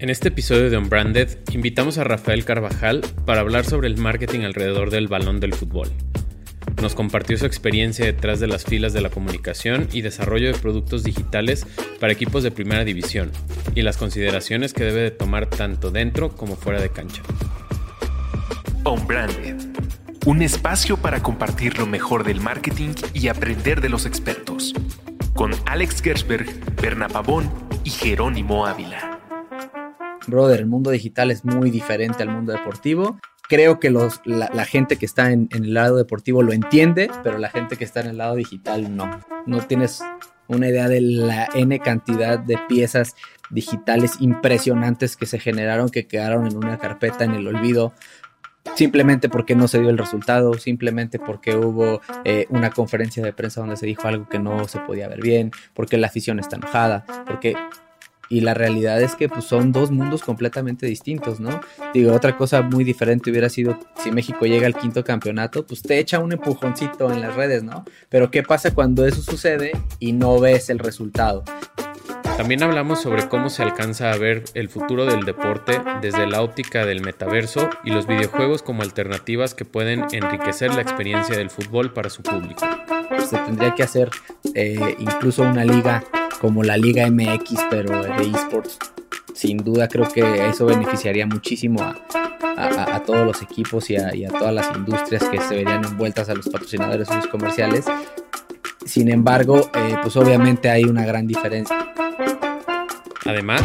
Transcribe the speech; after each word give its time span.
En 0.00 0.10
este 0.10 0.28
episodio 0.28 0.70
de 0.70 0.76
Unbranded 0.76 1.38
invitamos 1.50 1.98
a 1.98 2.04
Rafael 2.04 2.44
Carvajal 2.44 3.00
para 3.26 3.40
hablar 3.40 3.64
sobre 3.64 3.88
el 3.88 3.96
marketing 3.96 4.42
alrededor 4.42 4.90
del 4.90 5.08
balón 5.08 5.40
del 5.40 5.54
fútbol. 5.54 5.88
Nos 6.80 6.94
compartió 6.94 7.36
su 7.36 7.46
experiencia 7.46 8.04
detrás 8.04 8.38
de 8.38 8.46
las 8.46 8.64
filas 8.64 8.92
de 8.92 9.00
la 9.00 9.10
comunicación 9.10 9.88
y 9.92 10.02
desarrollo 10.02 10.52
de 10.52 10.58
productos 10.58 11.02
digitales 11.02 11.66
para 11.98 12.12
equipos 12.12 12.44
de 12.44 12.52
primera 12.52 12.84
división 12.84 13.32
y 13.74 13.82
las 13.82 13.96
consideraciones 13.96 14.72
que 14.72 14.84
debe 14.84 15.00
de 15.00 15.10
tomar 15.10 15.46
tanto 15.46 15.90
dentro 15.90 16.28
como 16.28 16.54
fuera 16.54 16.80
de 16.80 16.90
cancha. 16.90 17.22
Unbranded, 18.84 19.56
un 20.26 20.42
espacio 20.42 20.96
para 20.98 21.24
compartir 21.24 21.76
lo 21.76 21.86
mejor 21.86 22.22
del 22.22 22.40
marketing 22.40 22.90
y 23.14 23.26
aprender 23.26 23.80
de 23.80 23.88
los 23.88 24.06
expertos, 24.06 24.74
con 25.34 25.50
Alex 25.66 26.00
Gersberg, 26.02 26.46
Berna 26.80 27.08
Pavón 27.08 27.50
y 27.82 27.90
Jerónimo 27.90 28.64
Ávila 28.64 29.17
brother, 30.26 30.60
el 30.60 30.66
mundo 30.66 30.90
digital 30.90 31.30
es 31.30 31.44
muy 31.44 31.70
diferente 31.70 32.22
al 32.22 32.30
mundo 32.30 32.52
deportivo. 32.52 33.18
Creo 33.48 33.80
que 33.80 33.90
los, 33.90 34.20
la, 34.26 34.64
gente 34.66 34.96
que 34.96 35.06
está 35.06 35.32
en, 35.32 35.48
el 35.52 35.72
lado 35.72 35.96
deportivo 35.96 36.42
lo 36.42 36.52
entiende, 36.52 37.10
pero 37.22 37.38
la 37.38 37.48
gente 37.48 37.76
que 37.76 37.84
está 37.84 38.00
en 38.00 38.08
el 38.08 38.18
lado 38.18 38.34
digital 38.34 38.94
no. 38.94 39.20
No 39.46 39.66
tienes 39.66 40.02
una 40.48 40.68
idea 40.68 40.88
de 40.88 41.00
la 41.00 41.48
N 41.54 41.78
cantidad 41.80 42.38
de 42.38 42.58
piezas 42.68 43.14
digitales 43.50 44.16
impresionantes 44.20 45.16
que 45.16 45.24
se 45.24 45.38
generaron, 45.38 45.88
que 45.88 46.06
quedaron 46.06 46.46
en 46.46 46.56
una 46.56 46.78
carpeta 46.78 47.24
en 47.24 47.32
el 47.32 47.46
olvido, 47.46 47.94
simplemente 48.74 49.28
porque 49.28 49.54
no 49.54 49.68
se 49.68 49.80
dio 49.80 49.90
el 49.90 49.98
resultado, 49.98 50.54
simplemente 50.54 51.18
porque 51.18 51.56
hubo 51.56 52.00
eh, 52.24 52.46
una 52.50 52.70
conferencia 52.70 53.24
de 53.24 53.32
prensa 53.32 53.60
donde 53.60 53.76
se 53.76 53.86
dijo 53.86 54.06
algo 54.08 54.28
que 54.28 54.38
no 54.38 54.68
se 54.68 54.78
podía 54.80 55.08
ver 55.08 55.20
bien, 55.20 55.52
porque 55.74 55.96
la 55.96 56.08
afición 56.08 56.38
está 56.38 56.56
enojada, 56.56 57.04
porque 57.26 57.54
y 58.28 58.40
la 58.40 58.54
realidad 58.54 59.00
es 59.00 59.14
que 59.14 59.28
pues, 59.28 59.44
son 59.44 59.72
dos 59.72 59.90
mundos 59.90 60.22
completamente 60.22 60.86
distintos, 60.86 61.40
¿no? 61.40 61.60
Digo, 61.94 62.12
otra 62.12 62.36
cosa 62.36 62.62
muy 62.62 62.84
diferente 62.84 63.30
hubiera 63.30 63.48
sido 63.48 63.78
si 64.02 64.10
México 64.10 64.46
llega 64.46 64.66
al 64.66 64.74
quinto 64.74 65.04
campeonato, 65.04 65.66
pues 65.66 65.82
te 65.82 65.98
echa 65.98 66.18
un 66.18 66.32
empujoncito 66.32 67.10
en 67.12 67.20
las 67.20 67.34
redes, 67.34 67.62
¿no? 67.62 67.84
Pero 68.08 68.30
¿qué 68.30 68.42
pasa 68.42 68.74
cuando 68.74 69.06
eso 69.06 69.22
sucede 69.22 69.72
y 69.98 70.12
no 70.12 70.38
ves 70.38 70.70
el 70.70 70.78
resultado? 70.78 71.44
También 72.38 72.62
hablamos 72.62 73.02
sobre 73.02 73.28
cómo 73.28 73.50
se 73.50 73.64
alcanza 73.64 74.12
a 74.12 74.16
ver 74.16 74.44
el 74.54 74.68
futuro 74.68 75.06
del 75.06 75.24
deporte 75.24 75.80
desde 76.00 76.24
la 76.24 76.40
óptica 76.40 76.86
del 76.86 77.00
metaverso 77.00 77.68
y 77.82 77.90
los 77.90 78.06
videojuegos 78.06 78.62
como 78.62 78.82
alternativas 78.82 79.54
que 79.54 79.64
pueden 79.64 80.04
enriquecer 80.12 80.72
la 80.72 80.80
experiencia 80.80 81.36
del 81.36 81.50
fútbol 81.50 81.92
para 81.92 82.10
su 82.10 82.22
público. 82.22 82.64
Se 83.28 83.38
tendría 83.38 83.74
que 83.74 83.82
hacer 83.82 84.10
eh, 84.54 84.94
incluso 85.00 85.42
una 85.42 85.64
liga 85.64 86.04
como 86.40 86.62
la 86.62 86.76
Liga 86.76 87.10
MX, 87.10 87.58
pero 87.70 88.04
de 88.04 88.30
esports. 88.30 88.78
Sin 89.34 89.56
duda 89.56 89.88
creo 89.88 90.06
que 90.08 90.46
eso 90.46 90.64
beneficiaría 90.64 91.26
muchísimo 91.26 91.82
a, 91.82 93.02
todos 93.04 93.26
los 93.26 93.42
equipos 93.42 93.90
y 93.90 93.96
a, 93.96 94.28
todas 94.28 94.54
las 94.54 94.76
industrias 94.76 95.24
que 95.24 95.40
se 95.40 95.56
verían 95.56 95.84
envueltas 95.84 96.28
a 96.28 96.34
los 96.34 96.48
patrocinadores 96.48 97.08
y 97.10 97.14
los 97.16 97.26
comerciales. 97.26 97.84
Sin 98.86 99.10
embargo, 99.10 99.68
eh, 99.74 99.96
pues 100.02 100.16
obviamente 100.16 100.70
hay 100.70 100.84
una 100.84 101.04
gran 101.04 101.26
diferencia. 101.26 101.76
Además, 103.28 103.62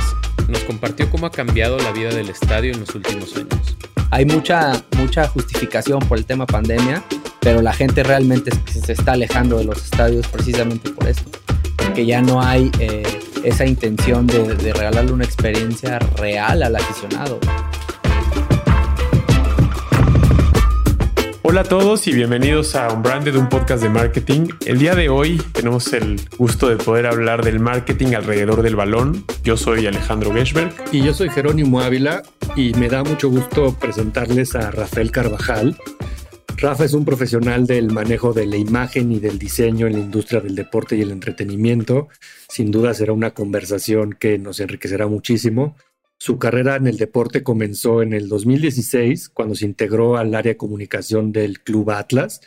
nos 0.50 0.60
compartió 0.66 1.10
cómo 1.10 1.26
ha 1.26 1.32
cambiado 1.32 1.78
la 1.78 1.92
vida 1.92 2.10
del 2.10 2.30
estadio 2.30 2.74
en 2.74 2.82
los 2.82 2.94
últimos 2.94 3.36
años. 3.38 3.78
Hay 4.12 4.26
mucha, 4.26 4.84
mucha 4.98 5.28
justificación 5.30 6.00
por 6.02 6.18
el 6.18 6.26
tema 6.26 6.46
pandemia, 6.46 7.02
pero 7.40 7.62
la 7.62 7.72
gente 7.72 8.04
realmente 8.04 8.52
se 8.66 8.92
está 8.92 9.14
alejando 9.14 9.58
de 9.58 9.64
los 9.64 9.84
estadios 9.84 10.28
precisamente 10.28 10.90
por 10.92 11.08
esto 11.08 11.32
que 11.94 12.06
ya 12.06 12.22
no 12.22 12.42
hay 12.42 12.72
eh, 12.80 13.04
esa 13.44 13.66
intención 13.66 14.26
de, 14.26 14.56
regalarle 14.74 15.12
una 15.12 15.26
experiencia 15.26 16.00
real 16.00 16.64
al 16.64 16.76
aficionado. 16.76 17.40
Hola 21.54 21.62
a 21.62 21.66
todos 21.66 22.08
y 22.08 22.14
bienvenidos 22.16 22.76
a 22.76 22.92
Unbranded, 22.92 23.36
un 23.36 23.48
podcast 23.48 23.84
de 23.84 23.88
marketing. 23.88 24.48
El 24.66 24.80
día 24.80 24.96
de 24.96 25.10
hoy 25.10 25.40
tenemos 25.54 25.94
el 25.94 26.20
gusto 26.36 26.68
de 26.68 26.78
poder 26.78 27.06
hablar 27.06 27.46
del 27.46 27.60
marketing 27.60 28.16
alrededor 28.16 28.64
del 28.64 28.76
balón. 28.76 29.24
Yo 29.44 29.56
soy 29.56 29.86
Alejandro 29.86 30.34
Geschberg. 30.34 30.74
Y 30.92 31.04
yo 31.04 31.14
soy 31.14 31.30
Jerónimo 31.30 31.80
Ávila 31.80 32.24
y 32.56 32.74
me 32.74 32.90
da 32.90 33.04
mucho 33.04 33.30
gusto 33.30 33.78
presentarles 33.80 34.56
a 34.56 34.72
Rafael 34.72 35.12
Carvajal. 35.12 35.78
Rafa 36.58 36.86
es 36.86 36.94
un 36.96 37.06
profesional 37.06 37.68
del 37.68 37.92
manejo 37.92 38.34
de 38.34 38.48
la 38.48 38.58
imagen 38.58 39.12
y 39.12 39.20
del 39.20 39.38
diseño 39.38 39.86
en 39.86 39.94
la 39.94 40.00
industria 40.00 40.42
del 40.42 40.56
deporte 40.56 40.96
y 40.96 41.02
el 41.02 41.12
entretenimiento. 41.12 42.08
Sin 42.50 42.72
duda 42.72 42.96
será 42.96 43.14
una 43.14 43.36
conversación 43.36 44.14
que 44.14 44.40
nos 44.40 44.60
enriquecerá 44.60 45.06
muchísimo. 45.06 45.76
Su 46.24 46.40
carrera 46.40 46.78
en 46.78 46.88
el 46.88 46.96
deporte 46.96 47.44
comenzó 47.44 48.02
en 48.02 48.14
el 48.14 48.30
2016, 48.30 49.28
cuando 49.28 49.56
se 49.56 49.66
integró 49.66 50.16
al 50.16 50.34
área 50.34 50.54
de 50.54 50.58
comunicación 50.58 51.34
del 51.34 51.60
Club 51.60 51.92
Atlas 51.92 52.40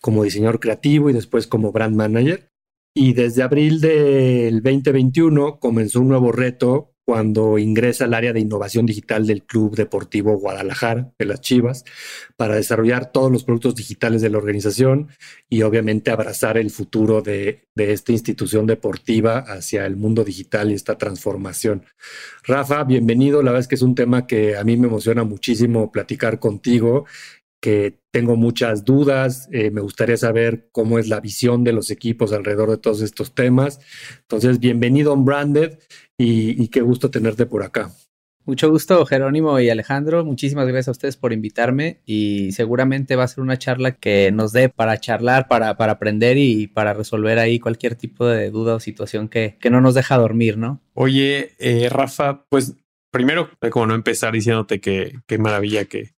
como 0.00 0.24
diseñador 0.24 0.60
creativo 0.60 1.10
y 1.10 1.12
después 1.12 1.46
como 1.46 1.70
brand 1.70 1.94
manager. 1.94 2.50
Y 2.94 3.12
desde 3.12 3.42
abril 3.42 3.82
del 3.82 4.62
2021 4.62 5.60
comenzó 5.60 6.00
un 6.00 6.08
nuevo 6.08 6.32
reto 6.32 6.94
cuando 7.08 7.56
ingresa 7.56 8.04
al 8.04 8.12
área 8.12 8.34
de 8.34 8.40
innovación 8.40 8.84
digital 8.84 9.26
del 9.26 9.42
Club 9.42 9.74
Deportivo 9.74 10.36
Guadalajara, 10.36 11.10
de 11.18 11.24
las 11.24 11.40
Chivas, 11.40 11.86
para 12.36 12.56
desarrollar 12.56 13.12
todos 13.12 13.32
los 13.32 13.44
productos 13.44 13.76
digitales 13.76 14.20
de 14.20 14.28
la 14.28 14.36
organización 14.36 15.08
y 15.48 15.62
obviamente 15.62 16.10
abrazar 16.10 16.58
el 16.58 16.68
futuro 16.70 17.22
de, 17.22 17.64
esta 17.76 18.12
institución 18.12 18.66
deportiva 18.66 19.38
hacia 19.38 19.86
el 19.86 19.96
mundo 19.96 20.22
digital 20.22 20.70
y 20.70 20.74
esta 20.74 20.98
transformación. 20.98 21.86
Rafa, 22.42 22.84
bienvenido. 22.84 23.40
La 23.40 23.52
verdad 23.52 23.60
es 23.60 23.68
que 23.68 23.76
es 23.76 23.82
un 23.82 23.94
tema 23.94 24.26
que 24.26 24.58
a 24.58 24.64
mí 24.64 24.76
me 24.76 24.88
emociona 24.88 25.24
muchísimo 25.24 25.90
platicar 25.90 26.38
contigo 26.38 27.06
que 27.60 28.00
tengo 28.10 28.36
muchas 28.36 28.84
dudas, 28.84 29.48
eh, 29.52 29.70
me 29.70 29.80
gustaría 29.80 30.16
saber 30.16 30.68
cómo 30.72 30.98
es 30.98 31.08
la 31.08 31.20
visión 31.20 31.64
de 31.64 31.72
los 31.72 31.90
equipos 31.90 32.32
alrededor 32.32 32.70
de 32.70 32.78
todos 32.78 33.00
estos 33.00 33.34
temas. 33.34 33.80
Entonces, 34.22 34.60
bienvenido 34.60 35.12
a 35.12 35.16
Branded 35.16 35.78
y, 36.16 36.68
qué 36.68 36.80
gusto 36.80 37.10
tenerte 37.10 37.46
por 37.46 37.62
acá. 37.62 37.92
Mucho 38.44 38.70
gusto, 38.70 39.04
Jerónimo 39.04 39.60
y 39.60 39.68
Alejandro. 39.68 40.24
Muchísimas 40.24 40.66
gracias 40.66 40.88
a 40.88 40.92
ustedes 40.92 41.16
por 41.18 41.34
invitarme 41.34 42.00
y 42.06 42.52
seguramente 42.52 43.14
va 43.14 43.24
a 43.24 43.28
ser 43.28 43.40
una 43.42 43.58
charla 43.58 43.92
que 43.92 44.32
nos 44.32 44.52
dé 44.52 44.70
para 44.70 44.98
charlar, 44.98 45.48
para, 45.48 45.76
para 45.76 45.92
aprender 45.92 46.38
y 46.38 46.66
para 46.66 46.94
resolver 46.94 47.38
ahí 47.38 47.58
cualquier 47.58 47.94
tipo 47.94 48.26
de 48.26 48.50
duda 48.50 48.76
o 48.76 48.80
situación 48.80 49.28
que, 49.28 49.58
que 49.60 49.68
no 49.68 49.82
nos 49.82 49.94
deja 49.94 50.16
dormir, 50.16 50.56
¿no? 50.56 50.80
Oye, 50.94 51.52
eh, 51.58 51.90
Rafa, 51.90 52.46
pues 52.48 52.74
primero, 53.10 53.50
como 53.70 53.86
no 53.86 53.94
empezar 53.94 54.32
diciéndote 54.32 54.80
que 54.80 55.18
qué 55.26 55.36
maravilla 55.36 55.84
que, 55.84 56.14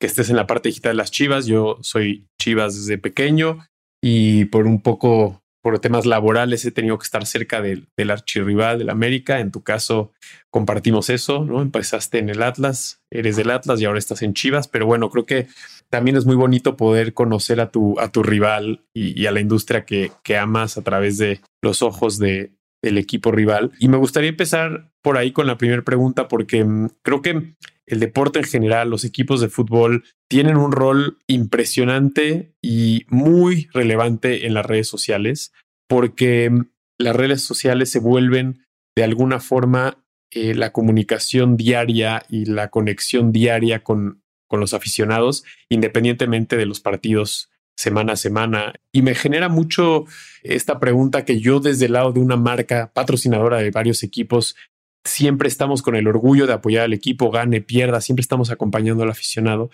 que 0.00 0.06
estés 0.06 0.30
en 0.30 0.36
la 0.36 0.46
parte 0.46 0.68
digital 0.68 0.92
de 0.92 0.98
las 0.98 1.10
Chivas. 1.10 1.46
Yo 1.46 1.78
soy 1.82 2.26
Chivas 2.40 2.74
desde 2.76 2.98
pequeño 2.98 3.66
y 4.02 4.46
por 4.46 4.66
un 4.66 4.80
poco, 4.80 5.42
por 5.62 5.78
temas 5.80 6.06
laborales, 6.06 6.64
he 6.64 6.70
tenido 6.70 6.98
que 6.98 7.04
estar 7.04 7.26
cerca 7.26 7.60
del, 7.60 7.88
del 7.96 8.10
archirrival 8.10 8.78
del 8.78 8.90
América. 8.90 9.40
En 9.40 9.50
tu 9.50 9.62
caso, 9.62 10.12
compartimos 10.50 11.10
eso, 11.10 11.44
¿no? 11.44 11.62
Empezaste 11.62 12.18
en 12.18 12.28
el 12.28 12.42
Atlas, 12.42 13.02
eres 13.10 13.36
del 13.36 13.50
Atlas 13.50 13.80
y 13.80 13.84
ahora 13.84 13.98
estás 13.98 14.22
en 14.22 14.34
Chivas, 14.34 14.68
pero 14.68 14.86
bueno, 14.86 15.10
creo 15.10 15.26
que 15.26 15.48
también 15.90 16.16
es 16.16 16.26
muy 16.26 16.36
bonito 16.36 16.76
poder 16.76 17.14
conocer 17.14 17.60
a 17.60 17.70
tu, 17.70 17.98
a 17.98 18.12
tu 18.12 18.22
rival 18.22 18.84
y, 18.94 19.26
a 19.26 19.32
la 19.32 19.40
industria 19.40 19.84
que, 19.84 20.12
que 20.22 20.36
amas 20.36 20.78
a 20.78 20.82
través 20.82 21.18
de 21.18 21.40
los 21.62 21.82
ojos 21.82 22.18
de, 22.18 22.52
del 22.82 22.98
equipo 22.98 23.32
rival. 23.32 23.72
Y 23.78 23.88
me 23.88 23.96
gustaría 23.96 24.30
empezar 24.30 24.90
por 25.02 25.16
ahí 25.16 25.32
con 25.32 25.46
la 25.46 25.58
primera 25.58 25.82
pregunta, 25.82 26.28
porque 26.28 26.64
mm, 26.64 26.88
creo 27.02 27.22
que 27.22 27.54
el 27.88 28.00
deporte 28.00 28.38
en 28.38 28.44
general, 28.44 28.90
los 28.90 29.04
equipos 29.04 29.40
de 29.40 29.48
fútbol 29.48 30.04
tienen 30.28 30.56
un 30.56 30.72
rol 30.72 31.18
impresionante 31.26 32.52
y 32.62 33.06
muy 33.08 33.68
relevante 33.72 34.46
en 34.46 34.54
las 34.54 34.66
redes 34.66 34.88
sociales, 34.88 35.52
porque 35.88 36.50
las 36.98 37.16
redes 37.16 37.42
sociales 37.42 37.90
se 37.90 37.98
vuelven 37.98 38.64
de 38.96 39.04
alguna 39.04 39.40
forma 39.40 40.04
eh, 40.30 40.54
la 40.54 40.72
comunicación 40.72 41.56
diaria 41.56 42.24
y 42.28 42.44
la 42.44 42.68
conexión 42.68 43.32
diaria 43.32 43.82
con, 43.82 44.22
con 44.48 44.60
los 44.60 44.74
aficionados, 44.74 45.44
independientemente 45.68 46.56
de 46.56 46.66
los 46.66 46.80
partidos 46.80 47.50
semana 47.78 48.14
a 48.14 48.16
semana. 48.16 48.74
Y 48.92 49.02
me 49.02 49.14
genera 49.14 49.48
mucho 49.48 50.04
esta 50.42 50.80
pregunta 50.80 51.24
que 51.24 51.40
yo 51.40 51.60
desde 51.60 51.86
el 51.86 51.92
lado 51.92 52.12
de 52.12 52.20
una 52.20 52.36
marca 52.36 52.90
patrocinadora 52.92 53.58
de 53.58 53.70
varios 53.70 54.02
equipos, 54.02 54.56
siempre 55.08 55.48
estamos 55.48 55.82
con 55.82 55.96
el 55.96 56.06
orgullo 56.06 56.46
de 56.46 56.52
apoyar 56.52 56.84
al 56.84 56.92
equipo, 56.92 57.30
gane, 57.30 57.60
pierda, 57.60 58.00
siempre 58.00 58.20
estamos 58.20 58.50
acompañando 58.50 59.02
al 59.02 59.10
aficionado. 59.10 59.70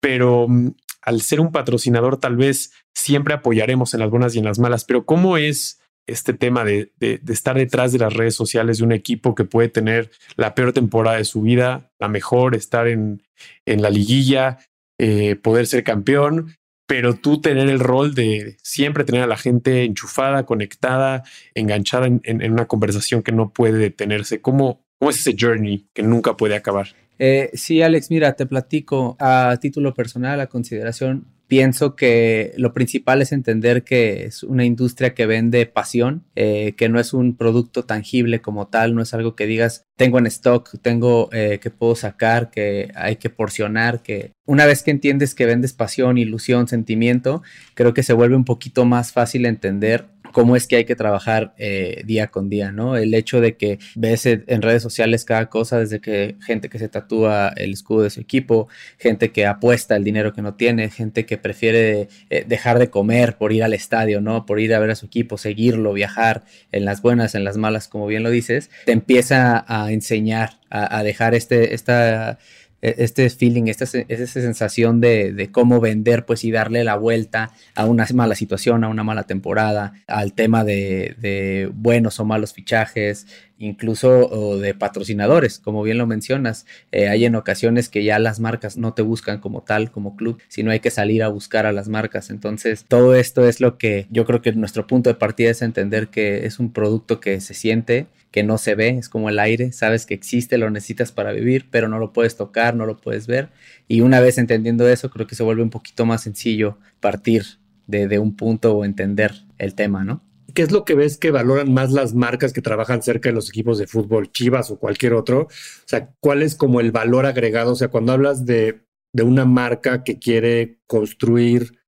Pero 0.00 0.46
mm, 0.48 0.70
al 1.02 1.20
ser 1.20 1.40
un 1.40 1.52
patrocinador, 1.52 2.18
tal 2.18 2.36
vez 2.36 2.72
siempre 2.94 3.34
apoyaremos 3.34 3.94
en 3.94 4.00
las 4.00 4.10
buenas 4.10 4.34
y 4.34 4.38
en 4.38 4.44
las 4.44 4.58
malas. 4.58 4.84
Pero 4.84 5.04
¿cómo 5.04 5.36
es 5.36 5.80
este 6.06 6.34
tema 6.34 6.64
de, 6.64 6.92
estar 7.00 7.56
detrás 7.56 7.92
de 7.92 7.98
las 7.98 8.12
redes 8.12 8.34
sociales 8.34 8.78
de 8.78 8.84
un 8.84 8.92
equipo 8.92 9.34
que 9.34 9.44
puede 9.44 9.68
tener 9.68 10.10
la 10.36 10.54
peor 10.54 10.72
temporada 10.72 11.16
de 11.16 11.24
su 11.24 11.42
vida, 11.42 11.90
la 11.98 12.08
mejor, 12.08 12.54
estar 12.54 12.88
en, 12.88 13.22
en 13.64 13.80
la 13.80 13.90
liguilla, 13.90 14.58
eh, 14.98 15.36
poder 15.36 15.66
ser 15.66 15.82
campeón, 15.82 16.56
pero 16.86 17.14
tú 17.14 17.40
tener 17.40 17.68
el 17.68 17.80
rol 17.80 18.14
de 18.14 18.56
siempre 18.62 19.04
tener 19.04 19.22
a 19.22 19.26
la 19.26 19.36
gente 19.36 19.84
enchufada, 19.84 20.44
conectada, 20.44 21.22
enganchada 21.54 22.06
en, 22.06 22.52
una 22.52 22.66
conversación 22.66 23.22
que 23.22 23.32
no 23.32 23.50
puede 23.50 23.78
detenerse. 23.78 24.40
¿Cómo, 24.40 24.84
¿Cómo, 24.98 25.10
es 25.10 25.18
ese 25.18 25.34
journey 25.38 25.86
que 25.92 26.02
nunca 26.02 26.36
puede 26.36 26.56
acabar? 26.56 26.88
Eh, 27.18 27.50
sí, 27.54 27.80
Alex, 27.82 28.10
mira, 28.10 28.34
te 28.34 28.46
platico 28.46 29.16
a 29.18 29.56
título 29.60 29.94
personal, 29.94 30.40
a 30.40 30.48
consideración 30.48 31.26
pienso 31.46 31.94
que 31.94 32.52
lo 32.56 32.72
principal 32.72 33.22
es 33.22 33.32
entender 33.32 33.84
que 33.84 34.24
es 34.24 34.42
una 34.42 34.64
industria 34.64 35.14
que 35.14 35.26
vende 35.26 35.66
pasión, 35.66 36.24
eh, 36.34 36.74
que 36.76 36.88
no 36.88 36.98
es 36.98 37.12
un 37.12 37.36
producto 37.36 37.84
tangible 37.84 38.40
como 38.40 38.68
tal, 38.68 38.94
no 38.94 39.02
es 39.02 39.14
algo 39.14 39.36
que 39.36 39.46
digas 39.46 39.84
tengo 39.96 40.18
en 40.18 40.26
stock, 40.26 40.70
tengo 40.82 41.28
eh, 41.32 41.60
que 41.60 41.70
puedo 41.70 41.94
sacar, 41.94 42.50
que 42.50 42.90
hay 42.94 43.16
que 43.16 43.30
porcionar, 43.30 44.02
que 44.02 44.32
una 44.46 44.66
vez 44.66 44.82
que 44.82 44.90
entiendes 44.90 45.34
que 45.34 45.46
vendes 45.46 45.72
pasión, 45.72 46.18
ilusión, 46.18 46.66
sentimiento, 46.66 47.42
creo 47.74 47.94
que 47.94 48.02
se 48.02 48.12
vuelve 48.12 48.36
un 48.36 48.44
poquito 48.44 48.84
más 48.84 49.12
fácil 49.12 49.46
entender 49.46 50.13
cómo 50.34 50.56
es 50.56 50.66
que 50.66 50.74
hay 50.74 50.84
que 50.84 50.96
trabajar 50.96 51.54
eh, 51.58 52.02
día 52.04 52.26
con 52.26 52.50
día, 52.50 52.72
¿no? 52.72 52.96
El 52.96 53.14
hecho 53.14 53.40
de 53.40 53.56
que 53.56 53.78
ves 53.94 54.26
en 54.26 54.62
redes 54.62 54.82
sociales 54.82 55.24
cada 55.24 55.48
cosa, 55.48 55.78
desde 55.78 56.00
que 56.00 56.34
gente 56.44 56.68
que 56.68 56.80
se 56.80 56.88
tatúa 56.88 57.52
el 57.56 57.72
escudo 57.72 58.02
de 58.02 58.10
su 58.10 58.20
equipo, 58.20 58.66
gente 58.98 59.30
que 59.30 59.46
apuesta 59.46 59.94
el 59.94 60.02
dinero 60.02 60.32
que 60.32 60.42
no 60.42 60.54
tiene, 60.54 60.90
gente 60.90 61.24
que 61.24 61.38
prefiere 61.38 62.08
eh, 62.30 62.44
dejar 62.48 62.80
de 62.80 62.90
comer 62.90 63.36
por 63.36 63.52
ir 63.52 63.62
al 63.62 63.74
estadio, 63.74 64.20
¿no? 64.20 64.44
Por 64.44 64.58
ir 64.58 64.74
a 64.74 64.80
ver 64.80 64.90
a 64.90 64.96
su 64.96 65.06
equipo, 65.06 65.38
seguirlo, 65.38 65.92
viajar 65.92 66.42
en 66.72 66.84
las 66.84 67.00
buenas, 67.00 67.36
en 67.36 67.44
las 67.44 67.56
malas, 67.56 67.86
como 67.86 68.08
bien 68.08 68.24
lo 68.24 68.30
dices, 68.30 68.70
te 68.86 68.92
empieza 68.92 69.64
a 69.68 69.92
enseñar, 69.92 70.58
a, 70.68 70.98
a 70.98 71.04
dejar 71.04 71.36
este, 71.36 71.74
esta 71.74 72.38
este 72.84 73.30
feeling, 73.30 73.68
esta, 73.68 73.84
esa 73.84 74.40
sensación 74.40 75.00
de, 75.00 75.48
cómo 75.52 75.80
vender, 75.80 76.26
pues 76.26 76.44
y 76.44 76.50
darle 76.50 76.84
la 76.84 76.96
vuelta 76.96 77.50
a 77.74 77.86
una 77.86 78.06
mala 78.12 78.34
situación, 78.34 78.84
a 78.84 78.88
una 78.88 79.04
mala 79.04 79.24
temporada, 79.24 79.94
al 80.06 80.34
tema 80.34 80.64
de, 80.64 81.70
buenos 81.74 82.20
o 82.20 82.24
malos 82.24 82.52
fichajes, 82.52 83.26
incluso 83.58 84.58
de 84.58 84.74
patrocinadores, 84.74 85.58
como 85.58 85.82
bien 85.82 85.96
lo 85.96 86.06
mencionas. 86.06 86.66
Eh, 86.92 87.08
hay 87.08 87.24
en 87.24 87.36
ocasiones 87.36 87.88
que 87.88 88.04
ya 88.04 88.18
las 88.18 88.40
marcas 88.40 88.76
no 88.76 88.92
te 88.92 89.02
buscan 89.02 89.40
como 89.40 89.62
tal, 89.62 89.90
como 89.90 90.16
club, 90.16 90.40
sino 90.48 90.70
hay 90.70 90.80
que 90.80 90.90
salir 90.90 91.22
a 91.22 91.28
buscar 91.28 91.64
a 91.64 91.72
las 91.72 91.88
marcas. 91.88 92.30
Entonces, 92.30 92.84
todo 92.86 93.14
esto 93.14 93.48
es 93.48 93.60
lo 93.60 93.78
que 93.78 94.06
yo 94.10 94.26
creo 94.26 94.42
que 94.42 94.52
nuestro 94.52 94.86
punto 94.86 95.08
de 95.08 95.14
partida 95.14 95.50
es 95.50 95.62
entender 95.62 96.08
que 96.08 96.44
es 96.44 96.58
un 96.58 96.72
producto 96.72 97.20
que 97.20 97.40
se 97.40 97.54
siente 97.54 98.06
que 98.34 98.42
no 98.42 98.58
se 98.58 98.74
ve, 98.74 98.88
es 98.88 99.08
como 99.08 99.28
el 99.28 99.38
aire, 99.38 99.70
sabes 99.70 100.06
que 100.06 100.14
existe, 100.14 100.58
lo 100.58 100.68
necesitas 100.68 101.12
para 101.12 101.30
vivir, 101.30 101.68
pero 101.70 101.86
no 101.86 102.00
lo 102.00 102.12
puedes 102.12 102.36
tocar, 102.36 102.74
no 102.74 102.84
lo 102.84 102.96
puedes 102.96 103.28
ver. 103.28 103.50
Y 103.86 104.00
una 104.00 104.18
vez 104.18 104.38
entendiendo 104.38 104.88
eso, 104.88 105.08
creo 105.08 105.28
que 105.28 105.36
se 105.36 105.44
vuelve 105.44 105.62
un 105.62 105.70
poquito 105.70 106.04
más 106.04 106.24
sencillo 106.24 106.76
partir 106.98 107.44
de, 107.86 108.18
un 108.18 108.34
punto 108.34 108.76
o 108.76 108.84
entender 108.84 109.44
el 109.58 109.76
tema, 109.76 110.02
¿no? 110.02 110.24
¿Qué 110.52 110.62
es 110.62 110.72
lo 110.72 110.84
que 110.84 110.96
ves 110.96 111.16
que 111.16 111.30
valoran 111.30 111.72
más 111.72 111.92
las 111.92 112.12
marcas 112.12 112.52
que 112.52 112.60
trabajan 112.60 113.04
cerca 113.04 113.28
de 113.28 113.36
los 113.36 113.50
equipos 113.50 113.78
de 113.78 113.86
fútbol, 113.86 114.32
Chivas 114.32 114.68
o 114.72 114.80
cualquier 114.80 115.14
otro? 115.14 115.42
O 115.42 115.86
sea, 115.86 116.10
¿cuál 116.18 116.42
es 116.42 116.56
como 116.56 116.80
el 116.80 116.90
valor 116.90 117.26
agregado? 117.26 117.70
O 117.70 117.76
sea, 117.76 117.86
cuando 117.86 118.10
hablas 118.10 118.44
de, 118.44 118.84
de 119.12 119.22
una 119.22 119.44
marca 119.44 120.02
que 120.02 120.18
quiere 120.18 120.80
construir 120.88 121.78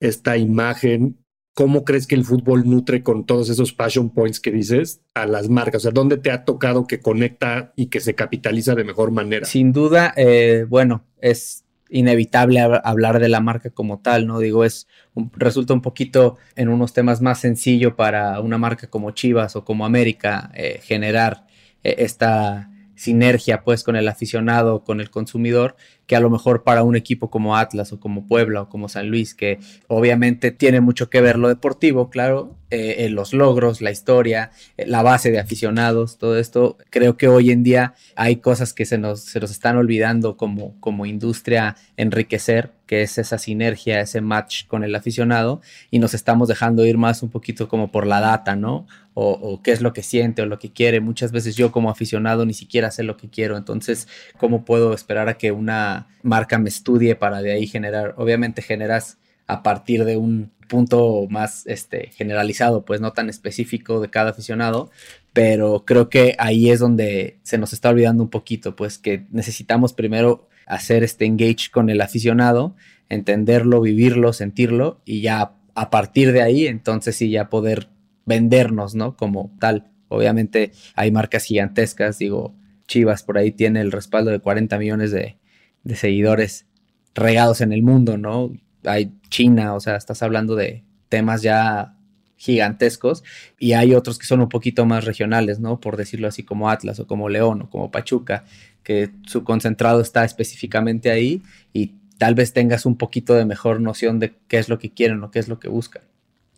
esta 0.00 0.36
imagen 0.36 1.23
¿Cómo 1.54 1.84
crees 1.84 2.08
que 2.08 2.16
el 2.16 2.24
fútbol 2.24 2.68
nutre 2.68 3.04
con 3.04 3.24
todos 3.24 3.48
esos 3.48 3.72
passion 3.72 4.10
points 4.10 4.40
que 4.40 4.50
dices 4.50 5.00
a 5.14 5.24
las 5.24 5.48
marcas? 5.48 5.82
O 5.82 5.84
sea, 5.84 5.92
¿dónde 5.92 6.16
te 6.16 6.32
ha 6.32 6.44
tocado 6.44 6.88
que 6.88 6.98
conecta 6.98 7.72
y 7.76 7.86
que 7.86 8.00
se 8.00 8.16
capitaliza 8.16 8.74
de 8.74 8.82
mejor 8.82 9.12
manera? 9.12 9.46
Sin 9.46 9.72
duda, 9.72 10.12
eh, 10.16 10.66
bueno, 10.68 11.04
es 11.20 11.64
inevitable 11.88 12.58
hablar 12.60 13.20
de 13.20 13.28
la 13.28 13.38
marca 13.38 13.70
como 13.70 14.00
tal, 14.00 14.26
¿no? 14.26 14.40
Digo, 14.40 14.64
es 14.64 14.88
resulta 15.36 15.74
un 15.74 15.80
poquito 15.80 16.38
en 16.56 16.68
unos 16.68 16.92
temas 16.92 17.20
más 17.20 17.38
sencillo 17.38 17.94
para 17.94 18.40
una 18.40 18.58
marca 18.58 18.88
como 18.88 19.12
Chivas 19.12 19.54
o 19.54 19.64
como 19.64 19.86
América 19.86 20.50
eh, 20.54 20.80
generar 20.82 21.46
eh, 21.84 21.94
esta 21.98 22.68
sinergia 22.96 23.62
pues 23.62 23.84
con 23.84 23.94
el 23.94 24.08
aficionado, 24.08 24.82
con 24.82 25.00
el 25.00 25.10
consumidor, 25.10 25.76
que 26.06 26.16
a 26.16 26.20
lo 26.20 26.30
mejor 26.30 26.62
para 26.62 26.82
un 26.82 26.96
equipo 26.96 27.30
como 27.30 27.56
Atlas 27.56 27.92
o 27.92 28.00
como 28.00 28.26
Puebla 28.26 28.62
o 28.62 28.68
como 28.68 28.88
San 28.88 29.08
Luis, 29.08 29.34
que 29.34 29.58
obviamente 29.88 30.50
tiene 30.50 30.80
mucho 30.80 31.10
que 31.10 31.20
ver 31.20 31.38
lo 31.38 31.48
deportivo, 31.48 32.10
claro, 32.10 32.56
eh, 32.76 33.08
los 33.08 33.32
logros, 33.32 33.80
la 33.80 33.92
historia, 33.92 34.50
eh, 34.76 34.84
la 34.86 35.02
base 35.02 35.30
de 35.30 35.38
aficionados, 35.38 36.18
todo 36.18 36.38
esto, 36.38 36.76
creo 36.90 37.16
que 37.16 37.28
hoy 37.28 37.52
en 37.52 37.62
día 37.62 37.94
hay 38.16 38.36
cosas 38.36 38.72
que 38.72 38.84
se 38.84 38.98
nos, 38.98 39.20
se 39.20 39.38
nos 39.38 39.52
están 39.52 39.76
olvidando 39.76 40.36
como, 40.36 40.74
como 40.80 41.06
industria 41.06 41.76
enriquecer, 41.96 42.72
que 42.86 43.02
es 43.02 43.16
esa 43.16 43.38
sinergia, 43.38 44.00
ese 44.00 44.20
match 44.20 44.66
con 44.66 44.82
el 44.82 44.94
aficionado, 44.94 45.60
y 45.92 46.00
nos 46.00 46.14
estamos 46.14 46.48
dejando 46.48 46.84
ir 46.84 46.98
más 46.98 47.22
un 47.22 47.30
poquito 47.30 47.68
como 47.68 47.92
por 47.92 48.06
la 48.06 48.20
data, 48.20 48.56
¿no? 48.56 48.86
O, 49.14 49.30
o, 49.30 49.62
qué 49.62 49.70
es 49.70 49.80
lo 49.80 49.92
que 49.92 50.02
siente 50.02 50.42
o 50.42 50.46
lo 50.46 50.58
que 50.58 50.72
quiere. 50.72 51.00
Muchas 51.00 51.30
veces 51.30 51.54
yo 51.54 51.70
como 51.70 51.90
aficionado 51.90 52.44
ni 52.44 52.54
siquiera 52.54 52.90
sé 52.90 53.04
lo 53.04 53.16
que 53.16 53.30
quiero, 53.30 53.56
entonces, 53.56 54.08
¿cómo 54.36 54.64
puedo 54.64 54.92
esperar 54.92 55.28
a 55.28 55.38
que 55.38 55.52
una 55.52 55.93
marca 56.22 56.58
me 56.58 56.68
estudie 56.68 57.16
para 57.16 57.42
de 57.42 57.52
ahí 57.52 57.66
generar, 57.66 58.14
obviamente 58.16 58.62
generas 58.62 59.18
a 59.46 59.62
partir 59.62 60.04
de 60.04 60.16
un 60.16 60.52
punto 60.68 61.26
más 61.28 61.66
este, 61.66 62.10
generalizado, 62.14 62.84
pues 62.84 63.00
no 63.00 63.12
tan 63.12 63.28
específico 63.28 64.00
de 64.00 64.10
cada 64.10 64.30
aficionado, 64.30 64.90
pero 65.32 65.84
creo 65.84 66.08
que 66.08 66.34
ahí 66.38 66.70
es 66.70 66.80
donde 66.80 67.38
se 67.42 67.58
nos 67.58 67.72
está 67.72 67.90
olvidando 67.90 68.22
un 68.22 68.30
poquito, 68.30 68.74
pues 68.74 68.98
que 68.98 69.26
necesitamos 69.30 69.92
primero 69.92 70.48
hacer 70.66 71.04
este 71.04 71.26
engage 71.26 71.70
con 71.70 71.90
el 71.90 72.00
aficionado, 72.00 72.74
entenderlo, 73.08 73.80
vivirlo, 73.80 74.32
sentirlo 74.32 75.00
y 75.04 75.20
ya 75.20 75.52
a 75.74 75.90
partir 75.90 76.32
de 76.32 76.42
ahí 76.42 76.66
entonces 76.66 77.16
sí 77.16 77.30
ya 77.30 77.50
poder 77.50 77.88
vendernos, 78.26 78.94
¿no? 78.94 79.16
Como 79.16 79.54
tal. 79.60 79.90
Obviamente 80.08 80.72
hay 80.94 81.10
marcas 81.10 81.44
gigantescas, 81.44 82.18
digo, 82.18 82.54
Chivas 82.86 83.22
por 83.22 83.38
ahí 83.38 83.50
tiene 83.50 83.80
el 83.80 83.92
respaldo 83.92 84.30
de 84.30 84.40
40 84.40 84.78
millones 84.78 85.10
de, 85.10 85.36
de 85.84 85.96
seguidores 85.96 86.66
regados 87.14 87.60
en 87.60 87.72
el 87.72 87.82
mundo, 87.82 88.18
¿no? 88.18 88.52
Hay 88.84 89.12
China, 89.28 89.74
o 89.74 89.80
sea, 89.80 89.96
estás 89.96 90.22
hablando 90.22 90.56
de 90.56 90.84
temas 91.08 91.42
ya 91.42 91.96
gigantescos 92.36 93.22
y 93.58 93.72
hay 93.72 93.94
otros 93.94 94.18
que 94.18 94.26
son 94.26 94.40
un 94.40 94.48
poquito 94.48 94.84
más 94.84 95.04
regionales, 95.04 95.60
¿no? 95.60 95.80
Por 95.80 95.96
decirlo 95.96 96.28
así 96.28 96.42
como 96.42 96.68
Atlas 96.68 96.98
o 97.00 97.06
como 97.06 97.28
León 97.28 97.62
o 97.62 97.70
como 97.70 97.90
Pachuca, 97.90 98.44
que 98.82 99.10
su 99.26 99.44
concentrado 99.44 100.00
está 100.00 100.24
específicamente 100.24 101.10
ahí 101.10 101.42
y 101.72 101.94
tal 102.18 102.34
vez 102.34 102.52
tengas 102.52 102.86
un 102.86 102.96
poquito 102.96 103.34
de 103.34 103.44
mejor 103.44 103.80
noción 103.80 104.18
de 104.18 104.34
qué 104.48 104.58
es 104.58 104.68
lo 104.68 104.78
que 104.78 104.92
quieren 104.92 105.22
o 105.22 105.30
qué 105.30 105.38
es 105.38 105.48
lo 105.48 105.58
que 105.58 105.68
buscan. 105.68 106.02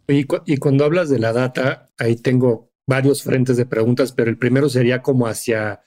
Y, 0.09 0.25
cuando 0.25 0.85
hablas 0.85 1.09
de 1.09 1.19
la 1.19 1.33
data, 1.33 1.89
ahí 1.99 2.15
tengo 2.17 2.71
varios 2.87 3.25
frentes 3.25 3.57
de 3.57 3.67
preguntas, 3.67 4.13
pero 4.13 4.31
el 4.31 4.39
primero 4.39 4.69
sería 4.69 5.03
como 5.03 5.27
hacia 5.27 5.83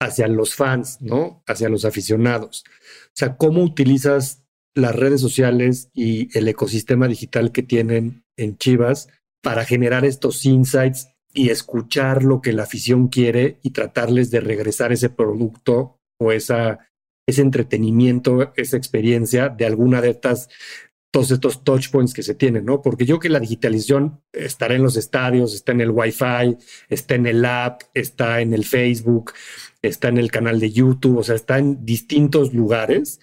hacia 0.00 0.28
los 0.28 0.54
fans, 0.54 0.98
¿no? 1.00 1.42
Hacia 1.46 1.68
los 1.68 1.84
aficionados. 1.84 2.64
O 3.06 3.12
sea, 3.14 3.36
¿cómo 3.36 3.62
utilizas 3.62 4.44
las 4.74 4.94
redes 4.94 5.20
sociales 5.20 5.90
y 5.94 6.36
el 6.36 6.48
ecosistema 6.48 7.06
digital 7.08 7.52
que 7.52 7.62
tienen 7.62 8.24
en 8.36 8.58
Chivas 8.58 9.08
para 9.42 9.64
generar 9.64 10.04
estos 10.04 10.44
insights 10.44 11.08
y 11.32 11.50
escuchar 11.50 12.24
lo 12.24 12.40
que 12.40 12.52
la 12.52 12.64
afición 12.64 13.08
quiere 13.08 13.58
y 13.62 13.70
tratarles 13.70 14.30
de 14.30 14.40
regresar 14.40 14.92
ese 14.92 15.10
producto 15.10 16.00
o 16.18 16.32
esa, 16.32 16.90
ese 17.26 17.42
entretenimiento, 17.42 18.52
esa 18.56 18.76
experiencia 18.76 19.48
de 19.48 19.66
alguna 19.66 20.00
de 20.00 20.10
estas 20.10 20.48
todos 21.12 21.30
estos 21.30 21.62
touch 21.62 21.90
points 21.90 22.12
que 22.12 22.24
se 22.24 22.34
tienen, 22.34 22.64
¿no? 22.64 22.82
Porque 22.82 23.06
yo 23.06 23.20
que 23.20 23.28
la 23.28 23.38
digitalización 23.38 24.20
estará 24.32 24.74
en 24.74 24.82
los 24.82 24.96
estadios, 24.96 25.54
está 25.54 25.70
en 25.70 25.80
el 25.80 25.92
Wi-Fi, 25.92 26.56
está 26.88 27.14
en 27.14 27.26
el 27.26 27.44
app, 27.44 27.82
está 27.94 28.40
en 28.40 28.52
el 28.52 28.64
Facebook, 28.64 29.32
está 29.88 30.08
en 30.08 30.18
el 30.18 30.30
canal 30.30 30.60
de 30.60 30.72
YouTube, 30.72 31.18
o 31.18 31.22
sea, 31.22 31.34
está 31.34 31.58
en 31.58 31.84
distintos 31.84 32.52
lugares. 32.52 33.20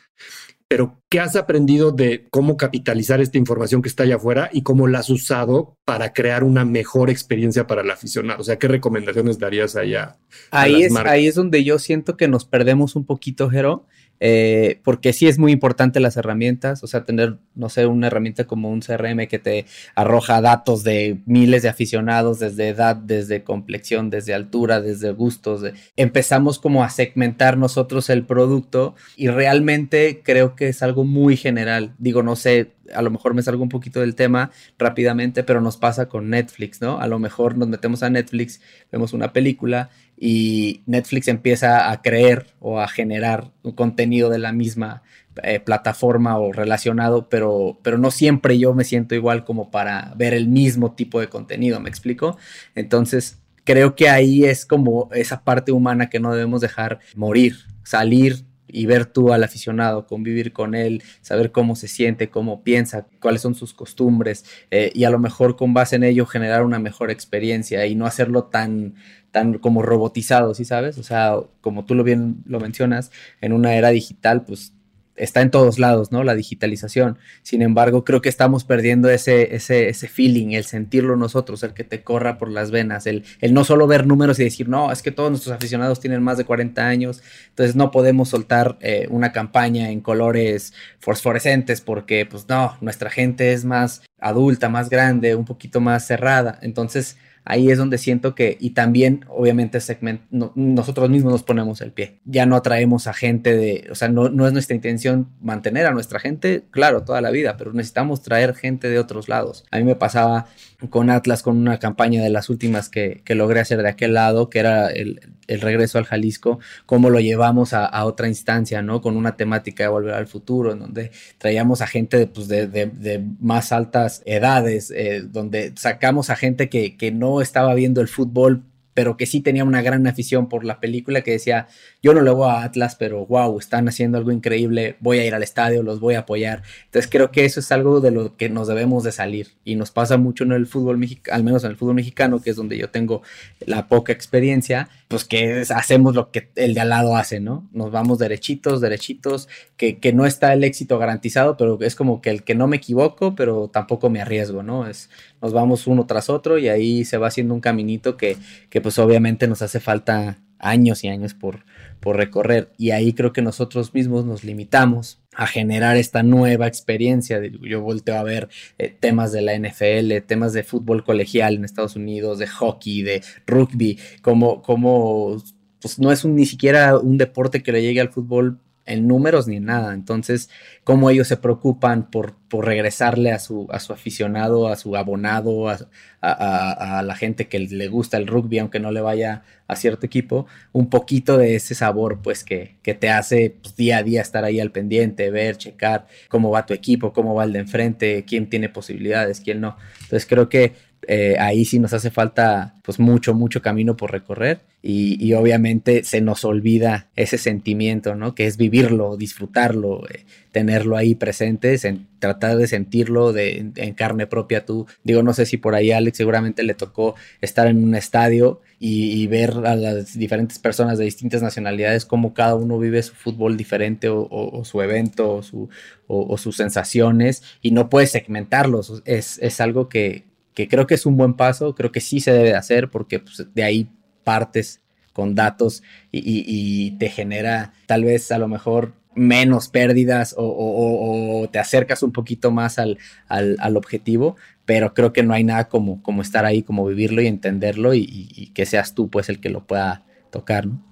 Pero, 0.72 1.04
¿qué 1.10 1.20
has 1.20 1.36
aprendido 1.36 1.92
de 1.92 2.28
cómo 2.30 2.56
capitalizar 2.56 3.20
esta 3.20 3.38
información 3.38 3.82
que 3.82 3.90
está 3.90 4.04
allá 4.04 4.16
afuera 4.16 4.50
y 4.54 4.64
cómo 4.64 4.88
la 4.88 5.00
has 5.00 5.10
usado 5.10 5.78
para 5.84 6.14
crear 6.14 6.46
una 6.46 6.64
mejor 6.64 7.10
experiencia 7.10 7.68
para 7.68 7.82
el 7.82 7.92
aficionado? 7.92 8.40
O 8.40 8.44
sea, 8.46 8.58
¿qué 8.58 8.70
recomendaciones 8.70 9.38
darías 9.38 9.76
allá? 9.76 10.18
Ahí, 10.50 10.84
es, 10.84 10.96
ahí 10.96 11.28
es 11.28 11.36
donde 11.36 11.66
yo 11.66 11.78
siento 11.78 12.16
que 12.16 12.30
nos 12.30 12.46
perdemos 12.46 12.96
un 12.96 13.06
poquito, 13.06 13.50
Jero, 13.50 13.86
eh, 14.24 14.80
porque 14.84 15.14
sí 15.14 15.28
es 15.28 15.40
muy 15.40 15.52
importante 15.52 16.00
las 16.00 16.16
herramientas, 16.16 16.84
o 16.84 16.88
sea, 16.88 17.06
tener, 17.06 17.38
no 17.56 17.70
sé, 17.70 17.88
una 17.88 18.06
herramienta 18.06 18.46
como 18.46 18.70
un 18.70 18.82
CRM 18.82 19.28
que 19.28 19.40
te 19.40 19.66
arroja 19.96 20.42
datos 20.42 20.84
de 20.84 21.22
miles 21.26 21.64
de 21.64 21.70
aficionados, 21.70 22.38
desde 22.38 22.68
edad, 22.68 22.96
desde 22.96 23.44
complexión, 23.44 24.12
desde 24.12 24.36
altura, 24.36 24.80
desde 24.80 25.12
gustos. 25.12 25.64
Empezamos 25.96 26.60
como 26.60 26.84
a 26.84 26.92
segmentar 26.92 27.58
nosotros 27.58 28.12
el 28.12 28.24
producto 28.24 28.94
y 29.18 29.30
realmente 29.30 30.22
creo 30.24 30.56
que 30.56 30.68
es 30.68 30.84
algo 30.84 31.04
muy 31.04 31.36
general. 31.36 31.96
Digo, 31.98 32.22
no 32.22 32.36
sé, 32.36 32.74
a 32.94 33.02
lo 33.02 33.10
mejor 33.10 33.34
me 33.34 33.42
salgo 33.42 33.64
un 33.64 33.70
poquito 33.70 34.02
del 34.02 34.14
tema 34.14 34.52
rápidamente, 34.78 35.44
pero 35.44 35.62
nos 35.62 35.78
pasa 35.78 36.08
con 36.08 36.30
Netflix, 36.30 36.80
¿no? 36.80 37.00
A 37.00 37.08
lo 37.08 37.18
mejor 37.18 37.58
nos 37.58 37.68
metemos 37.70 38.04
a 38.04 38.10
Netflix, 38.12 38.62
vemos 38.92 39.14
una 39.14 39.34
película 39.34 39.90
y 40.24 40.84
Netflix 40.86 41.28
empieza 41.28 41.90
a 41.90 42.02
creer 42.04 42.54
o 42.60 42.80
a 42.80 42.88
generar 42.88 43.52
un 43.64 43.72
contenido 43.72 44.30
de 44.30 44.38
la 44.38 44.52
misma 44.52 45.02
eh, 45.42 45.60
plataforma 45.60 46.38
o 46.38 46.54
relacionado, 46.54 47.28
pero, 47.28 47.80
pero 47.82 47.98
no 47.98 48.12
siempre 48.12 48.60
yo 48.60 48.76
me 48.76 48.84
siento 48.84 49.16
igual 49.16 49.44
como 49.44 49.72
para 49.72 50.14
ver 50.16 50.36
el 50.36 50.48
mismo 50.48 50.94
tipo 50.94 51.20
de 51.20 51.28
contenido, 51.28 51.80
¿me 51.80 51.90
explico? 51.90 52.38
Entonces, 52.76 53.40
creo 53.64 53.96
que 53.96 54.10
ahí 54.10 54.46
es 54.46 54.68
como 54.68 55.10
esa 55.12 55.44
parte 55.44 55.72
humana 55.72 56.08
que 56.08 56.20
no 56.20 56.34
debemos 56.34 56.62
dejar 56.62 57.00
morir, 57.16 57.56
salir 57.84 58.46
y 58.74 58.86
ver 58.86 59.06
tú 59.06 59.34
al 59.34 59.44
aficionado, 59.44 60.08
convivir 60.08 60.54
con 60.54 60.76
él, 60.76 61.04
saber 61.22 61.52
cómo 61.52 61.76
se 61.76 61.88
siente, 61.88 62.30
cómo 62.30 62.64
piensa, 62.64 63.08
cuáles 63.22 63.42
son 63.42 63.56
sus 63.56 63.74
costumbres 63.74 64.46
eh, 64.72 64.92
y 64.94 65.04
a 65.04 65.10
lo 65.10 65.20
mejor 65.20 65.56
con 65.56 65.74
base 65.74 65.96
en 65.96 66.04
ello 66.04 66.26
generar 66.26 66.64
una 66.64 66.80
mejor 66.80 67.12
experiencia 67.12 67.86
y 67.86 67.96
no 67.96 68.06
hacerlo 68.06 68.46
tan 68.46 68.96
tan 69.32 69.60
como 69.60 69.82
robotizado, 69.82 70.54
¿sí 70.54 70.66
sabes? 70.66 70.98
O 70.98 71.04
sea, 71.04 71.36
como 71.62 71.86
tú 71.86 71.96
lo 71.96 72.04
bien 72.04 72.44
lo 72.46 72.60
mencionas, 72.60 73.12
en 73.40 73.54
una 73.54 73.76
era 73.76 73.90
digital, 73.90 74.44
pues 74.44 74.74
está 75.22 75.42
en 75.42 75.52
todos 75.52 75.78
lados, 75.78 76.12
¿no? 76.12 76.24
La 76.24 76.34
digitalización. 76.34 77.20
Sin 77.44 77.62
embargo, 77.62 78.04
creo 78.04 78.22
que 78.22 78.30
estamos 78.30 78.64
perdiendo 78.64 79.10
ese, 79.10 79.56
ese, 79.56 79.90
ese 79.90 80.08
feeling, 80.08 80.54
el 80.54 80.66
sentirlo 80.66 81.16
nosotros, 81.16 81.62
el 81.64 81.74
que 81.74 81.84
te 81.84 82.04
corra 82.04 82.40
por 82.40 82.50
las 82.50 82.72
venas, 82.72 83.06
el, 83.06 83.24
el 83.40 83.54
no 83.54 83.64
solo 83.64 83.86
ver 83.86 84.08
números 84.08 84.40
y 84.40 84.44
decir, 84.44 84.68
no, 84.68 84.92
es 84.92 85.04
que 85.04 85.12
todos 85.12 85.30
nuestros 85.30 85.56
aficionados 85.56 86.00
tienen 86.00 86.24
más 86.24 86.38
de 86.38 86.46
40 86.46 86.88
años, 86.88 87.22
entonces 87.50 87.76
no 87.76 87.92
podemos 87.92 88.30
soltar 88.30 88.78
eh, 88.82 89.08
una 89.12 89.32
campaña 89.32 89.92
en 89.92 90.02
colores 90.02 90.74
fosforescentes 91.00 91.82
porque, 91.82 92.26
pues 92.26 92.50
no, 92.50 92.78
nuestra 92.82 93.10
gente 93.10 93.54
es 93.54 93.64
más 93.64 94.02
adulta, 94.20 94.70
más 94.70 94.90
grande, 94.90 95.36
un 95.36 95.46
poquito 95.46 95.82
más 95.82 96.08
cerrada. 96.08 96.58
Entonces, 96.62 97.18
ahí 97.46 97.72
es 97.72 97.78
donde 97.78 97.98
siento 97.98 98.36
que, 98.36 98.58
y 98.60 98.72
también 98.72 99.26
obviamente 99.30 99.80
segment, 99.80 100.22
nosotros 100.30 101.10
mismos 101.10 101.32
nos 101.32 101.44
ponemos 101.44 101.82
el 101.82 101.92
pie. 101.92 102.20
Ya 102.26 102.46
no 102.46 102.56
atraemos 102.56 103.08
a 103.08 103.14
gente 103.14 103.56
de, 103.56 103.88
o 103.92 103.96
sea, 103.96 104.10
no, 104.10 104.30
no, 104.30 104.48
es 104.48 104.54
nuestra 104.54 104.76
intención 104.76 105.30
mantener 105.42 105.86
a 105.86 105.92
nuestra 105.92 106.20
gente, 106.20 106.64
claro, 106.72 107.04
toda 107.04 107.22
la 107.22 107.32
vida, 107.32 107.58
pero 107.58 107.74
necesitamos 107.74 108.22
traer 108.22 108.54
gente 108.54 108.90
de 108.90 109.00
otros 109.00 109.30
lados. 109.30 109.66
A 109.72 109.78
mí 109.78 109.84
me 109.84 109.96
pasaba 109.96 110.48
con 110.90 111.10
Atlas, 111.10 111.44
con 111.44 111.58
una 111.58 111.80
campaña 111.80 112.24
de 112.24 112.30
las 112.30 112.50
últimas 112.50 112.90
que, 112.90 113.22
que 113.24 113.36
logré 113.36 113.60
hacer 113.60 113.82
de 113.82 113.90
aquel 113.90 114.14
lado, 114.14 114.50
que 114.50 114.60
era 114.60 114.88
el, 114.90 115.20
el 115.48 115.62
regreso 115.62 115.98
al 115.98 116.06
Jalisco, 116.06 116.60
cómo 116.86 117.10
lo 117.10 117.20
llevamos 117.20 117.74
a, 117.74 117.86
a, 117.86 118.06
otra 118.06 118.28
instancia, 118.28 118.82
¿no? 118.82 119.02
Con 119.02 119.18
una 119.18 119.36
temática 119.36 119.84
de 119.84 119.90
volver 119.90 120.14
al 120.14 120.28
futuro, 120.28 120.72
en 120.72 120.80
donde 120.80 121.12
traíamos 121.38 121.82
a 121.82 121.88
gente 121.88 122.18
de, 122.18 122.28
pues, 122.28 122.48
de, 122.48 122.68
de, 122.68 122.88
de 122.88 123.24
más 123.40 123.72
altas 123.72 124.24
edades, 124.26 124.92
eh, 124.92 125.22
donde 125.24 125.74
sacamos 125.76 126.30
a 126.30 126.36
gente 126.36 126.70
que, 126.70 126.98
que 126.98 127.12
no 127.12 127.31
estaba 127.40 127.74
viendo 127.76 128.02
el 128.02 128.10
fútbol 128.10 128.64
pero 128.94 129.18
que 129.18 129.26
sí 129.26 129.42
tenía 129.42 129.64
una 129.64 129.82
gran 129.82 130.06
afición 130.08 130.50
por 130.50 130.64
la 130.66 130.80
película, 130.80 131.22
que 131.22 131.32
decía, 131.32 131.68
yo 132.02 132.14
no 132.14 132.22
le 132.22 132.32
voy 132.32 132.50
a 132.50 132.64
Atlas, 132.64 132.96
pero 132.96 133.26
wow, 133.26 133.58
están 133.58 133.88
haciendo 133.88 134.18
algo 134.18 134.32
increíble, 134.32 134.98
voy 135.00 135.20
a 135.20 135.26
ir 135.26 135.34
al 135.34 135.44
estadio, 135.44 135.84
los 135.84 136.00
voy 136.00 136.16
a 136.16 136.20
apoyar. 136.20 136.64
Entonces 136.86 137.10
creo 137.10 137.32
que 137.32 137.46
eso 137.46 137.60
es 137.60 137.72
algo 137.72 138.02
de 138.02 138.12
lo 138.12 138.36
que 138.36 138.50
nos 138.50 138.68
debemos 138.68 139.04
de 139.04 139.12
salir 139.12 139.50
y 139.64 139.76
nos 139.76 139.92
pasa 139.92 140.18
mucho 140.18 140.44
en 140.44 140.52
el 140.52 140.68
fútbol 140.68 140.98
mexicano, 140.98 141.36
al 141.36 141.44
menos 141.44 141.64
en 141.64 141.72
el 141.72 141.78
fútbol 141.78 141.96
mexicano, 141.96 142.42
que 142.42 142.50
es 142.50 142.56
donde 142.56 142.78
yo 142.78 142.90
tengo 142.90 143.22
la 143.66 143.88
poca 143.88 144.12
experiencia, 144.12 144.90
pues 145.12 145.26
que 145.26 145.66
hacemos 145.76 146.16
lo 146.16 146.32
que 146.32 146.52
el 146.56 146.74
de 146.74 146.80
al 146.80 146.90
lado 146.90 147.18
hace, 147.18 147.42
¿no? 147.42 147.70
Nos 147.74 147.92
vamos 147.92 148.18
derechitos, 148.18 148.80
derechitos, 148.80 149.50
que, 149.76 150.00
que 150.00 150.14
no 150.14 150.26
está 150.26 150.54
el 150.54 150.64
éxito 150.64 150.98
garantizado, 150.98 151.58
pero 151.58 151.78
es 151.82 151.96
como 151.96 152.22
que 152.22 152.30
el 152.30 152.44
que 152.44 152.56
no 152.56 152.68
me 152.68 152.78
equivoco, 152.78 153.36
pero 153.36 153.68
tampoco 153.68 154.10
me 154.10 154.22
arriesgo, 154.22 154.64
¿no? 154.64 154.88
Es, 154.88 155.10
nos 155.42 155.52
vamos 155.52 155.86
uno 155.86 156.06
tras 156.06 156.30
otro 156.30 156.58
y 156.58 156.70
ahí 156.70 157.04
se 157.04 157.18
va 157.18 157.28
haciendo 157.28 157.54
un 157.54 157.60
caminito 157.60 158.16
que, 158.16 158.38
que 158.70 158.80
pues 158.80 158.98
obviamente 159.00 159.50
nos 159.50 159.62
hace 159.62 159.82
falta 159.82 160.40
años 160.60 161.04
y 161.04 161.10
años 161.10 161.34
por, 161.34 161.66
por 162.00 162.16
recorrer. 162.16 162.72
Y 162.78 162.92
ahí 162.92 163.12
creo 163.12 163.34
que 163.34 163.42
nosotros 163.42 163.94
mismos 163.94 164.24
nos 164.26 164.46
limitamos 164.46 165.21
a 165.34 165.48
generar 165.48 165.98
esta 165.98 166.24
nueva 166.24 166.68
experiencia. 166.68 167.42
Yo 167.62 167.82
volteo 167.82 168.16
a 168.16 168.24
ver 168.24 168.50
eh, 168.78 168.94
temas 169.00 169.32
de 169.32 169.42
la 169.42 169.58
NFL, 169.58 170.26
temas 170.28 170.54
de 170.54 170.64
fútbol 170.64 171.04
colegial 171.04 171.56
en 171.56 171.66
Estados 171.66 171.96
Unidos, 171.96 172.40
de 172.40 172.48
hockey, 172.48 173.02
de 173.02 173.24
rugby, 173.48 173.98
como, 174.22 174.62
como 174.62 175.42
pues 175.82 176.00
no 176.00 176.12
es 176.12 176.24
un, 176.24 176.36
ni 176.36 176.46
siquiera 176.46 176.98
un 176.98 177.18
deporte 177.18 177.64
que 177.64 177.72
le 177.72 177.82
llegue 177.82 178.02
al 178.02 178.12
fútbol 178.12 178.60
en 178.86 179.08
números 179.08 179.48
ni 179.48 179.58
en 179.58 179.66
nada. 179.66 179.94
Entonces, 179.94 180.50
cómo 180.84 181.10
ellos 181.10 181.28
se 181.28 181.38
preocupan 181.38 182.10
por, 182.10 182.36
por 182.48 182.66
regresarle 182.66 183.32
a 183.32 183.40
su, 183.40 183.68
a 183.72 183.80
su 183.80 183.94
aficionado, 183.94 184.68
a 184.68 184.76
su 184.76 184.96
abonado, 184.96 185.70
a, 185.70 185.78
a, 186.22 187.04
la 187.04 187.16
gente 187.16 187.48
que 187.48 187.60
le 187.60 187.88
gusta 187.88 188.18
el 188.18 188.28
rugby, 188.28 188.60
aunque 188.60 188.80
no 188.80 188.92
le 188.92 189.02
vaya 189.02 189.44
a 189.68 189.76
cierto 189.76 190.06
equipo, 190.06 190.48
un 190.72 190.90
poquito 190.90 191.38
de 191.38 191.56
ese 191.56 191.76
sabor, 191.76 192.20
pues 192.22 192.44
que, 192.44 192.76
que 192.84 192.94
te 192.94 193.10
hace 193.10 193.56
pues, 193.62 193.76
día 193.76 193.98
a 193.98 194.04
día 194.04 194.22
estar 194.22 194.44
ahí 194.44 194.60
al 194.60 194.72
pendiente, 194.72 195.32
ver, 195.32 195.58
checar 195.58 196.08
cómo 196.28 196.52
va 196.52 196.66
tu 196.66 196.74
equipo, 196.74 197.14
cómo 197.14 197.34
va 197.34 197.46
el 197.46 197.54
de 197.54 197.60
enfrente, 197.60 198.26
quién 198.26 198.50
tiene 198.50 198.70
posibilidades, 198.70 199.40
quién 199.40 199.62
no. 199.62 199.78
Entonces, 200.02 200.26
creo 200.26 200.50
que 200.50 200.74
eh, 201.08 201.36
ahí 201.40 201.66
sí 201.66 201.80
nos 201.80 201.94
hace 201.94 202.12
falta 202.12 202.76
pues 202.84 203.00
mucho, 203.00 203.34
mucho 203.34 203.62
camino 203.62 203.98
por 203.98 204.12
recorrer 204.12 204.62
y, 204.84 205.24
y, 205.24 205.34
obviamente 205.34 206.04
se 206.04 206.22
nos 206.22 206.44
olvida 206.44 207.10
ese 207.16 207.38
sentimiento, 207.38 208.16
¿no? 208.16 208.34
Que 208.34 208.48
es 208.48 208.58
vivirlo, 208.58 209.16
disfrutarlo, 209.16 210.08
eh, 210.10 210.26
tenerlo 210.52 210.98
ahí 210.98 211.14
presente, 211.14 211.78
tratar 212.18 212.58
de 212.58 212.68
sentirlo 212.68 213.32
de, 213.32 213.72
en 213.76 213.94
carne 213.94 214.26
propia 214.26 214.66
tú. 214.66 214.88
Digo, 215.04 215.22
no 215.22 215.34
sé 215.34 215.46
si 215.46 215.58
por 215.58 215.76
ahí 215.76 215.92
Alex 215.92 216.18
seguramente 216.18 216.64
le 216.64 216.74
tocó 216.74 217.16
estar 217.42 217.68
en 217.68 217.84
un 217.84 217.94
estadio 217.94 218.62
y, 218.80 219.28
ver 219.28 219.52
a 219.66 219.76
las 219.76 220.18
diferentes 220.18 220.58
personas 220.58 220.98
de 220.98 221.06
distintas 221.06 221.44
nacionalidades 221.44 222.06
cómo 222.06 222.34
cada 222.34 222.56
uno 222.56 222.80
vive 222.80 223.04
su 223.04 223.14
fútbol 223.14 223.58
diferente 223.58 224.10
o 224.10 224.62
su 224.66 224.82
evento 224.82 225.36
o, 225.36 225.44
su, 225.44 225.70
o, 226.08 226.38
sus 226.38 226.58
sensaciones 226.58 227.44
y 227.62 227.72
no 227.72 227.90
puedes 227.90 228.12
segmentarlos. 228.12 229.04
Es, 229.06 229.38
es 229.42 229.62
algo 229.62 229.88
que, 229.88 230.31
creo 230.68 230.88
que 230.88 230.96
es 230.96 231.06
un 231.06 231.18
buen 231.18 231.34
paso, 231.36 231.76
creo 231.76 231.92
que 231.92 232.02
sí 232.02 232.20
se 232.20 232.32
debe 232.32 232.56
hacer 232.56 232.90
porque 232.90 233.20
pues, 233.20 233.48
de 233.54 233.64
ahí 233.64 233.90
partes 234.24 234.82
con 235.14 235.36
datos 235.36 235.84
y, 236.12 236.92
te 236.98 237.10
genera 237.10 237.74
tal 237.86 238.06
vez 238.06 238.32
a 238.32 238.38
lo 238.38 238.48
mejor 238.48 238.94
menos 239.14 239.68
pérdidas 239.68 240.36
o, 240.38 241.50
te 241.52 241.60
acercas 241.60 242.02
un 242.02 242.12
poquito 242.14 242.52
más 242.52 242.80
al, 242.80 242.98
al, 243.28 243.58
al, 243.60 243.76
objetivo, 243.76 244.38
pero 244.66 244.94
creo 244.94 245.12
que 245.12 245.24
no 245.24 245.34
hay 245.34 245.44
nada 245.44 245.68
como, 245.68 246.02
como 246.02 246.22
estar 246.22 246.46
ahí, 246.46 246.64
como 246.64 246.86
vivirlo 246.86 247.22
y 247.22 247.28
entenderlo 247.28 247.94
y, 247.94 248.08
y, 248.10 248.48
que 248.48 248.66
seas 248.66 248.94
tú 248.96 249.10
pues 249.10 249.28
el 249.30 249.42
que 249.42 249.50
lo 249.50 249.66
pueda 249.66 250.04
tocar, 250.32 250.68
¿no? 250.68 250.91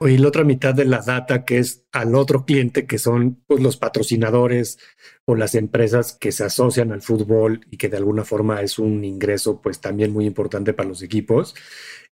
Y 0.00 0.18
la 0.18 0.28
otra 0.28 0.44
mitad 0.44 0.74
de 0.74 0.84
la 0.84 1.00
data 1.00 1.44
que 1.44 1.58
es 1.58 1.84
al 1.92 2.14
otro 2.14 2.44
cliente, 2.44 2.86
que 2.86 2.98
son 2.98 3.42
pues, 3.46 3.62
los 3.62 3.76
patrocinadores 3.76 4.78
o 5.24 5.34
las 5.34 5.54
empresas 5.54 6.12
que 6.12 6.32
se 6.32 6.44
asocian 6.44 6.92
al 6.92 7.02
fútbol 7.02 7.66
y 7.70 7.76
que 7.76 7.88
de 7.88 7.96
alguna 7.96 8.24
forma 8.24 8.62
es 8.62 8.78
un 8.78 9.04
ingreso 9.04 9.60
pues 9.60 9.80
también 9.80 10.12
muy 10.12 10.26
importante 10.26 10.72
para 10.72 10.88
los 10.88 11.02
equipos. 11.02 11.54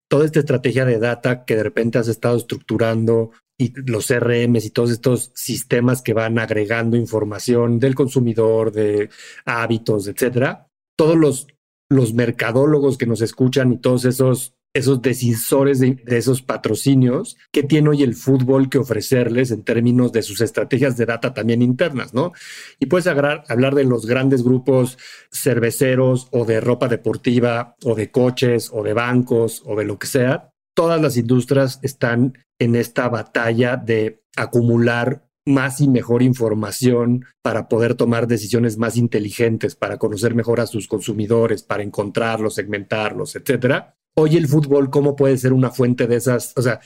Toda 0.09 0.25
esta 0.25 0.39
estrategia 0.39 0.85
de 0.85 0.99
data 0.99 1.43
que 1.45 1.55
de 1.55 1.63
repente 1.63 1.97
has 1.97 2.07
estado 2.07 2.37
estructurando 2.37 3.31
y 3.57 3.73
los 3.89 4.07
CRMs 4.07 4.65
y 4.65 4.71
todos 4.71 4.91
estos 4.91 5.31
sistemas 5.35 6.01
que 6.01 6.13
van 6.13 6.39
agregando 6.39 6.97
información 6.97 7.79
del 7.79 7.95
consumidor, 7.95 8.71
de 8.71 9.09
hábitos, 9.45 10.07
etcétera. 10.07 10.67
Todos 10.97 11.17
los, 11.17 11.47
los 11.89 12.13
mercadólogos 12.13 12.97
que 12.97 13.05
nos 13.05 13.21
escuchan 13.21 13.73
y 13.73 13.77
todos 13.77 14.05
esos 14.05 14.55
esos 14.73 15.01
decisores 15.01 15.79
de, 15.79 16.01
esos 16.07 16.41
patrocinios 16.41 17.37
que 17.51 17.61
tiene 17.61 17.89
hoy 17.89 18.03
el 18.03 18.15
fútbol 18.15 18.69
que 18.69 18.79
ofrecerles 18.79 19.51
en 19.51 19.63
términos 19.63 20.11
de 20.11 20.23
sus 20.23 20.41
estrategias 20.41 20.97
de 20.97 21.05
data 21.05 21.33
también 21.33 21.61
internas, 21.61 22.13
¿no? 22.13 22.33
Y 22.79 22.87
puedes 22.87 23.05
agarrar, 23.05 23.43
hablar 23.49 23.75
de 23.75 23.83
los 23.83 24.07
grandes 24.07 24.43
grupos 24.43 24.97
cerveceros 25.31 26.27
o 26.31 26.45
de 26.45 26.59
ropa 26.59 26.87
deportiva 26.87 27.75
o 27.83 27.93
de 27.93 28.09
coches 28.09 28.71
o 28.73 28.81
de 28.83 28.93
bancos 28.93 29.61
o 29.65 29.75
de 29.75 29.85
lo 29.85 29.99
que 29.99 30.07
sea. 30.07 30.49
Todas 30.75 30.99
las 30.99 31.17
industrias 31.17 31.79
están 31.83 32.33
en 32.57 32.75
esta 32.75 33.09
batalla 33.09 33.77
de 33.77 34.23
acumular 34.35 35.27
más 35.45 35.81
y 35.81 35.87
mejor 35.87 36.23
información 36.23 37.25
para 37.43 37.67
poder 37.67 37.93
tomar 37.93 38.27
decisiones 38.27 38.77
más 38.77 38.97
inteligentes, 38.97 39.75
para 39.75 39.97
conocer 39.97 40.33
mejor 40.33 40.61
a 40.61 40.67
sus 40.67 40.87
consumidores, 40.87 41.61
para 41.61 41.83
encontrarlos, 41.83 42.55
segmentarlos, 42.55 43.35
etcétera 43.35 43.95
hoy 44.15 44.37
el 44.37 44.47
fútbol, 44.47 44.89
¿cómo 44.89 45.15
puede 45.15 45.37
ser 45.37 45.53
una 45.53 45.71
fuente 45.71 46.07
de 46.07 46.15
esas? 46.15 46.53
O 46.55 46.61
sea, 46.61 46.79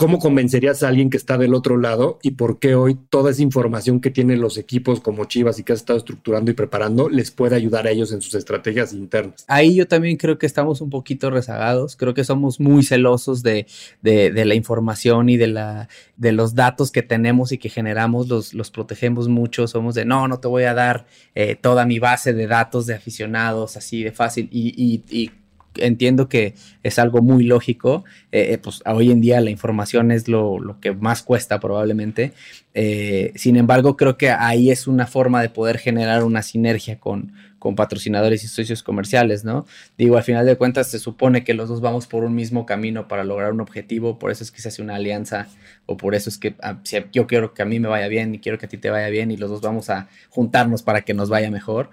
¿Cómo 0.00 0.20
convencerías 0.20 0.84
a 0.84 0.88
alguien 0.90 1.10
que 1.10 1.16
está 1.16 1.38
del 1.38 1.54
otro 1.54 1.76
lado 1.76 2.20
y 2.22 2.30
por 2.30 2.60
qué 2.60 2.76
hoy 2.76 2.96
toda 3.10 3.32
esa 3.32 3.42
información 3.42 4.00
que 4.00 4.12
tienen 4.12 4.40
los 4.40 4.56
equipos 4.56 5.00
como 5.00 5.24
Chivas 5.24 5.58
y 5.58 5.64
que 5.64 5.72
has 5.72 5.80
estado 5.80 5.98
estructurando 5.98 6.52
y 6.52 6.54
preparando 6.54 7.08
les 7.08 7.32
puede 7.32 7.56
ayudar 7.56 7.88
a 7.88 7.90
ellos 7.90 8.12
en 8.12 8.22
sus 8.22 8.34
estrategias 8.34 8.92
internas? 8.92 9.44
Ahí 9.48 9.74
yo 9.74 9.88
también 9.88 10.16
creo 10.16 10.38
que 10.38 10.46
estamos 10.46 10.80
un 10.82 10.88
poquito 10.88 11.30
rezagados, 11.30 11.96
creo 11.96 12.14
que 12.14 12.22
somos 12.22 12.60
muy 12.60 12.84
celosos 12.84 13.42
de, 13.42 13.66
de, 14.00 14.44
la 14.44 14.54
información 14.54 15.30
y 15.30 15.36
de, 15.36 15.48
la, 15.48 15.88
de 16.16 16.30
los 16.30 16.54
datos 16.54 16.92
que 16.92 17.02
tenemos 17.02 17.50
y 17.50 17.58
que 17.58 17.68
generamos, 17.68 18.28
los, 18.28 18.54
los 18.54 18.70
protegemos 18.70 19.26
mucho, 19.26 19.66
somos 19.66 19.96
de 19.96 20.04
no, 20.04 20.28
no 20.28 20.38
te 20.38 20.46
voy 20.46 20.62
a 20.62 20.74
dar 20.74 21.06
eh, 21.34 21.56
toda 21.56 21.84
mi 21.86 21.98
base 21.98 22.32
de 22.32 22.46
datos 22.46 22.86
de 22.86 22.94
aficionados 22.94 23.76
así 23.76 24.04
de 24.04 24.12
fácil 24.12 24.48
y, 24.52 25.32
entiendo 25.78 26.28
que 26.28 26.54
es 26.82 26.98
algo 26.98 27.22
muy 27.22 27.44
lógico, 27.44 28.04
eh, 28.32 28.52
eh, 28.52 28.58
pues 28.58 28.82
hoy 28.86 29.10
en 29.10 29.20
día 29.20 29.40
la 29.40 29.50
información 29.50 30.10
es 30.10 30.28
lo, 30.28 30.76
que 30.80 30.92
más 30.92 31.22
cuesta 31.22 31.60
probablemente, 31.60 32.32
eh, 32.74 33.32
sin 33.34 33.56
embargo 33.56 33.96
creo 33.96 34.16
que 34.16 34.30
ahí 34.30 34.70
es 34.70 34.86
una 34.86 35.06
forma 35.06 35.42
de 35.42 35.48
poder 35.48 35.78
generar 35.78 36.24
una 36.24 36.42
sinergia 36.42 36.98
con, 36.98 37.32
con 37.58 37.74
patrocinadores 37.74 38.44
y 38.44 38.48
socios 38.48 38.82
comerciales, 38.82 39.44
¿no? 39.44 39.66
Digo, 39.96 40.16
al 40.16 40.22
final 40.22 40.46
de 40.46 40.56
cuentas 40.56 40.90
se 40.90 40.98
supone 40.98 41.44
que 41.44 41.54
los 41.54 41.68
dos 41.68 41.80
vamos 41.80 42.06
por 42.06 42.24
un 42.24 42.34
mismo 42.34 42.66
camino 42.66 43.08
para 43.08 43.24
lograr 43.24 43.52
un 43.52 43.60
objetivo, 43.60 44.18
por 44.18 44.30
eso 44.30 44.44
es 44.44 44.50
que 44.50 44.60
se 44.60 44.68
hace 44.68 44.82
una 44.82 44.96
alianza 44.96 45.48
o 45.86 45.96
por 45.96 46.14
eso 46.14 46.30
es 46.30 46.38
que 46.38 46.54
ah, 46.62 46.80
yo 47.12 47.26
quiero 47.26 47.54
que 47.54 47.62
a 47.62 47.66
mí 47.66 47.80
me 47.80 47.88
vaya 47.88 48.08
bien 48.08 48.34
y 48.34 48.38
quiero 48.38 48.58
que 48.58 48.66
a 48.66 48.68
ti 48.68 48.78
te 48.78 48.90
vaya 48.90 49.08
bien 49.08 49.30
y 49.30 49.36
los 49.36 49.50
dos 49.50 49.60
vamos 49.60 49.90
a 49.90 50.08
juntarnos 50.28 50.82
para 50.82 51.02
que 51.02 51.14
nos 51.14 51.28
vaya 51.28 51.50
mejor. 51.50 51.90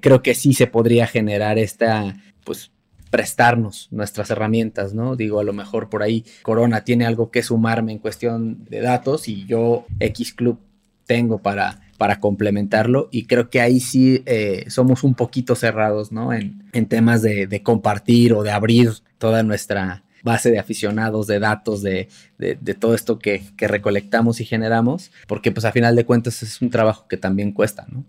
creo 0.00 0.22
que 0.22 0.34
sí 0.34 0.54
se 0.54 0.66
podría 0.66 1.06
generar 1.06 1.58
esta, 1.58 2.16
pues, 2.44 2.70
prestarnos 3.14 3.86
nuestras 3.92 4.28
herramientas, 4.30 4.92
¿no? 4.92 5.14
Digo, 5.14 5.38
a 5.38 5.44
lo 5.44 5.52
mejor 5.52 5.88
por 5.88 6.02
ahí 6.02 6.24
Corona 6.42 6.82
tiene 6.82 7.06
algo 7.06 7.30
que 7.30 7.44
sumarme 7.44 7.92
en 7.92 8.00
cuestión 8.00 8.64
de 8.68 8.80
datos 8.80 9.28
y 9.28 9.46
yo 9.46 9.86
X 10.00 10.32
Club 10.32 10.58
tengo 11.06 11.38
para, 11.38 11.80
para 11.96 12.18
complementarlo 12.18 13.08
y 13.12 13.26
creo 13.26 13.50
que 13.50 13.60
ahí 13.60 13.78
sí 13.78 14.24
eh, 14.26 14.64
somos 14.68 15.04
un 15.04 15.14
poquito 15.14 15.54
cerrados, 15.54 16.10
¿no? 16.10 16.32
En, 16.32 16.64
temas 16.88 17.22
de, 17.22 17.62
compartir 17.62 18.32
o 18.32 18.42
de 18.42 18.50
abrir 18.50 18.90
toda 19.18 19.44
nuestra 19.44 20.02
base 20.24 20.50
de 20.50 20.58
aficionados, 20.58 21.28
de 21.28 21.38
datos, 21.38 21.82
de, 21.82 22.08
todo 22.80 22.96
esto 22.96 23.20
que, 23.20 23.44
que, 23.56 23.68
recolectamos 23.68 24.40
y 24.40 24.44
generamos, 24.44 25.12
porque 25.28 25.52
pues 25.52 25.64
a 25.64 25.70
final 25.70 25.94
de 25.94 26.04
cuentas 26.04 26.42
es 26.42 26.60
un 26.60 26.70
trabajo 26.70 27.06
que 27.06 27.16
también 27.16 27.52
cuesta, 27.52 27.86
¿no? 27.88 28.04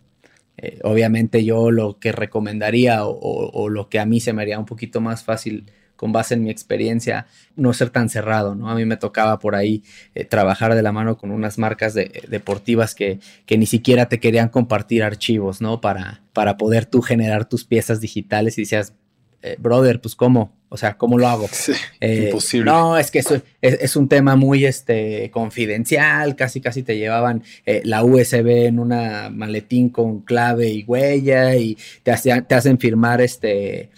Eh, 0.58 0.80
obviamente 0.84 1.44
yo 1.44 1.72
lo 1.72 2.00
que 2.00 2.12
recomendaría 2.12 3.06
o, 3.06 3.70
lo 3.70 3.90
que 3.90 4.00
a 4.00 4.06
mí 4.06 4.20
se 4.20 4.34
me 4.34 4.42
haría 4.42 4.60
un 4.60 4.66
poquito 4.66 5.02
más 5.02 5.24
fácil 5.24 5.72
con 5.96 6.12
base 6.12 6.34
en 6.34 6.44
mi 6.44 6.50
experiencia, 6.50 7.26
no 7.56 7.72
ser 7.72 7.90
tan 7.90 8.10
cerrado, 8.10 8.54
¿no? 8.54 8.70
A 8.70 8.76
mí 8.76 8.84
me 8.86 8.98
tocaba 8.98 9.40
por 9.40 9.56
ahí 9.56 9.82
eh, 10.14 10.26
trabajar 10.26 10.76
de 10.76 10.82
la 10.82 10.92
mano 10.92 11.18
con 11.18 11.32
unas 11.32 11.58
marcas 11.58 11.94
deportivas 11.94 12.96
que, 12.96 13.20
que, 13.46 13.58
ni 13.58 13.66
siquiera 13.66 14.08
te 14.08 14.20
querían 14.20 14.50
compartir 14.50 15.04
archivos, 15.04 15.62
¿no? 15.62 15.80
Para, 15.80 16.22
para 16.34 16.58
poder 16.58 16.86
tú 16.86 17.02
generar 17.02 17.48
tus 17.48 17.64
piezas 17.64 18.02
digitales 18.02 18.58
y 18.58 18.64
decías, 18.64 18.94
eh, 19.46 19.58
brother, 19.60 20.02
pues 20.02 20.16
cómo, 20.16 20.58
o 20.70 20.78
sea, 20.78 20.98
¿cómo 20.98 21.20
lo 21.20 21.28
hago? 21.28 21.48
Eh, 22.02 22.26
imposible. 22.26 22.72
No, 22.72 22.98
es 22.98 23.12
que 23.12 23.20
eso 23.20 23.42
es, 23.62 23.96
un 23.96 24.10
tema 24.10 24.36
muy 24.36 24.66
este, 24.66 25.30
confidencial, 25.32 26.36
casi 26.36 26.62
casi 26.62 26.84
te 26.84 26.98
llevaban 26.98 27.44
eh, 27.66 27.82
la 27.86 28.04
USB 28.04 28.66
en 28.66 28.80
una 28.80 29.30
maletín 29.30 29.90
con 29.90 30.22
clave 30.22 30.70
y 30.70 30.84
huella 30.84 31.56
y 31.56 31.78
te, 32.04 32.14
te 32.48 32.56
hacen 32.56 32.80
firmar 32.80 33.22
este, 33.22 33.90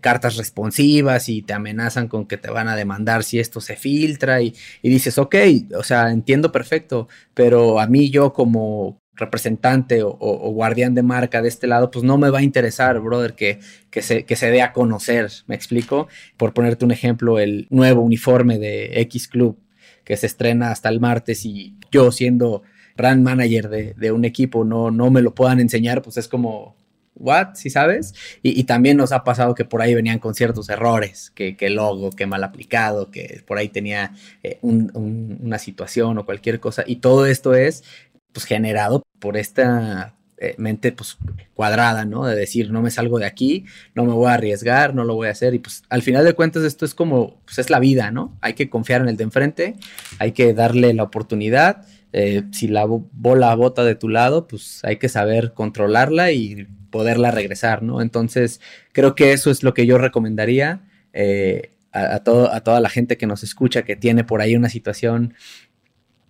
cartas 0.00 0.36
responsivas 0.36 1.28
y 1.28 1.42
te 1.42 1.52
amenazan 1.52 2.08
con 2.08 2.26
que 2.26 2.36
te 2.36 2.50
van 2.50 2.68
a 2.68 2.76
demandar 2.76 3.22
si 3.24 3.38
esto 3.38 3.60
se 3.60 3.76
filtra 3.76 4.40
y, 4.40 4.54
y 4.82 4.88
dices, 4.88 5.18
ok, 5.18 5.34
o 5.76 5.82
sea, 5.82 6.10
entiendo 6.10 6.50
perfecto, 6.52 7.08
pero 7.34 7.80
a 7.80 7.86
mí 7.86 8.10
yo 8.10 8.32
como, 8.32 8.99
representante 9.20 10.02
o, 10.02 10.16
guardián 10.50 10.94
de 10.94 11.02
marca 11.02 11.42
de 11.42 11.48
este 11.48 11.66
lado, 11.68 11.90
pues 11.90 12.04
no 12.04 12.18
me 12.18 12.30
va 12.30 12.40
a 12.40 12.42
interesar, 12.42 12.98
brother, 12.98 13.34
que, 13.34 13.60
que, 13.90 14.02
se, 14.02 14.24
que 14.24 14.34
se 14.34 14.50
dé 14.50 14.62
a 14.62 14.72
conocer, 14.72 15.30
¿me 15.46 15.54
explico? 15.54 16.08
Por 16.36 16.52
ponerte 16.52 16.84
un 16.84 16.90
ejemplo, 16.90 17.38
el 17.38 17.66
nuevo 17.70 18.02
uniforme 18.02 18.58
de 18.58 19.00
X 19.02 19.28
Club 19.28 19.58
que 20.04 20.16
se 20.16 20.26
estrena 20.26 20.72
hasta 20.72 20.88
el 20.88 20.98
martes 20.98 21.44
y 21.44 21.76
yo 21.92 22.10
siendo 22.10 22.62
brand 22.96 23.22
manager 23.22 23.68
de, 23.68 24.12
un 24.12 24.24
equipo 24.24 24.64
no, 24.64 24.90
no 24.90 25.10
me 25.10 25.22
lo 25.22 25.34
puedan 25.34 25.60
enseñar, 25.60 26.02
pues 26.02 26.16
es 26.16 26.26
como, 26.26 26.74
what, 27.14 27.54
si 27.54 27.70
sabes? 27.70 28.14
Y, 28.42 28.64
también 28.64 28.96
nos 28.96 29.12
ha 29.12 29.24
pasado 29.24 29.54
que 29.54 29.64
por 29.64 29.82
ahí 29.82 29.94
venían 29.94 30.18
con 30.18 30.34
ciertos 30.34 30.68
errores, 30.68 31.30
que, 31.34 31.56
que 31.56 31.70
logo, 31.70 32.10
que 32.10 32.26
mal 32.26 32.42
aplicado, 32.42 33.10
que 33.10 33.42
por 33.46 33.58
ahí 33.58 33.68
tenía 33.68 34.12
eh, 34.42 34.58
una 34.62 35.58
situación 35.58 36.18
o 36.18 36.26
cualquier 36.26 36.60
cosa. 36.60 36.82
Y 36.86 36.96
todo 36.96 37.26
esto 37.26 37.54
es 37.54 37.84
pues 38.32 38.46
generado 38.46 39.02
por 39.18 39.36
esta 39.36 40.14
eh, 40.42 40.54
mente 40.56 40.90
pues 40.92 41.18
cuadrada, 41.52 42.06
¿no? 42.06 42.24
De 42.24 42.34
decir, 42.34 42.70
no 42.70 42.80
me 42.80 42.90
salgo 42.90 43.18
de 43.18 43.26
aquí, 43.26 43.66
no 43.94 44.06
me 44.06 44.12
voy 44.12 44.30
a 44.30 44.34
arriesgar, 44.34 44.94
no 44.94 45.04
lo 45.04 45.14
voy 45.14 45.28
a 45.28 45.32
hacer 45.32 45.52
y 45.52 45.58
pues 45.58 45.82
al 45.90 46.00
final 46.00 46.24
de 46.24 46.32
cuentas 46.32 46.64
esto 46.64 46.86
es 46.86 46.94
como, 46.94 47.40
pues 47.44 47.58
es 47.58 47.68
la 47.68 47.78
vida, 47.78 48.10
¿no? 48.10 48.38
Hay 48.40 48.54
que 48.54 48.70
confiar 48.70 49.02
en 49.02 49.08
el 49.08 49.18
de 49.18 49.24
enfrente, 49.24 49.76
hay 50.18 50.32
que 50.32 50.54
darle 50.54 50.94
la 50.94 51.02
oportunidad, 51.02 51.84
eh, 52.14 52.44
si 52.52 52.68
la 52.68 52.86
bola 52.86 53.54
bota 53.54 53.84
de 53.84 53.94
tu 53.94 54.08
lado, 54.08 54.46
pues 54.46 54.80
hay 54.82 54.96
que 54.96 55.10
saber 55.10 55.52
controlarla 55.52 56.32
y 56.32 56.66
poderla 56.90 57.30
regresar, 57.30 57.82
¿no? 57.82 58.00
Entonces 58.00 58.62
creo 58.92 59.14
que 59.14 59.32
eso 59.32 59.50
es 59.50 59.62
lo 59.62 59.74
que 59.74 59.84
yo 59.84 59.98
recomendaría 59.98 60.80
eh, 61.12 61.74
a, 61.92 62.20
todo, 62.20 62.52
a 62.52 62.60
toda 62.60 62.80
la 62.80 62.88
gente 62.88 63.16
que 63.16 63.26
nos 63.26 63.42
escucha 63.42 63.82
que 63.82 63.96
tiene 63.96 64.24
por 64.24 64.40
ahí 64.40 64.56
una 64.56 64.68
situación 64.68 65.34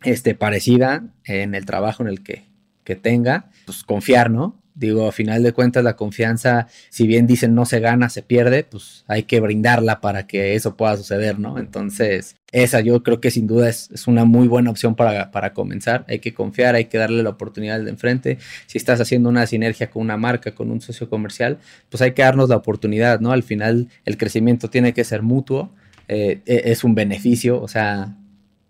este, 0.04 0.34
parecida 0.34 1.04
en 1.24 1.54
el 1.54 1.66
trabajo 1.66 2.02
en 2.02 2.08
el 2.08 2.22
que, 2.22 2.44
que 2.84 2.96
tenga, 2.96 3.50
pues 3.66 3.84
confiar, 3.84 4.30
¿no? 4.30 4.60
Digo, 4.74 5.06
a 5.06 5.12
final 5.12 5.42
de 5.42 5.52
cuentas 5.52 5.84
la 5.84 5.96
confianza, 5.96 6.66
si 6.88 7.06
bien 7.06 7.26
dicen 7.26 7.54
no 7.54 7.66
se 7.66 7.80
gana, 7.80 8.08
se 8.08 8.22
pierde, 8.22 8.64
pues 8.64 9.04
hay 9.08 9.24
que 9.24 9.38
brindarla 9.40 10.00
para 10.00 10.26
que 10.26 10.54
eso 10.54 10.74
pueda 10.76 10.96
suceder, 10.96 11.38
¿no? 11.38 11.58
Entonces, 11.58 12.36
esa 12.50 12.80
yo 12.80 13.02
creo 13.02 13.20
que 13.20 13.30
sin 13.30 13.46
duda 13.46 13.68
es, 13.68 13.90
una 14.06 14.24
muy 14.24 14.48
buena 14.48 14.70
opción 14.70 14.94
para, 14.94 15.30
para, 15.32 15.52
comenzar. 15.52 16.06
Hay 16.08 16.20
que 16.20 16.32
confiar, 16.32 16.76
hay 16.76 16.86
que 16.86 16.96
darle 16.96 17.22
la 17.22 17.28
oportunidad 17.28 17.76
al 17.76 17.84
de 17.84 17.90
enfrente. 17.90 18.38
Si 18.66 18.78
estás 18.78 19.00
haciendo 19.00 19.28
una 19.28 19.46
sinergia 19.46 19.90
con 19.90 20.02
una 20.02 20.16
marca, 20.16 20.54
con 20.54 20.70
un 20.70 20.80
socio 20.80 21.10
comercial, 21.10 21.58
pues 21.90 22.00
hay 22.00 22.12
que 22.12 22.22
darnos 22.22 22.48
la 22.48 22.56
oportunidad, 22.56 23.20
¿no? 23.20 23.32
Al 23.32 23.42
final 23.42 23.88
el 24.06 24.16
crecimiento 24.16 24.70
tiene 24.70 24.94
que 24.94 25.04
ser 25.04 25.20
mutuo. 25.22 25.74
Eh, 26.08 26.40
e, 26.46 26.62
es 26.72 26.84
un 26.84 26.94
beneficio, 26.94 27.60
o 27.60 27.68
sea, 27.68 28.16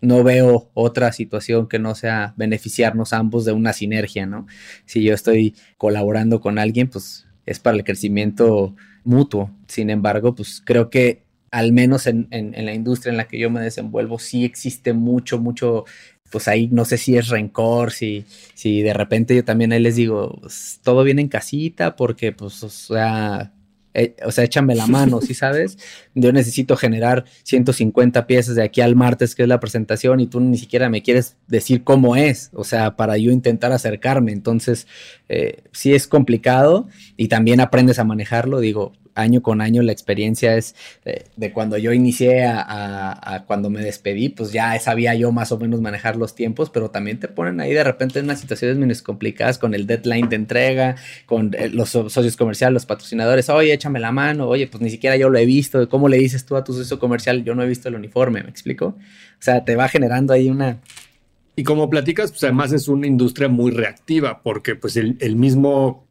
no 0.01 0.23
veo 0.23 0.69
otra 0.73 1.11
situación 1.11 1.67
que 1.67 1.79
no 1.79 1.95
sea 1.95 2.33
beneficiarnos 2.35 3.13
ambos 3.13 3.45
de 3.45 3.53
una 3.53 3.73
sinergia, 3.73 4.25
¿no? 4.25 4.47
Si 4.85 5.03
yo 5.03 5.13
estoy 5.13 5.55
colaborando 5.77 6.41
con 6.41 6.57
alguien, 6.57 6.89
pues 6.89 7.27
es 7.45 7.59
para 7.59 7.77
el 7.77 7.83
crecimiento 7.83 8.75
mutuo. 9.03 9.51
Sin 9.67 9.89
embargo, 9.89 10.35
pues 10.35 10.61
creo 10.65 10.89
que 10.89 11.23
al 11.51 11.73
menos 11.73 12.07
en, 12.07 12.27
la 12.31 12.73
industria 12.73 13.11
en 13.11 13.17
la 13.17 13.27
que 13.27 13.37
yo 13.37 13.49
me 13.49 13.61
desenvuelvo, 13.61 14.19
sí 14.19 14.45
existe 14.45 14.93
mucho, 14.93 15.37
mucho, 15.37 15.85
pues 16.31 16.47
ahí 16.47 16.69
no 16.71 16.85
sé 16.85 16.97
si 16.97 17.17
es 17.17 17.27
rencor, 17.27 17.91
si, 17.91 18.25
si 18.55 18.81
de 18.81 18.93
repente 18.93 19.35
yo 19.35 19.43
también 19.43 19.73
ahí 19.73 19.81
les 19.81 19.97
digo, 19.97 20.37
pues, 20.41 20.79
todo 20.81 21.03
viene 21.03 21.21
en 21.21 21.27
casita, 21.27 21.95
porque 21.95 22.31
pues, 22.31 22.63
o 22.63 22.69
sea, 22.69 23.53
eh, 23.93 24.15
o 24.25 24.31
sea, 24.31 24.43
échame 24.43 24.75
la 24.75 24.87
mano, 24.87 25.21
¿sí 25.21 25.33
sabes? 25.33 25.77
Yo 26.15 26.31
necesito 26.31 26.77
generar 26.77 27.25
150 27.43 28.25
piezas 28.27 28.55
de 28.55 28.63
aquí 28.63 28.81
al 28.81 28.95
martes, 28.95 29.35
que 29.35 29.43
es 29.43 29.49
la 29.49 29.59
presentación, 29.59 30.19
y 30.19 30.27
tú 30.27 30.39
ni 30.39 30.57
siquiera 30.57 30.89
me 30.89 31.01
quieres 31.01 31.37
decir 31.47 31.83
cómo 31.83 32.15
es, 32.15 32.51
o 32.53 32.63
sea, 32.63 32.95
para 32.95 33.17
yo 33.17 33.31
intentar 33.31 33.71
acercarme. 33.71 34.31
Entonces, 34.31 34.87
eh, 35.29 35.63
sí 35.71 35.93
es 35.93 36.07
complicado 36.07 36.87
y 37.17 37.27
también 37.27 37.59
aprendes 37.59 37.99
a 37.99 38.03
manejarlo. 38.03 38.59
Digo, 38.59 38.93
año 39.15 39.41
con 39.41 39.61
año 39.61 39.81
la 39.81 39.91
experiencia 39.91 40.55
es 40.55 40.75
eh, 41.05 41.25
de 41.35 41.51
cuando 41.51 41.77
yo 41.77 41.93
inicié 41.93 42.45
a, 42.45 43.43
cuando 43.47 43.69
me 43.69 43.81
despedí, 43.81 44.29
pues 44.29 44.51
ya 44.51 44.77
sabía 44.79 45.15
yo 45.15 45.31
más 45.31 45.51
o 45.51 45.59
menos 45.59 45.81
manejar 45.81 46.15
los 46.15 46.35
tiempos, 46.35 46.69
pero 46.69 46.89
también 46.89 47.19
te 47.19 47.27
ponen 47.27 47.59
ahí 47.59 47.73
de 47.73 47.83
repente 47.83 48.19
en 48.19 48.25
unas 48.25 48.39
situaciones 48.39 48.77
menos 48.77 49.01
complicadas 49.01 49.57
con 49.57 49.73
el 49.73 49.87
deadline 49.87 50.29
de 50.29 50.35
entrega, 50.35 50.95
con 51.25 51.53
eh, 51.57 51.69
los 51.69 51.89
socios 51.89 52.37
comerciales, 52.37 52.73
los 52.73 52.85
patrocinadores, 52.85 53.49
oye, 53.49 53.73
échame 53.73 53.99
la 53.99 54.11
mano, 54.11 54.47
oye, 54.47 54.67
pues 54.67 54.81
ni 54.81 54.89
siquiera 54.89 55.15
yo 55.17 55.29
lo 55.29 55.37
he 55.37 55.45
visto, 55.45 55.87
¿cómo 55.89 56.09
le 56.09 56.17
dices 56.17 56.45
tú 56.45 56.55
a 56.55 56.63
tu 56.63 56.73
socio 56.73 56.99
comercial? 56.99 57.43
Yo 57.43 57.55
no 57.55 57.63
he 57.63 57.67
visto 57.67 57.89
el 57.89 57.95
uniforme, 57.95 58.43
¿me 58.43 58.49
explico? 58.49 58.85
O 58.87 59.43
sea, 59.43 59.63
te 59.65 59.75
va 59.75 59.87
generando 59.87 60.33
ahí 60.33 60.49
una... 60.49 60.79
Y 61.55 61.63
como 61.63 61.89
platicas, 61.89 62.31
pues 62.31 62.43
además 62.43 62.71
es 62.71 62.87
una 62.87 63.07
industria 63.07 63.49
muy 63.49 63.71
reactiva, 63.71 64.41
porque 64.41 64.75
pues 64.75 64.95
el, 64.95 65.17
el 65.19 65.35
mismo 65.35 66.07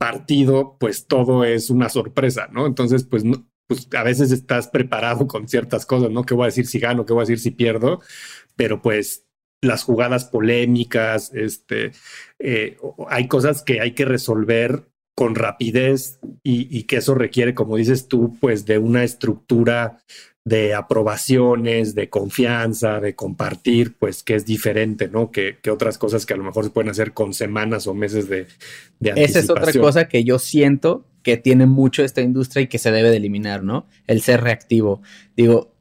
partido, 0.00 0.78
pues 0.80 1.06
todo 1.06 1.44
es 1.44 1.68
una 1.68 1.90
sorpresa, 1.90 2.48
¿no? 2.50 2.66
Entonces, 2.66 3.04
pues, 3.04 3.22
pues 3.66 3.86
a 3.94 4.02
veces 4.02 4.32
estás 4.32 4.66
preparado 4.66 5.26
con 5.26 5.46
ciertas 5.46 5.84
cosas, 5.84 6.10
¿no? 6.10 6.24
¿Qué 6.24 6.32
voy 6.32 6.44
a 6.44 6.46
decir 6.46 6.66
si 6.66 6.78
gano? 6.78 7.04
¿Qué 7.04 7.12
voy 7.12 7.20
a 7.20 7.28
decir 7.28 7.38
si 7.38 7.50
pierdo? 7.50 8.00
Pero 8.56 8.80
pues 8.80 9.26
las 9.60 9.82
jugadas 9.82 10.24
polémicas, 10.24 11.32
este, 11.34 11.92
eh, 12.38 12.78
hay 13.08 13.28
cosas 13.28 13.62
que 13.62 13.82
hay 13.82 13.92
que 13.92 14.06
resolver 14.06 14.88
con 15.14 15.34
rapidez 15.34 16.18
y, 16.42 16.84
que 16.84 16.96
eso 16.96 17.14
requiere, 17.14 17.54
como 17.54 17.76
dices 17.76 18.08
tú, 18.08 18.38
pues 18.40 18.64
de 18.64 18.78
una 18.78 19.04
estructura 19.04 19.98
de 20.44 20.74
aprobaciones, 20.74 21.94
de 21.94 22.08
confianza, 22.08 22.98
de 23.00 23.14
compartir, 23.14 23.94
pues 23.98 24.22
que 24.22 24.34
es 24.34 24.46
diferente, 24.46 25.08
¿no? 25.08 25.30
Que, 25.30 25.58
otras 25.70 25.98
cosas 25.98 26.24
que 26.24 26.34
a 26.34 26.36
lo 26.36 26.44
mejor 26.44 26.64
se 26.64 26.70
pueden 26.70 26.90
hacer 26.90 27.12
con 27.12 27.34
semanas 27.34 27.86
o 27.86 27.94
meses 27.94 28.28
de, 28.28 28.46
de 28.98 29.10
anticipación. 29.10 29.18
Esa 29.18 29.38
es 29.40 29.50
otra 29.50 29.72
cosa 29.80 30.08
que 30.08 30.24
yo 30.24 30.38
siento 30.38 31.04
que 31.22 31.36
tiene 31.36 31.66
mucho 31.66 32.02
esta 32.02 32.22
industria 32.22 32.62
y 32.62 32.66
que 32.68 32.78
se 32.78 32.90
debe 32.90 33.10
de 33.10 33.18
eliminar, 33.18 33.62
¿no? 33.62 33.86
El 34.06 34.22
ser 34.22 34.40
reactivo. 34.42 35.02
Digo, 35.36 35.72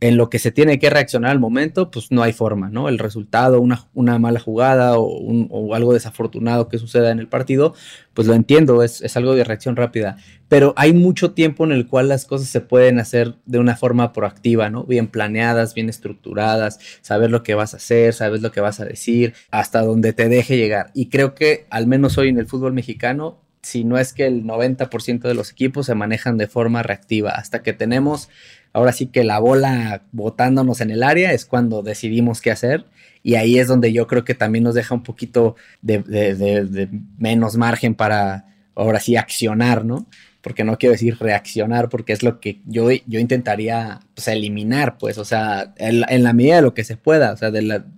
en 0.00 0.16
lo 0.16 0.30
que 0.30 0.38
se 0.38 0.50
tiene 0.50 0.78
que 0.78 0.88
reaccionar 0.88 1.30
al 1.30 1.38
momento, 1.38 1.90
pues 1.90 2.10
no 2.10 2.22
hay 2.22 2.32
forma, 2.32 2.70
¿no? 2.70 2.88
El 2.88 2.98
resultado, 2.98 3.60
una, 3.60 4.18
mala 4.18 4.40
jugada 4.40 4.94
o, 4.98 5.74
algo 5.74 5.92
desafortunado 5.92 6.68
que 6.68 6.78
suceda 6.78 7.10
en 7.10 7.18
el 7.18 7.28
partido, 7.28 7.74
pues 8.14 8.26
lo 8.26 8.32
entiendo, 8.32 8.82
es, 8.82 9.02
es, 9.02 9.16
algo 9.18 9.34
de 9.34 9.44
reacción 9.44 9.76
rápida. 9.76 10.16
Pero 10.48 10.72
hay 10.76 10.94
mucho 10.94 11.32
tiempo 11.32 11.64
en 11.64 11.72
el 11.72 11.86
cual 11.86 12.08
las 12.08 12.24
cosas 12.24 12.48
se 12.48 12.62
pueden 12.62 12.98
hacer 12.98 13.34
de 13.44 13.58
una 13.58 13.76
forma 13.76 14.12
proactiva, 14.14 14.70
¿no? 14.70 14.84
Bien 14.84 15.06
planeadas, 15.06 15.74
bien 15.74 15.90
estructuradas, 15.90 16.80
saber 17.02 17.30
lo 17.30 17.42
que 17.42 17.54
vas 17.54 17.74
a 17.74 17.76
hacer, 17.76 18.14
sabes 18.14 18.40
lo 18.40 18.52
que 18.52 18.62
vas 18.62 18.80
a 18.80 18.86
decir, 18.86 19.34
hasta 19.50 19.82
donde 19.82 20.14
te 20.14 20.30
deje 20.30 20.56
llegar. 20.56 20.90
Y 20.94 21.10
creo 21.10 21.34
que 21.34 21.66
al 21.68 21.86
menos 21.86 22.16
hoy 22.16 22.28
en 22.28 22.38
el 22.38 22.46
fútbol 22.46 22.72
mexicano 22.72 23.38
si 23.62 23.84
no 23.84 23.98
es 23.98 24.12
que 24.12 24.26
el 24.26 24.44
90% 24.44 25.20
de 25.20 25.34
los 25.34 25.52
equipos 25.52 25.86
se 25.86 25.94
manejan 25.94 26.38
de 26.38 26.46
forma 26.46 26.82
reactiva. 26.82 27.32
Hasta 27.32 27.62
que 27.62 27.72
tenemos 27.72 28.28
ahora 28.72 28.92
sí 28.92 29.06
que 29.06 29.24
la 29.24 29.38
bola 29.38 30.02
botándonos 30.12 30.80
en 30.80 30.90
el 30.90 31.02
área 31.02 31.32
es 31.32 31.44
cuando 31.44 31.82
decidimos 31.82 32.40
qué 32.40 32.50
hacer. 32.50 32.86
Y 33.22 33.34
ahí 33.34 33.58
es 33.58 33.68
donde 33.68 33.92
yo 33.92 34.06
creo 34.06 34.24
que 34.24 34.34
también 34.34 34.64
nos 34.64 34.74
deja 34.74 34.94
un 34.94 35.02
poquito 35.02 35.56
de, 35.82 36.88
menos 37.18 37.56
margen 37.56 37.94
para 37.94 38.46
ahora 38.74 38.98
sí 38.98 39.16
accionar, 39.16 39.84
¿no? 39.84 40.06
Porque 40.40 40.64
no 40.64 40.78
quiero 40.78 40.92
decir 40.92 41.18
reaccionar, 41.20 41.90
porque 41.90 42.14
es 42.14 42.22
lo 42.22 42.40
que 42.40 42.62
yo, 42.64 42.88
yo 43.06 43.20
intentaría 43.20 44.00
pues, 44.14 44.26
eliminar, 44.28 44.96
pues, 44.96 45.18
o 45.18 45.24
sea, 45.26 45.74
en, 45.76 46.22
la 46.22 46.32
medida 46.32 46.56
de 46.56 46.62
lo 46.62 46.72
que 46.72 46.82
se 46.82 46.96
pueda, 46.96 47.34
o 47.34 47.36
sea, 47.36 47.52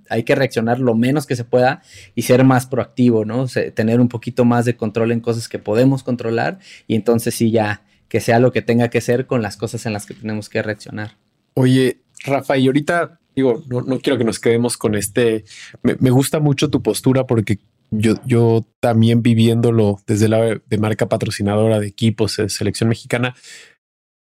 hay 0.08 0.22
que 0.24 0.34
reaccionar 0.34 0.80
lo 0.80 0.96
menos 0.96 1.24
que 1.24 1.36
se 1.36 1.44
pueda 1.44 1.82
y 2.16 2.22
ser 2.22 2.42
más 2.42 2.66
proactivo, 2.66 3.24
¿no? 3.24 3.46
tener 3.74 4.00
un 4.00 4.08
poquito 4.08 4.44
más 4.44 4.64
de 4.64 4.76
control 4.76 5.12
en 5.12 5.20
cosas 5.20 5.48
que 5.48 5.60
podemos 5.60 6.02
controlar 6.02 6.58
y 6.88 6.96
entonces 6.96 7.36
sí 7.36 7.52
ya 7.52 7.82
que 8.12 8.20
sea 8.20 8.38
lo 8.38 8.52
que 8.52 8.60
tenga 8.60 8.90
que 8.90 9.00
ser 9.00 9.26
con 9.26 9.40
las 9.40 9.56
cosas 9.56 9.86
en 9.86 9.94
las 9.94 10.04
que 10.04 10.12
tenemos 10.12 10.50
que 10.50 10.60
reaccionar. 10.60 11.16
Oye, 11.54 12.02
Rafa, 12.26 12.58
y 12.58 12.66
ahorita 12.66 13.20
digo, 13.34 13.64
no, 13.70 13.80
no 13.80 14.00
quiero 14.00 14.18
que 14.18 14.24
nos 14.24 14.38
quedemos 14.38 14.76
con 14.76 14.94
este. 14.96 15.44
Me, 15.82 16.10
gusta 16.10 16.38
mucho 16.38 16.68
tu 16.68 16.82
postura 16.82 17.26
porque 17.26 17.58
yo, 17.90 18.16
yo 18.26 18.66
también 18.80 19.22
viviéndolo 19.22 19.98
desde 20.06 20.28
la 20.28 20.60
de 20.62 20.78
marca 20.78 21.08
patrocinadora 21.08 21.80
de 21.80 21.86
equipos 21.86 22.36
de 22.36 22.50
selección 22.50 22.90
mexicana, 22.90 23.34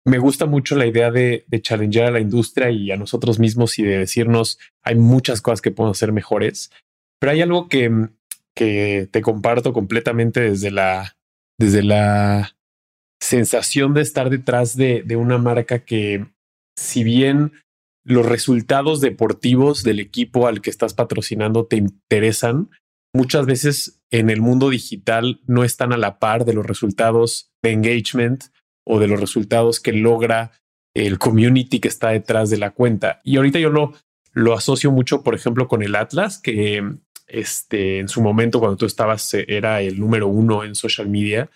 me 0.03 0.17
gusta 0.17 0.47
mucho 0.47 0.75
la 0.75 0.85
idea 0.85 1.09
de, 1.09 1.45
de 1.47 1.61
challengear 1.61 2.07
a 2.07 2.11
la 2.11 2.19
industria 2.19 2.69
y 2.69 2.91
a 2.91 2.97
nosotros 2.97 3.39
mismos 3.39 3.79
y 3.79 3.83
de 3.83 3.99
decirnos 3.99 4.59
hay 4.83 4.95
muchas 4.95 5.41
cosas 5.41 5.61
que 5.61 5.71
podemos 5.71 5.97
hacer 5.97 6.11
mejores, 6.11 6.71
pero 7.21 7.31
hay 7.31 7.41
algo 7.41 7.69
que, 7.69 8.09
que 8.53 9.07
te 9.09 9.21
comparto 9.21 9.71
completamente 9.71 10.41
desde 10.41 10.71
la, 10.71 11.15
desde 11.57 11.83
la 11.83 12.56
sensación 13.19 13.93
de 13.93 14.01
estar 14.01 14.29
detrás 14.29 14.75
de, 14.75 15.03
una 15.15 15.37
marca 15.37 15.79
que, 15.79 16.25
si 16.77 17.03
bien 17.03 17.53
los 18.05 18.25
resultados 18.25 19.01
deportivos 19.01 19.83
del 19.83 19.99
equipo 19.99 20.47
al 20.47 20.61
que 20.61 20.69
estás 20.69 20.93
patrocinando 20.93 21.65
te 21.65 21.77
interesan, 21.77 22.69
muchas 23.13 23.45
veces 23.45 24.01
en 24.11 24.29
el 24.29 24.41
mundo 24.41 24.69
digital 24.69 25.41
no 25.45 25.63
están 25.63 25.91
a 25.91 25.97
la 25.97 26.19
par 26.19 26.45
de 26.45 26.53
los 26.53 26.65
resultados 26.65 27.51
de 27.61 27.71
engagement 27.71 28.45
o 28.85 28.99
de 28.99 29.07
los 29.07 29.19
resultados 29.19 29.79
que 29.81 29.91
logra 29.91 30.51
el 30.95 31.19
community 31.19 31.79
que 31.79 31.89
está 31.89 32.09
detrás 32.09 32.49
de 32.49 32.57
la 32.57 32.71
cuenta. 32.71 33.21
Y 33.23 33.37
ahorita 33.37 33.59
yo 33.59 33.69
lo, 33.69 33.93
lo 34.33 34.53
asocio 34.53 34.91
mucho, 34.91 35.23
por 35.23 35.35
ejemplo, 35.35 35.67
con 35.67 35.83
el 35.83 35.95
Atlas, 35.95 36.39
que 36.39 36.97
este, 37.27 37.99
en 37.99 38.07
su 38.07 38.21
momento, 38.21 38.59
cuando 38.59 38.77
tú 38.77 38.85
estabas, 38.85 39.33
era 39.33 39.81
el 39.81 39.99
número 39.99 40.27
uno 40.27 40.63
en 40.63 40.75
social 40.75 41.09
media. 41.09 41.49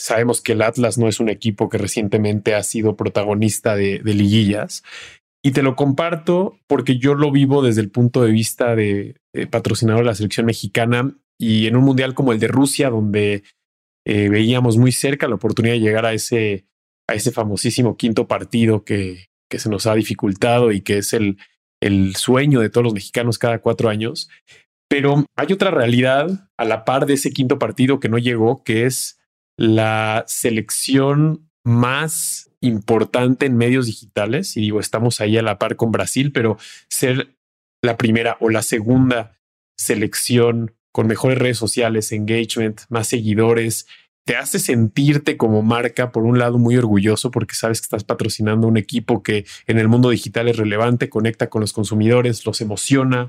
Sabemos 0.00 0.40
que 0.40 0.52
el 0.52 0.62
Atlas 0.62 0.96
no 0.96 1.08
es 1.08 1.20
un 1.20 1.28
equipo 1.28 1.68
que 1.68 1.76
recientemente 1.76 2.54
ha 2.54 2.62
sido 2.62 2.96
protagonista 2.96 3.76
de, 3.76 4.00
liguillas. 4.02 4.82
Y 5.42 5.50
te 5.50 5.62
lo 5.62 5.76
comparto 5.76 6.58
porque 6.66 6.96
yo 6.96 7.14
lo 7.14 7.30
vivo 7.30 7.62
desde 7.62 7.82
el 7.82 7.90
punto 7.90 8.22
de 8.22 8.32
vista 8.32 8.74
de, 8.74 9.16
patrocinador 9.50 10.00
de 10.02 10.06
la 10.06 10.14
selección 10.14 10.46
mexicana 10.46 11.14
y 11.38 11.66
en 11.66 11.76
un 11.76 11.84
mundial 11.84 12.14
como 12.14 12.32
el 12.32 12.38
de 12.38 12.48
Rusia, 12.48 12.88
donde 12.88 13.42
eh, 14.06 14.30
veíamos 14.30 14.78
muy 14.78 14.90
cerca 14.90 15.28
la 15.28 15.34
oportunidad 15.34 15.74
de 15.74 15.80
llegar 15.80 16.06
a 16.06 16.14
ese, 16.14 16.64
a 17.06 17.12
ese 17.12 17.30
famosísimo 17.30 17.98
quinto 17.98 18.26
partido 18.26 18.84
que, 18.84 19.26
que 19.50 19.58
se 19.58 19.68
nos 19.68 19.86
ha 19.86 19.94
dificultado 19.94 20.72
y 20.72 20.80
que 20.80 20.96
es 20.98 21.12
el, 21.12 21.36
el 21.82 22.16
sueño 22.16 22.60
de 22.60 22.70
todos 22.70 22.84
los 22.84 22.94
mexicanos 22.94 23.36
cada 23.36 23.58
cuatro 23.58 23.90
años. 23.90 24.30
Pero 24.88 25.26
hay 25.36 25.52
otra 25.52 25.70
realidad 25.70 26.50
a 26.56 26.64
la 26.64 26.86
par 26.86 27.04
de 27.04 27.14
ese 27.14 27.32
quinto 27.32 27.58
partido 27.58 28.00
que 28.00 28.08
no 28.08 28.16
llegó, 28.16 28.64
que 28.64 28.86
es 28.86 29.19
la 29.60 30.24
selección 30.26 31.50
más 31.64 32.50
importante 32.62 33.44
en 33.44 33.58
medios 33.58 33.84
digitales, 33.84 34.56
y 34.56 34.62
digo, 34.62 34.80
estamos 34.80 35.20
ahí 35.20 35.36
a 35.36 35.42
la 35.42 35.58
par 35.58 35.76
con 35.76 35.92
Brasil, 35.92 36.32
pero 36.32 36.56
ser 36.88 37.36
la 37.82 37.98
primera 37.98 38.38
o 38.40 38.48
la 38.48 38.62
segunda 38.62 39.38
selección 39.76 40.74
con 40.92 41.06
mejores 41.06 41.36
redes 41.36 41.58
sociales, 41.58 42.10
engagement, 42.10 42.80
más 42.88 43.08
seguidores, 43.08 43.86
te 44.24 44.36
hace 44.36 44.58
sentirte 44.58 45.36
como 45.36 45.60
marca, 45.60 46.10
por 46.10 46.22
un 46.22 46.38
lado, 46.38 46.56
muy 46.56 46.78
orgulloso 46.78 47.30
porque 47.30 47.54
sabes 47.54 47.82
que 47.82 47.84
estás 47.84 48.04
patrocinando 48.04 48.66
un 48.66 48.78
equipo 48.78 49.22
que 49.22 49.44
en 49.66 49.78
el 49.78 49.88
mundo 49.88 50.08
digital 50.08 50.48
es 50.48 50.56
relevante, 50.56 51.10
conecta 51.10 51.50
con 51.50 51.60
los 51.60 51.74
consumidores, 51.74 52.46
los 52.46 52.62
emociona. 52.62 53.28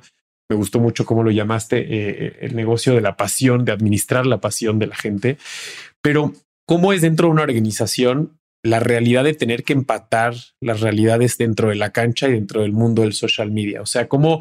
Me 0.50 0.56
gustó 0.56 0.80
mucho 0.80 1.06
cómo 1.06 1.24
lo 1.24 1.32
llamaste, 1.32 1.78
eh, 1.78 1.88
eh, 1.90 2.38
el 2.42 2.56
negocio 2.56 2.94
de 2.94 3.02
la 3.02 3.18
pasión, 3.18 3.66
de 3.66 3.74
administrar 3.74 4.26
la 4.26 4.40
pasión 4.40 4.80
de 4.80 4.88
la 4.88 4.96
gente. 4.96 5.38
Pero, 6.02 6.34
¿cómo 6.68 6.94
es 6.94 7.02
dentro 7.02 7.28
de 7.28 7.34
una 7.34 7.44
organización 7.44 8.38
la 8.64 8.80
realidad 8.80 9.24
de 9.24 9.34
tener 9.34 9.64
que 9.64 9.74
empatar 9.74 10.36
las 10.62 10.82
realidades 10.82 11.38
dentro 11.38 11.70
de 11.70 11.76
la 11.76 11.92
cancha 11.92 12.30
y 12.30 12.34
dentro 12.34 12.62
del 12.62 12.74
mundo 12.74 13.02
del 13.02 13.14
social 13.14 13.52
media? 13.52 13.82
O 13.82 13.86
sea, 13.86 14.08
¿cómo, 14.08 14.40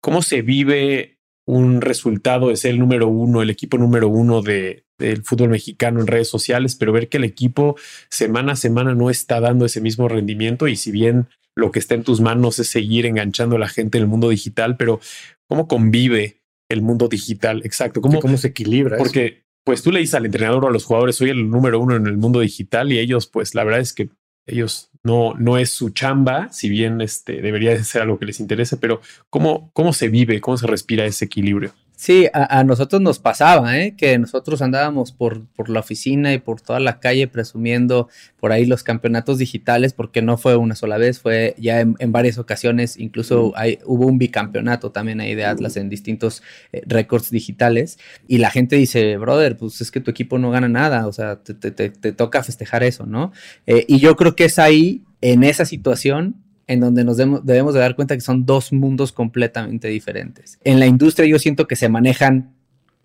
cómo 0.00 0.22
se 0.22 0.42
vive 0.42 1.18
un 1.46 1.80
resultado 1.80 2.48
de 2.48 2.56
ser 2.56 2.72
el 2.72 2.78
número 2.78 3.08
uno, 3.08 3.42
el 3.42 3.50
equipo 3.50 3.78
número 3.78 4.08
uno 4.08 4.42
de, 4.42 4.84
del 4.98 5.22
fútbol 5.24 5.50
mexicano 5.50 6.00
en 6.00 6.06
redes 6.06 6.28
sociales, 6.28 6.76
pero 6.76 6.92
ver 6.92 7.08
que 7.08 7.18
el 7.18 7.24
equipo 7.24 7.76
semana 8.10 8.52
a 8.52 8.56
semana 8.56 8.94
no 8.94 9.10
está 9.10 9.40
dando 9.40 9.66
ese 9.66 9.80
mismo 9.80 10.08
rendimiento 10.08 10.68
y 10.68 10.76
si 10.76 10.92
bien 10.92 11.26
lo 11.56 11.70
que 11.70 11.80
está 11.80 11.94
en 11.94 12.04
tus 12.04 12.20
manos 12.20 12.58
es 12.58 12.68
seguir 12.68 13.06
enganchando 13.06 13.56
a 13.56 13.58
la 13.58 13.68
gente 13.68 13.98
en 13.98 14.04
el 14.04 14.08
mundo 14.08 14.28
digital, 14.28 14.76
pero 14.76 15.00
¿cómo 15.48 15.68
convive 15.68 16.38
el 16.70 16.80
mundo 16.80 17.08
digital? 17.08 17.62
Exacto. 17.64 18.00
¿Cómo, 18.00 18.20
¿Cómo 18.20 18.38
se 18.38 18.48
equilibra? 18.48 18.96
Porque 18.96 19.41
pues 19.64 19.82
tú 19.82 19.92
le 19.92 20.00
dices 20.00 20.14
al 20.14 20.26
entrenador 20.26 20.64
o 20.64 20.68
a 20.68 20.72
los 20.72 20.84
jugadores, 20.84 21.16
soy 21.16 21.30
el 21.30 21.48
número 21.48 21.80
uno 21.80 21.96
en 21.96 22.06
el 22.06 22.16
mundo 22.16 22.40
digital 22.40 22.92
y 22.92 22.98
ellos, 22.98 23.26
pues 23.26 23.54
la 23.54 23.64
verdad 23.64 23.80
es 23.80 23.92
que 23.92 24.10
ellos 24.46 24.90
no, 25.04 25.34
no 25.34 25.58
es 25.58 25.70
su 25.70 25.90
chamba, 25.90 26.50
si 26.52 26.68
bien 26.68 27.00
este, 27.00 27.40
debería 27.42 27.82
ser 27.84 28.02
algo 28.02 28.18
que 28.18 28.26
les 28.26 28.40
interese, 28.40 28.76
pero 28.76 29.00
¿cómo, 29.30 29.70
cómo 29.72 29.92
se 29.92 30.08
vive, 30.08 30.40
cómo 30.40 30.56
se 30.56 30.66
respira 30.66 31.04
ese 31.04 31.26
equilibrio? 31.26 31.72
Sí, 31.94 32.26
a, 32.32 32.64
nosotros 32.64 33.00
nos 33.00 33.20
pasaba, 33.20 33.78
¿eh? 33.78 33.94
que 33.96 34.18
nosotros 34.18 34.60
andábamos 34.60 35.12
por, 35.12 35.46
por, 35.54 35.68
la 35.68 35.80
oficina 35.80 36.32
y 36.32 36.38
por 36.38 36.60
toda 36.60 36.80
la 36.80 36.98
calle 36.98 37.28
presumiendo 37.28 38.08
por 38.40 38.50
ahí 38.50 38.66
los 38.66 38.82
campeonatos 38.82 39.38
digitales, 39.38 39.92
porque 39.92 40.20
no 40.20 40.36
fue 40.36 40.56
una 40.56 40.74
sola 40.74 40.98
vez, 40.98 41.20
fue 41.20 41.54
ya 41.58 41.80
en, 41.80 41.96
varias 42.12 42.38
ocasiones, 42.38 42.98
incluso 42.98 43.52
hay, 43.54 43.78
hubo 43.84 44.06
un 44.06 44.18
bicampeonato 44.18 44.90
también 44.90 45.20
ahí 45.20 45.36
de 45.36 45.44
Atlas 45.44 45.76
en 45.76 45.88
distintos 45.88 46.42
eh, 46.72 46.82
récords 46.86 47.30
digitales, 47.30 48.00
y 48.26 48.38
la 48.38 48.50
gente 48.50 48.74
dice, 48.74 49.16
brother, 49.18 49.56
pues 49.56 49.80
es 49.80 49.92
que 49.92 50.00
tu 50.00 50.10
equipo 50.10 50.38
no 50.38 50.50
gana 50.50 50.68
nada, 50.68 51.06
o 51.06 51.12
sea, 51.12 51.36
te, 51.36 51.54
te, 51.54 52.12
toca 52.12 52.42
festejar 52.42 52.82
eso, 52.82 53.06
¿no? 53.06 53.32
Eh, 53.66 53.84
y 53.86 54.00
yo 54.00 54.16
creo 54.16 54.34
que 54.34 54.46
es 54.46 54.58
ahí, 54.58 55.04
en 55.20 55.44
esa 55.44 55.64
situación, 55.64 56.42
en 56.72 56.80
donde 56.80 57.04
nos 57.04 57.16
debemos 57.16 57.74
de 57.74 57.80
dar 57.80 57.94
cuenta 57.94 58.14
que 58.14 58.20
son 58.20 58.46
dos 58.46 58.72
mundos 58.72 59.12
completamente 59.12 59.88
diferentes. 59.88 60.58
En 60.64 60.80
la 60.80 60.86
industria 60.86 61.28
yo 61.28 61.38
siento 61.38 61.66
que 61.66 61.76
se 61.76 61.88
manejan 61.88 62.54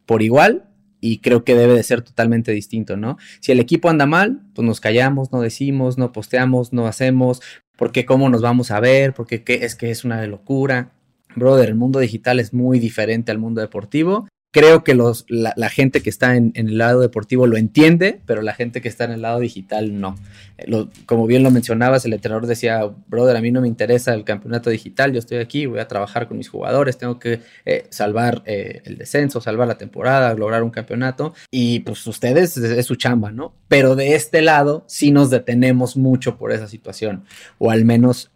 por 0.06 0.22
igual 0.22 0.66
y 1.02 1.20
creo 1.20 1.44
que 1.44 1.56
debe 1.56 1.74
de 1.74 1.84
ser 1.84 2.02
totalmente 2.02 2.52
distinto, 2.52 2.98
¿no? 2.98 3.18
Si 3.40 3.52
el 3.52 3.60
equipo 3.60 3.90
anda 3.90 4.06
mal, 4.06 4.42
pues 4.56 4.66
nos 4.66 4.80
callamos, 4.80 5.32
no 5.32 5.42
decimos, 5.42 5.98
no 5.98 6.12
posteamos, 6.12 6.74
no 6.74 6.88
hacemos, 6.88 7.42
porque 7.76 8.06
cómo 8.06 8.30
nos 8.30 8.42
vamos 8.42 8.72
a 8.72 8.80
ver, 8.80 9.14
porque 9.14 9.44
es 9.46 9.76
que 9.76 9.92
es 9.92 10.04
una 10.06 10.26
locura. 10.26 10.94
Brother, 11.36 11.70
el 11.70 11.76
mundo 11.76 12.00
digital 12.00 12.40
es 12.40 12.54
muy 12.54 12.80
diferente 12.80 13.32
al 13.32 13.38
mundo 13.38 13.62
deportivo 13.62 14.28
creo 14.52 14.84
que 14.84 14.96
los, 14.96 15.26
la, 15.28 15.70
gente 15.70 16.02
que 16.02 16.10
está 16.10 16.36
en, 16.36 16.52
el 16.56 16.78
lado 16.78 17.02
deportivo 17.02 17.48
lo 17.48 17.58
entiende, 17.58 18.22
pero 18.26 18.42
la 18.42 18.54
gente 18.54 18.82
que 18.82 18.88
está 18.88 19.04
en 19.04 19.12
el 19.12 19.22
lado 19.22 19.40
digital 19.40 20.00
no. 20.00 20.16
Eh, 20.58 20.86
como 21.06 21.28
bien 21.28 21.44
lo 21.44 21.52
mencionabas, 21.52 22.06
el 22.06 22.14
entrenador 22.14 22.48
decía, 22.48 22.82
brother, 23.08 23.36
a 23.36 23.42
mí 23.42 23.52
no 23.52 23.62
me 23.62 23.68
interesa 23.68 24.14
el 24.14 24.24
campeonato 24.24 24.70
digital, 24.70 25.12
yo 25.12 25.20
estoy 25.20 25.38
aquí, 25.40 25.66
voy 25.66 25.80
a 25.80 25.88
trabajar 25.88 26.28
con 26.28 26.38
mis 26.38 26.50
jugadores, 26.50 26.98
tengo 26.98 27.20
que 27.20 27.42
eh, 27.66 27.86
salvar 27.90 28.42
eh, 28.46 28.82
el 28.86 28.98
descenso, 28.98 29.42
salvar 29.42 29.68
la 29.68 29.78
temporada, 29.78 30.34
lograr 30.34 30.64
un 30.64 30.72
campeonato, 30.72 31.34
y 31.52 31.82
pues 31.82 32.06
ustedes 32.08 32.58
es, 32.58 32.86
su 32.86 32.96
chamba, 32.96 33.32
¿no? 33.32 33.54
Pero 33.68 33.96
de 33.96 34.16
este 34.16 34.42
lado 34.42 34.86
sí 34.88 35.12
nos 35.12 35.30
detenemos 35.30 35.98
mucho 35.98 36.38
por 36.38 36.54
esa 36.54 36.68
situación, 36.68 37.26
o 37.58 37.70
al 37.70 37.84
menos 37.84 38.32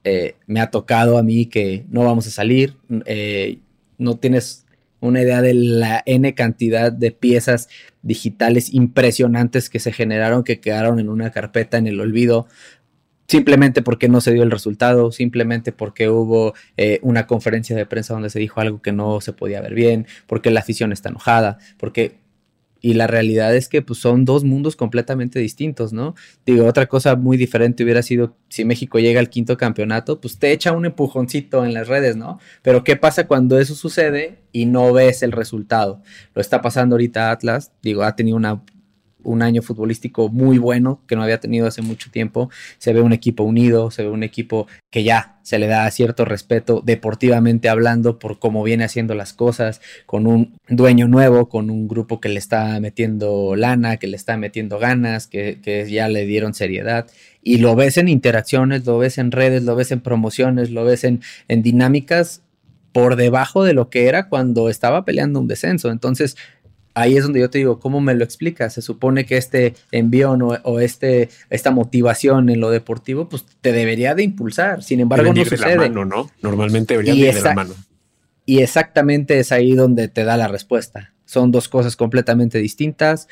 me 0.46 0.60
ha 0.60 0.70
tocado 0.70 1.18
a 1.18 1.24
mí 1.24 1.46
que 1.46 1.86
no 1.90 2.04
vamos 2.04 2.28
a 2.28 2.32
salir, 2.32 2.76
no 3.98 4.18
tienes 4.18 4.66
una 5.02 5.22
idea 5.22 5.42
de 5.42 5.54
la 5.54 6.02
N 6.06 6.34
cantidad 6.34 6.92
de 6.92 7.12
piezas 7.12 7.68
digitales 8.02 8.74
impresionantes 8.74 9.70
que 9.70 9.80
se 9.80 9.92
generaron, 9.92 10.44
que 10.44 10.60
quedaron 10.60 11.00
en 11.00 11.10
una 11.10 11.32
carpeta 11.32 11.78
en 11.78 11.88
el 11.88 12.00
olvido, 12.00 12.48
simplemente 13.28 13.82
porque 13.82 14.10
no 14.10 14.22
se 14.22 14.34
dio 14.34 14.44
el 14.44 14.52
resultado, 14.52 15.12
simplemente 15.12 15.72
porque 15.72 16.10
hubo 16.10 16.54
eh, 16.78 17.00
una 17.02 17.28
conferencia 17.28 17.76
de 17.76 17.86
prensa 17.86 18.14
donde 18.14 18.30
se 18.30 18.40
dijo 18.40 18.62
algo 18.62 18.82
que 18.82 18.92
no 18.92 19.22
se 19.22 19.34
podía 19.34 19.62
ver 19.62 19.74
bien, 19.74 20.08
porque 20.28 20.52
la 20.52 20.62
afición 20.62 20.92
está 20.92 21.10
enojada, 21.10 21.58
porque 21.78 22.21
y 22.82 22.96
la 22.96 23.08
realidad 23.08 23.56
es 23.56 23.70
que 23.70 23.82
pues, 23.82 24.00
son 24.00 24.26
dos 24.26 24.44
mundos 24.44 24.76
completamente 24.76 25.40
distintos, 25.40 25.94
¿no? 25.94 26.16
Digo, 26.46 26.66
otra 26.66 26.88
cosa 26.88 27.16
muy 27.16 27.38
diferente 27.38 27.84
hubiera 27.84 28.02
sido 28.02 28.36
si 28.50 28.66
México 28.66 29.00
llega 29.00 29.20
al 29.20 29.30
quinto 29.30 29.56
campeonato, 29.56 30.20
pues 30.20 30.40
te 30.40 30.52
echa 30.52 30.72
un 30.72 30.86
empujoncito 30.86 31.64
en 31.64 31.74
las 31.74 31.88
redes, 31.88 32.16
¿no? 32.16 32.40
Pero 32.64 32.84
¿qué 32.84 32.96
pasa 32.96 33.28
cuando 33.28 33.60
eso 33.60 33.76
sucede 33.76 34.40
y 34.52 34.66
no 34.66 34.92
ves 34.92 35.22
el 35.22 35.32
resultado? 35.32 36.02
Lo 36.34 36.42
está 36.42 36.62
pasando 36.62 36.96
ahorita 36.96 37.32
Atlas, 37.32 37.72
digo, 37.84 38.04
ha 38.04 38.16
tenido 38.16 38.36
una 38.36 38.64
un 39.24 39.42
año 39.42 39.62
futbolístico 39.62 40.30
muy 40.30 40.58
bueno 40.58 41.02
que 41.08 41.16
no 41.16 41.24
había 41.24 41.40
tenido 41.40 41.68
hace 41.68 41.82
mucho 41.82 42.12
tiempo. 42.12 42.50
Se 42.78 42.94
ve 42.94 43.02
un 43.02 43.14
equipo 43.14 43.44
unido, 43.44 43.92
se 43.92 44.04
ve 44.04 44.10
un 44.10 44.24
equipo 44.24 44.68
que 44.90 45.04
ya 45.04 45.40
se 45.44 45.60
le 45.60 45.68
da 45.68 45.90
cierto 45.92 46.26
respeto 46.26 46.82
deportivamente 46.86 47.70
hablando 47.70 48.20
por 48.20 48.40
cómo 48.40 48.64
viene 48.64 48.84
haciendo 48.84 49.16
las 49.16 49.34
cosas, 49.34 49.82
con 50.06 50.28
un 50.28 50.58
dueño 50.70 51.08
nuevo, 51.08 51.50
con 51.50 51.70
un 51.70 51.88
grupo 51.88 52.20
que 52.20 52.30
le 52.30 52.40
está 52.40 52.80
metiendo 52.80 53.56
lana, 53.56 53.98
que 53.98 54.08
le 54.08 54.16
está 54.16 54.38
metiendo 54.38 54.80
ganas, 54.80 55.28
que, 55.28 55.60
ya 55.90 56.08
le 56.10 56.26
dieron 56.26 56.54
seriedad. 56.54 57.08
Y 57.42 57.58
lo 57.58 57.76
ves 57.76 57.98
en 57.98 58.08
interacciones, 58.08 58.86
lo 58.86 58.98
ves 58.98 59.18
en 59.18 59.32
redes, 59.32 59.64
lo 59.64 59.76
ves 59.76 59.92
en 59.92 60.02
promociones, 60.02 60.70
lo 60.70 60.86
ves 60.86 61.04
en, 61.04 61.22
en 61.48 61.64
dinámicas 61.64 62.44
por 62.92 63.16
debajo 63.16 63.64
de 63.64 63.74
lo 63.74 63.90
que 63.90 64.08
era 64.08 64.28
cuando 64.28 64.70
estaba 64.70 65.06
peleando 65.06 65.40
un 65.40 65.48
descenso. 65.48 65.92
Entonces, 65.92 66.38
ahí 66.94 67.18
es 67.18 67.24
donde 67.24 67.40
yo 67.40 67.50
te 67.50 67.58
digo, 67.60 67.80
¿cómo 67.80 68.02
me 68.02 68.14
lo 68.14 68.24
explicas? 68.24 68.74
Se 68.74 68.82
supone 68.82 69.26
que 69.26 69.38
este 69.38 69.76
envión 69.92 70.42
o, 70.42 70.80
este, 70.80 71.30
esta 71.50 71.72
motivación 71.72 72.50
en 72.50 72.60
lo 72.60 72.70
deportivo, 72.70 73.30
pues 73.30 73.46
te 73.62 73.72
debería 73.72 74.16
de 74.16 74.24
impulsar. 74.24 74.84
Sin 74.84 75.00
embargo, 75.00 75.34
no 75.34 75.44
sucede. 75.46 75.76
la 75.76 75.82
mano, 75.82 76.06
¿no? 76.06 76.30
Normalmente 76.42 76.94
debería 76.94 77.14
ir 77.14 77.34
de 77.34 77.42
la 77.42 77.54
mano. 77.54 77.74
Y 78.46 78.60
exactamente 78.60 79.40
es 79.40 79.52
ahí 79.52 79.74
donde 79.74 80.08
te 80.08 80.24
da 80.24 80.36
la 80.36 80.48
respuesta. 80.48 81.14
Son 81.26 81.52
dos 81.52 81.70
cosas 81.70 81.96
completamente 81.96 82.58
distintas. 82.58 83.28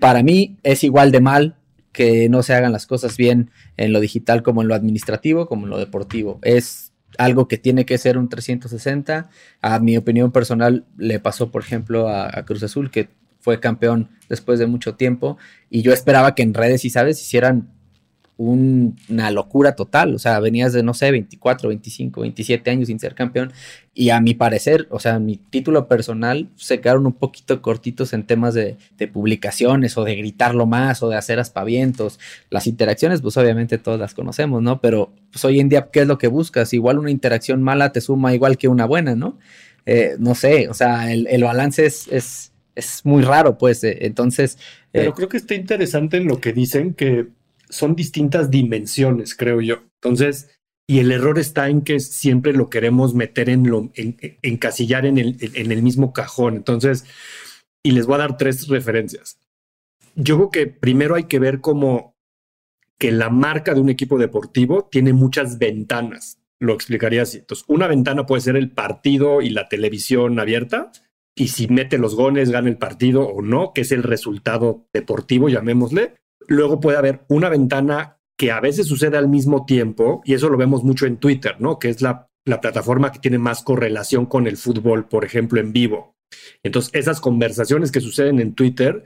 para 0.00 0.22
mí 0.22 0.56
es 0.62 0.84
igual 0.84 1.12
de 1.12 1.20
mal 1.20 1.56
que 1.92 2.28
no 2.28 2.42
se 2.42 2.54
hagan 2.54 2.72
las 2.72 2.86
cosas 2.86 3.16
bien 3.16 3.50
en 3.76 3.92
lo 3.92 4.00
digital 4.00 4.42
como 4.42 4.62
en 4.62 4.68
lo 4.68 4.74
administrativo, 4.74 5.46
como 5.46 5.66
en 5.66 5.70
lo 5.70 5.78
deportivo. 5.78 6.38
Es 6.42 6.93
algo 7.18 7.48
que 7.48 7.58
tiene 7.58 7.84
que 7.84 7.98
ser 7.98 8.18
un 8.18 8.28
360. 8.28 9.30
A 9.60 9.78
mi 9.78 9.96
opinión 9.96 10.32
personal 10.32 10.84
le 10.96 11.20
pasó, 11.20 11.50
por 11.50 11.62
ejemplo, 11.62 12.08
a, 12.08 12.44
Cruz 12.44 12.62
Azul, 12.62 12.90
que 12.90 13.08
fue 13.40 13.60
campeón 13.60 14.10
después 14.28 14.58
de 14.58 14.66
mucho 14.66 14.94
tiempo, 14.94 15.36
y 15.68 15.82
yo 15.82 15.92
esperaba 15.92 16.34
que 16.34 16.42
en 16.42 16.54
redes, 16.54 16.84
y 16.84 16.90
sabes, 16.90 17.20
hicieran 17.20 17.73
una 18.36 19.30
locura 19.30 19.76
total. 19.76 20.14
O 20.14 20.18
sea, 20.18 20.40
venías 20.40 20.72
de, 20.72 20.82
no 20.82 20.94
sé, 20.94 21.10
24, 21.10 21.68
25, 21.68 22.20
27 22.22 22.70
años 22.70 22.88
sin 22.88 22.98
ser 22.98 23.14
campeón. 23.14 23.52
Y 23.94 24.10
a 24.10 24.20
mi 24.20 24.34
parecer, 24.34 24.88
o 24.90 24.98
sea, 24.98 25.20
mi 25.20 25.36
título 25.36 25.86
personal 25.86 26.48
se 26.56 26.80
quedaron 26.80 27.06
un 27.06 27.12
poquito 27.12 27.62
cortitos 27.62 28.12
en 28.12 28.24
temas 28.24 28.54
de, 28.54 28.76
publicaciones 29.12 29.96
o 29.96 30.04
de 30.04 30.16
gritarlo 30.16 30.66
más 30.66 31.02
o 31.02 31.08
de 31.08 31.16
hacer 31.16 31.38
aspavientos. 31.38 32.18
Las 32.50 32.66
interacciones, 32.66 33.22
pues 33.22 33.36
obviamente 33.36 33.78
todas 33.78 34.00
las 34.00 34.14
conocemos, 34.14 34.62
¿no? 34.62 34.80
Pero 34.80 35.12
pues 35.30 35.44
hoy 35.44 35.60
en 35.60 35.68
día, 35.68 35.88
¿qué 35.92 36.00
es 36.00 36.08
lo 36.08 36.18
que 36.18 36.26
buscas? 36.26 36.72
Igual 36.72 36.98
una 36.98 37.10
interacción 37.10 37.62
mala 37.62 37.92
te 37.92 38.00
suma 38.00 38.34
igual 38.34 38.58
que 38.58 38.66
una 38.66 38.86
buena, 38.86 39.14
¿no? 39.14 39.38
Eh, 39.86 40.16
no 40.18 40.34
sé, 40.34 40.68
o 40.68 40.74
sea, 40.74 41.12
el, 41.12 41.44
balance 41.44 41.84
es, 41.84 42.08
es, 42.08 42.52
es, 42.74 43.04
muy 43.04 43.22
raro, 43.22 43.58
pues. 43.58 43.84
Eh, 43.84 43.98
entonces. 44.06 44.58
Pero 44.90 45.10
eh, 45.10 45.12
creo 45.14 45.28
que 45.28 45.36
está 45.36 45.54
interesante 45.54 46.16
en 46.16 46.26
lo 46.26 46.40
que 46.40 46.52
dicen 46.52 46.94
que 46.94 47.28
son 47.68 47.94
distintas 47.94 48.50
dimensiones, 48.50 49.34
creo 49.34 49.60
yo. 49.60 49.84
Entonces, 50.02 50.50
y 50.86 50.98
el 50.98 51.12
error 51.12 51.38
está 51.38 51.68
en 51.68 51.82
que 51.82 52.00
siempre 52.00 52.52
lo 52.52 52.68
queremos 52.68 53.14
meter 53.14 53.48
en 53.48 53.68
lo, 53.68 53.90
en, 53.94 54.16
encasillar 54.42 55.06
en 55.06 55.18
el, 55.18 55.36
en 55.40 55.72
el 55.72 55.82
mismo 55.82 56.12
cajón. 56.12 56.56
Entonces, 56.56 57.04
y 57.82 57.92
les 57.92 58.06
voy 58.06 58.16
a 58.16 58.18
dar 58.18 58.36
tres 58.36 58.68
referencias. 58.68 59.38
Yo 60.14 60.36
creo 60.36 60.50
que 60.50 60.66
primero 60.66 61.14
hay 61.14 61.24
que 61.24 61.38
ver 61.38 61.60
cómo 61.60 62.14
que 62.98 63.10
la 63.12 63.30
marca 63.30 63.74
de 63.74 63.80
un 63.80 63.88
equipo 63.88 64.18
deportivo 64.18 64.88
tiene 64.90 65.12
muchas 65.12 65.58
ventanas. 65.58 66.38
Lo 66.60 66.74
explicaría 66.74 67.22
así. 67.22 67.38
Entonces, 67.38 67.64
una 67.68 67.88
ventana 67.88 68.26
puede 68.26 68.42
ser 68.42 68.56
el 68.56 68.70
partido 68.70 69.42
y 69.42 69.50
la 69.50 69.68
televisión 69.68 70.38
abierta, 70.38 70.92
y 71.36 71.48
si 71.48 71.66
mete 71.66 71.98
los 71.98 72.14
goles, 72.14 72.50
gana 72.50 72.68
el 72.68 72.78
partido 72.78 73.22
o 73.22 73.42
no, 73.42 73.72
que 73.74 73.80
es 73.80 73.90
el 73.90 74.04
resultado 74.04 74.86
deportivo, 74.92 75.48
llamémosle. 75.48 76.14
Luego 76.48 76.80
puede 76.80 76.98
haber 76.98 77.24
una 77.28 77.48
ventana 77.48 78.18
que 78.36 78.50
a 78.50 78.60
veces 78.60 78.86
sucede 78.86 79.16
al 79.16 79.28
mismo 79.28 79.64
tiempo, 79.64 80.22
y 80.24 80.34
eso 80.34 80.48
lo 80.48 80.56
vemos 80.56 80.82
mucho 80.82 81.06
en 81.06 81.18
Twitter, 81.18 81.56
¿no? 81.60 81.78
Que 81.78 81.88
es 81.88 82.02
la, 82.02 82.28
plataforma 82.44 83.10
que 83.10 83.20
tiene 83.20 83.38
más 83.38 83.62
correlación 83.62 84.26
con 84.26 84.46
el 84.46 84.58
fútbol, 84.58 85.08
por 85.08 85.24
ejemplo, 85.24 85.60
en 85.60 85.72
vivo. 85.72 86.14
Entonces, 86.62 86.90
esas 86.94 87.20
conversaciones 87.20 87.90
que 87.90 88.02
suceden 88.02 88.38
en 88.38 88.54
Twitter, 88.54 89.04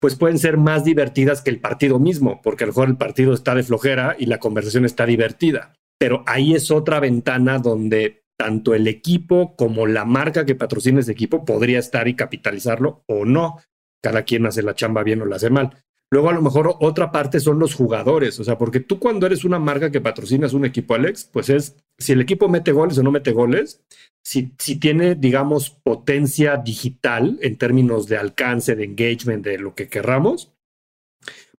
pues 0.00 0.16
pueden 0.16 0.38
ser 0.38 0.58
más 0.58 0.84
divertidas 0.84 1.40
que 1.40 1.48
el 1.48 1.60
partido 1.60 1.98
mismo, 1.98 2.42
porque 2.42 2.64
a 2.64 2.66
lo 2.66 2.72
mejor 2.72 2.88
el 2.88 2.98
partido 2.98 3.32
está 3.32 3.54
de 3.54 3.62
flojera 3.62 4.16
y 4.18 4.26
la 4.26 4.38
conversación 4.38 4.84
está 4.84 5.06
divertida. 5.06 5.72
Pero 5.98 6.24
ahí 6.26 6.54
es 6.54 6.70
otra 6.70 7.00
ventana 7.00 7.58
donde 7.58 8.24
tanto 8.36 8.74
el 8.74 8.86
equipo 8.86 9.56
como 9.56 9.86
la 9.86 10.04
marca 10.04 10.44
que 10.44 10.54
patrocina 10.54 11.00
ese 11.00 11.12
equipo 11.12 11.44
podría 11.44 11.78
estar 11.78 12.08
y 12.08 12.16
capitalizarlo 12.16 13.04
o 13.06 13.24
no. 13.24 13.60
Cada 14.02 14.24
quien 14.24 14.44
hace 14.44 14.62
la 14.62 14.74
chamba 14.74 15.02
bien 15.02 15.22
o 15.22 15.24
la 15.24 15.36
hace 15.36 15.48
mal. 15.48 15.84
Luego 16.14 16.30
a 16.30 16.32
lo 16.32 16.42
mejor 16.42 16.76
otra 16.78 17.10
parte 17.10 17.40
son 17.40 17.58
los 17.58 17.74
jugadores, 17.74 18.38
o 18.38 18.44
sea, 18.44 18.56
porque 18.56 18.78
tú 18.78 19.00
cuando 19.00 19.26
eres 19.26 19.44
una 19.44 19.58
marca 19.58 19.90
que 19.90 20.00
patrocinas 20.00 20.52
un 20.52 20.64
equipo, 20.64 20.94
Alex, 20.94 21.24
pues 21.24 21.50
es 21.50 21.74
si 21.98 22.12
el 22.12 22.20
equipo 22.20 22.48
mete 22.48 22.70
goles 22.70 22.96
o 22.98 23.02
no 23.02 23.10
mete 23.10 23.32
goles, 23.32 23.82
si, 24.22 24.52
si 24.56 24.76
tiene, 24.76 25.16
digamos, 25.16 25.70
potencia 25.70 26.56
digital 26.56 27.36
en 27.42 27.58
términos 27.58 28.06
de 28.06 28.16
alcance, 28.16 28.76
de 28.76 28.84
engagement, 28.84 29.44
de 29.44 29.58
lo 29.58 29.74
que 29.74 29.88
querramos, 29.88 30.52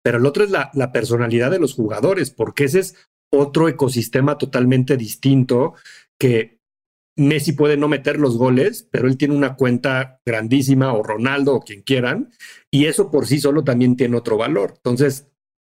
pero 0.02 0.18
el 0.18 0.26
otro 0.26 0.44
es 0.44 0.52
la, 0.52 0.70
la 0.74 0.92
personalidad 0.92 1.50
de 1.50 1.58
los 1.58 1.74
jugadores, 1.74 2.30
porque 2.30 2.66
ese 2.66 2.78
es 2.78 2.94
otro 3.32 3.68
ecosistema 3.68 4.38
totalmente 4.38 4.96
distinto 4.96 5.74
que 6.16 6.60
Messi 7.16 7.52
puede 7.52 7.76
no 7.76 7.88
meter 7.88 8.18
los 8.18 8.36
goles, 8.36 8.88
pero 8.90 9.06
él 9.06 9.16
tiene 9.16 9.34
una 9.34 9.54
cuenta 9.54 10.20
grandísima, 10.26 10.92
o 10.92 11.02
Ronaldo, 11.02 11.54
o 11.54 11.60
quien 11.60 11.82
quieran, 11.82 12.30
y 12.70 12.86
eso 12.86 13.10
por 13.10 13.26
sí 13.26 13.38
solo 13.38 13.62
también 13.62 13.96
tiene 13.96 14.16
otro 14.16 14.36
valor. 14.36 14.74
Entonces, 14.76 15.28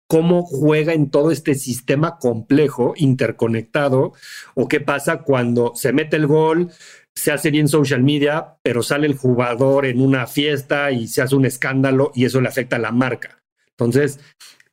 ¿cómo 0.07 0.43
juega 0.43 0.93
en 0.93 1.11
todo 1.11 1.31
este 1.31 1.53
sistema 1.55 2.17
complejo, 2.17 2.93
interconectado? 2.97 4.13
¿O 4.55 4.67
qué 4.67 4.79
pasa 4.79 5.23
cuando 5.23 5.73
se 5.75 5.93
mete 5.93 6.15
el 6.15 6.27
gol, 6.27 6.71
se 7.15 7.31
hace 7.31 7.51
bien 7.51 7.67
social 7.67 8.03
media, 8.03 8.57
pero 8.63 8.81
sale 8.81 9.05
el 9.07 9.15
jugador 9.15 9.85
en 9.85 10.01
una 10.01 10.27
fiesta 10.27 10.91
y 10.91 11.07
se 11.07 11.21
hace 11.21 11.35
un 11.35 11.45
escándalo 11.45 12.11
y 12.15 12.25
eso 12.25 12.41
le 12.41 12.47
afecta 12.47 12.77
a 12.77 12.79
la 12.79 12.91
marca? 12.91 13.43
Entonces, 13.71 14.19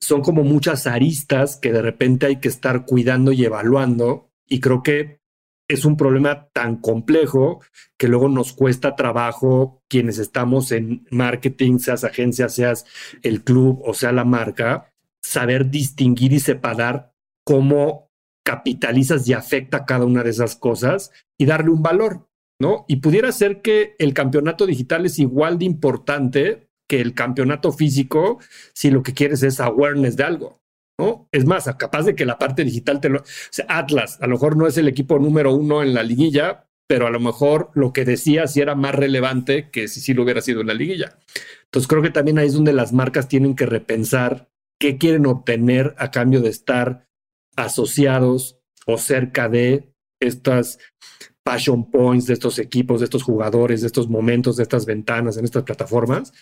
son 0.00 0.22
como 0.22 0.44
muchas 0.44 0.86
aristas 0.86 1.56
que 1.56 1.72
de 1.72 1.82
repente 1.82 2.26
hay 2.26 2.36
que 2.36 2.48
estar 2.48 2.84
cuidando 2.84 3.32
y 3.32 3.44
evaluando. 3.44 4.30
Y 4.46 4.60
creo 4.60 4.82
que 4.82 5.20
es 5.68 5.84
un 5.84 5.96
problema 5.96 6.48
tan 6.52 6.76
complejo 6.76 7.62
que 7.96 8.08
luego 8.08 8.28
nos 8.28 8.52
cuesta 8.52 8.96
trabajo 8.96 9.82
quienes 9.88 10.18
estamos 10.18 10.72
en 10.72 11.06
marketing, 11.10 11.78
seas 11.78 12.04
agencia, 12.04 12.48
seas 12.48 12.84
el 13.22 13.42
club 13.42 13.80
o 13.84 13.94
sea 13.94 14.12
la 14.12 14.24
marca, 14.24 14.92
saber 15.22 15.70
distinguir 15.70 16.32
y 16.32 16.40
separar 16.40 17.14
cómo 17.44 18.10
capitalizas 18.44 19.26
y 19.26 19.32
afecta 19.32 19.86
cada 19.86 20.04
una 20.04 20.22
de 20.22 20.30
esas 20.30 20.54
cosas 20.54 21.10
y 21.38 21.46
darle 21.46 21.70
un 21.70 21.82
valor, 21.82 22.28
¿no? 22.60 22.84
Y 22.88 22.96
pudiera 22.96 23.32
ser 23.32 23.62
que 23.62 23.96
el 23.98 24.12
campeonato 24.12 24.66
digital 24.66 25.06
es 25.06 25.18
igual 25.18 25.58
de 25.58 25.64
importante 25.64 26.68
que 26.86 27.00
el 27.00 27.14
campeonato 27.14 27.72
físico 27.72 28.38
si 28.74 28.90
lo 28.90 29.02
que 29.02 29.14
quieres 29.14 29.42
es 29.42 29.60
awareness 29.60 30.16
de 30.16 30.24
algo. 30.24 30.63
Es 31.32 31.44
más, 31.44 31.68
capaz 31.76 32.02
de 32.04 32.14
que 32.14 32.24
la 32.24 32.38
parte 32.38 32.64
digital 32.64 33.00
te 33.00 33.08
lo... 33.08 33.22
Sea, 33.50 33.66
Atlas, 33.68 34.18
a 34.20 34.26
lo 34.26 34.34
mejor 34.34 34.56
no 34.56 34.66
es 34.66 34.76
el 34.78 34.88
equipo 34.88 35.18
número 35.18 35.52
uno 35.52 35.82
en 35.82 35.92
la 35.92 36.02
liguilla, 36.02 36.68
pero 36.86 37.06
a 37.06 37.10
lo 37.10 37.20
mejor 37.20 37.70
lo 37.74 37.92
que 37.92 38.04
decía 38.04 38.46
sí 38.46 38.60
era 38.60 38.74
más 38.74 38.94
relevante 38.94 39.70
que 39.70 39.88
si 39.88 40.00
sí 40.00 40.14
lo 40.14 40.22
hubiera 40.22 40.40
sido 40.40 40.60
en 40.60 40.68
la 40.68 40.74
liguilla. 40.74 41.18
Entonces 41.64 41.88
creo 41.88 42.02
que 42.02 42.10
también 42.10 42.38
ahí 42.38 42.46
es 42.46 42.54
donde 42.54 42.72
las 42.72 42.92
marcas 42.92 43.26
tienen 43.28 43.56
que 43.56 43.66
repensar 43.66 44.48
qué 44.78 44.98
quieren 44.98 45.26
obtener 45.26 45.94
a 45.98 46.10
cambio 46.10 46.40
de 46.40 46.50
estar 46.50 47.08
asociados 47.56 48.60
o 48.86 48.98
cerca 48.98 49.48
de 49.48 49.92
estas 50.20 50.78
passion 51.42 51.90
points 51.90 52.26
de 52.26 52.34
estos 52.34 52.58
equipos, 52.58 53.00
de 53.00 53.04
estos 53.04 53.22
jugadores, 53.22 53.82
de 53.82 53.86
estos 53.86 54.08
momentos, 54.08 54.56
de 54.56 54.62
estas 54.62 54.86
ventanas 54.86 55.36
en 55.36 55.44
estas 55.44 55.62
plataformas. 55.62 56.32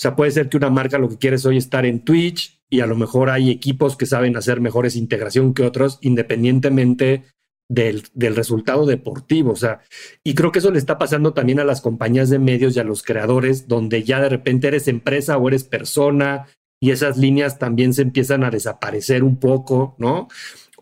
O 0.00 0.02
sea, 0.02 0.16
puede 0.16 0.30
ser 0.30 0.48
que 0.48 0.56
una 0.56 0.70
marca 0.70 0.96
lo 0.96 1.10
que 1.10 1.18
quiere 1.18 1.36
es 1.36 1.44
hoy 1.44 1.58
estar 1.58 1.84
en 1.84 2.00
Twitch 2.00 2.58
y 2.70 2.80
a 2.80 2.86
lo 2.86 2.96
mejor 2.96 3.28
hay 3.28 3.50
equipos 3.50 3.98
que 3.98 4.06
saben 4.06 4.34
hacer 4.34 4.58
mejores 4.58 4.96
integración 4.96 5.52
que 5.52 5.62
otros, 5.62 5.98
independientemente 6.00 7.24
del, 7.68 8.04
del, 8.14 8.34
resultado 8.34 8.86
deportivo. 8.86 9.52
O 9.52 9.56
sea, 9.56 9.80
y 10.24 10.34
creo 10.34 10.52
que 10.52 10.60
eso 10.60 10.70
le 10.70 10.78
está 10.78 10.96
pasando 10.96 11.34
también 11.34 11.60
a 11.60 11.64
las 11.64 11.82
compañías 11.82 12.30
de 12.30 12.38
medios 12.38 12.74
y 12.74 12.80
a 12.80 12.84
los 12.84 13.02
creadores, 13.02 13.68
donde 13.68 14.02
ya 14.02 14.22
de 14.22 14.30
repente 14.30 14.68
eres 14.68 14.88
empresa 14.88 15.36
o 15.36 15.46
eres 15.48 15.64
persona 15.64 16.46
y 16.80 16.92
esas 16.92 17.18
líneas 17.18 17.58
también 17.58 17.92
se 17.92 18.00
empiezan 18.00 18.42
a 18.42 18.50
desaparecer 18.50 19.22
un 19.22 19.36
poco, 19.38 19.96
¿no? 19.98 20.28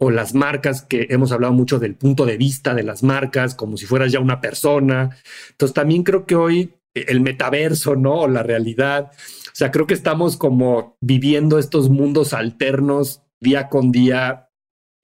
o 0.00 0.10
las 0.10 0.32
marcas, 0.32 0.82
que 0.82 1.08
hemos 1.10 1.32
hablado 1.32 1.52
mucho 1.52 1.80
del 1.80 1.96
punto 1.96 2.24
de 2.24 2.36
vista 2.36 2.72
de 2.72 2.84
las 2.84 3.02
marcas, 3.02 3.56
como 3.56 3.76
si 3.76 3.84
fueras 3.84 4.12
ya 4.12 4.20
una 4.20 4.40
persona. 4.40 5.10
Entonces 5.50 5.74
también 5.74 6.04
creo 6.04 6.24
que 6.24 6.36
hoy 6.36 6.77
el 6.94 7.20
metaverso, 7.20 7.96
¿no? 7.96 8.20
O 8.20 8.28
la 8.28 8.42
realidad. 8.42 9.10
O 9.12 9.54
sea, 9.54 9.70
creo 9.70 9.86
que 9.86 9.94
estamos 9.94 10.36
como 10.36 10.96
viviendo 11.00 11.58
estos 11.58 11.90
mundos 11.90 12.32
alternos 12.32 13.22
día 13.40 13.68
con 13.68 13.92
día 13.92 14.50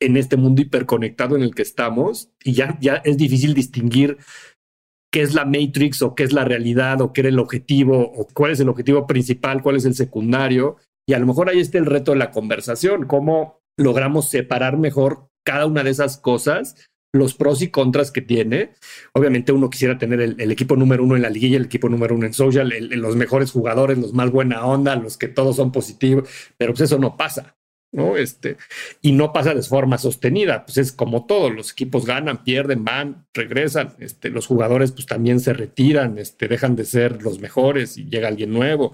en 0.00 0.16
este 0.16 0.36
mundo 0.36 0.62
hiperconectado 0.62 1.36
en 1.36 1.42
el 1.42 1.54
que 1.54 1.62
estamos 1.62 2.30
y 2.42 2.52
ya, 2.52 2.76
ya 2.80 2.96
es 3.04 3.16
difícil 3.16 3.54
distinguir 3.54 4.18
qué 5.12 5.22
es 5.22 5.34
la 5.34 5.44
Matrix 5.44 6.02
o 6.02 6.14
qué 6.14 6.24
es 6.24 6.32
la 6.32 6.44
realidad 6.44 7.00
o 7.00 7.12
qué 7.12 7.20
era 7.20 7.30
el 7.30 7.38
objetivo 7.38 8.00
o 8.00 8.26
cuál 8.34 8.50
es 8.50 8.60
el 8.60 8.68
objetivo 8.68 9.06
principal, 9.06 9.62
cuál 9.62 9.76
es 9.76 9.84
el 9.84 9.94
secundario. 9.94 10.76
Y 11.06 11.12
a 11.12 11.18
lo 11.18 11.26
mejor 11.26 11.48
ahí 11.48 11.60
está 11.60 11.78
el 11.78 11.86
reto 11.86 12.12
de 12.12 12.18
la 12.18 12.32
conversación, 12.32 13.06
cómo 13.06 13.60
logramos 13.78 14.28
separar 14.28 14.76
mejor 14.76 15.28
cada 15.44 15.66
una 15.66 15.84
de 15.84 15.90
esas 15.90 16.16
cosas, 16.18 16.88
los 17.14 17.34
pros 17.34 17.62
y 17.62 17.68
contras 17.68 18.10
que 18.10 18.20
tiene. 18.20 18.70
Obviamente 19.12 19.52
uno 19.52 19.70
quisiera 19.70 19.98
tener 19.98 20.20
el, 20.20 20.50
equipo 20.50 20.76
número 20.76 21.04
uno 21.04 21.16
en 21.16 21.22
la 21.22 21.30
liguilla, 21.30 21.56
el 21.56 21.66
equipo 21.66 21.88
número 21.88 22.14
uno 22.14 22.26
en 22.26 22.34
social, 22.34 22.72
los 22.90 23.16
mejores 23.16 23.52
jugadores, 23.52 23.98
los 23.98 24.12
más 24.12 24.30
buena 24.30 24.66
onda, 24.66 24.96
los 24.96 25.16
que 25.16 25.28
todos 25.28 25.56
son 25.56 25.70
positivos, 25.70 26.28
pero 26.56 26.72
pues 26.72 26.82
eso 26.82 26.98
no 26.98 27.16
pasa. 27.16 27.56
¿no? 27.92 28.16
Este, 28.16 28.56
y 29.00 29.12
no 29.12 29.32
pasa 29.32 29.54
de 29.54 29.62
forma 29.62 29.98
sostenida, 29.98 30.66
pues 30.66 30.78
es 30.78 30.90
como 30.90 31.26
todo, 31.26 31.48
los 31.48 31.70
equipos 31.70 32.04
ganan, 32.04 32.42
pierden, 32.42 32.84
van, 32.84 33.26
regresan, 33.32 33.94
este, 34.00 34.30
los 34.30 34.48
jugadores 34.48 34.90
pues 34.90 35.06
también 35.06 35.38
se 35.38 35.52
retiran, 35.52 36.18
este, 36.18 36.48
dejan 36.48 36.74
de 36.74 36.86
ser 36.86 37.22
los 37.22 37.38
mejores 37.38 37.96
y 37.96 38.06
llega 38.06 38.26
alguien 38.26 38.52
nuevo. 38.52 38.92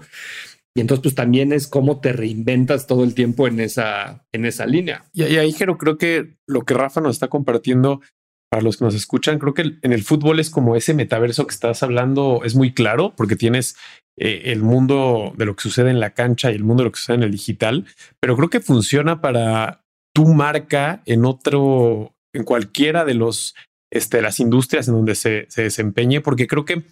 Y 0.75 0.81
entonces, 0.81 1.03
pues 1.03 1.15
también 1.15 1.51
es 1.51 1.67
cómo 1.67 1.99
te 1.99 2.13
reinventas 2.13 2.87
todo 2.87 3.03
el 3.03 3.13
tiempo 3.13 3.47
en 3.47 3.59
esa, 3.59 4.25
en 4.31 4.45
esa 4.45 4.65
línea. 4.65 5.05
Y, 5.13 5.23
ahí, 5.23 5.53
creo 5.53 5.97
que 5.97 6.37
lo 6.47 6.61
que 6.61 6.73
Rafa 6.73 7.01
nos 7.01 7.15
está 7.15 7.27
compartiendo 7.27 8.01
para 8.49 8.63
los 8.63 8.77
que 8.77 8.85
nos 8.85 8.95
escuchan, 8.95 9.39
creo 9.39 9.53
que 9.53 9.77
en 9.81 9.93
el 9.93 10.03
fútbol 10.03 10.39
es 10.39 10.49
como 10.49 10.75
ese 10.75 10.93
metaverso 10.93 11.47
que 11.47 11.53
estás 11.53 11.83
hablando, 11.83 12.41
es 12.43 12.53
muy 12.53 12.73
claro, 12.73 13.13
porque 13.15 13.37
tienes 13.37 13.77
eh, 14.17 14.41
el 14.51 14.61
mundo 14.61 15.33
de 15.37 15.45
lo 15.45 15.55
que 15.55 15.63
sucede 15.63 15.89
en 15.89 16.01
la 16.01 16.09
cancha 16.09 16.51
y 16.51 16.55
el 16.55 16.65
mundo 16.65 16.83
de 16.83 16.89
lo 16.89 16.91
que 16.91 16.99
sucede 16.99 17.15
en 17.15 17.23
el 17.23 17.31
digital, 17.31 17.85
pero 18.19 18.35
creo 18.35 18.49
que 18.49 18.59
funciona 18.59 19.21
para 19.21 19.85
tu 20.13 20.27
marca 20.27 21.01
en 21.05 21.23
otro, 21.23 22.13
en 22.33 22.43
cualquiera 22.43 23.05
de 23.05 23.13
los, 23.13 23.55
este, 23.89 24.21
las 24.21 24.41
industrias 24.41 24.89
en 24.89 24.95
donde 24.95 25.15
se, 25.15 25.45
se 25.49 25.63
desempeñe, 25.63 26.19
porque 26.19 26.47
creo 26.47 26.65
que 26.65 26.83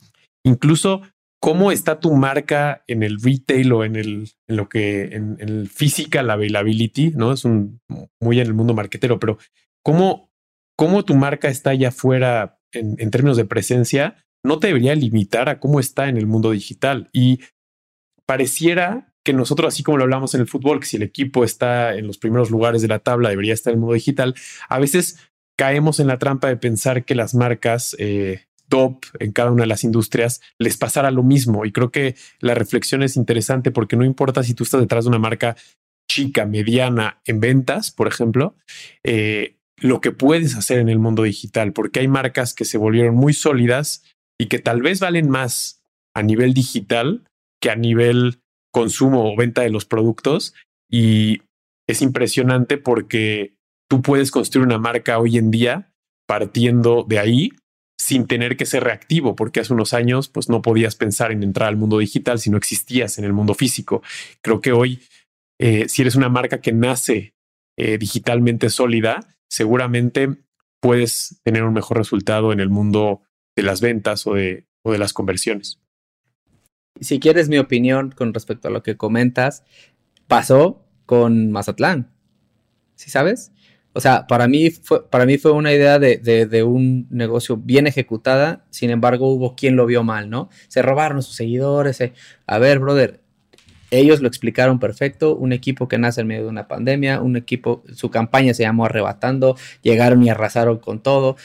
incluso 0.46 1.02
¿Cómo 1.42 1.72
está 1.72 2.00
tu 2.00 2.14
marca 2.14 2.84
en 2.88 3.02
el 3.02 3.22
retail 3.22 3.72
o 3.72 3.84
en 3.86 3.96
el 3.96 4.32
en 4.48 4.58
lo 4.58 4.68
que 4.68 5.04
en, 5.04 5.38
el 5.40 5.70
physical 5.70 6.30
availability? 6.30 7.12
No 7.16 7.32
es 7.32 7.46
un 7.46 7.82
muy 8.20 8.40
en 8.40 8.48
el 8.48 8.54
mundo 8.54 8.74
marquetero, 8.74 9.20
pero 9.20 9.38
¿cómo, 9.84 10.32
cómo 10.78 11.06
tu 11.06 11.16
marca 11.16 11.48
está 11.48 11.70
allá 11.70 11.90
afuera 11.90 12.60
en, 12.74 12.96
en 13.00 13.12
términos 13.12 13.38
de 13.38 13.46
presencia? 13.46 14.18
No 14.44 14.60
te 14.60 14.68
debería 14.68 14.96
limitar 14.96 15.50
a 15.50 15.60
cómo 15.60 15.80
está 15.80 16.10
en 16.10 16.18
el 16.18 16.28
mundo 16.28 16.52
digital. 16.52 17.10
Y 17.14 17.40
pareciera 18.26 19.14
que 19.24 19.34
nosotros, 19.34 19.74
así 19.74 19.84
como 19.84 19.98
lo 19.98 20.04
hablamos 20.04 20.34
en 20.34 20.42
el 20.42 20.48
fútbol, 20.48 20.80
que 20.80 20.86
si 20.86 20.98
el 20.98 21.04
equipo 21.04 21.44
está 21.44 21.96
en 21.96 22.08
los 22.08 22.18
primeros 22.18 22.52
lugares 22.52 22.82
de 22.82 22.88
la 22.88 23.00
tabla, 23.00 23.30
debería 23.30 23.54
estar 23.54 23.72
en 23.72 23.78
el 23.78 23.82
mundo 23.82 23.94
digital. 23.94 24.36
A 24.70 24.80
veces 24.80 25.18
caemos 25.58 26.00
en 26.00 26.08
la 26.08 26.20
trampa 26.20 26.48
de 26.48 26.58
pensar 26.58 27.06
que 27.06 27.16
las 27.16 27.36
marcas 27.36 27.96
eh, 28.00 28.46
top 28.70 29.06
en 29.20 29.32
cada 29.32 29.52
una 29.52 29.64
de 29.64 29.68
las 29.68 29.84
industrias 29.84 30.42
les 30.58 30.78
pasara 30.78 31.12
lo 31.12 31.24
mismo. 31.24 31.66
Y 31.66 31.72
creo 31.72 31.92
que 31.92 32.16
la 32.40 32.54
reflexión 32.54 33.04
es 33.04 33.18
interesante 33.18 33.72
porque 33.72 33.98
no 33.98 34.06
importa 34.06 34.44
si 34.44 34.54
tú 34.54 34.64
estás 34.64 34.80
detrás 34.80 35.04
de 35.04 35.10
una 35.10 35.20
marca 35.20 35.58
chica, 36.10 36.46
mediana 36.46 37.22
en 37.26 37.40
ventas, 37.40 37.92
por 37.92 38.08
ejemplo, 38.08 38.56
eh, 39.04 39.58
lo 39.78 40.02
que 40.02 40.12
puedes 40.12 40.56
hacer 40.56 40.80
en 40.80 40.90
el 40.90 41.00
mundo 41.00 41.24
digital, 41.24 41.74
porque 41.74 42.00
hay 42.00 42.08
marcas 42.08 42.54
que 42.54 42.66
se 42.66 42.78
volvieron 42.78 43.16
muy 43.16 43.34
sólidas 43.34 44.04
y 44.40 44.48
que 44.48 44.60
tal 44.60 44.82
vez 44.82 45.00
valen 45.00 45.30
más 45.30 45.82
a 46.16 46.24
nivel 46.24 46.54
digital 46.54 47.24
que 47.62 47.70
a 47.70 47.76
nivel 47.76 48.40
consumo 48.74 49.32
o 49.32 49.36
venta 49.36 49.62
de 49.62 49.70
los 49.70 49.86
productos. 49.86 50.54
Y 50.90 51.42
es 51.88 52.02
impresionante 52.02 52.78
porque 52.78 53.56
tú 53.90 54.02
puedes 54.02 54.32
construir 54.32 54.66
una 54.66 54.80
marca 54.80 55.20
hoy 55.20 55.38
en 55.38 55.52
día 55.52 55.92
partiendo 56.28 57.06
de 57.08 57.20
ahí 57.20 57.52
sin 58.00 58.28
tener 58.28 58.56
que 58.56 58.66
ser 58.66 58.86
reactivo, 58.86 59.36
porque 59.36 59.60
hace 59.60 59.74
unos 59.74 59.94
años 59.94 60.30
pues 60.30 60.48
no 60.48 60.62
podías 60.62 60.96
pensar 60.96 61.34
en 61.34 61.44
entrar 61.44 61.68
al 61.68 61.76
mundo 61.76 61.98
digital 62.00 62.40
si 62.40 62.50
no 62.50 62.58
existías 62.58 63.18
en 63.18 63.26
el 63.26 63.34
mundo 63.34 63.54
físico. 63.54 64.02
Creo 64.42 64.62
que 64.62 64.72
hoy, 64.72 65.02
eh, 65.60 65.90
si 65.90 66.02
eres 66.02 66.16
una 66.16 66.30
marca 66.30 66.62
que 66.62 66.72
nace 66.72 67.34
eh, 67.78 67.98
digitalmente 67.98 68.70
sólida, 68.70 69.36
seguramente 69.50 70.38
puedes 70.80 71.42
tener 71.44 71.64
un 71.64 71.74
mejor 71.74 71.98
resultado 71.98 72.54
en 72.54 72.62
el 72.62 72.70
mundo 72.70 73.22
de 73.54 73.64
las 73.64 73.82
ventas 73.82 74.26
o 74.26 74.36
de, 74.36 74.66
o 74.82 74.94
de 74.94 74.98
las 74.98 75.12
conversiones. 75.12 75.82
Si 77.02 77.20
quieres 77.20 77.50
mi 77.50 77.58
opinión 77.58 78.12
con 78.12 78.34
respecto 78.34 78.70
a 78.70 78.72
lo 78.72 78.82
que 78.82 78.96
comentas, 78.96 79.66
pasó 80.28 80.86
con 81.06 81.52
Mazatlán. 81.52 82.14
¿Sí 82.96 83.10
sabes? 83.10 83.52
O 84.00 84.02
sea, 84.02 84.28
para 84.28 84.48
mí 84.48 84.70
fue, 84.70 85.06
para 85.10 85.26
mí 85.26 85.38
fue 85.38 85.52
una 85.52 85.74
idea 85.74 86.00
de, 86.00 86.64
un 86.64 87.06
negocio 87.10 87.58
bien 87.58 87.86
ejecutada, 87.86 88.64
sin 88.70 88.92
embargo 88.92 89.28
hubo 89.28 89.58
quien 89.58 89.76
lo 89.76 89.86
vio 89.86 90.06
mal, 90.06 90.30
¿no? 90.30 90.48
Se 90.70 90.82
robaron 90.82 91.22
sus 91.22 91.36
seguidores. 91.36 92.00
Eh. 92.00 92.14
A 92.48 92.60
ver, 92.60 92.80
brother, 92.80 93.20
ellos 93.92 94.22
lo 94.22 94.30
explicaron 94.30 94.80
perfecto, 94.80 95.36
un 95.36 95.52
equipo 95.52 95.90
que 95.90 95.98
nace 95.98 96.22
en 96.22 96.28
medio 96.28 96.44
de 96.44 96.48
una 96.48 96.70
pandemia, 96.70 97.20
un 97.20 97.36
equipo, 97.36 97.84
su 97.94 98.10
campaña 98.10 98.54
se 98.54 98.64
llamó 98.64 98.86
Arrebatando, 98.86 99.58
llegaron 99.82 100.24
y 100.24 100.30
arrasaron 100.30 100.78
con 100.78 101.04
todo, 101.04 101.36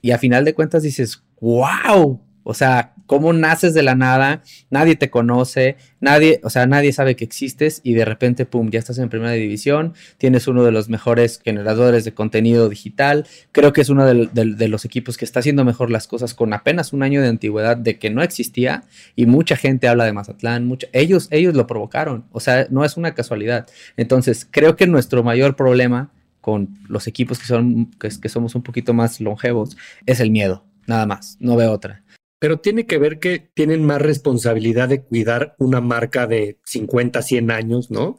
y 0.00 0.12
a 0.12 0.18
final 0.18 0.44
de 0.44 0.54
cuentas 0.54 0.84
dices, 0.84 1.24
wow, 1.40 2.20
o 2.48 2.54
sea, 2.54 2.94
cómo 3.06 3.32
naces 3.32 3.74
de 3.74 3.82
la 3.82 3.96
nada, 3.96 4.44
nadie 4.70 4.94
te 4.94 5.10
conoce, 5.10 5.76
nadie, 5.98 6.38
o 6.44 6.50
sea, 6.50 6.68
nadie 6.68 6.92
sabe 6.92 7.16
que 7.16 7.24
existes 7.24 7.80
y 7.82 7.94
de 7.94 8.04
repente, 8.04 8.46
pum, 8.46 8.70
ya 8.70 8.78
estás 8.78 8.98
en 8.98 9.08
primera 9.08 9.32
división, 9.32 9.94
tienes 10.16 10.46
uno 10.46 10.62
de 10.62 10.70
los 10.70 10.88
mejores 10.88 11.40
generadores 11.44 12.04
de 12.04 12.14
contenido 12.14 12.68
digital, 12.68 13.26
creo 13.50 13.72
que 13.72 13.80
es 13.80 13.88
uno 13.88 14.06
de, 14.06 14.68
los 14.68 14.84
equipos 14.84 15.16
que 15.16 15.24
está 15.24 15.40
haciendo 15.40 15.64
mejor 15.64 15.90
las 15.90 16.06
cosas 16.06 16.34
con 16.34 16.52
apenas 16.52 16.92
un 16.92 17.02
año 17.02 17.20
de 17.20 17.26
antigüedad 17.26 17.76
de 17.76 17.98
que 17.98 18.10
no 18.10 18.22
existía 18.22 18.84
y 19.16 19.26
mucha 19.26 19.56
gente 19.56 19.88
habla 19.88 20.04
de 20.04 20.12
Mazatlán, 20.12 20.66
mucha, 20.66 20.86
ellos, 20.92 21.26
ellos 21.32 21.54
lo 21.54 21.66
provocaron, 21.66 22.26
o 22.30 22.38
sea, 22.38 22.68
no 22.70 22.84
es 22.84 22.96
una 22.96 23.12
casualidad. 23.12 23.66
Entonces, 23.96 24.46
creo 24.48 24.76
que 24.76 24.86
nuestro 24.86 25.24
mayor 25.24 25.56
problema 25.56 26.12
con 26.40 26.78
los 26.88 27.08
equipos 27.08 27.40
que, 27.40 27.46
son, 27.46 27.90
que 27.98 28.28
somos 28.28 28.54
un 28.54 28.62
poquito 28.62 28.94
más 28.94 29.20
longevos 29.20 29.76
es 30.06 30.20
el 30.20 30.30
miedo, 30.30 30.64
nada 30.86 31.06
más, 31.06 31.38
no 31.40 31.56
veo 31.56 31.72
otra 31.72 32.04
pero 32.38 32.58
tiene 32.58 32.86
que 32.86 32.98
ver 32.98 33.18
que 33.18 33.50
tienen 33.54 33.84
más 33.84 34.00
responsabilidad 34.00 34.88
de 34.88 35.02
cuidar 35.02 35.54
una 35.58 35.80
marca 35.80 36.26
de 36.26 36.58
50, 36.64 37.22
100 37.22 37.50
años, 37.50 37.90
¿no? 37.90 38.16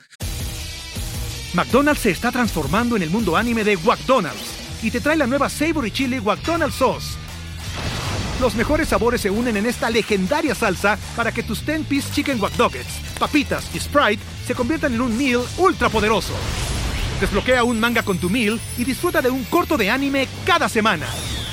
McDonald's 1.54 2.02
se 2.02 2.12
está 2.12 2.32
transformando 2.32 2.96
en 2.96 3.04
el 3.04 3.10
mundo 3.10 3.36
anime 3.36 3.64
de 3.64 3.78
McDonald's 3.78 4.84
y 4.84 4.92
te 4.92 5.00
trae 5.00 5.16
la 5.18 5.28
nueva 5.28 5.50
Savory 5.50 5.92
Chili 5.92 6.20
McDonald's 6.22 6.76
Sauce. 6.76 7.18
Los 8.40 8.54
mejores 8.54 8.90
sabores 8.90 9.22
se 9.22 9.32
unen 9.32 9.58
en 9.58 9.66
esta 9.66 9.90
legendaria 9.90 10.54
salsa 10.54 11.00
para 11.16 11.32
que 11.32 11.42
tus 11.42 11.66
10-piece 11.66 12.14
chicken 12.14 12.40
wack 12.40 12.54
papitas 13.20 13.74
y 13.74 13.80
Sprite 13.80 14.22
se 14.46 14.54
conviertan 14.54 14.94
en 14.94 15.02
un 15.02 15.18
meal 15.18 15.42
ultra 15.58 15.90
poderoso. 15.90 16.34
Desbloquea 17.20 17.64
un 17.64 17.80
manga 17.80 18.04
con 18.04 18.20
tu 18.20 18.30
meal 18.30 18.60
y 18.78 18.84
disfruta 18.84 19.24
de 19.24 19.32
un 19.32 19.44
corto 19.46 19.76
de 19.76 19.90
anime 19.90 20.28
cada 20.46 20.70
semana. 20.70 21.08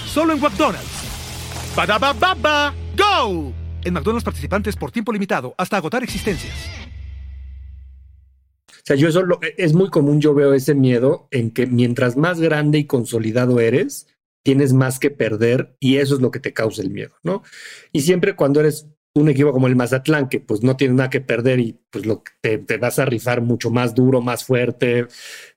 Solo 0.07 0.35
en 0.35 0.41
McDonald's. 0.41 1.04
¡Badabababa! 1.77 2.73
¡Go! 2.97 3.53
En 3.83 3.95
McDonald's 3.95 4.23
participantes 4.23 4.77
por 4.77 4.93
tiempo 4.93 5.13
limitado 5.13 5.57
hasta 5.59 5.77
agotar 5.77 6.05
existencias. 6.05 6.55
O 8.69 8.87
sea, 8.87 8.95
yo 8.95 9.09
eso 9.09 9.25
es 9.57 9.73
muy 9.73 9.91
común, 9.91 10.21
yo 10.21 10.35
veo 10.35 10.55
ese 10.55 10.75
miedo 10.75 11.27
en 11.33 11.51
que 11.51 11.67
mientras 11.67 12.17
más 12.17 12.39
grande 12.39 12.79
y 12.79 12.87
consolidado 12.87 13.59
eres, 13.59 14.07
tienes 14.45 14.73
más 14.73 15.01
que 15.01 15.11
perder 15.11 15.77
y 15.81 15.97
eso 15.97 16.15
es 16.15 16.21
lo 16.21 16.31
que 16.31 16.39
te 16.39 16.53
causa 16.53 16.83
el 16.83 16.91
miedo, 16.91 17.15
¿no? 17.25 17.43
Y 17.93 18.03
siempre 18.03 18.37
cuando 18.37 18.61
eres 18.61 18.87
un 19.15 19.29
equipo 19.29 19.53
como 19.53 19.67
el 19.67 19.75
Mazatlán, 19.75 20.29
que 20.29 20.39
pues 20.39 20.63
no 20.63 20.77
tiene 20.77 20.95
nada 20.95 21.11
que 21.11 21.21
perder 21.21 21.61
y 21.61 21.81
pues 21.91 22.07
lo 22.07 22.23
te, 22.41 22.59
te 22.59 22.77
vas 22.77 22.99
a 22.99 23.05
rifar 23.05 23.41
mucho 23.43 23.71
más 23.71 23.95
duro, 23.95 24.21
más 24.21 24.45
fuerte. 24.45 25.07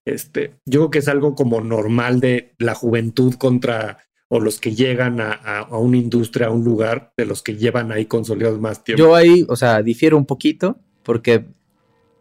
Este, 0.05 0.55
yo 0.65 0.79
creo 0.79 0.89
que 0.91 0.99
es 0.99 1.07
algo 1.07 1.35
como 1.35 1.61
normal 1.61 2.19
de 2.19 2.55
la 2.59 2.75
juventud 2.75 3.35
contra 3.35 4.06
o 4.29 4.39
los 4.39 4.59
que 4.59 4.75
llegan 4.75 5.21
a, 5.21 5.31
a, 5.31 5.77
una 5.77 5.97
industria, 5.97 6.47
a 6.47 6.51
un 6.51 6.63
lugar, 6.63 7.13
de 7.15 7.25
los 7.25 7.41
que 7.41 7.55
llevan 7.55 7.91
ahí 7.91 8.05
consolidados 8.05 8.59
más 8.59 8.83
tiempo. 8.83 9.03
Yo 9.03 9.15
ahí, 9.15 9.45
o 9.47 9.55
sea, 9.55 9.81
difiero 9.81 10.17
un 10.17 10.25
poquito, 10.25 10.77
porque 11.03 11.45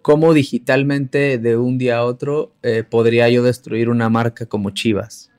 cómo 0.03 0.33
digitalmente 0.33 1.39
de 1.39 1.57
un 1.57 1.79
día 1.79 1.99
a 1.99 2.05
otro 2.05 2.53
eh, 2.63 2.85
podría 2.89 3.29
yo 3.29 3.43
destruir 3.43 3.89
una 3.89 4.09
marca 4.09 4.47
como 4.47 4.71
Chivas. 4.71 5.33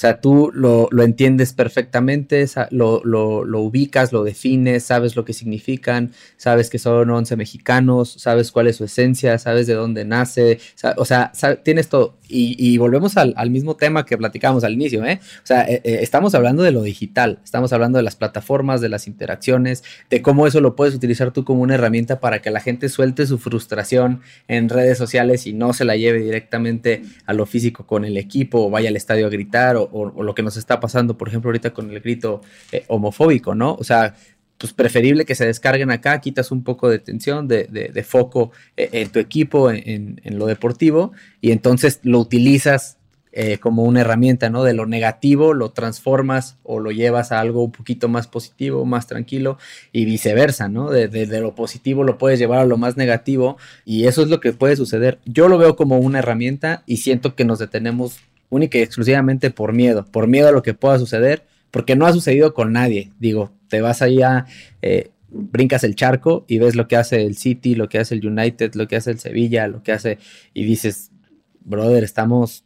O 0.00 0.06
sea, 0.10 0.18
tú 0.18 0.50
lo, 0.54 0.88
lo 0.92 1.02
entiendes 1.02 1.52
perfectamente, 1.52 2.46
lo, 2.70 3.02
lo, 3.04 3.44
lo, 3.44 3.60
ubicas, 3.60 4.14
lo 4.14 4.24
defines, 4.24 4.82
sabes 4.82 5.14
lo 5.14 5.26
que 5.26 5.34
significan, 5.34 6.12
sabes 6.38 6.70
que 6.70 6.78
son 6.78 7.10
11 7.10 7.36
mexicanos, 7.36 8.14
sabes 8.16 8.50
cuál 8.50 8.68
es 8.68 8.76
su 8.76 8.84
esencia, 8.84 9.36
sabes 9.36 9.66
de 9.66 9.74
dónde 9.74 10.06
nace, 10.06 10.58
o 10.96 11.04
sea, 11.04 11.32
tienes 11.62 11.90
todo. 11.90 12.16
Y, 12.32 12.56
y 12.56 12.78
volvemos 12.78 13.16
al, 13.16 13.34
al, 13.36 13.50
mismo 13.50 13.76
tema 13.76 14.06
que 14.06 14.16
platicamos 14.16 14.62
al 14.62 14.74
inicio, 14.74 15.04
¿eh? 15.04 15.18
O 15.42 15.46
sea, 15.46 15.62
eh, 15.62 15.80
eh, 15.82 15.98
estamos 16.00 16.32
hablando 16.36 16.62
de 16.62 16.70
lo 16.70 16.82
digital, 16.82 17.40
estamos 17.42 17.72
hablando 17.72 17.98
de 17.98 18.04
las 18.04 18.14
plataformas, 18.14 18.80
de 18.80 18.88
las 18.88 19.08
interacciones, 19.08 19.82
de 20.10 20.22
cómo 20.22 20.46
eso 20.46 20.60
lo 20.60 20.76
puedes 20.76 20.94
utilizar 20.94 21.32
tú 21.32 21.44
como 21.44 21.62
una 21.62 21.74
herramienta 21.74 22.20
para 22.20 22.40
que 22.40 22.52
la 22.52 22.60
gente 22.60 22.88
suelte 22.88 23.26
su 23.26 23.38
frustración 23.38 24.20
en 24.46 24.68
redes 24.68 24.96
sociales 24.96 25.48
y 25.48 25.52
no 25.52 25.72
se 25.72 25.84
la 25.84 25.96
lleve 25.96 26.20
directamente 26.20 27.02
a 27.26 27.32
lo 27.32 27.46
físico 27.46 27.84
con 27.84 28.04
el 28.04 28.16
equipo 28.16 28.64
o 28.64 28.70
vaya 28.70 28.90
al 28.90 28.96
estadio 28.96 29.26
a 29.26 29.30
gritar 29.30 29.74
o, 29.76 29.89
o, 29.92 30.22
lo 30.22 30.34
que 30.34 30.42
nos 30.42 30.56
está 30.56 30.80
pasando, 30.80 31.16
por 31.16 31.28
ejemplo, 31.28 31.48
ahorita 31.48 31.72
con 31.72 31.90
el 31.90 32.00
grito 32.00 32.40
eh, 32.72 32.84
homofóbico, 32.88 33.54
¿no? 33.54 33.74
O 33.74 33.84
sea, 33.84 34.14
pues 34.60 34.74
preferible 34.74 35.24
que 35.24 35.34
se 35.34 35.46
descarguen 35.46 35.90
acá, 35.90 36.20
quitas 36.20 36.50
un 36.50 36.62
poco 36.62 36.90
de 36.90 36.98
tensión, 36.98 37.48
de, 37.48 37.64
de, 37.64 37.88
de 37.88 38.04
foco 38.04 38.52
eh, 38.76 38.90
en 38.92 39.08
tu 39.08 39.18
equipo, 39.18 39.70
en, 39.70 40.20
lo 40.24 40.44
deportivo, 40.44 41.12
y 41.40 41.52
entonces 41.52 42.00
lo 42.02 42.18
utilizas 42.18 42.98
eh, 43.32 43.56
como 43.56 43.84
una 43.84 44.02
herramienta, 44.02 44.50
¿no? 44.50 44.62
De 44.62 44.74
lo 44.74 44.84
negativo 44.84 45.54
lo 45.54 45.70
transformas 45.70 46.58
o 46.62 46.78
lo 46.78 46.90
llevas 46.90 47.32
a 47.32 47.40
algo 47.40 47.64
un 47.64 47.72
poquito 47.72 48.08
más 48.08 48.26
positivo, 48.26 48.84
más 48.84 49.06
tranquilo, 49.06 49.56
y 49.92 50.04
viceversa, 50.04 50.68
¿no? 50.68 50.90
De, 50.90 51.08
de 51.08 51.40
lo 51.40 51.54
positivo 51.54 52.04
lo 52.04 52.18
puedes 52.18 52.38
llevar 52.38 52.58
a 52.58 52.66
lo 52.66 52.76
más 52.76 52.98
negativo, 52.98 53.56
y 53.86 54.08
eso 54.08 54.20
es 54.22 54.28
lo 54.28 54.40
que 54.40 54.52
puede 54.52 54.76
suceder. 54.76 55.20
Yo 55.24 55.48
lo 55.48 55.56
veo 55.56 55.74
como 55.74 55.98
una 55.98 56.18
herramienta 56.18 56.82
y 56.84 56.98
siento 56.98 57.34
que 57.34 57.46
nos 57.46 57.60
detenemos 57.60 58.20
única 58.50 58.78
y 58.78 58.82
exclusivamente 58.82 59.50
por 59.50 59.72
miedo, 59.72 60.04
por 60.04 60.26
miedo 60.26 60.48
a 60.48 60.52
lo 60.52 60.62
que 60.62 60.74
pueda 60.74 60.98
suceder, 60.98 61.46
porque 61.70 61.96
no 61.96 62.06
ha 62.06 62.12
sucedido 62.12 62.52
con 62.52 62.72
nadie. 62.72 63.12
Digo, 63.18 63.52
te 63.68 63.80
vas 63.80 64.02
allá, 64.02 64.46
eh, 64.82 65.10
brincas 65.30 65.84
el 65.84 65.94
charco 65.94 66.44
y 66.48 66.58
ves 66.58 66.74
lo 66.74 66.88
que 66.88 66.96
hace 66.96 67.24
el 67.24 67.36
City, 67.36 67.74
lo 67.74 67.88
que 67.88 67.98
hace 67.98 68.14
el 68.16 68.26
United, 68.26 68.74
lo 68.74 68.88
que 68.88 68.96
hace 68.96 69.12
el 69.12 69.18
Sevilla, 69.18 69.68
lo 69.68 69.82
que 69.82 69.92
hace, 69.92 70.18
y 70.52 70.64
dices, 70.64 71.12
brother, 71.60 72.04
estamos 72.04 72.64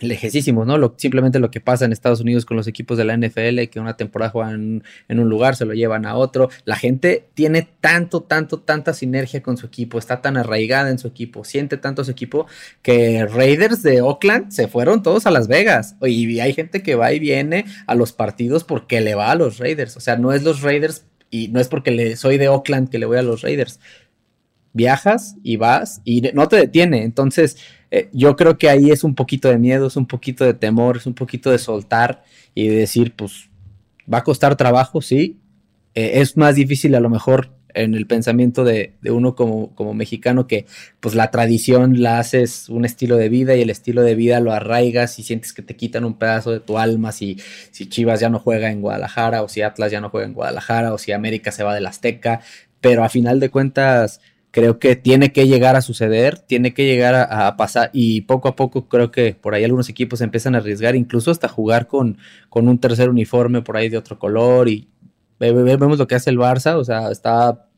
lejísimos, 0.00 0.66
¿no? 0.66 0.78
Lo, 0.78 0.94
simplemente 0.96 1.38
lo 1.38 1.50
que 1.50 1.60
pasa 1.60 1.84
en 1.84 1.92
Estados 1.92 2.20
Unidos 2.20 2.44
con 2.44 2.56
los 2.56 2.66
equipos 2.66 2.98
de 2.98 3.04
la 3.04 3.16
NFL, 3.16 3.64
que 3.70 3.80
una 3.80 3.96
temporada 3.96 4.30
juegan 4.30 4.82
en, 5.08 5.18
un 5.18 5.28
lugar, 5.28 5.56
se 5.56 5.64
lo 5.64 5.74
llevan 5.74 6.06
a 6.06 6.16
otro. 6.16 6.50
La 6.64 6.76
gente 6.76 7.28
tiene 7.34 7.68
tanto, 7.80 8.22
tanto, 8.22 8.60
tanta 8.60 8.94
sinergia 8.94 9.42
con 9.42 9.56
su 9.56 9.66
equipo, 9.66 9.98
está 9.98 10.20
tan 10.20 10.36
arraigada 10.36 10.90
en 10.90 10.98
su 10.98 11.08
equipo, 11.08 11.44
siente 11.44 11.76
tanto 11.76 12.04
su 12.04 12.10
equipo, 12.10 12.46
que 12.82 13.26
Raiders 13.26 13.82
de 13.82 14.00
Oakland 14.02 14.50
se 14.50 14.68
fueron 14.68 15.02
todos 15.02 15.26
a 15.26 15.30
Las 15.30 15.48
Vegas. 15.48 15.96
Y 16.02 16.40
hay 16.40 16.52
gente 16.54 16.82
que 16.82 16.94
va 16.94 17.12
y 17.12 17.18
viene 17.18 17.64
a 17.86 17.94
los 17.94 18.12
partidos 18.12 18.64
porque 18.64 19.00
le 19.00 19.14
va 19.14 19.30
a 19.30 19.34
los 19.34 19.58
Raiders. 19.58 19.96
O 19.96 20.00
sea, 20.00 20.16
no 20.16 20.32
es 20.32 20.42
los 20.42 20.62
Raiders 20.62 21.04
y 21.30 21.48
no 21.48 21.60
es 21.60 21.68
porque 21.68 21.90
le, 21.90 22.16
soy 22.16 22.38
de 22.38 22.48
Oakland 22.48 22.88
que 22.88 22.98
le 22.98 23.06
voy 23.06 23.18
a 23.18 23.22
los 23.22 23.42
Raiders. 23.42 23.80
Viajas 24.72 25.36
y 25.42 25.56
vas 25.56 26.00
y 26.04 26.20
no 26.34 26.48
te 26.48 26.56
detiene. 26.56 27.02
Entonces, 27.02 27.56
eh, 27.90 28.08
yo 28.12 28.36
creo 28.36 28.58
que 28.58 28.68
ahí 28.68 28.90
es 28.90 29.04
un 29.04 29.14
poquito 29.14 29.48
de 29.48 29.58
miedo, 29.58 29.86
es 29.86 29.96
un 29.96 30.06
poquito 30.06 30.44
de 30.44 30.54
temor, 30.54 30.98
es 30.98 31.06
un 31.06 31.14
poquito 31.14 31.50
de 31.50 31.58
soltar 31.58 32.22
y 32.54 32.68
de 32.68 32.76
decir, 32.76 33.14
pues, 33.16 33.48
va 34.12 34.18
a 34.18 34.24
costar 34.24 34.56
trabajo, 34.56 35.00
sí. 35.00 35.38
Eh, 35.94 36.20
es 36.20 36.36
más 36.36 36.54
difícil 36.54 36.94
a 36.94 37.00
lo 37.00 37.08
mejor 37.08 37.50
en 37.74 37.94
el 37.94 38.06
pensamiento 38.06 38.64
de, 38.64 38.94
de, 39.00 39.10
uno 39.10 39.34
como, 39.34 39.74
como 39.74 39.94
mexicano 39.94 40.46
que 40.46 40.66
pues 41.00 41.14
la 41.14 41.30
tradición 41.30 42.02
la 42.02 42.18
haces 42.18 42.68
un 42.68 42.84
estilo 42.84 43.16
de 43.16 43.28
vida 43.28 43.56
y 43.56 43.62
el 43.62 43.70
estilo 43.70 44.02
de 44.02 44.14
vida 44.14 44.40
lo 44.40 44.52
arraigas 44.52 45.18
y 45.18 45.22
sientes 45.22 45.52
que 45.52 45.62
te 45.62 45.76
quitan 45.76 46.04
un 46.04 46.14
pedazo 46.14 46.50
de 46.50 46.60
tu 46.60 46.78
alma 46.78 47.12
si, 47.12 47.38
si 47.70 47.86
Chivas 47.86 48.20
ya 48.20 48.30
no 48.30 48.38
juega 48.38 48.70
en 48.70 48.80
Guadalajara 48.80 49.42
o 49.42 49.48
si 49.48 49.62
Atlas 49.62 49.92
ya 49.92 50.00
no 50.00 50.10
juega 50.10 50.26
en 50.26 50.34
Guadalajara 50.34 50.92
o 50.92 50.98
si 50.98 51.12
América 51.12 51.52
se 51.52 51.62
va 51.62 51.74
del 51.74 51.86
Azteca, 51.86 52.40
pero 52.80 53.04
a 53.04 53.08
final 53.08 53.38
de 53.38 53.50
cuentas 53.50 54.20
creo 54.50 54.78
que 54.78 54.96
tiene 54.96 55.32
que 55.32 55.46
llegar 55.46 55.76
a 55.76 55.82
suceder, 55.82 56.38
tiene 56.38 56.72
que 56.72 56.86
llegar 56.86 57.14
a, 57.14 57.56
pasar 57.56 57.90
y 57.92 58.22
poco 58.22 58.48
a 58.48 58.56
poco 58.56 58.88
creo 58.88 59.10
que 59.10 59.34
por 59.34 59.54
ahí 59.54 59.64
algunos 59.64 59.88
equipos 59.88 60.20
empiezan 60.20 60.54
a 60.54 60.58
arriesgar, 60.58 60.96
incluso 60.96 61.30
hasta 61.30 61.48
jugar 61.48 61.86
con, 61.86 62.18
con 62.48 62.68
un 62.68 62.78
tercer 62.78 63.10
uniforme 63.10 63.62
por 63.62 63.76
ahí 63.76 63.88
de 63.88 63.98
otro 63.98 64.18
color 64.18 64.68
y 64.68 64.88
vemos 65.38 65.98
lo 65.98 66.06
que 66.06 66.14
hace 66.14 66.30
el 66.30 66.38
Barça, 66.38 66.76
o 66.76 66.84
sea, 66.84 67.10
está 67.10 67.68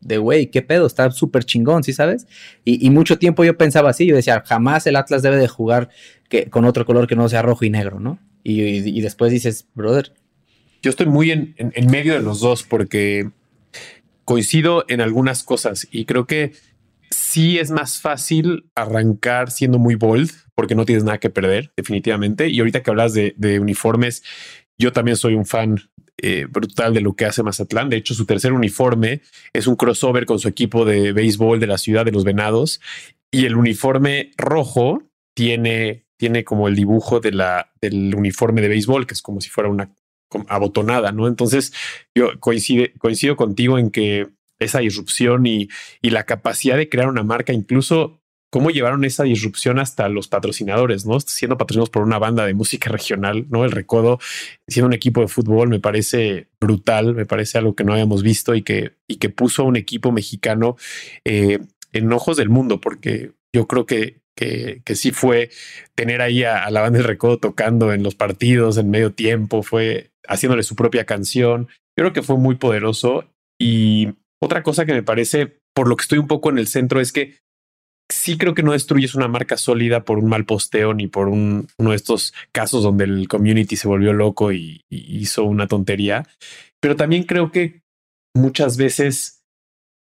de 0.00 0.18
güey, 0.18 0.50
qué 0.50 0.62
pedo, 0.62 0.86
está 0.86 1.10
súper 1.10 1.44
chingón, 1.44 1.84
¿sí 1.84 1.92
sabes? 1.92 2.26
Y, 2.64 2.90
mucho 2.90 3.18
tiempo 3.18 3.44
yo 3.44 3.56
pensaba 3.56 3.90
así, 3.90 4.06
yo 4.06 4.16
decía, 4.16 4.42
jamás 4.44 4.86
el 4.86 4.96
Atlas 4.96 5.22
debe 5.22 5.36
de 5.36 5.48
jugar 5.48 5.90
que, 6.28 6.50
con 6.50 6.64
otro 6.64 6.84
color 6.84 7.06
que 7.06 7.14
no 7.14 7.28
sea 7.28 7.42
rojo 7.42 7.64
y 7.64 7.70
negro, 7.70 8.00
¿no? 8.00 8.18
Y, 8.42 9.00
después 9.00 9.30
dices, 9.30 9.68
brother. 9.74 10.12
Yo 10.82 10.90
estoy 10.90 11.06
muy 11.06 11.30
en, 11.30 11.54
en 11.56 11.86
medio 11.86 12.14
de 12.14 12.20
los 12.20 12.40
dos 12.40 12.64
porque 12.64 13.30
coincido 14.24 14.84
en 14.88 15.00
algunas 15.00 15.42
cosas 15.42 15.86
y 15.90 16.04
creo 16.04 16.26
que 16.26 16.52
sí 17.10 17.58
es 17.58 17.70
más 17.70 18.00
fácil 18.00 18.70
arrancar 18.74 19.50
siendo 19.50 19.78
muy 19.78 19.94
bold 19.94 20.30
porque 20.54 20.74
no 20.74 20.84
tienes 20.84 21.04
nada 21.04 21.18
que 21.18 21.30
perder, 21.30 21.72
definitivamente. 21.76 22.48
Y 22.48 22.58
ahorita 22.60 22.82
que 22.82 22.90
hablas 22.90 23.14
de, 23.14 23.34
de 23.36 23.60
uniformes, 23.60 24.22
yo 24.78 24.92
también 24.92 25.16
soy 25.16 25.34
un 25.34 25.46
fan 25.46 25.78
eh, 26.18 26.46
brutal 26.48 26.94
de 26.94 27.00
lo 27.00 27.14
que 27.14 27.24
hace 27.24 27.42
Mazatlán. 27.42 27.88
De 27.88 27.96
hecho, 27.96 28.14
su 28.14 28.26
tercer 28.26 28.52
uniforme 28.52 29.22
es 29.52 29.66
un 29.66 29.76
crossover 29.76 30.26
con 30.26 30.38
su 30.38 30.48
equipo 30.48 30.84
de 30.84 31.12
béisbol 31.12 31.58
de 31.58 31.66
la 31.66 31.78
ciudad 31.78 32.04
de 32.04 32.12
los 32.12 32.24
Venados 32.24 32.80
y 33.30 33.46
el 33.46 33.56
uniforme 33.56 34.30
rojo 34.36 35.02
tiene, 35.34 36.04
tiene 36.18 36.44
como 36.44 36.68
el 36.68 36.76
dibujo 36.76 37.20
del 37.20 38.14
uniforme 38.14 38.60
de 38.60 38.68
béisbol, 38.68 39.06
que 39.06 39.14
es 39.14 39.22
como 39.22 39.40
si 39.40 39.48
fuera 39.48 39.70
una 39.70 39.94
abotonada, 40.48 41.12
¿no? 41.12 41.28
Entonces, 41.28 41.72
yo 42.14 42.38
coincido 42.40 43.36
contigo 43.36 43.78
en 43.78 43.90
que 43.90 44.28
esa 44.58 44.80
disrupción 44.80 45.46
y, 45.46 45.68
y 46.00 46.10
la 46.10 46.24
capacidad 46.24 46.76
de 46.76 46.88
crear 46.88 47.08
una 47.08 47.22
marca, 47.22 47.52
incluso 47.52 48.22
cómo 48.52 48.70
llevaron 48.70 49.02
esa 49.06 49.24
disrupción 49.24 49.78
hasta 49.78 50.10
los 50.10 50.28
patrocinadores, 50.28 51.06
¿no? 51.06 51.18
Siendo 51.20 51.56
patrocinados 51.56 51.88
por 51.88 52.02
una 52.02 52.18
banda 52.18 52.44
de 52.44 52.52
música 52.52 52.90
regional, 52.90 53.46
¿no? 53.48 53.64
El 53.64 53.70
Recodo, 53.70 54.20
siendo 54.68 54.88
un 54.88 54.92
equipo 54.92 55.22
de 55.22 55.28
fútbol, 55.28 55.70
me 55.70 55.80
parece 55.80 56.48
brutal, 56.60 57.14
me 57.14 57.24
parece 57.24 57.56
algo 57.56 57.74
que 57.74 57.82
no 57.82 57.94
habíamos 57.94 58.22
visto 58.22 58.54
y 58.54 58.60
que, 58.60 58.92
y 59.08 59.16
que 59.16 59.30
puso 59.30 59.62
a 59.62 59.64
un 59.64 59.76
equipo 59.76 60.12
mexicano 60.12 60.76
eh, 61.24 61.60
en 61.94 62.12
ojos 62.12 62.36
del 62.36 62.50
mundo, 62.50 62.78
porque 62.78 63.32
yo 63.54 63.66
creo 63.66 63.86
que, 63.86 64.20
que, 64.36 64.82
que 64.84 64.96
sí 64.96 65.12
fue 65.12 65.48
tener 65.94 66.20
ahí 66.20 66.44
a, 66.44 66.68
la 66.70 66.82
banda 66.82 66.98
del 66.98 67.08
Recodo 67.08 67.38
tocando 67.38 67.94
en 67.94 68.02
los 68.02 68.14
partidos 68.14 68.76
en 68.76 68.90
medio 68.90 69.14
tiempo, 69.14 69.62
fue 69.62 70.11
haciéndole 70.28 70.62
su 70.62 70.76
propia 70.76 71.04
canción. 71.04 71.68
Yo 71.96 72.04
creo 72.04 72.12
que 72.12 72.22
fue 72.22 72.36
muy 72.36 72.56
poderoso. 72.56 73.24
Y 73.60 74.14
otra 74.42 74.62
cosa 74.62 74.84
que 74.84 74.92
me 74.92 75.02
parece, 75.02 75.58
por 75.74 75.88
lo 75.88 75.96
que 75.96 76.02
estoy 76.02 76.18
un 76.18 76.26
poco 76.26 76.50
en 76.50 76.58
el 76.58 76.66
centro, 76.66 77.00
es 77.00 77.12
que 77.12 77.38
sí 78.10 78.36
creo 78.36 78.54
que 78.54 78.62
no 78.62 78.72
destruyes 78.72 79.14
una 79.14 79.28
marca 79.28 79.56
sólida 79.56 80.04
por 80.04 80.18
un 80.18 80.28
mal 80.28 80.44
posteo 80.44 80.94
ni 80.94 81.06
por 81.06 81.28
un, 81.28 81.68
uno 81.78 81.90
de 81.90 81.96
estos 81.96 82.34
casos 82.52 82.82
donde 82.82 83.04
el 83.04 83.28
community 83.28 83.76
se 83.76 83.88
volvió 83.88 84.12
loco 84.12 84.52
y, 84.52 84.82
y 84.90 85.18
hizo 85.18 85.44
una 85.44 85.66
tontería. 85.66 86.26
Pero 86.80 86.96
también 86.96 87.24
creo 87.24 87.50
que 87.52 87.82
muchas 88.34 88.76
veces 88.76 89.42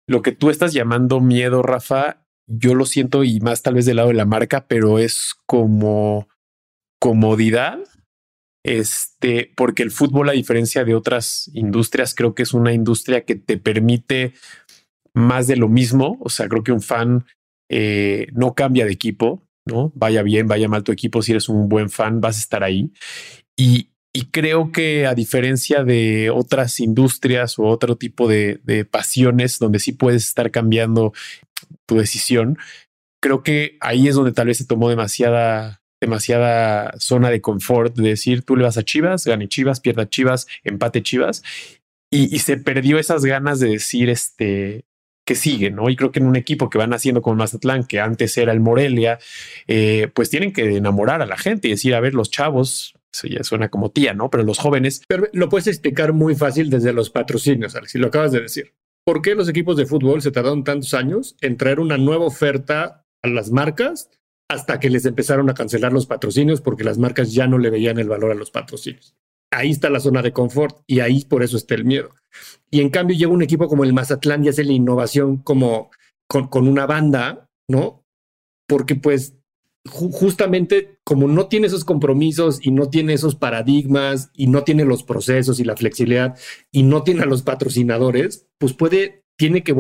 lo 0.09 0.23
que 0.23 0.33
tú 0.33 0.51
estás 0.51 0.73
llamando 0.73 1.21
miedo, 1.21 1.63
Rafa, 1.63 2.27
yo 2.49 2.75
lo 2.75 2.87
siento 2.87 3.25
y 3.25 3.41
más 3.41 3.63
tal 3.63 3.75
vez 3.75 3.87
del 3.87 3.97
lado 3.97 4.09
de 4.09 4.15
la 4.15 4.25
marca, 4.25 4.67
pero 4.69 4.99
es 4.99 5.35
como 5.47 6.29
comodidad. 7.01 7.79
Este, 8.67 9.53
porque 9.55 9.85
el 9.85 9.93
fútbol, 9.93 10.29
a 10.29 10.33
diferencia 10.33 10.85
de 10.85 10.97
otras 10.97 11.49
industrias, 11.55 12.17
creo 12.17 12.35
que 12.35 12.43
es 12.43 12.53
una 12.53 12.73
industria 12.73 13.25
que 13.25 13.37
te 13.37 13.59
permite 13.59 14.33
más 15.15 15.47
de 15.47 15.55
lo 15.55 15.69
mismo. 15.69 16.19
O 16.21 16.29
sea, 16.31 16.49
creo 16.49 16.65
que 16.65 16.73
un 16.73 16.83
fan 16.83 17.27
eh, 17.71 18.27
no 18.33 18.57
cambia 18.57 18.85
de 18.85 18.91
equipo, 18.91 19.47
¿no? 19.67 19.93
Vaya 19.95 20.25
bien, 20.25 20.49
vaya 20.49 20.69
mal 20.69 20.83
tu 20.83 20.91
equipo, 20.91 21.23
si 21.23 21.31
eres 21.31 21.49
un 21.49 21.69
buen 21.69 21.91
fan, 21.91 22.21
vas 22.21 22.39
a 22.39 22.41
estar 22.41 22.65
ahí. 22.65 22.91
Y, 23.57 23.91
creo 24.33 24.73
que 24.73 25.07
a 25.07 25.15
diferencia 25.15 25.85
de 25.85 26.31
otras 26.31 26.81
industrias 26.81 27.59
o 27.59 27.65
otro 27.65 27.97
tipo 27.97 28.27
de, 28.27 28.59
pasiones 28.91 29.61
donde 29.61 29.79
sí 29.79 29.93
puedes 29.93 30.27
estar 30.27 30.51
cambiando 30.51 31.13
tu 31.87 31.99
decisión, 31.99 32.59
creo 33.23 33.43
que 33.45 33.77
ahí 33.81 34.09
es 34.09 34.17
donde 34.17 34.33
tal 34.33 34.49
vez 34.49 34.59
se 34.59 34.67
tomó 34.67 34.89
demasiada 34.89 35.83
demasiada 36.07 36.95
zona 36.99 37.31
de 37.31 37.41
confort 37.41 37.95
de 37.97 38.11
decir 38.11 38.43
tú 38.43 38.57
le 38.57 38.65
vas 38.65 38.79
a 38.79 38.83
Chivas, 38.85 39.27
gane 39.27 39.49
Chivas, 39.49 39.81
pierda 39.81 40.09
Chivas, 40.09 40.47
empate 40.65 41.03
Chivas. 41.03 41.43
Y, 42.09 42.39
se 42.39 42.57
perdió 42.57 42.99
esas 42.99 43.25
ganas 43.25 43.59
de 43.59 43.69
decir 43.69 44.09
este 44.09 44.85
que 45.27 45.35
sigue, 45.35 45.73
¿no? 45.73 45.91
Y 45.91 45.97
creo 45.97 46.13
que 46.13 46.21
en 46.21 46.27
un 46.27 46.37
equipo 46.37 46.71
que 46.71 46.79
van 46.79 46.95
haciendo 46.95 47.21
como 47.21 47.35
Mazatlán, 47.37 47.85
que 47.85 47.99
antes 47.99 48.39
era 48.39 48.53
el 48.53 48.61
Morelia, 48.61 49.19
eh, 49.67 50.09
pues 50.15 50.31
tienen 50.31 50.53
que 50.53 50.77
enamorar 50.77 51.21
a 51.21 51.27
la 51.27 51.37
gente 51.37 51.67
y 51.67 51.73
decir, 51.73 51.97
a 51.97 52.01
ver, 52.01 52.15
los 52.15 52.31
chavos, 52.31 52.95
eso 53.13 53.27
ya 53.27 53.43
suena 53.43 53.69
como 53.69 53.91
tía, 53.91 54.15
¿no? 54.15 54.31
Pero 54.31 54.45
los 54.45 54.59
jóvenes. 54.59 55.03
Pero 55.09 55.27
lo 55.33 55.49
puedes 55.49 55.67
explicar 55.67 56.13
muy 56.13 56.37
fácil 56.37 56.71
desde 56.71 56.93
los 56.93 57.11
patrocinios, 57.11 57.75
Alex, 57.75 57.91
si 57.91 57.99
lo 57.99 58.07
acabas 58.07 58.31
de 58.31 58.43
decir. 58.43 58.73
¿Por 59.05 59.21
qué 59.21 59.35
los 59.35 59.49
equipos 59.49 59.77
de 59.77 59.87
fútbol 59.87 60.23
se 60.23 60.31
tardaron 60.31 60.63
tantos 60.63 60.95
años 60.95 61.37
en 61.41 61.57
traer 61.57 61.81
una 61.81 61.99
nueva 61.99 62.25
oferta 62.25 63.05
a 63.23 63.29
las 63.29 63.51
marcas 63.51 64.11
hasta 64.49 64.79
que 64.79 64.91
les 64.91 65.05
empezaron 65.05 65.51
a 65.51 65.55
cancelar 65.55 65.93
los 65.93 66.07
patrocinios 66.07 66.61
porque 66.61 66.85
las 66.85 66.99
marcas 66.99 67.33
ya 67.33 67.47
no 67.47 67.59
le 67.59 67.71
veían 67.71 67.99
el 67.99 68.09
valor 68.09 68.31
a 68.31 68.35
los 68.35 68.51
patrocinios? 68.51 69.17
Ahí 69.51 69.71
está 69.71 69.91
la 69.91 70.01
zona 70.01 70.23
de 70.23 70.33
confort 70.33 70.83
y 70.87 71.01
ahí 71.01 71.25
por 71.25 71.43
eso 71.43 71.57
está 71.57 71.75
el 71.75 71.85
miedo. 71.85 72.11
Y 72.71 72.81
en 72.81 72.91
cambio 72.91 73.17
llega 73.17 73.33
un 73.33 73.43
equipo 73.43 73.69
como 73.69 73.85
el 73.85 73.93
Mazatlán 73.93 74.45
y 74.45 74.49
hace 74.49 74.65
la 74.65 74.73
innovación 74.73 75.39
como 75.39 75.91
con, 76.29 76.69
una 76.69 76.87
banda, 76.87 77.49
¿no? 77.69 78.05
Porque 78.69 78.97
pues 78.97 79.35
justamente 79.89 80.99
como 81.05 81.29
no 81.29 81.47
tiene 81.47 81.69
esos 81.69 81.85
compromisos 81.85 82.59
y 82.61 82.73
no 82.73 82.91
tiene 82.91 83.13
esos 83.13 83.37
paradigmas 83.37 84.31
y 84.35 84.49
no 84.49 84.65
tiene 84.65 84.85
los 84.85 85.05
procesos 85.05 85.61
y 85.61 85.65
la 85.65 85.77
flexibilidad 85.77 86.37
y 86.73 86.83
no 86.83 87.05
tiene 87.05 87.23
a 87.23 87.27
los 87.27 87.43
patrocinadores, 87.43 88.49
pues 88.59 88.73
puede, 88.73 89.25
tiene 89.37 89.63
que 89.63 89.77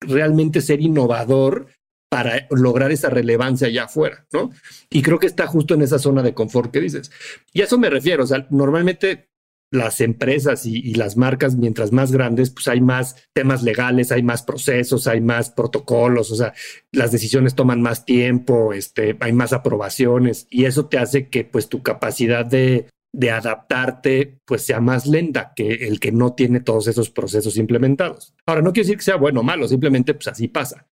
realmente 0.00 0.60
ser 0.60 0.80
innovador 0.80 1.66
para 2.12 2.46
lograr 2.50 2.92
esa 2.92 3.08
relevancia 3.08 3.68
allá 3.68 3.84
afuera, 3.84 4.26
¿no? 4.34 4.50
Y 4.90 5.00
creo 5.00 5.18
que 5.18 5.26
está 5.26 5.46
justo 5.46 5.72
en 5.72 5.80
esa 5.80 5.98
zona 5.98 6.22
de 6.22 6.34
confort 6.34 6.70
que 6.70 6.82
dices. 6.82 7.10
Y 7.54 7.62
a 7.62 7.64
eso 7.64 7.78
me 7.78 7.88
refiero, 7.88 8.24
o 8.24 8.26
sea, 8.26 8.46
normalmente 8.50 9.30
las 9.70 10.02
empresas 10.02 10.66
y, 10.66 10.92
las 10.92 11.16
marcas, 11.16 11.56
mientras 11.56 11.90
más 11.90 12.12
grandes, 12.12 12.50
pues 12.50 12.68
hay 12.68 12.82
más 12.82 13.16
temas 13.32 13.62
legales, 13.62 14.12
hay 14.12 14.22
más 14.22 14.42
procesos, 14.42 15.06
hay 15.06 15.22
más 15.22 15.48
protocolos, 15.48 16.30
o 16.30 16.36
sea, 16.36 16.52
las 16.90 17.12
decisiones 17.12 17.54
toman 17.54 17.80
más 17.80 18.04
tiempo, 18.04 18.74
este, 18.74 19.16
hay 19.20 19.32
más 19.32 19.54
aprobaciones 19.54 20.46
y 20.50 20.66
eso 20.66 20.88
te 20.88 20.98
hace 20.98 21.30
que 21.30 21.44
pues 21.44 21.70
tu 21.70 21.82
capacidad 21.82 22.44
de, 22.44 22.88
de 23.14 23.30
adaptarte 23.30 24.38
pues 24.46 24.62
sea 24.62 24.80
más 24.80 25.06
lenta 25.06 25.52
que 25.54 25.68
el 25.86 26.00
que 26.00 26.12
no 26.12 26.34
tiene 26.34 26.60
todos 26.60 26.86
esos 26.86 27.10
procesos 27.10 27.56
implementados. 27.56 28.34
Ahora, 28.46 28.62
no 28.62 28.72
quiero 28.72 28.86
decir 28.86 28.96
que 28.96 29.04
sea 29.04 29.16
bueno 29.16 29.40
o 29.40 29.42
malo, 29.42 29.68
simplemente 29.68 30.14
pues 30.14 30.28
así 30.28 30.48
pasa. 30.48 30.86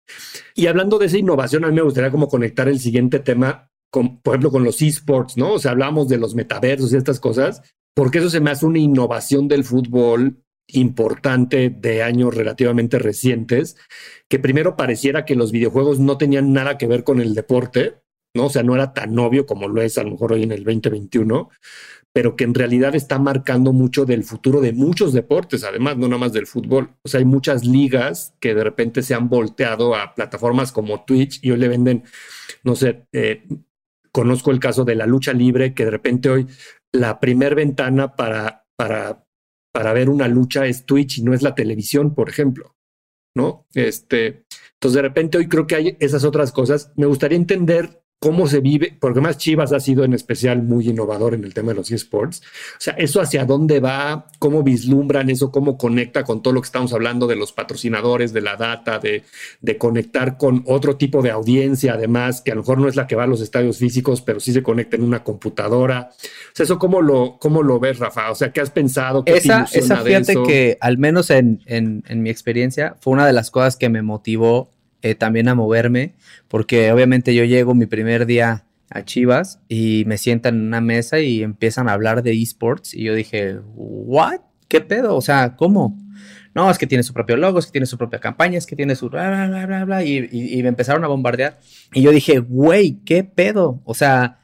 Y 0.53 0.67
hablando 0.67 0.99
de 0.99 1.05
esa 1.05 1.17
innovación, 1.17 1.63
a 1.63 1.69
mí 1.69 1.75
me 1.75 1.81
gustaría 1.81 2.11
como 2.11 2.27
conectar 2.27 2.67
el 2.67 2.79
siguiente 2.79 3.19
tema 3.19 3.71
con, 3.89 4.21
por 4.21 4.33
ejemplo, 4.33 4.51
con 4.51 4.63
los 4.63 4.81
esports, 4.81 5.37
¿no? 5.37 5.53
O 5.53 5.59
sea, 5.59 5.71
hablamos 5.71 6.09
de 6.09 6.17
los 6.17 6.35
metaversos 6.35 6.91
y 6.93 6.97
estas 6.97 7.19
cosas, 7.19 7.61
porque 7.95 8.19
eso 8.19 8.29
se 8.29 8.39
me 8.39 8.51
hace 8.51 8.65
una 8.65 8.79
innovación 8.79 9.47
del 9.47 9.63
fútbol 9.63 10.43
importante 10.71 11.69
de 11.69 12.03
años 12.03 12.35
relativamente 12.35 12.99
recientes, 12.99 13.77
que 14.29 14.39
primero 14.39 14.75
pareciera 14.75 15.25
que 15.25 15.35
los 15.35 15.51
videojuegos 15.51 15.99
no 15.99 16.17
tenían 16.17 16.53
nada 16.53 16.77
que 16.77 16.87
ver 16.87 17.03
con 17.03 17.19
el 17.19 17.33
deporte, 17.33 17.95
¿no? 18.35 18.45
O 18.45 18.49
sea, 18.49 18.63
no 18.63 18.75
era 18.75 18.93
tan 18.93 19.17
obvio 19.17 19.45
como 19.45 19.67
lo 19.67 19.81
es 19.81 19.97
a 19.97 20.03
lo 20.03 20.11
mejor 20.11 20.33
hoy 20.33 20.43
en 20.43 20.51
el 20.51 20.63
2021, 20.63 21.49
pero 22.13 22.35
que 22.35 22.43
en 22.43 22.53
realidad 22.53 22.95
está 22.95 23.19
marcando 23.19 23.71
mucho 23.71 24.05
del 24.05 24.23
futuro 24.23 24.61
de 24.61 24.73
muchos 24.73 25.13
deportes, 25.13 25.63
además, 25.63 25.97
no 25.97 26.07
nada 26.07 26.19
más 26.19 26.33
del 26.33 26.47
fútbol. 26.47 26.95
O 27.03 27.07
sea, 27.07 27.19
hay 27.19 27.25
muchas 27.25 27.65
ligas 27.65 28.33
que 28.39 28.55
de 28.55 28.63
repente 28.63 29.03
se 29.03 29.13
han 29.13 29.29
volteado 29.29 29.95
a 29.95 30.15
plataformas 30.15 30.71
como 30.71 31.05
Twitch 31.05 31.39
y 31.43 31.51
hoy 31.51 31.57
le 31.59 31.67
venden, 31.67 32.03
no 32.63 32.75
sé, 32.75 33.07
eh, 33.13 33.47
conozco 34.11 34.51
el 34.51 34.59
caso 34.59 34.83
de 34.85 34.95
la 34.95 35.05
lucha 35.05 35.33
libre, 35.33 35.73
que 35.73 35.85
de 35.85 35.91
repente 35.91 36.29
hoy 36.29 36.47
la 36.91 37.19
primer 37.19 37.53
ventana 37.53 38.15
para, 38.15 38.65
para, 38.75 39.25
para 39.71 39.93
ver 39.93 40.09
una 40.09 40.27
lucha 40.27 40.65
es 40.65 40.85
Twitch 40.85 41.19
y 41.19 41.23
no 41.23 41.33
es 41.33 41.43
la 41.43 41.55
televisión, 41.55 42.15
por 42.15 42.29
ejemplo. 42.29 42.75
¿No? 43.35 43.67
Este, 43.75 44.45
entonces, 44.73 44.95
de 44.95 45.01
repente 45.03 45.37
hoy 45.37 45.47
creo 45.47 45.67
que 45.67 45.75
hay 45.75 45.97
esas 45.99 46.23
otras 46.23 46.51
cosas. 46.51 46.91
Me 46.95 47.05
gustaría 47.05 47.37
entender 47.37 48.01
cómo 48.19 48.47
se 48.47 48.59
vive, 48.59 48.95
porque 48.99 49.21
más 49.21 49.37
Chivas 49.37 49.71
ha 49.71 49.79
sido 49.79 50.03
en 50.03 50.13
especial 50.13 50.61
muy 50.61 50.89
innovador 50.89 51.33
en 51.33 51.45
el 51.45 51.53
tema 51.53 51.69
de 51.69 51.75
los 51.75 51.89
esports. 51.89 52.41
O 52.41 52.79
sea, 52.81 52.93
eso 52.95 53.21
hacia 53.21 53.45
dónde 53.45 53.79
va, 53.79 54.27
cómo 54.39 54.61
vislumbran 54.61 55.29
eso, 55.29 55.51
cómo 55.51 55.77
conecta 55.77 56.25
con 56.25 56.43
todo 56.43 56.53
lo 56.53 56.61
que 56.61 56.65
estamos 56.65 56.91
hablando 56.91 57.27
de 57.27 57.37
los 57.37 57.53
patrocinadores, 57.53 58.33
de 58.33 58.41
la 58.41 58.57
data, 58.57 58.99
de, 58.99 59.23
de 59.61 59.77
conectar 59.77 60.37
con 60.37 60.63
otro 60.67 60.97
tipo 60.97 61.21
de 61.21 61.31
audiencia, 61.31 61.93
además, 61.93 62.41
que 62.41 62.51
a 62.51 62.55
lo 62.55 62.61
mejor 62.61 62.79
no 62.79 62.89
es 62.89 62.97
la 62.97 63.07
que 63.07 63.15
va 63.15 63.23
a 63.23 63.27
los 63.27 63.39
estadios 63.39 63.77
físicos, 63.77 64.21
pero 64.21 64.41
sí 64.41 64.51
se 64.51 64.61
conecta 64.63 64.97
en 64.97 65.03
una 65.03 65.23
computadora. 65.23 66.09
O 66.11 66.55
sea, 66.55 66.65
eso 66.65 66.77
cómo 66.77 67.01
lo, 67.01 67.37
cómo 67.39 67.63
lo 67.63 67.79
ves, 67.79 67.99
Rafa? 67.99 68.31
O 68.31 68.35
sea, 68.35 68.51
¿qué 68.51 68.59
has 68.59 68.71
pensado? 68.71 69.23
¿Qué 69.23 69.37
esa, 69.37 69.65
esa 69.71 69.97
fíjate 69.97 70.35
que, 70.45 70.77
al 70.81 70.97
menos 70.97 71.29
en, 71.29 71.61
en, 71.65 72.03
en 72.09 72.21
mi 72.21 72.29
experiencia, 72.29 72.97
fue 72.99 73.13
una 73.13 73.25
de 73.25 73.31
las 73.31 73.49
cosas 73.49 73.77
que 73.77 73.87
me 73.87 74.01
motivó 74.01 74.71
eh, 75.01 75.15
también 75.15 75.47
a 75.47 75.55
moverme, 75.55 76.15
porque 76.47 76.91
obviamente 76.91 77.33
yo 77.33 77.43
llego 77.45 77.73
mi 77.73 77.85
primer 77.85 78.25
día 78.25 78.65
a 78.89 79.03
Chivas 79.03 79.59
y 79.67 80.03
me 80.07 80.17
sientan 80.17 80.55
en 80.55 80.67
una 80.67 80.81
mesa 80.81 81.19
y 81.19 81.43
empiezan 81.43 81.87
a 81.87 81.93
hablar 81.93 82.23
de 82.23 82.31
esports 82.31 82.93
y 82.93 83.03
yo 83.03 83.13
dije, 83.13 83.59
¿what? 83.75 84.41
¿Qué 84.67 84.81
pedo? 84.81 85.15
O 85.15 85.21
sea, 85.21 85.55
¿cómo? 85.55 85.97
No, 86.55 86.69
es 86.69 86.77
que 86.77 86.87
tiene 86.87 87.03
su 87.03 87.13
propio 87.13 87.37
logo, 87.37 87.59
es 87.59 87.67
que 87.67 87.71
tiene 87.71 87.85
su 87.85 87.97
propia 87.97 88.19
campaña, 88.19 88.57
es 88.57 88.65
que 88.65 88.75
tiene 88.75 88.95
su 88.95 89.09
bla, 89.09 89.29
bla, 89.29 89.47
bla, 89.47 89.65
bla, 89.65 89.85
bla, 89.85 90.03
y, 90.03 90.27
y 90.31 90.61
me 90.63 90.69
empezaron 90.69 91.03
a 91.03 91.07
bombardear. 91.07 91.59
Y 91.93 92.01
yo 92.01 92.11
dije, 92.11 92.39
güey, 92.39 92.99
¿qué 93.05 93.23
pedo? 93.23 93.81
O 93.85 93.93
sea, 93.93 94.39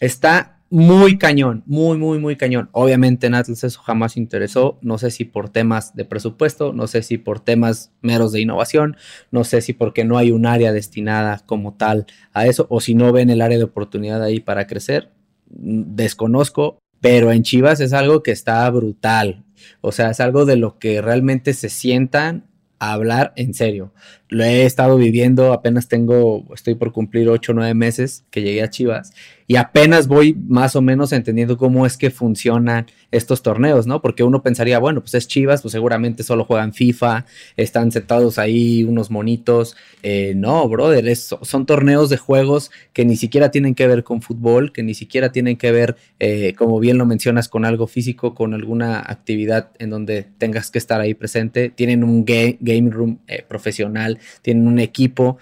está 0.00 0.57
muy 0.70 1.16
cañón, 1.16 1.62
muy, 1.66 1.96
muy, 1.96 2.18
muy 2.18 2.36
cañón. 2.36 2.68
Obviamente 2.72 3.26
en 3.26 3.34
Atlas 3.34 3.64
eso 3.64 3.80
jamás 3.80 4.16
interesó, 4.16 4.78
no 4.82 4.98
sé 4.98 5.10
si 5.10 5.24
por 5.24 5.48
temas 5.48 5.94
de 5.94 6.04
presupuesto, 6.04 6.72
no 6.72 6.86
sé 6.86 7.02
si 7.02 7.16
por 7.16 7.40
temas 7.40 7.92
meros 8.02 8.32
de 8.32 8.40
innovación, 8.40 8.96
no 9.30 9.44
sé 9.44 9.62
si 9.62 9.72
porque 9.72 10.04
no 10.04 10.18
hay 10.18 10.30
un 10.30 10.46
área 10.46 10.72
destinada 10.72 11.42
como 11.46 11.74
tal 11.74 12.06
a 12.32 12.46
eso, 12.46 12.66
o 12.68 12.80
si 12.80 12.94
no 12.94 13.12
ven 13.12 13.30
el 13.30 13.40
área 13.40 13.58
de 13.58 13.64
oportunidad 13.64 14.22
ahí 14.22 14.40
para 14.40 14.66
crecer, 14.66 15.10
desconozco, 15.48 16.78
pero 17.00 17.32
en 17.32 17.42
Chivas 17.42 17.80
es 17.80 17.92
algo 17.94 18.22
que 18.22 18.32
está 18.32 18.68
brutal, 18.70 19.44
o 19.80 19.92
sea, 19.92 20.10
es 20.10 20.20
algo 20.20 20.44
de 20.44 20.56
lo 20.56 20.78
que 20.78 21.00
realmente 21.00 21.54
se 21.54 21.70
sientan 21.70 22.44
a 22.78 22.92
hablar 22.92 23.32
en 23.34 23.54
serio. 23.54 23.92
Lo 24.28 24.44
he 24.44 24.64
estado 24.64 24.96
viviendo, 24.96 25.52
apenas 25.52 25.88
tengo, 25.88 26.44
estoy 26.54 26.74
por 26.76 26.92
cumplir 26.92 27.28
8 27.28 27.50
o 27.50 27.54
9 27.56 27.74
meses 27.74 28.24
que 28.30 28.42
llegué 28.42 28.62
a 28.62 28.70
Chivas 28.70 29.12
y 29.48 29.56
apenas 29.56 30.08
voy 30.08 30.34
más 30.34 30.76
o 30.76 30.82
menos 30.82 31.10
entendiendo 31.12 31.56
cómo 31.56 31.86
es 31.86 31.96
que 31.96 32.10
funcionan 32.10 32.86
estos 33.10 33.42
torneos, 33.42 33.86
¿no? 33.86 34.02
Porque 34.02 34.22
uno 34.22 34.42
pensaría, 34.42 34.78
bueno, 34.78 35.00
pues 35.00 35.14
es 35.14 35.26
Chivas, 35.26 35.62
pues 35.62 35.72
seguramente 35.72 36.22
solo 36.22 36.44
juegan 36.44 36.74
FIFA, 36.74 37.24
están 37.56 37.90
sentados 37.90 38.38
ahí 38.38 38.84
unos 38.84 39.10
monitos. 39.10 39.74
Eh, 40.02 40.34
no, 40.36 40.68
brother, 40.68 41.16
son 41.16 41.64
torneos 41.64 42.10
de 42.10 42.18
juegos 42.18 42.70
que 42.92 43.06
ni 43.06 43.16
siquiera 43.16 43.50
tienen 43.50 43.74
que 43.74 43.86
ver 43.86 44.04
con 44.04 44.20
fútbol, 44.20 44.70
que 44.70 44.82
ni 44.82 44.92
siquiera 44.92 45.32
tienen 45.32 45.56
que 45.56 45.72
ver, 45.72 45.96
eh, 46.20 46.52
como 46.58 46.78
bien 46.78 46.98
lo 46.98 47.06
mencionas, 47.06 47.48
con 47.48 47.64
algo 47.64 47.86
físico, 47.86 48.34
con 48.34 48.52
alguna 48.52 48.98
actividad 48.98 49.70
en 49.78 49.88
donde 49.88 50.26
tengas 50.36 50.70
que 50.70 50.78
estar 50.78 51.00
ahí 51.00 51.14
presente. 51.14 51.70
Tienen 51.70 52.04
un 52.04 52.26
game 52.26 52.90
room 52.90 53.20
eh, 53.26 53.42
profesional, 53.48 54.18
tienen 54.42 54.68
un 54.68 54.78
equipo, 54.78 55.38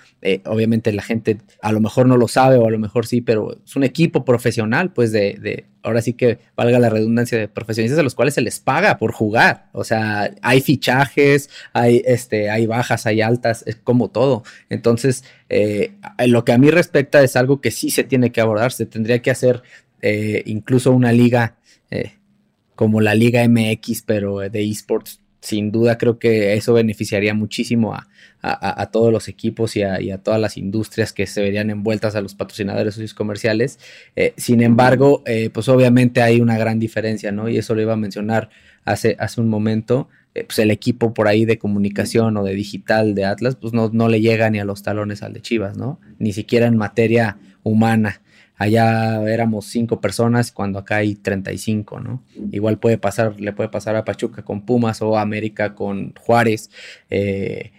obviamente 0.47 0.93
la 0.93 1.03
gente 1.03 1.39
a 1.63 1.73
lo 1.73 1.81
mejor 1.81 2.07
no 2.07 2.17
lo 2.17 2.29
sabe 2.29 2.57
o 2.57 2.67
a 2.67 2.71
lo 2.71 2.79
mejor 2.79 3.07
sí, 3.07 3.21
pero 3.21 3.59
es 3.65 3.77
un 3.77 3.85
equipo 3.85 4.25
profesional, 4.25 4.93
pues 4.93 5.13
de, 5.13 5.67
ahora 5.83 6.03
sí 6.03 6.15
que 6.15 6.39
valga 6.57 6.79
la 6.79 6.91
redundancia 6.91 7.39
de 7.39 7.49
profesionistas 7.49 7.99
a 7.99 8.03
los 8.03 8.15
cuales 8.15 8.35
se 8.35 8.41
les 8.41 8.61
paga 8.61 8.99
por 8.99 9.13
jugar. 9.13 9.69
O 9.73 9.85
sea, 9.85 10.35
hay 10.43 10.61
fichajes, 10.61 11.51
hay, 11.73 12.03
este, 12.05 12.51
hay 12.51 12.67
bajas, 12.67 13.07
hay 13.07 13.21
altas, 13.21 13.63
es 13.67 13.77
como 13.77 14.11
todo. 14.11 14.43
Entonces, 14.69 15.25
eh, 15.49 15.93
lo 16.27 16.45
que 16.45 16.53
a 16.53 16.59
mí 16.59 16.71
respecta 16.71 17.23
es 17.23 17.37
algo 17.37 17.61
que 17.61 17.71
sí 17.71 17.91
se 17.91 18.05
tiene 18.05 18.33
que 18.33 18.41
abordar. 18.41 18.73
Se 18.73 18.87
tendría 18.87 19.23
que 19.23 19.31
hacer 19.31 19.63
eh, 20.03 20.43
incluso 20.47 20.93
una 20.93 21.13
liga 21.13 21.57
eh, 21.91 22.13
como 22.75 23.01
la 23.01 23.15
Liga 23.15 23.47
MX, 23.49 24.03
pero 24.03 24.39
de 24.39 24.71
esports 24.71 25.21
sin 25.41 25.71
duda 25.71 25.99
creo 25.99 26.19
que 26.19 26.55
eso 26.55 26.73
beneficiaría 26.73 27.35
muchísimo 27.35 27.95
a, 27.95 28.07
todos 28.93 29.13
los 29.13 29.29
equipos 29.29 29.77
y 29.77 29.83
a, 29.83 30.19
todas 30.19 30.41
las 30.41 30.57
industrias 30.57 31.13
que 31.13 31.27
se 31.27 31.43
verían 31.43 31.71
envueltas 31.71 32.15
a 32.15 32.21
los 32.21 32.35
patrocinadores 32.35 32.95
socios 32.95 33.15
comerciales. 33.15 33.79
Eh, 34.15 34.35
sin 34.37 34.63
embargo, 34.63 35.23
eh, 35.27 35.51
pues 35.51 35.69
obviamente 35.69 36.23
hay 36.23 36.41
una 36.41 36.57
gran 36.57 36.79
diferencia, 36.79 37.33
¿no? 37.33 37.49
Y 37.49 37.59
eso 37.59 37.75
lo 37.75 37.83
iba 37.83 37.95
a 37.95 37.97
mencionar 37.97 38.51
hace, 38.85 39.17
hace 39.19 39.41
un 39.41 39.49
momento. 39.49 40.09
Eh, 40.37 40.45
pues 40.45 40.59
el 40.59 40.71
equipo 40.71 41.15
por 41.15 41.29
ahí 41.29 41.45
de 41.45 41.59
comunicación 41.59 42.37
o 42.37 42.45
de 42.45 42.55
digital 42.55 43.15
de 43.15 43.25
Atlas, 43.25 43.57
pues 43.57 43.73
no, 43.73 43.91
no 43.93 44.09
le 44.09 44.21
llega 44.21 44.51
ni 44.51 44.61
a 44.61 44.65
los 44.65 44.83
talones 44.83 45.23
al 45.23 45.33
de 45.33 45.41
Chivas, 45.41 45.77
¿no? 45.77 45.99
Ni 46.19 46.33
siquiera 46.33 46.67
en 46.67 46.77
materia 46.77 47.39
humana. 47.63 48.21
Allá 48.59 49.23
éramos 49.25 49.67
cinco 49.67 50.01
personas 50.01 50.51
cuando 50.51 50.79
acá 50.79 50.97
hay 50.97 51.15
35, 51.15 52.01
¿no? 52.01 52.23
Igual 52.53 52.79
puede 52.79 52.97
pasar, 52.97 53.39
le 53.39 53.53
puede 53.53 53.69
pasar 53.69 53.97
a 53.97 54.05
Pachuca 54.05 54.43
con 54.43 54.65
Pumas 54.65 55.03
o 55.03 55.19
a 55.19 55.21
América 55.21 55.75
con 55.75 56.15
Juárez. 56.15 56.71
Eh, 57.11 57.73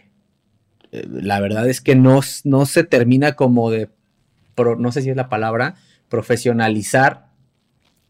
eh, 0.92 1.08
la 1.10 1.40
verdad 1.40 1.68
es 1.68 1.82
que 1.82 1.96
no, 1.96 2.20
no 2.44 2.66
se 2.66 2.84
termina 2.84 3.34
como 3.34 3.72
de, 3.72 3.90
no 4.78 4.92
sé 4.92 5.02
si 5.02 5.10
es 5.10 5.16
la 5.16 5.30
palabra, 5.30 5.76
profesionalizar 6.10 7.27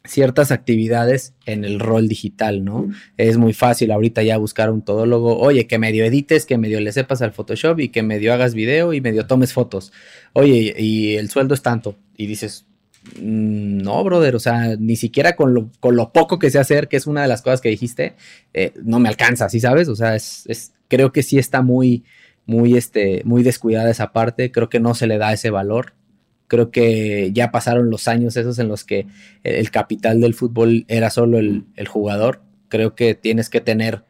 ciertas 0.08 0.51
actividades 0.51 1.34
en 1.45 1.66
el 1.66 1.80
rol 1.80 2.08
digital, 2.08 2.64
¿no? 2.64 2.89
Es 3.18 3.38
muy 3.38 3.53
fácil 3.53 3.91
ahorita 3.91 4.24
ya 4.24 4.38
buscar 4.38 4.72
un 4.72 4.82
todólogo, 4.82 5.38
oye, 5.38 5.68
que 5.68 5.78
medio 5.78 6.05
edites, 6.05 6.45
que 6.45 6.58
medio 6.58 6.80
le 6.80 6.91
sepas 6.91 7.22
al 7.22 7.34
Photoshop 7.34 7.80
y 7.80 7.89
que 7.89 8.03
medio 8.03 8.34
hagas 8.34 8.53
video 8.53 8.93
y 8.93 9.01
medio 9.01 9.28
tomes 9.28 9.53
fotos. 9.53 9.91
Oye, 10.34 10.74
y 10.78 11.16
el 11.16 11.30
sueldo 11.30 11.53
es 11.53 11.62
tanto. 11.62 11.97
Y 12.16 12.28
dices, 12.28 12.66
mm, 13.22 13.78
no, 13.78 14.03
brother, 14.03 14.36
o 14.36 14.39
sea, 14.39 14.76
ni 14.78 14.95
siquiera 14.95 15.36
con 15.36 15.53
lo, 15.53 15.72
con 15.80 15.95
lo 15.95 16.12
poco 16.12 16.39
que 16.39 16.49
sé 16.49 16.60
hacer, 16.60 16.88
que 16.88 16.97
es 16.97 17.08
una 17.08 17.22
de 17.22 17.28
las 17.28 17.41
cosas 17.41 17.62
que 17.62 17.70
dijiste, 17.70 18.16
eh, 18.53 18.74
no 18.84 18.99
me 18.99 19.10
alcanza, 19.10 19.49
¿sí 19.49 19.60
sabes? 19.60 19.88
O 19.89 19.95
sea, 19.95 20.16
es, 20.16 20.43
es, 20.47 20.74
creo 20.88 21.12
que 21.12 21.24
sí 21.24 21.38
está 21.38 21.62
muy, 21.62 22.03
muy, 22.45 22.78
este, 22.78 23.22
muy 23.26 23.43
descuidada 23.43 23.91
esa 23.91 24.14
parte, 24.14 24.51
creo 24.51 24.70
que 24.70 24.80
no 24.80 24.95
se 24.95 25.05
le 25.05 25.18
da 25.18 25.34
ese 25.34 25.49
valor. 25.49 25.93
Creo 26.48 26.72
que 26.72 27.32
ya 27.34 27.52
pasaron 27.52 27.89
los 27.89 28.08
años 28.08 28.38
esos 28.38 28.58
en 28.60 28.68
los 28.68 28.84
que 28.84 29.08
el 29.43 29.70
capital 29.72 30.22
del 30.22 30.34
fútbol 30.34 30.86
era 30.88 31.10
solo 31.10 31.39
el, 31.39 31.66
jugador. 31.88 32.41
Creo 32.70 32.95
que 32.95 33.16
tienes 33.16 33.50
que 33.50 33.62
tener 33.62 34.04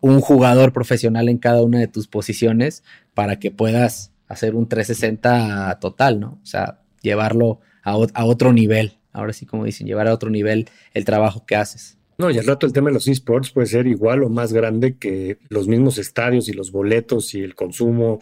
un 0.00 0.20
jugador 0.20 0.72
profesional 0.72 1.28
en 1.28 1.38
cada 1.38 1.62
una 1.62 1.78
de 1.78 1.88
tus 1.88 2.06
posiciones 2.06 2.84
para 3.14 3.38
que 3.38 3.50
puedas 3.50 4.12
hacer 4.28 4.54
un 4.54 4.68
360 4.68 5.78
total, 5.80 6.20
¿no? 6.20 6.38
O 6.42 6.46
sea, 6.46 6.82
llevarlo 7.02 7.60
a, 7.82 7.92
a, 7.92 8.24
otro 8.24 8.52
nivel. 8.52 8.98
Ahora 9.12 9.32
sí, 9.32 9.46
como 9.46 9.64
dicen, 9.64 9.86
llevar 9.86 10.08
a 10.08 10.14
otro 10.14 10.30
nivel 10.30 10.68
el 10.92 11.04
trabajo 11.04 11.46
que 11.46 11.56
haces. 11.56 11.98
No, 12.18 12.32
y 12.32 12.38
al 12.38 12.46
rato 12.46 12.66
el 12.66 12.72
tema 12.72 12.90
de 12.90 12.94
los 12.94 13.06
esports 13.06 13.52
puede 13.52 13.68
ser 13.68 13.86
igual 13.86 14.24
o 14.24 14.28
más 14.28 14.52
grande 14.52 14.96
que 14.96 15.38
los 15.50 15.68
mismos 15.68 15.98
estadios 15.98 16.48
y 16.48 16.52
los 16.52 16.72
boletos 16.72 17.32
y 17.34 17.42
el 17.42 17.54
consumo 17.54 18.18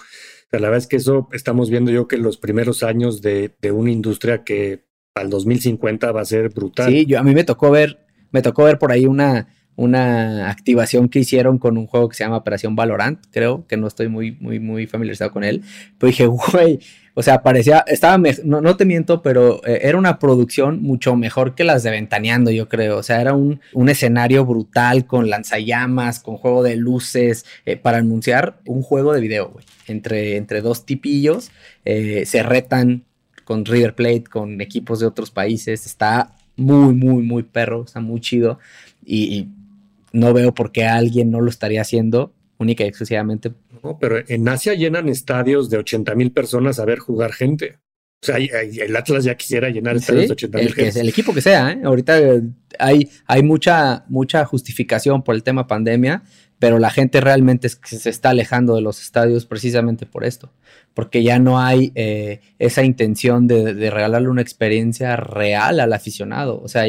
la 0.53 0.61
verdad 0.61 0.79
es 0.79 0.87
que 0.87 0.97
eso 0.97 1.29
estamos 1.33 1.71
viendo 1.71 1.91
yo 1.91 2.09
que 2.09 2.19
los 2.19 2.39
primeros 2.39 2.83
años 2.83 3.21
de, 3.23 3.53
una 3.73 3.91
industria 3.91 4.45
que 4.45 4.87
al 5.15 5.31
2050 5.31 6.13
va 6.13 6.21
a 6.21 6.25
ser 6.25 6.51
brutal. 6.51 6.91
Sí, 6.91 7.07
yo, 7.07 7.19
a 7.19 7.23
mí 7.23 7.35
me 7.35 7.45
tocó 7.45 7.71
ver, 7.71 8.07
me 8.31 8.43
tocó 8.43 8.65
ver 8.65 8.79
por 8.79 8.93
ahí 8.93 9.07
una, 9.07 9.49
una 9.77 10.51
activación 10.51 11.09
que 11.09 11.21
hicieron 11.21 11.59
con 11.59 11.77
un 11.77 11.87
juego 11.87 12.09
que 12.09 12.17
se 12.17 12.25
llama 12.25 12.39
Operación 12.39 12.75
Valorant, 12.75 13.21
creo, 13.31 13.67
que 13.67 13.77
no 13.77 13.87
estoy 13.87 14.09
muy, 14.09 14.33
muy, 14.41 14.59
muy 14.59 14.87
familiarizado 14.87 15.31
con 15.31 15.45
él. 15.45 15.63
Pero 15.99 16.09
dije, 16.09 16.27
güey, 16.53 16.81
o 17.15 17.23
sea, 17.23 17.43
parecía, 17.43 17.85
estaba, 17.87 18.19
no, 18.45 18.61
no, 18.61 18.77
te 18.77 18.87
miento, 18.87 19.23
pero 19.23 19.65
eh, 19.67 19.81
era 19.83 19.99
una 19.99 20.19
producción 20.19 20.83
mucho 20.83 21.15
mejor 21.15 21.55
que 21.55 21.65
las 21.65 21.83
de 21.83 21.91
Ventaneando, 21.91 22.51
yo 22.51 22.69
creo. 22.69 22.99
O 22.99 23.03
sea, 23.03 23.21
era 23.21 23.35
un, 23.35 23.61
un 23.75 23.89
escenario 23.89 24.45
brutal 24.47 25.07
con 25.07 25.29
lanzallamas, 25.29 26.21
con 26.21 26.37
juego 26.37 26.63
de 26.63 26.77
luces, 26.77 27.45
eh, 27.67 27.77
para 27.77 27.99
anunciar 27.99 28.61
un 28.67 28.83
juego 28.83 29.13
de 29.13 29.21
video, 29.21 29.49
güey. 29.51 29.65
Entre, 29.87 30.37
entre 30.37 30.63
dos 30.63 30.85
tipillos, 30.85 31.51
eh, 31.85 32.25
se 32.27 32.43
retan 32.43 33.05
con 33.45 33.65
River 33.65 33.95
Plate, 33.95 34.25
con 34.25 34.61
equipos 34.61 35.01
de 35.01 35.07
otros 35.07 35.31
países. 35.31 35.87
Está 35.87 36.35
muy, 36.57 36.95
muy, 36.95 37.23
muy 37.23 37.43
perro, 37.45 37.85
está 37.85 38.01
muy 38.01 38.21
chido. 38.21 38.59
y 39.05 39.49
no 40.13 40.33
veo 40.33 40.55
por 40.55 40.73
qué 40.73 40.85
alguien 40.85 41.31
no 41.31 41.41
lo 41.41 41.51
estaría 41.51 41.81
haciendo 41.81 42.33
única 42.59 42.85
y 42.85 42.89
exclusivamente. 42.89 43.53
No, 43.83 43.99
pero 43.99 44.23
en 44.27 44.49
Asia 44.49 44.75
llenan 44.75 45.09
estadios 45.09 45.71
de 45.71 45.79
80 45.79 46.15
mil 46.15 46.33
personas 46.33 46.79
a 46.79 46.85
ver 46.85 46.99
jugar 46.99 47.33
gente. 47.33 47.79
O 48.23 48.27
sea, 48.27 48.39
el 48.39 48.97
Atlas 48.97 49.25
ya 49.25 49.37
quisiera 49.37 49.69
llenar 49.69 49.97
estadios 49.97 50.29
de 50.29 50.33
80 50.33 50.59
mil 50.59 50.75
el, 50.77 50.97
el 50.97 51.09
equipo 51.09 51.35
que 51.35 51.43
sea, 51.43 51.73
¿eh? 51.73 51.81
Ahorita 51.85 52.19
hay, 52.79 53.11
hay 53.27 53.43
mucha, 53.43 54.05
mucha 54.09 54.45
justificación 54.47 55.23
por 55.23 55.35
el 55.35 55.43
tema 55.43 55.67
pandemia, 55.67 56.23
pero 56.59 56.79
la 56.79 56.91
gente 56.91 57.21
realmente 57.21 57.69
se 57.69 58.09
está 58.11 58.31
alejando 58.31 58.75
de 58.75 58.81
los 58.81 59.03
estadios 59.03 59.45
precisamente 59.45 60.07
por 60.07 60.25
esto, 60.25 60.51
porque 60.95 61.23
ya 61.23 61.39
no 61.39 61.61
hay 61.61 61.93
eh, 61.95 62.41
esa 62.59 62.83
intención 62.83 63.47
de, 63.47 63.75
de, 63.75 63.91
regalarle 63.91 64.29
una 64.29 64.43
experiencia 64.43 65.17
real 65.17 65.79
al 65.79 65.93
aficionado. 65.93 66.61
O 66.63 66.69
sea, 66.69 66.87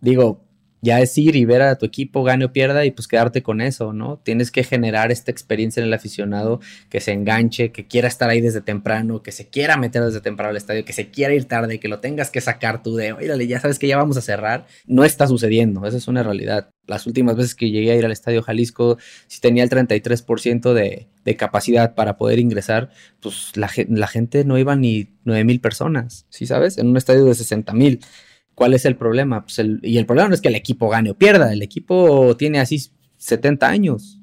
digo, 0.00 0.44
ya 0.82 1.00
es 1.00 1.16
ir 1.16 1.36
y 1.36 1.44
ver 1.44 1.62
a 1.62 1.78
tu 1.78 1.86
equipo 1.86 2.24
gane 2.24 2.44
o 2.44 2.52
pierda 2.52 2.84
y 2.84 2.90
pues 2.90 3.06
quedarte 3.06 3.42
con 3.42 3.60
eso, 3.60 3.92
¿no? 3.92 4.18
Tienes 4.18 4.50
que 4.50 4.64
generar 4.64 5.12
esta 5.12 5.30
experiencia 5.30 5.80
en 5.80 5.86
el 5.86 5.94
aficionado 5.94 6.60
que 6.90 7.00
se 7.00 7.12
enganche, 7.12 7.70
que 7.70 7.86
quiera 7.86 8.08
estar 8.08 8.28
ahí 8.28 8.40
desde 8.40 8.60
temprano, 8.60 9.22
que 9.22 9.30
se 9.30 9.46
quiera 9.46 9.76
meter 9.76 10.02
desde 10.02 10.20
temprano 10.20 10.50
al 10.50 10.56
estadio, 10.56 10.84
que 10.84 10.92
se 10.92 11.08
quiera 11.08 11.34
ir 11.34 11.44
tarde, 11.44 11.78
que 11.78 11.86
lo 11.86 12.00
tengas 12.00 12.30
que 12.30 12.40
sacar 12.40 12.82
tú 12.82 12.96
de, 12.96 13.12
oye, 13.12 13.46
ya 13.46 13.60
sabes 13.60 13.78
que 13.78 13.86
ya 13.86 13.96
vamos 13.96 14.16
a 14.16 14.22
cerrar. 14.22 14.66
No 14.84 15.04
está 15.04 15.28
sucediendo, 15.28 15.86
esa 15.86 15.96
es 15.96 16.08
una 16.08 16.24
realidad. 16.24 16.70
Las 16.88 17.06
últimas 17.06 17.36
veces 17.36 17.54
que 17.54 17.70
llegué 17.70 17.92
a 17.92 17.96
ir 17.96 18.04
al 18.04 18.10
estadio 18.10 18.42
Jalisco, 18.42 18.98
si 19.28 19.40
tenía 19.40 19.62
el 19.62 19.70
33% 19.70 20.72
de, 20.72 21.06
de 21.24 21.36
capacidad 21.36 21.94
para 21.94 22.16
poder 22.16 22.40
ingresar, 22.40 22.90
pues 23.20 23.52
la, 23.54 23.70
la 23.88 24.08
gente 24.08 24.44
no 24.44 24.58
iba 24.58 24.74
ni 24.74 25.10
9 25.22 25.44
mil 25.44 25.60
personas, 25.60 26.26
¿sí 26.28 26.44
sabes? 26.46 26.76
En 26.76 26.88
un 26.88 26.96
estadio 26.96 27.24
de 27.24 27.36
60 27.36 27.72
mil. 27.72 28.00
¿Cuál 28.54 28.74
es 28.74 28.84
el 28.84 28.96
problema? 28.96 29.44
Pues 29.44 29.60
y 29.82 29.98
el 29.98 30.06
problema 30.06 30.28
no 30.28 30.34
es 30.34 30.40
que 30.40 30.48
el 30.48 30.54
equipo 30.54 30.88
gane 30.88 31.10
o 31.10 31.14
pierda, 31.14 31.52
el 31.52 31.62
equipo 31.62 32.36
tiene 32.36 32.60
así 32.60 32.90
70 33.18 33.68
años. 33.68 34.18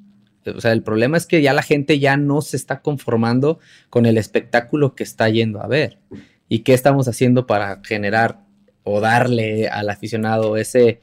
O 0.46 0.62
sea, 0.62 0.72
el 0.72 0.84
problema 0.84 1.18
es 1.18 1.26
que 1.26 1.42
ya 1.42 1.54
la 1.54 1.62
gente 1.62 2.00
ya 2.00 2.18
no 2.18 2.42
se 2.42 2.58
está 2.58 2.82
conformando 2.82 3.60
con 3.90 4.06
el 4.06 4.18
espectáculo 4.18 4.96
que 4.96 5.04
está 5.04 5.30
yendo 5.30 5.62
a 5.62 5.68
ver. 5.68 6.00
¿Y 6.48 6.60
qué 6.60 6.74
estamos 6.74 7.08
haciendo 7.08 7.46
para 7.46 7.82
generar 7.84 8.44
o 8.84 9.00
darle 9.00 9.68
al 9.68 9.90
aficionado 9.90 10.58
ese 10.58 11.02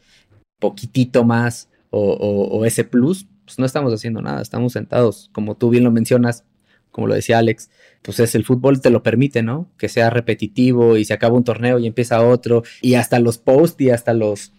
poquitito 0.58 1.24
más 1.24 1.68
o, 1.90 2.00
o 2.00 2.64
ese 2.64 2.84
plus? 2.84 3.26
Pues 3.44 3.58
no 3.58 3.66
estamos 3.66 3.92
haciendo 3.92 4.22
nada, 4.22 4.42
estamos 4.42 4.72
sentados, 4.72 5.30
como 5.32 5.56
tú 5.56 5.70
bien 5.70 5.84
lo 5.84 5.92
mencionas, 5.92 6.44
como 6.90 7.06
lo 7.06 7.14
decía 7.14 7.38
Alex, 7.38 7.70
pues 8.06 8.20
es 8.20 8.36
el 8.36 8.44
fútbol 8.44 8.80
te 8.80 8.90
lo 8.90 9.02
permite, 9.02 9.42
¿no? 9.42 9.68
Que 9.76 9.88
sea 9.88 10.10
repetitivo 10.10 10.96
y 10.96 11.04
se 11.04 11.12
acaba 11.12 11.36
un 11.36 11.42
torneo 11.42 11.80
y 11.80 11.88
empieza 11.88 12.24
otro. 12.24 12.62
Y 12.80 12.94
hasta 12.94 13.18
los 13.18 13.36
posts 13.36 13.80
y 13.80 13.90
hasta 13.90 14.14
los 14.14 14.52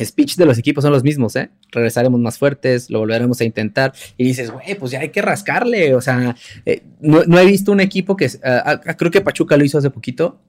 speech 0.00 0.36
de 0.36 0.46
los 0.46 0.58
equipos 0.58 0.82
son 0.82 0.92
los 0.92 1.02
mismos, 1.02 1.34
¿eh? 1.34 1.50
Regresaremos 1.72 2.20
más 2.20 2.38
fuertes, 2.38 2.88
lo 2.88 3.00
volveremos 3.00 3.40
a 3.40 3.44
intentar. 3.44 3.92
Y 4.16 4.22
dices, 4.22 4.52
güey, 4.52 4.76
pues 4.78 4.92
ya 4.92 5.00
hay 5.00 5.08
que 5.08 5.20
rascarle, 5.20 5.96
o 5.96 6.00
sea, 6.00 6.36
eh, 6.64 6.84
no, 7.00 7.20
he 7.36 7.46
visto 7.46 7.72
un 7.72 7.80
equipo 7.80 8.16
que, 8.16 8.26
uh, 8.26 8.94
creo 8.96 9.10
que 9.10 9.22
Pachuca 9.22 9.56
lo 9.56 9.64
hizo 9.64 9.78
hace 9.78 9.90
poquito 9.90 10.40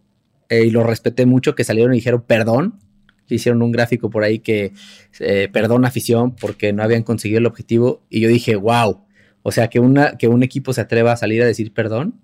eh, 0.50 0.66
y 0.66 0.70
lo 0.70 0.84
respeté 0.84 1.26
mucho, 1.26 1.56
que 1.56 1.64
salieron 1.64 1.94
y 1.94 1.98
dijeron 1.98 2.24
perdón, 2.28 2.80
hicieron 3.28 3.64
un 3.64 3.72
gráfico 3.72 4.12
por 4.12 4.24
ahí 4.24 4.38
que 4.38 4.74
eh, 5.20 5.50
perdón 5.52 5.84
afición 5.84 6.36
porque 6.36 6.74
no 6.74 6.84
habían 6.84 7.02
conseguido 7.02 7.40
el 7.40 7.48
objetivo 7.48 8.04
y 8.08 8.20
yo 8.20 8.30
dije, 8.30 8.56
wow, 8.56 9.06
o 9.44 9.52
sea, 9.52 9.68
que, 9.70 9.80
una, 9.80 10.18
que 10.18 10.28
un 10.28 10.44
equipo 10.44 10.74
se 10.74 10.82
atreva 10.82 11.14
a 11.14 11.18
salir 11.18 11.42
a 11.42 11.46
decir 11.46 11.74
perdón, 11.74 12.16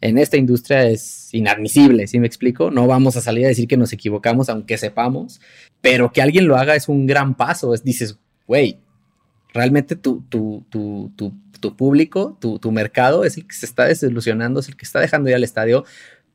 en 0.00 0.18
esta 0.18 0.36
industria 0.36 0.86
es 0.86 1.32
inadmisible, 1.32 2.06
¿sí 2.06 2.20
me 2.20 2.26
explico? 2.26 2.70
No 2.70 2.86
vamos 2.86 3.16
a 3.16 3.20
salir 3.20 3.46
a 3.46 3.48
decir 3.48 3.66
que 3.66 3.76
nos 3.76 3.92
equivocamos, 3.92 4.48
aunque 4.48 4.76
sepamos, 4.76 5.40
pero 5.80 6.12
que 6.12 6.20
alguien 6.20 6.48
lo 6.48 6.56
haga 6.56 6.74
es 6.74 6.88
un 6.88 7.06
gran 7.06 7.34
paso. 7.34 7.72
Es, 7.72 7.82
dices, 7.82 8.18
güey, 8.46 8.78
realmente 9.54 9.96
tu, 9.96 10.22
tu, 10.28 10.66
tu, 10.68 11.10
tu 11.60 11.76
público, 11.76 12.36
tu, 12.40 12.72
mercado 12.72 13.24
es 13.24 13.36
el 13.36 13.46
que 13.46 13.54
se 13.54 13.66
está 13.66 13.84
desilusionando, 13.86 14.60
es 14.60 14.68
el 14.68 14.76
que 14.76 14.84
está 14.84 15.00
dejando 15.00 15.30
ir 15.30 15.34
al 15.34 15.44
estadio 15.44 15.84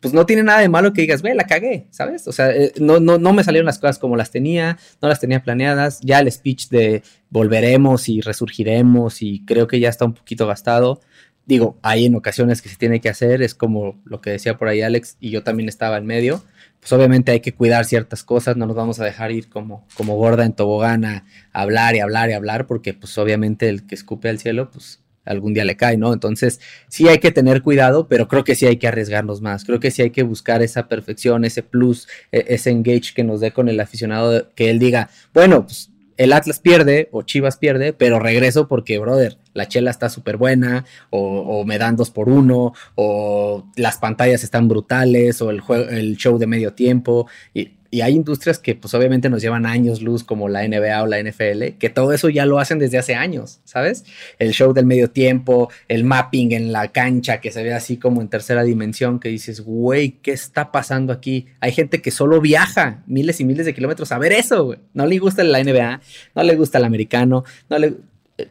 pues 0.01 0.15
no 0.15 0.25
tiene 0.25 0.41
nada 0.43 0.59
de 0.59 0.67
malo 0.67 0.93
que 0.93 1.01
digas, 1.01 1.21
ve, 1.21 1.35
la 1.35 1.45
cagué, 1.45 1.85
¿sabes? 1.91 2.27
O 2.27 2.31
sea, 2.31 2.49
eh, 2.51 2.73
no, 2.79 2.99
no, 2.99 3.19
no 3.19 3.33
me 3.33 3.43
salieron 3.43 3.67
las 3.67 3.77
cosas 3.77 3.99
como 3.99 4.15
las 4.15 4.31
tenía, 4.31 4.79
no 4.99 5.07
las 5.07 5.19
tenía 5.19 5.43
planeadas. 5.43 5.99
Ya 6.01 6.19
el 6.19 6.31
speech 6.31 6.69
de 6.69 7.03
volveremos 7.29 8.09
y 8.09 8.19
resurgiremos 8.19 9.21
y 9.21 9.45
creo 9.45 9.67
que 9.67 9.79
ya 9.79 9.89
está 9.89 10.05
un 10.05 10.15
poquito 10.15 10.47
gastado. 10.47 11.01
Digo, 11.45 11.77
hay 11.83 12.05
en 12.05 12.15
ocasiones 12.15 12.63
que 12.63 12.69
se 12.69 12.77
tiene 12.77 12.99
que 12.99 13.09
hacer, 13.09 13.43
es 13.43 13.53
como 13.53 14.01
lo 14.03 14.21
que 14.21 14.31
decía 14.31 14.57
por 14.57 14.69
ahí 14.69 14.81
Alex 14.81 15.17
y 15.19 15.29
yo 15.29 15.43
también 15.43 15.69
estaba 15.69 15.97
en 15.97 16.07
medio. 16.07 16.43
Pues 16.79 16.91
obviamente 16.93 17.31
hay 17.31 17.41
que 17.41 17.53
cuidar 17.53 17.85
ciertas 17.85 18.23
cosas, 18.23 18.57
no 18.57 18.65
nos 18.65 18.75
vamos 18.75 18.99
a 18.99 19.05
dejar 19.05 19.31
ir 19.31 19.49
como, 19.49 19.85
como 19.95 20.15
gorda 20.15 20.45
en 20.45 20.53
tobogán 20.53 21.05
a 21.05 21.25
hablar 21.53 21.95
y 21.95 21.99
hablar 21.99 22.31
y 22.31 22.33
hablar, 22.33 22.65
porque 22.65 22.95
pues 22.95 23.15
obviamente 23.19 23.69
el 23.69 23.85
que 23.85 23.93
escupe 23.93 24.29
al 24.29 24.39
cielo, 24.39 24.71
pues 24.71 25.00
algún 25.26 25.53
día 25.53 25.65
le 25.65 25.78
cae, 25.78 25.97
¿no? 25.97 26.13
Entonces, 26.13 26.59
sí 26.88 27.07
hay 27.07 27.19
que 27.19 27.32
tener 27.32 27.61
cuidado, 27.61 28.07
pero 28.07 28.28
creo 28.28 28.43
que 28.43 28.55
sí 28.55 28.65
hay 28.65 28.78
que 28.78 28.88
arriesgarnos 28.88 29.41
más. 29.41 29.65
Creo 29.65 29.80
que 29.80 29.91
sí 29.91 30.01
hay 30.01 30.11
que 30.11 30.24
buscar 30.24 30.61
esa 30.61 30.88
perfección, 30.88 31.45
ese 31.45 31.63
plus, 31.63 32.07
e, 32.32 32.45
ese 32.49 32.72
engage 32.72 33.13
que 33.15 33.24
nos 33.24 33.39
dé 33.39 33.51
con 33.51 33.69
el 33.69 33.80
aficionado, 33.80 34.49
que 34.55 34.69
él 34.69 34.80
diga, 34.80 35.09
bueno, 35.34 35.65
pues 35.65 35.91
el 36.17 36.34
Atlas 36.34 36.59
pierde 36.59 37.09
o 37.11 37.24
Chivas 37.24 37.57
pierde, 37.57 37.93
pero 37.93 38.19
regreso 38.19 38.67
porque, 38.67 38.99
brother, 38.99 39.38
la 39.53 39.67
chela 39.67 39.89
está 39.89 40.09
súper 40.09 40.38
buena, 40.38 40.86
o, 41.09 41.63
me 41.65 41.78
dan 41.78 41.95
dos 41.95 42.11
por 42.11 42.30
uno, 42.30 42.74
o 42.95 43.65
las 43.76 43.97
pantallas 43.97 44.43
están 44.43 44.67
brutales, 44.67 45.41
o 45.41 45.49
el, 45.49 45.63
el 45.89 46.17
show 46.17 46.38
de 46.38 46.47
medio 46.47 46.74
tiempo. 46.74 47.28
Y 47.53 47.72
y 47.91 48.01
hay 48.01 48.15
industrias 48.15 48.57
que 48.57 48.73
pues 48.73 48.93
obviamente 48.93 49.29
nos 49.29 49.41
llevan 49.41 49.65
años 49.65 50.01
luz 50.01 50.23
como 50.23 50.47
la 50.47 50.65
NBA 50.65 51.03
o 51.03 51.07
la 51.07 51.21
NFL, 51.21 51.77
que 51.77 51.89
todo 51.89 52.13
eso 52.13 52.29
ya 52.29 52.45
lo 52.45 52.57
hacen 52.57 52.79
desde 52.79 52.97
hace 52.97 53.15
años, 53.15 53.59
¿sabes? 53.65 54.05
El 54.39 54.53
show 54.53 54.73
del 54.73 54.85
medio 54.85 55.09
tiempo, 55.09 55.69
el 55.89 56.05
mapping 56.05 56.53
en 56.53 56.71
la 56.71 56.87
cancha 56.93 57.41
que 57.41 57.51
se 57.51 57.61
ve 57.63 57.73
así 57.73 57.97
como 57.97 58.21
en 58.21 58.29
tercera 58.29 58.63
dimensión, 58.63 59.19
que 59.19 59.27
dices, 59.27 59.59
güey, 59.59 60.11
¿qué 60.21 60.31
está 60.31 60.71
pasando 60.71 61.11
aquí? 61.11 61.47
Hay 61.59 61.73
gente 61.73 62.01
que 62.01 62.11
solo 62.11 62.39
viaja 62.39 63.03
miles 63.07 63.41
y 63.41 63.45
miles 63.45 63.65
de 63.65 63.73
kilómetros 63.73 64.13
a 64.13 64.17
ver 64.17 64.31
eso, 64.31 64.63
güey. 64.63 64.79
No 64.93 65.05
le 65.05 65.19
gusta 65.19 65.43
la 65.43 65.61
NBA, 65.61 65.99
no 66.33 66.43
le 66.43 66.55
gusta 66.55 66.77
el 66.77 66.85
americano, 66.85 67.43
no 67.69 67.77
le 67.77 67.95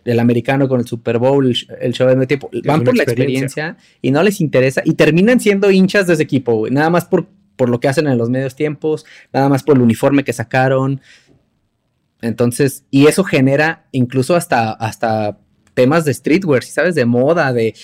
el 0.05 0.20
americano 0.20 0.68
con 0.68 0.78
el 0.78 0.86
Super 0.86 1.18
Bowl, 1.18 1.53
el, 1.80 1.93
show 1.95 2.07
de 2.07 2.14
medio 2.14 2.28
tiempo, 2.28 2.51
van 2.64 2.84
por 2.84 2.97
la 2.97 3.03
experiencia 3.03 3.76
y 4.01 4.12
no 4.12 4.22
les 4.22 4.41
interesa 4.41 4.82
y 4.84 4.95
terminan 4.95 5.41
siendo 5.41 5.70
hinchas 5.70 6.07
de 6.07 6.14
ese 6.14 6.22
equipo, 6.22 6.55
güey, 6.55 6.70
nada 6.70 6.91
más 6.91 7.07
por 7.07 7.26
por 7.57 7.68
lo 7.68 7.80
que 7.80 7.88
hacen 7.88 8.07
en 8.07 8.18
los 8.18 8.30
medios 8.30 8.57
tiempos, 8.57 9.05
nada 9.32 9.48
más 9.48 9.62
por 9.62 9.76
el 9.76 9.82
uniforme 9.82 10.24
que 10.24 10.32
sacaron. 10.32 11.01
Entonces, 12.22 12.84
y 12.90 13.07
eso 13.07 13.24
genera 13.24 13.86
incluso 13.92 14.36
hasta, 14.36 14.72
hasta 14.72 15.38
temas 15.74 16.05
de 16.05 16.14
streetwear, 16.14 16.62
¿sabes? 16.62 16.94
De 16.94 17.05
moda, 17.05 17.53
de, 17.53 17.74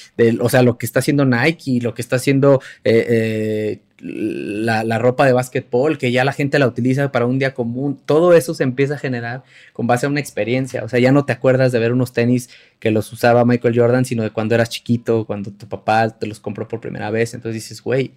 o 0.41 0.49
sea, 0.49 0.63
lo 0.63 0.79
que 0.79 0.87
está 0.87 1.01
haciendo 1.01 1.25
Nike, 1.25 1.81
lo 1.81 1.95
que 1.95 2.03
está 2.03 2.17
haciendo 2.17 2.61
eh, 2.85 3.07
eh, 3.09 3.81
la, 3.99 4.99
ropa 4.99 5.25
de 5.25 5.33
básquetbol, 5.33 5.97
que 5.99 6.13
ya 6.13 6.25
la 6.25 6.33
gente 6.33 6.59
la 6.59 6.67
utiliza 6.67 7.11
para 7.13 7.27
un 7.27 7.39
día 7.39 7.55
común, 7.55 7.99
todo 8.05 8.35
eso 8.35 8.55
se 8.55 8.65
empieza 8.65 8.95
a 8.95 8.99
generar 8.99 9.45
con 9.73 9.87
base 9.87 10.07
a 10.07 10.09
una 10.09 10.21
experiencia, 10.21 10.85
o 10.85 10.89
sea, 10.89 10.99
ya 10.99 11.13
no 11.13 11.25
te 11.25 11.33
acuerdas 11.33 11.73
de 11.73 11.79
ver 11.79 11.93
unos 11.93 12.13
tenis 12.13 12.51
que 12.79 12.91
los 12.91 13.13
usaba 13.13 13.45
Michael 13.45 13.79
Jordan, 13.79 14.05
sino 14.05 14.23
de 14.23 14.31
cuando 14.31 14.55
eras 14.55 14.69
chiquito, 14.69 15.25
cuando 15.25 15.51
tu 15.51 15.69
papá 15.69 16.11
te 16.11 16.27
los 16.27 16.41
compró 16.41 16.69
por 16.69 16.81
primera 16.81 17.11
vez, 17.11 17.35
entonces 17.35 17.63
dices, 17.63 17.83
güey, 17.83 18.13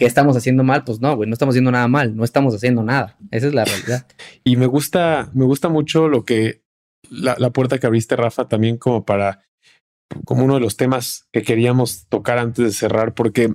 ¿qué 0.00 0.06
estamos 0.06 0.34
haciendo 0.34 0.64
mal? 0.64 0.82
Pues 0.82 0.98
no, 0.98 1.14
güey, 1.14 1.28
no 1.28 1.34
estamos 1.34 1.52
haciendo 1.52 1.70
nada 1.70 1.86
mal, 1.86 2.16
no 2.16 2.24
estamos 2.24 2.54
haciendo 2.54 2.82
nada, 2.82 3.18
esa 3.30 3.48
es 3.48 3.54
la 3.54 3.66
realidad. 3.66 4.06
y 4.44 4.56
me 4.56 4.64
gusta, 4.64 5.30
me 5.34 5.44
gusta 5.44 5.68
mucho 5.68 6.08
lo 6.08 6.24
que, 6.24 6.62
la, 7.10 7.36
la 7.38 7.50
puerta 7.50 7.78
que 7.78 7.86
abriste, 7.86 8.16
Rafa, 8.16 8.48
también 8.48 8.78
como 8.78 9.04
para, 9.04 9.44
como 10.24 10.46
uno 10.46 10.54
de 10.54 10.60
los 10.60 10.78
temas 10.78 11.28
que 11.32 11.42
queríamos 11.42 12.06
tocar 12.08 12.38
antes 12.38 12.64
de 12.64 12.72
cerrar, 12.72 13.12
porque 13.12 13.54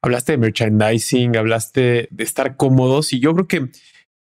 hablaste 0.00 0.32
de 0.32 0.38
merchandising, 0.38 1.36
hablaste 1.36 2.08
de 2.10 2.24
estar 2.24 2.56
cómodos 2.56 3.12
y 3.12 3.20
yo 3.20 3.34
creo 3.34 3.46
que 3.46 3.68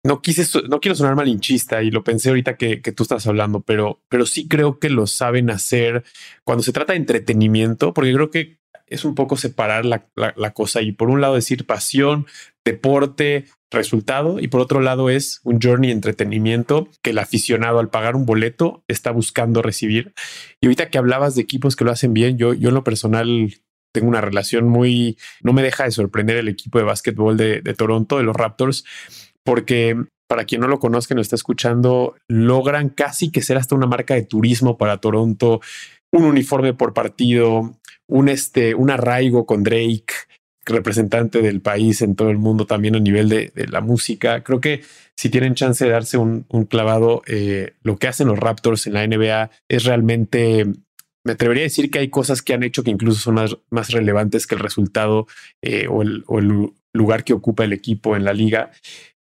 no 0.04 0.22
quise, 0.22 0.46
no 0.70 0.80
quiero 0.80 0.94
sonar 0.94 1.14
malinchista 1.14 1.82
y 1.82 1.90
lo 1.90 2.02
pensé 2.02 2.30
ahorita 2.30 2.56
que, 2.56 2.78
tú 2.78 3.02
estás 3.02 3.26
hablando, 3.26 3.60
pero, 3.60 4.00
pero 4.08 4.24
sí 4.24 4.48
creo 4.48 4.78
que 4.78 4.88
lo 4.88 5.06
saben 5.06 5.50
hacer 5.50 6.02
cuando 6.44 6.62
se 6.62 6.72
trata 6.72 6.94
de 6.94 6.98
entretenimiento, 6.98 7.92
porque 7.92 8.14
creo 8.14 8.30
que 8.30 8.61
es 8.92 9.04
un 9.04 9.14
poco 9.14 9.36
separar 9.36 9.84
la, 9.84 10.50
cosa 10.52 10.82
y 10.82 10.92
por 10.92 11.10
un 11.10 11.20
lado 11.20 11.34
decir 11.34 11.66
pasión, 11.66 12.26
deporte, 12.64 13.46
resultado 13.70 14.38
y 14.38 14.48
por 14.48 14.60
otro 14.60 14.80
lado 14.80 15.08
es 15.08 15.40
un 15.44 15.60
journey 15.60 15.90
entretenimiento 15.90 16.88
que 17.02 17.10
el 17.10 17.18
aficionado 17.18 17.78
al 17.78 17.88
pagar 17.88 18.16
un 18.16 18.26
boleto 18.26 18.84
está 18.88 19.10
buscando 19.10 19.62
recibir. 19.62 20.12
Y 20.60 20.66
ahorita 20.66 20.90
que 20.90 20.98
hablabas 20.98 21.34
de 21.34 21.42
equipos 21.42 21.74
que 21.74 21.84
lo 21.84 21.90
hacen 21.90 22.12
bien, 22.12 22.36
yo, 22.36 22.52
yo 22.52 22.68
en 22.68 22.74
lo 22.74 22.84
personal 22.84 23.54
tengo 23.92 24.08
una 24.08 24.20
relación 24.20 24.68
muy, 24.68 25.18
no 25.42 25.52
me 25.52 25.62
deja 25.62 25.84
de 25.84 25.90
sorprender 25.90 26.36
el 26.36 26.48
equipo 26.48 26.78
de 26.78 26.84
básquetbol 26.84 27.36
de, 27.36 27.60
Toronto, 27.76 28.18
de 28.18 28.24
los 28.24 28.36
Raptors, 28.36 28.84
porque 29.44 29.96
para 30.26 30.44
quien 30.44 30.62
no 30.62 30.68
lo 30.68 30.78
conozca 30.80 31.14
no 31.14 31.20
está 31.20 31.36
escuchando, 31.36 32.14
logran 32.26 32.88
casi 32.88 33.30
que 33.30 33.42
ser 33.42 33.58
hasta 33.58 33.74
una 33.74 33.86
marca 33.86 34.14
de 34.14 34.22
turismo 34.22 34.78
para 34.78 34.98
Toronto, 34.98 35.60
un 36.10 36.24
uniforme 36.24 36.74
por 36.74 36.94
partido, 36.94 37.78
un, 38.12 38.28
este, 38.28 38.74
un 38.74 38.90
arraigo 38.90 39.46
con 39.46 39.62
Drake, 39.62 40.12
representante 40.66 41.40
del 41.40 41.60
país 41.60 42.02
en 42.02 42.14
todo 42.14 42.30
el 42.30 42.38
mundo 42.38 42.66
también 42.66 42.94
a 42.94 43.00
nivel 43.00 43.28
de, 43.28 43.52
la 43.70 43.80
música. 43.80 44.44
Creo 44.44 44.60
que 44.60 44.82
si 45.16 45.30
tienen 45.30 45.54
chance 45.54 45.84
de 45.84 45.90
darse 45.90 46.18
un, 46.18 46.44
clavado, 46.68 47.22
eh, 47.26 47.72
lo 47.82 47.96
que 47.96 48.08
hacen 48.08 48.28
los 48.28 48.38
Raptors 48.38 48.86
en 48.86 48.92
la 48.92 49.06
NBA 49.06 49.50
es 49.68 49.84
realmente 49.84 50.66
me 51.24 51.32
atrevería 51.32 51.62
a 51.62 51.70
decir 51.70 51.90
que 51.90 52.00
hay 52.00 52.08
cosas 52.08 52.42
que 52.42 52.52
han 52.52 52.64
hecho 52.64 52.82
que 52.82 52.90
incluso 52.90 53.20
son 53.20 53.34
más, 53.34 53.56
más 53.70 53.90
relevantes 53.90 54.46
que 54.46 54.56
el 54.56 54.60
resultado 54.60 55.26
eh, 55.62 55.86
o, 55.88 56.02
el, 56.02 56.24
lugar 56.94 57.24
que 57.24 57.32
ocupa 57.32 57.64
el 57.64 57.72
equipo 57.72 58.16
en 58.16 58.24
la 58.24 58.34
liga. 58.34 58.70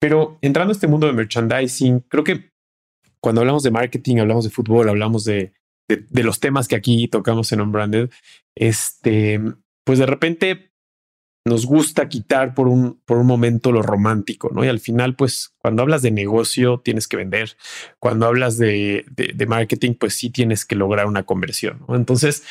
Pero 0.00 0.38
entrando 0.40 0.70
a 0.70 0.74
este 0.74 0.86
mundo 0.86 1.06
de 1.06 1.12
merchandising, 1.12 2.00
creo 2.08 2.24
que 2.24 2.50
cuando 3.20 3.42
hablamos 3.42 3.62
de 3.62 3.70
marketing, 3.70 4.16
hablamos 4.16 4.44
de 4.44 4.50
fútbol, 4.50 4.88
hablamos 4.88 5.24
de, 5.24 5.52
de, 5.98 6.22
los 6.22 6.40
temas 6.40 6.68
que 6.68 6.76
aquí 6.76 7.08
tocamos 7.08 7.52
en 7.52 7.60
Unbranded, 7.60 8.10
este, 8.54 9.40
pues 9.84 9.98
de 9.98 10.06
repente 10.06 10.70
nos 11.46 11.64
gusta 11.64 12.08
quitar 12.08 12.54
por 12.54 12.68
un, 12.68 13.00
por 13.04 13.16
un 13.18 13.26
momento 13.26 13.72
lo 13.72 13.82
romántico, 13.82 14.50
¿no? 14.52 14.64
Y 14.64 14.68
al 14.68 14.78
final, 14.78 15.16
pues, 15.16 15.54
cuando 15.58 15.82
hablas 15.82 16.02
de 16.02 16.10
negocio, 16.10 16.80
tienes 16.84 17.08
que 17.08 17.16
vender. 17.16 17.56
Cuando 17.98 18.26
hablas 18.26 18.58
de, 18.58 19.06
de, 19.08 19.46
marketing, 19.46 19.94
pues 19.94 20.14
sí 20.14 20.30
tienes 20.30 20.66
que 20.66 20.76
lograr 20.76 21.06
una 21.06 21.22
conversión. 21.22 21.80
Entonces, 21.88 22.44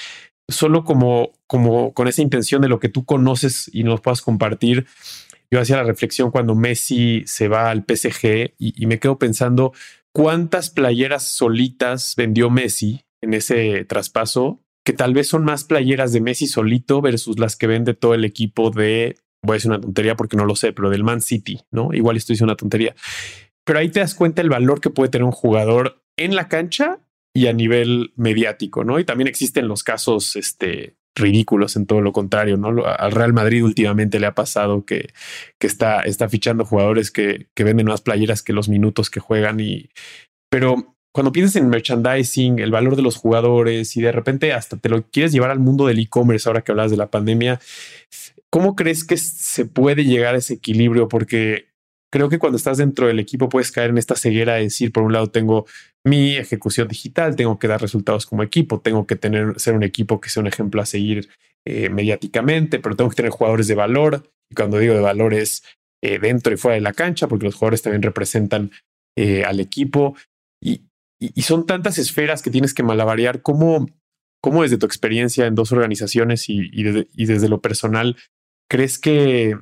solo 0.48 0.84
como, 0.84 1.34
como 1.46 1.94
con 1.94 2.08
esa 2.08 2.24
intención 2.24 2.62
de 2.62 2.68
lo 2.68 2.80
que 2.80 2.90
tú 2.90 3.06
conoces 3.06 3.70
y 3.72 3.84
nos 3.84 4.02
puedas 4.02 4.24
compartir, 4.24 4.88
yo 5.52 5.62
hacía 5.62 5.78
la 5.78 5.84
reflexión 5.84 6.32
cuando 6.32 6.56
Messi 6.56 7.24
se 7.28 7.48
va 7.48 7.70
al 7.70 7.86
PSG 7.88 8.54
y, 8.58 8.84
y 8.84 8.86
me 8.88 9.00
quedo 9.00 9.20
pensando 9.20 9.72
cuántas 10.12 10.72
playeras 10.72 11.24
solitas 11.24 12.16
vendió 12.18 12.50
Messi 12.50 13.06
en 13.22 13.34
ese 13.34 13.86
traspaso 13.86 14.62
que 14.86 14.94
tal 14.94 15.14
vez 15.14 15.28
son 15.28 15.44
más 15.44 15.64
playeras 15.64 16.14
de 16.14 16.22
Messi 16.22 16.48
solito 16.48 17.02
versus 17.02 17.38
las 17.38 17.56
que 17.56 17.68
vende 17.68 17.94
todo 17.94 18.14
el 18.14 18.26
equipo 18.26 18.72
de, 18.72 19.18
voy 19.44 19.54
a 19.54 19.58
decir 19.58 19.72
una 19.72 19.82
tontería 19.82 20.16
porque 20.16 20.38
no 20.38 20.46
lo 20.46 20.56
sé, 20.56 20.74
pero 20.74 20.90
del 20.90 21.04
Man 21.04 21.22
City, 21.22 21.62
¿no? 21.72 21.94
Igual 21.94 22.18
estoy 22.18 22.34
diciendo 22.34 22.54
una 22.54 22.58
tontería. 22.58 22.96
Pero 23.66 23.80
ahí 23.80 23.90
te 23.90 24.00
das 24.00 24.16
cuenta 24.16 24.42
el 24.42 24.50
valor 24.50 24.82
que 24.82 24.90
puede 24.90 25.10
tener 25.10 25.26
un 25.26 25.32
jugador 25.32 26.02
en 26.18 26.36
la 26.36 26.48
cancha 26.48 27.00
y 27.36 27.48
a 27.48 27.54
nivel 27.54 28.14
mediático, 28.16 28.84
¿no? 28.84 29.00
Y 29.00 29.06
también 29.06 29.28
existen 29.28 29.68
los 29.68 29.84
casos 29.84 30.36
este, 30.36 30.96
ridículos 31.16 31.76
en 31.76 31.86
todo 31.86 32.02
lo 32.02 32.12
contrario, 32.12 32.58
¿no? 32.58 32.84
Al 32.86 33.12
Real 33.12 33.34
Madrid 33.34 33.64
últimamente 33.64 34.20
le 34.20 34.26
ha 34.26 34.34
pasado 34.34 34.86
que, 34.86 35.14
que 35.60 35.68
está, 35.68 36.02
está 36.02 36.30
fichando 36.30 36.66
jugadores 36.66 37.12
que, 37.12 37.48
que 37.54 37.64
venden 37.64 37.88
más 37.88 38.02
playeras 38.02 38.42
que 38.42 38.54
los 38.54 38.70
minutos 38.70 39.10
que 39.10 39.20
juegan 39.20 39.60
y... 39.60 39.90
Pero 40.50 40.96
cuando 41.14 41.32
piensas 41.32 41.56
en 41.56 41.70
merchandising, 41.70 42.60
el 42.60 42.72
valor 42.72 42.96
de 42.96 43.02
los 43.02 43.16
jugadores 43.16 43.96
y 43.98 44.02
de 44.02 44.12
repente 44.12 44.54
hasta 44.54 44.78
te 44.78 44.90
lo 44.90 45.04
quieres 45.04 45.32
llevar 45.32 45.52
al 45.52 45.60
mundo 45.60 45.88
del 45.88 46.00
e-commerce 46.00 46.48
ahora 46.48 46.62
que 46.62 46.72
hablas 46.72 46.92
de 46.92 46.98
la 46.98 47.10
pandemia, 47.10 47.60
¿cómo 48.50 48.76
crees 48.76 49.04
que 49.04 49.18
se 49.18 49.66
puede 49.66 50.06
llegar 50.06 50.36
a 50.36 50.38
ese 50.38 50.56
equilibrio? 50.56 51.08
Porque 51.08 51.70
creo 52.12 52.30
que 52.30 52.40
cuando 52.40 52.58
estás 52.58 52.78
dentro 52.78 53.08
del 53.08 53.20
equipo 53.20 53.50
puedes 53.50 53.72
caer 53.72 53.92
en 53.92 53.98
esta 53.98 54.16
ceguera 54.16 54.56
de 54.56 54.64
decir, 54.64 54.92
por 54.92 55.04
un 55.04 55.14
lado, 55.14 55.28
tengo 55.28 55.66
mi 56.06 56.36
ejecución 56.38 56.88
digital, 56.88 57.36
tengo 57.36 57.60
que 57.60 57.68
dar 57.68 57.82
resultados 57.82 58.26
como 58.26 58.44
equipo, 58.44 58.80
tengo 58.80 59.06
que 59.06 59.16
tener, 59.16 59.60
ser 59.60 59.76
un 59.76 59.84
equipo 59.84 60.20
que 60.20 60.30
sea 60.30 60.42
un 60.42 60.48
ejemplo 60.48 60.82
a 60.82 60.86
seguir 60.86 61.30
eh, 61.66 61.90
mediáticamente, 61.90 62.80
pero 62.80 62.96
tengo 62.96 63.10
que 63.10 63.18
tener 63.18 63.32
jugadores 63.32 63.68
de 63.68 63.76
valor. 63.76 64.32
Y 64.50 64.56
cuando 64.56 64.80
digo 64.80 64.94
de 64.94 65.02
valor 65.02 65.34
es 65.34 65.64
eh, 66.04 66.20
dentro 66.20 66.54
y 66.54 66.58
fuera 66.58 66.76
de 66.76 66.82
la 66.82 66.94
cancha, 66.94 67.28
porque 67.28 67.46
los 67.46 67.56
jugadores 67.56 67.82
también 67.82 68.02
representan 68.02 68.72
eh, 69.18 69.44
al 69.44 69.60
equipo. 69.60 70.16
Y, 70.64 70.89
y, 71.20 71.42
son 71.42 71.66
tantas 71.66 71.98
esferas 71.98 72.42
que 72.42 72.52
tienes 72.52 72.74
que 72.74 72.84
malabarear. 72.84 73.42
¿Cómo, 73.42 73.88
cómo 74.42 74.64
desde 74.64 74.78
tu 74.78 74.86
experiencia 74.86 75.46
en 75.46 75.56
dos 75.56 75.72
organizaciones 75.72 76.46
y, 76.48 76.84
desde, 76.84 77.50
lo 77.50 77.62
personal 77.62 78.16
crees 78.70 79.00
que, 79.00 79.58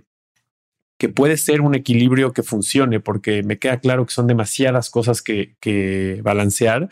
que 0.99 1.09
puede 1.09 1.37
ser 1.37 1.61
un 1.61 1.75
equilibrio 1.75 2.33
que 2.33 2.43
funcione? 2.43 2.99
Porque 2.99 3.41
me 3.43 3.57
queda 3.57 3.79
claro 3.79 4.05
que 4.05 4.13
son 4.13 4.27
demasiadas 4.27 4.89
cosas 4.89 5.21
que, 5.21 5.55
que 5.59 6.19
balancear 6.23 6.89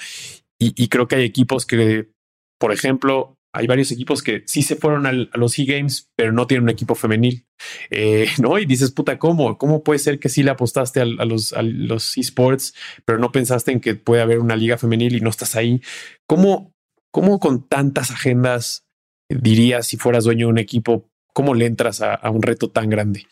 y, 0.57 0.87
creo 0.87 1.07
que 1.07 1.15
hay 1.15 1.25
equipos 1.25 1.65
que, 1.65 2.09
por 2.57 2.71
ejemplo, 2.71 3.37
hay 3.55 3.67
varios 3.67 3.89
equipos 3.91 4.21
que 4.21 4.43
sí 4.45 4.61
se 4.61 4.75
fueron 4.75 5.05
a 5.05 5.11
los 5.11 5.57
e-games, 5.57 6.11
pero 6.17 6.33
no 6.33 6.45
tienen 6.45 6.63
un 6.63 6.69
equipo 6.69 6.93
femenil. 6.93 7.45
Eh, 7.89 8.27
¿No? 8.39 8.59
Y 8.59 8.65
dices, 8.65 8.91
puta, 8.91 9.17
¿cómo? 9.17 9.57
¿Cómo 9.57 9.81
puede 9.81 9.99
ser 9.99 10.19
que 10.19 10.29
sí 10.29 10.43
le 10.43 10.51
apostaste 10.51 10.99
a, 10.99 11.05
los, 11.05 11.53
a 11.53 11.61
los 11.61 12.17
esports, 12.17 12.73
pero 13.05 13.17
no 13.17 13.31
pensaste 13.31 13.71
en 13.71 13.79
que 13.79 13.95
puede 13.95 14.21
haber 14.21 14.39
una 14.39 14.57
liga 14.57 14.77
femenil 14.77 15.15
y 15.15 15.21
no 15.21 15.29
estás 15.29 15.55
ahí? 15.55 15.81
¿Cómo, 16.27 16.73
cómo 17.11 17.39
con 17.39 17.67
tantas 17.67 18.11
agendas 18.11 18.85
dirías 19.29 19.87
si 19.87 19.95
fueras 19.97 20.25
dueño 20.25 20.47
de 20.47 20.51
un 20.51 20.59
equipo, 20.59 21.09
cómo 21.33 21.55
le 21.55 21.65
entras 21.65 22.01
a, 22.01 22.29
un 22.29 22.41
reto 22.41 22.69
tan 22.69 22.89
grande? 22.89 23.25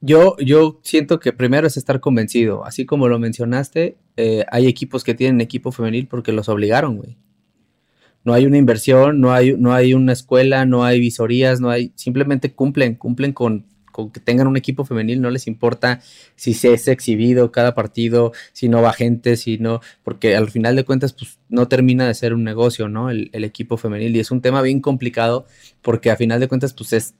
Yo, 0.00 0.36
yo 0.38 0.80
siento 0.84 1.18
que 1.18 1.32
primero 1.32 1.66
es 1.66 1.76
estar 1.76 1.98
convencido. 1.98 2.64
Así 2.64 2.86
como 2.86 3.08
lo 3.08 3.18
mencionaste, 3.18 3.96
eh, 4.16 4.44
hay 4.50 4.68
equipos 4.68 5.02
que 5.02 5.14
tienen 5.14 5.40
equipo 5.40 5.72
femenil 5.72 6.06
porque 6.06 6.32
los 6.32 6.48
obligaron, 6.48 6.96
güey 6.96 7.16
no 8.24 8.32
hay 8.32 8.46
una 8.46 8.58
inversión, 8.58 9.20
no 9.20 9.32
hay, 9.32 9.54
no 9.56 9.72
hay 9.72 9.94
una 9.94 10.12
escuela, 10.12 10.64
no 10.64 10.84
hay 10.84 11.00
visorías, 11.00 11.60
no 11.60 11.70
hay, 11.70 11.92
simplemente 11.94 12.52
cumplen, 12.52 12.94
cumplen 12.94 13.32
con, 13.32 13.66
con 13.90 14.10
que 14.10 14.20
tengan 14.20 14.46
un 14.46 14.56
equipo 14.56 14.84
femenil, 14.84 15.20
no 15.20 15.30
les 15.30 15.46
importa 15.46 16.00
si 16.36 16.54
se 16.54 16.72
es 16.72 16.88
exhibido 16.88 17.52
cada 17.52 17.74
partido, 17.74 18.32
si 18.52 18.68
no 18.68 18.80
va 18.80 18.92
gente, 18.92 19.36
si 19.36 19.58
no, 19.58 19.80
porque 20.02 20.36
al 20.36 20.50
final 20.50 20.76
de 20.76 20.84
cuentas, 20.84 21.12
pues 21.12 21.38
no 21.48 21.68
termina 21.68 22.06
de 22.06 22.14
ser 22.14 22.32
un 22.34 22.44
negocio, 22.44 22.88
¿no? 22.88 23.10
El, 23.10 23.30
equipo 23.44 23.76
femenil. 23.76 24.14
Y 24.16 24.20
es 24.20 24.30
un 24.30 24.40
tema 24.40 24.62
bien 24.62 24.80
complicado, 24.80 25.46
porque 25.80 26.10
al 26.10 26.16
final 26.16 26.40
de 26.40 26.48
cuentas, 26.48 26.72
pues 26.74 26.92
es, 26.92 27.14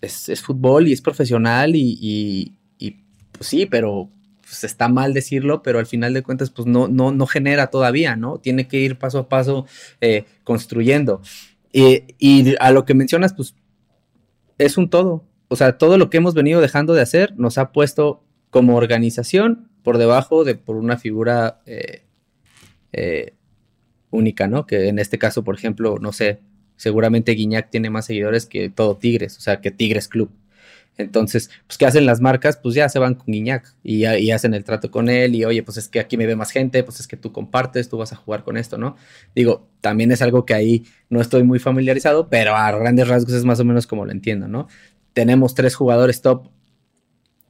es, 0.00 0.42
fútbol 0.42 0.88
y 0.88 0.92
es 0.92 1.02
profesional 1.02 1.76
y, 1.76 1.98
y, 2.00 2.58
y 2.78 3.02
pues 3.32 3.48
sí, 3.48 3.66
pero 3.66 4.10
pues 4.46 4.64
está 4.64 4.88
mal 4.88 5.12
decirlo, 5.12 5.62
pero 5.62 5.78
al 5.78 5.86
final 5.86 6.14
de 6.14 6.22
cuentas, 6.22 6.50
pues 6.50 6.66
no, 6.66 6.88
no, 6.88 7.10
no 7.10 7.26
genera 7.26 7.66
todavía, 7.66 8.16
¿no? 8.16 8.38
Tiene 8.38 8.68
que 8.68 8.78
ir 8.78 8.96
paso 8.96 9.18
a 9.18 9.28
paso 9.28 9.66
eh, 10.00 10.24
construyendo. 10.44 11.20
y 11.72 12.54
a 12.60 12.70
lo 12.70 12.84
que 12.84 12.94
mencionas, 12.94 13.34
pues 13.34 13.54
es 14.58 14.78
un 14.78 14.88
todo. 14.88 15.24
O 15.48 15.56
sea, 15.56 15.78
todo 15.78 15.98
lo 15.98 16.10
que 16.10 16.16
hemos 16.16 16.34
venido 16.34 16.60
dejando 16.60 16.94
de 16.94 17.02
hacer 17.02 17.34
nos 17.36 17.58
ha 17.58 17.72
puesto 17.72 18.22
como 18.50 18.76
organización 18.76 19.68
por 19.82 19.98
debajo 19.98 20.44
de 20.44 20.54
por 20.56 20.76
una 20.76 20.96
figura 20.96 21.60
eh, 21.66 22.02
eh, 22.92 23.34
única, 24.10 24.48
¿no? 24.48 24.66
Que 24.66 24.88
en 24.88 24.98
este 24.98 25.18
caso, 25.18 25.44
por 25.44 25.54
ejemplo, 25.54 25.98
no 26.00 26.12
sé, 26.12 26.40
seguramente 26.76 27.32
Guiñac 27.32 27.70
tiene 27.70 27.90
más 27.90 28.06
seguidores 28.06 28.46
que 28.46 28.68
todo 28.68 28.96
Tigres, 28.96 29.36
o 29.36 29.40
sea, 29.40 29.60
que 29.60 29.70
Tigres 29.70 30.08
Club. 30.08 30.30
Entonces, 30.98 31.50
pues, 31.66 31.76
¿qué 31.76 31.86
hacen 31.86 32.06
las 32.06 32.20
marcas? 32.20 32.56
Pues 32.56 32.74
ya 32.74 32.88
se 32.88 32.98
van 32.98 33.14
con 33.14 33.26
Guiñac 33.26 33.74
y, 33.82 34.04
hacen 34.30 34.54
el 34.54 34.64
trato 34.64 34.90
con 34.90 35.08
él 35.08 35.34
y, 35.34 35.44
oye, 35.44 35.62
pues 35.62 35.76
es 35.76 35.88
que 35.88 36.00
aquí 36.00 36.16
me 36.16 36.26
ve 36.26 36.36
más 36.36 36.50
gente, 36.50 36.82
pues 36.82 37.00
es 37.00 37.06
que 37.06 37.16
tú 37.16 37.32
compartes, 37.32 37.88
tú 37.88 37.98
vas 37.98 38.12
a 38.12 38.16
jugar 38.16 38.44
con 38.44 38.56
esto, 38.56 38.78
¿no? 38.78 38.96
Digo, 39.34 39.68
también 39.80 40.10
es 40.12 40.22
algo 40.22 40.46
que 40.46 40.54
ahí 40.54 40.84
no 41.10 41.20
estoy 41.20 41.42
muy 41.42 41.58
familiarizado, 41.58 42.28
pero 42.28 42.56
a 42.56 42.70
grandes 42.72 43.08
rasgos 43.08 43.34
es 43.34 43.44
más 43.44 43.60
o 43.60 43.64
menos 43.64 43.86
como 43.86 44.06
lo 44.06 44.12
entiendo, 44.12 44.48
¿no? 44.48 44.68
Tenemos 45.12 45.54
tres 45.54 45.74
jugadores 45.74 46.22
top 46.22 46.48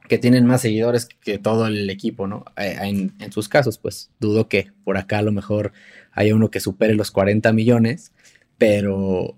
que 0.07 0.17
tienen 0.17 0.45
más 0.45 0.61
seguidores 0.61 1.05
que 1.05 1.37
todo 1.37 1.67
el 1.67 1.89
equipo, 1.89 2.27
¿no? 2.27 2.45
En, 2.55 3.13
en, 3.19 3.31
sus 3.31 3.49
casos, 3.49 3.77
pues 3.77 4.11
dudo 4.19 4.47
que 4.47 4.71
por 4.83 4.97
acá 4.97 5.19
a 5.19 5.21
lo 5.21 5.31
mejor 5.31 5.73
haya 6.13 6.33
uno 6.33 6.49
que 6.49 6.61
supere 6.61 6.95
los 6.95 7.11
40 7.11 7.51
millones, 7.53 8.13
pero, 8.57 9.37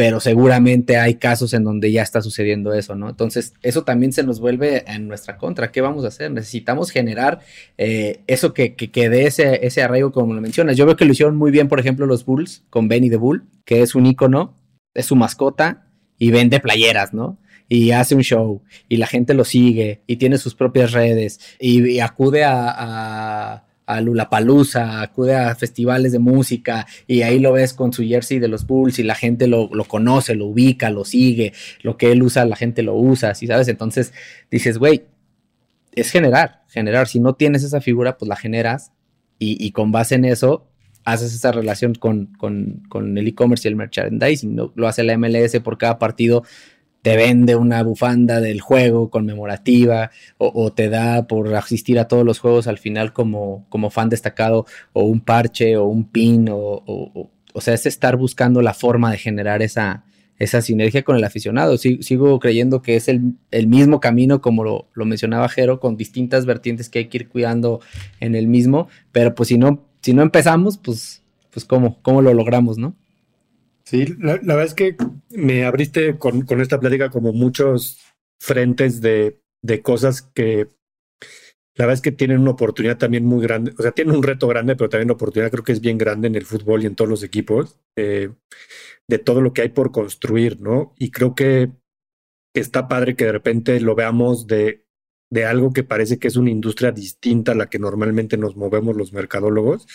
pero 0.00 0.18
seguramente 0.18 0.96
hay 0.96 1.16
casos 1.16 1.52
en 1.52 1.62
donde 1.62 1.92
ya 1.92 2.00
está 2.00 2.22
sucediendo 2.22 2.72
eso, 2.72 2.94
¿no? 2.94 3.10
Entonces, 3.10 3.52
eso 3.60 3.84
también 3.84 4.14
se 4.14 4.22
nos 4.22 4.40
vuelve 4.40 4.90
en 4.90 5.08
nuestra 5.08 5.36
contra. 5.36 5.70
¿Qué 5.70 5.82
vamos 5.82 6.06
a 6.06 6.08
hacer? 6.08 6.30
Necesitamos 6.30 6.90
generar 6.90 7.40
eh, 7.76 8.20
eso 8.26 8.54
que, 8.54 8.74
que, 8.76 9.10
dé 9.10 9.26
ese, 9.26 9.66
ese 9.66 9.82
arraigo, 9.82 10.10
como 10.10 10.32
lo 10.32 10.40
mencionas. 10.40 10.78
Yo 10.78 10.86
veo 10.86 10.96
que 10.96 11.04
lo 11.04 11.12
hicieron 11.12 11.36
muy 11.36 11.50
bien, 11.50 11.68
por 11.68 11.80
ejemplo, 11.80 12.06
los 12.06 12.24
Bulls 12.24 12.64
con 12.70 12.88
Benny 12.88 13.10
the 13.10 13.16
Bull, 13.16 13.44
que 13.66 13.82
es 13.82 13.94
un 13.94 14.06
ícono, 14.06 14.56
es 14.94 15.04
su 15.04 15.16
mascota 15.16 15.86
y 16.18 16.30
vende 16.30 16.60
playeras, 16.60 17.12
¿no? 17.12 17.38
y 17.68 17.90
hace 17.90 18.14
un 18.14 18.22
show 18.22 18.62
y 18.88 18.96
la 18.96 19.06
gente 19.06 19.34
lo 19.34 19.44
sigue 19.44 20.00
y 20.06 20.16
tiene 20.16 20.38
sus 20.38 20.54
propias 20.54 20.92
redes 20.92 21.38
y, 21.60 22.00
acude 22.00 22.42
a, 22.42 23.66
a 23.90 24.00
Lulapalooza, 24.00 25.02
acude 25.02 25.36
a 25.36 25.54
festivales 25.54 26.12
de 26.12 26.18
música 26.18 26.86
y 27.06 27.22
ahí 27.22 27.38
lo 27.38 27.52
ves 27.52 27.74
con 27.74 27.92
su 27.92 28.02
jersey 28.04 28.38
de 28.38 28.48
los 28.48 28.66
Bulls 28.66 28.98
y 28.98 29.02
la 29.02 29.14
gente 29.14 29.46
lo, 29.46 29.68
lo 29.72 29.84
conoce, 29.84 30.34
lo 30.34 30.46
ubica, 30.46 30.90
lo 30.90 31.04
sigue, 31.04 31.52
lo 31.82 31.96
que 31.96 32.12
él 32.12 32.22
usa, 32.22 32.44
la 32.44 32.56
gente 32.56 32.82
lo 32.82 32.94
usa, 32.94 33.34
¿sí 33.34 33.46
sabes? 33.46 33.68
Entonces 33.68 34.12
dices, 34.50 34.78
güey, 34.78 35.04
es 35.94 36.10
generar, 36.10 36.62
generar. 36.68 37.08
Si 37.08 37.20
no 37.20 37.34
tienes 37.34 37.64
esa 37.64 37.80
figura, 37.80 38.16
pues 38.16 38.28
la 38.28 38.36
generas 38.36 38.92
y, 39.38 39.64
y 39.64 39.72
con 39.72 39.92
base 39.92 40.14
en 40.14 40.24
eso 40.24 40.66
haces 41.04 41.34
esa 41.34 41.52
relación 41.52 41.94
con, 41.94 42.26
con, 42.26 42.82
con 42.88 43.16
el 43.16 43.26
e-commerce 43.26 43.66
y 43.66 43.70
el 43.70 43.76
merchandising. 43.76 44.54
¿no? 44.54 44.72
Lo 44.74 44.86
hace 44.86 45.02
la 45.02 45.16
MLS 45.16 45.58
por 45.60 45.78
cada 45.78 45.98
partido 45.98 46.44
te 47.02 47.16
vende 47.16 47.56
una 47.56 47.82
bufanda 47.82 48.40
del 48.40 48.60
juego 48.60 49.10
conmemorativa 49.10 50.10
o, 50.38 50.72
te 50.72 50.88
da 50.88 51.26
por 51.26 51.54
asistir 51.54 51.98
a 51.98 52.08
todos 52.08 52.24
los 52.24 52.38
juegos 52.38 52.66
al 52.66 52.78
final 52.78 53.12
como, 53.12 53.66
como 53.68 53.90
fan 53.90 54.08
destacado 54.08 54.66
o 54.92 55.04
un 55.04 55.20
parche 55.20 55.76
o 55.76 55.86
un 55.86 56.04
pin 56.04 56.48
o, 56.50 56.56
o, 56.58 57.30
o 57.52 57.60
sea, 57.60 57.74
es 57.74 57.86
estar 57.86 58.16
buscando 58.16 58.62
la 58.62 58.74
forma 58.74 59.10
de 59.10 59.18
generar 59.18 59.62
esa, 59.62 60.04
esa 60.40 60.62
sinergia 60.62 61.02
con 61.02 61.16
el 61.16 61.24
aficionado. 61.24 61.76
sigo 61.76 62.40
creyendo 62.40 62.82
que 62.82 62.96
es 62.96 63.08
el, 63.08 63.34
el 63.50 63.66
mismo 63.66 64.00
camino 64.00 64.40
como 64.40 64.64
lo, 64.64 64.88
lo, 64.94 65.04
mencionaba 65.04 65.48
Jero, 65.48 65.80
con 65.80 65.96
distintas 65.96 66.46
vertientes 66.46 66.88
que 66.88 67.00
hay 67.00 67.08
que 67.08 67.18
ir 67.18 67.28
cuidando 67.28 67.80
en 68.20 68.34
el 68.34 68.48
mismo, 68.48 68.88
pero 69.12 69.34
pues 69.34 69.50
si 69.50 69.58
no, 69.58 69.86
si 70.00 70.14
no 70.14 70.22
empezamos, 70.22 70.78
pues, 70.78 71.22
pues 71.50 71.64
cómo, 71.64 71.98
cómo 72.02 72.22
lo 72.22 72.32
logramos, 72.32 72.78
¿no? 72.78 72.96
Sí, 73.90 74.06
la, 74.20 74.36
verdad 74.36 74.66
es 74.66 74.74
que 74.74 74.96
me 75.30 75.64
abriste 75.64 76.16
con, 76.16 76.46
esta 76.60 76.78
plática 76.78 77.10
como 77.10 77.32
muchos 77.32 77.98
frentes 78.38 79.00
de, 79.00 79.42
de, 79.62 79.82
cosas 79.82 80.22
que 80.22 80.68
la 81.74 81.86
verdad 81.86 81.94
es 81.94 82.00
que 82.00 82.12
tienen 82.12 82.38
una 82.38 82.52
oportunidad 82.52 82.98
también 82.98 83.24
muy 83.24 83.42
grande, 83.42 83.72
o 83.76 83.82
sea, 83.82 83.90
tienen 83.90 84.14
un 84.14 84.22
reto 84.22 84.46
grande, 84.46 84.76
pero 84.76 84.88
también 84.88 85.08
una 85.08 85.14
oportunidad 85.14 85.50
creo 85.50 85.64
que 85.64 85.72
es 85.72 85.80
bien 85.80 85.98
grande 85.98 86.28
en 86.28 86.36
el 86.36 86.46
fútbol 86.46 86.84
y 86.84 86.86
en 86.86 86.94
todos 86.94 87.10
los 87.10 87.24
equipos, 87.24 87.80
eh, 87.96 88.30
de 89.08 89.18
todo 89.18 89.40
lo 89.40 89.52
que 89.52 89.62
hay 89.62 89.70
por 89.70 89.90
construir, 89.90 90.60
¿no? 90.60 90.94
Y 90.96 91.10
creo 91.10 91.34
que 91.34 91.72
está 92.54 92.86
padre 92.86 93.16
que 93.16 93.24
de 93.24 93.32
repente 93.32 93.80
lo 93.80 93.96
veamos 93.96 94.46
de, 94.46 94.86
de 95.30 95.44
algo 95.46 95.72
que 95.72 95.84
parece 95.84 96.18
que 96.18 96.28
es 96.28 96.36
una 96.36 96.50
industria 96.50 96.92
distinta 96.92 97.52
a 97.52 97.54
la 97.54 97.70
que 97.70 97.78
normalmente 97.78 98.36
nos 98.36 98.56
movemos 98.56 98.96
los 98.96 99.12
mercadólogos, 99.12 99.86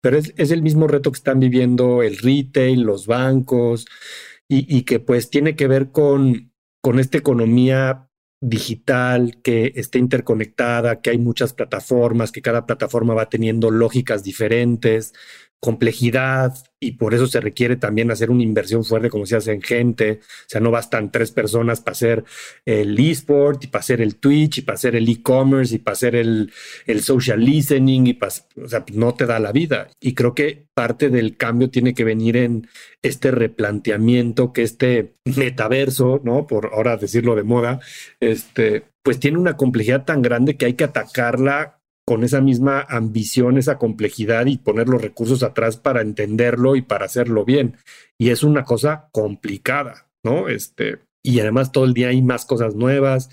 pero 0.00 0.16
es, 0.16 0.32
es, 0.36 0.50
el 0.50 0.62
mismo 0.62 0.86
reto 0.86 1.12
que 1.12 1.18
están 1.18 1.40
viviendo 1.40 2.02
el 2.02 2.18
retail, 2.18 2.82
los 2.82 3.06
bancos, 3.06 3.86
y, 4.48 4.64
y, 4.74 4.82
que 4.82 4.98
pues 5.00 5.28
tiene 5.28 5.56
que 5.56 5.68
ver 5.68 5.90
con, 5.92 6.52
con 6.80 6.98
esta 6.98 7.18
economía 7.18 8.08
digital 8.40 9.40
que 9.42 9.72
está 9.74 9.98
interconectada, 9.98 11.00
que 11.00 11.10
hay 11.10 11.18
muchas 11.18 11.52
plataformas, 11.52 12.32
que 12.32 12.42
cada 12.42 12.66
plataforma 12.66 13.14
va 13.14 13.28
teniendo 13.28 13.70
lógicas 13.70 14.22
diferentes, 14.22 15.12
complejidad 15.60 16.54
y 16.80 16.92
por 16.92 17.14
eso 17.14 17.26
se 17.26 17.40
requiere 17.40 17.76
también 17.76 18.10
hacer 18.10 18.30
una 18.30 18.44
inversión 18.44 18.84
fuerte 18.84 19.10
como 19.10 19.26
se 19.26 19.36
hace 19.36 19.52
en 19.52 19.62
gente. 19.62 20.20
O 20.22 20.48
sea, 20.48 20.60
no 20.60 20.70
bastan 20.70 21.10
tres 21.10 21.32
personas 21.32 21.80
para 21.80 21.92
hacer 21.92 22.24
el 22.64 22.98
eSport 22.98 23.64
y 23.64 23.66
para 23.66 23.80
hacer 23.80 24.00
el 24.00 24.16
Twitch 24.16 24.58
y 24.58 24.62
para 24.62 24.76
hacer 24.76 24.94
el 24.94 25.08
e-commerce 25.08 25.74
y 25.74 25.78
para 25.78 25.94
hacer 25.94 26.14
el, 26.14 26.52
el 26.86 27.02
social 27.02 27.44
listening 27.44 28.06
y 28.06 28.14
para, 28.14 28.32
no 28.92 29.14
te 29.14 29.26
da 29.26 29.40
la 29.40 29.50
vida. 29.50 29.88
Y 30.00 30.14
creo 30.14 30.34
que 30.34 30.66
parte 30.74 31.08
del 31.10 31.36
cambio 31.36 31.70
tiene 31.70 31.94
que 31.94 32.04
venir 32.04 32.36
en 32.36 32.68
este 33.02 33.32
replanteamiento 33.32 34.52
que 34.52 34.62
este 34.62 35.14
metaverso, 35.24 36.20
¿no? 36.22 36.46
Por 36.46 36.70
ahora 36.72 36.96
decirlo 36.96 37.34
de 37.34 37.42
moda, 37.42 37.80
este, 38.20 38.84
pues 39.02 39.18
tiene 39.18 39.38
una 39.38 39.56
complejidad 39.56 40.04
tan 40.04 40.22
grande 40.22 40.56
que 40.56 40.66
hay 40.66 40.74
que 40.74 40.84
atacarla 40.84 41.77
con 42.08 42.24
esa 42.24 42.40
misma 42.40 42.86
ambición, 42.88 43.58
esa 43.58 43.76
complejidad 43.76 44.46
y 44.46 44.56
poner 44.56 44.88
los 44.88 45.02
recursos 45.02 45.42
atrás 45.42 45.76
para 45.76 46.00
entenderlo 46.00 46.74
y 46.74 46.80
para 46.80 47.04
hacerlo 47.04 47.44
bien. 47.44 47.76
Y 48.16 48.30
es 48.30 48.42
una 48.42 48.64
cosa 48.64 49.10
complicada, 49.12 50.08
¿no? 50.24 50.48
Este, 50.48 51.00
y 51.22 51.38
además 51.40 51.70
todo 51.70 51.84
el 51.84 51.92
día 51.92 52.08
hay 52.08 52.22
más 52.22 52.46
cosas 52.46 52.74
nuevas. 52.74 53.28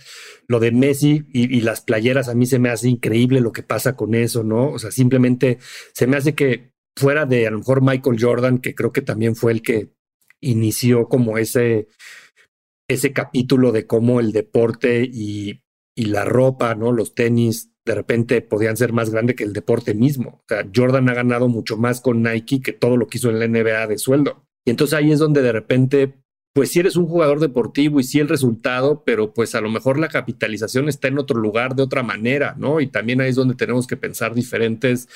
Lo 0.49 0.59
de 0.59 0.73
Messi 0.73 1.23
y, 1.31 1.61
las 1.61 1.79
playeras, 1.79 2.27
a 2.27 2.35
mí 2.35 2.47
se 2.47 2.59
me 2.59 2.67
hace 2.67 2.89
increíble 2.89 3.39
lo 3.39 3.53
que 3.53 3.63
pasa 3.63 3.95
con 3.95 4.13
eso, 4.13 4.43
¿no? 4.43 4.71
O 4.71 4.77
sea, 4.77 4.91
simplemente 4.91 5.57
se 5.93 6.05
me 6.05 6.17
hace 6.17 6.35
que 6.35 6.73
fuera 6.97 7.25
de 7.25 7.47
a 7.47 7.51
lo 7.51 7.59
mejor 7.59 7.81
Michael 7.81 8.17
Jordan, 8.19 8.57
que 8.57 8.75
creo 8.75 8.91
que 8.91 9.01
también 9.01 9.37
fue 9.37 9.53
el 9.53 9.61
que 9.61 9.93
inició 10.41 11.07
como 11.07 11.37
ese, 11.37 11.87
ese 12.89 13.13
capítulo 13.13 13.71
de 13.71 13.87
cómo 13.87 14.19
el 14.19 14.33
deporte 14.33 15.09
y, 15.09 15.63
y 15.95 16.07
la 16.07 16.25
ropa, 16.25 16.75
¿no? 16.75 16.91
Los 16.91 17.15
tenis 17.15 17.71
de 17.85 17.95
repente 17.95 18.41
podían 18.41 18.77
ser 18.77 18.93
más 18.93 19.11
grandes 19.11 19.35
que 19.35 19.43
el 19.43 19.53
deporte 19.53 19.93
mismo. 19.93 20.41
O 20.41 20.45
sea, 20.47 20.67
Jordan 20.73 21.07
ha 21.09 21.13
ganado 21.13 21.47
mucho 21.47 21.77
más 21.77 22.01
con 22.01 22.23
Nike 22.23 22.61
que 22.61 22.73
todo 22.73 22.97
lo 22.97 23.07
que 23.07 23.17
hizo 23.17 23.29
en 23.29 23.39
la 23.39 23.47
NBA 23.47 23.87
de 23.87 23.97
sueldo. 23.97 24.43
Y 24.65 24.71
entonces 24.71 24.97
ahí 24.97 25.11
es 25.11 25.19
donde 25.19 25.43
de 25.43 25.51
repente, 25.51 26.15
pues 26.53 26.71
si 26.71 26.79
eres 26.79 26.95
un 26.95 27.05
jugador 27.05 27.39
deportivo 27.39 27.99
y 27.99 28.03
sí 28.03 28.19
el 28.19 28.27
resultado, 28.27 29.03
pero 29.05 29.33
pues 29.33 29.53
a 29.53 29.61
lo 29.61 29.69
mejor 29.69 29.99
la 29.99 30.09
capitalización 30.09 30.89
está 30.89 31.07
en 31.07 31.19
otro 31.19 31.39
lugar 31.39 31.75
de 31.75 31.83
otra 31.83 32.01
manera, 32.01 32.55
¿no? 32.57 32.81
Y 32.81 32.87
también 32.87 33.21
ahí 33.21 33.29
es 33.29 33.35
donde 33.35 33.55
tenemos 33.55 33.85
que 33.85 33.97
pensar 33.97 34.33
diferentes, 34.33 35.07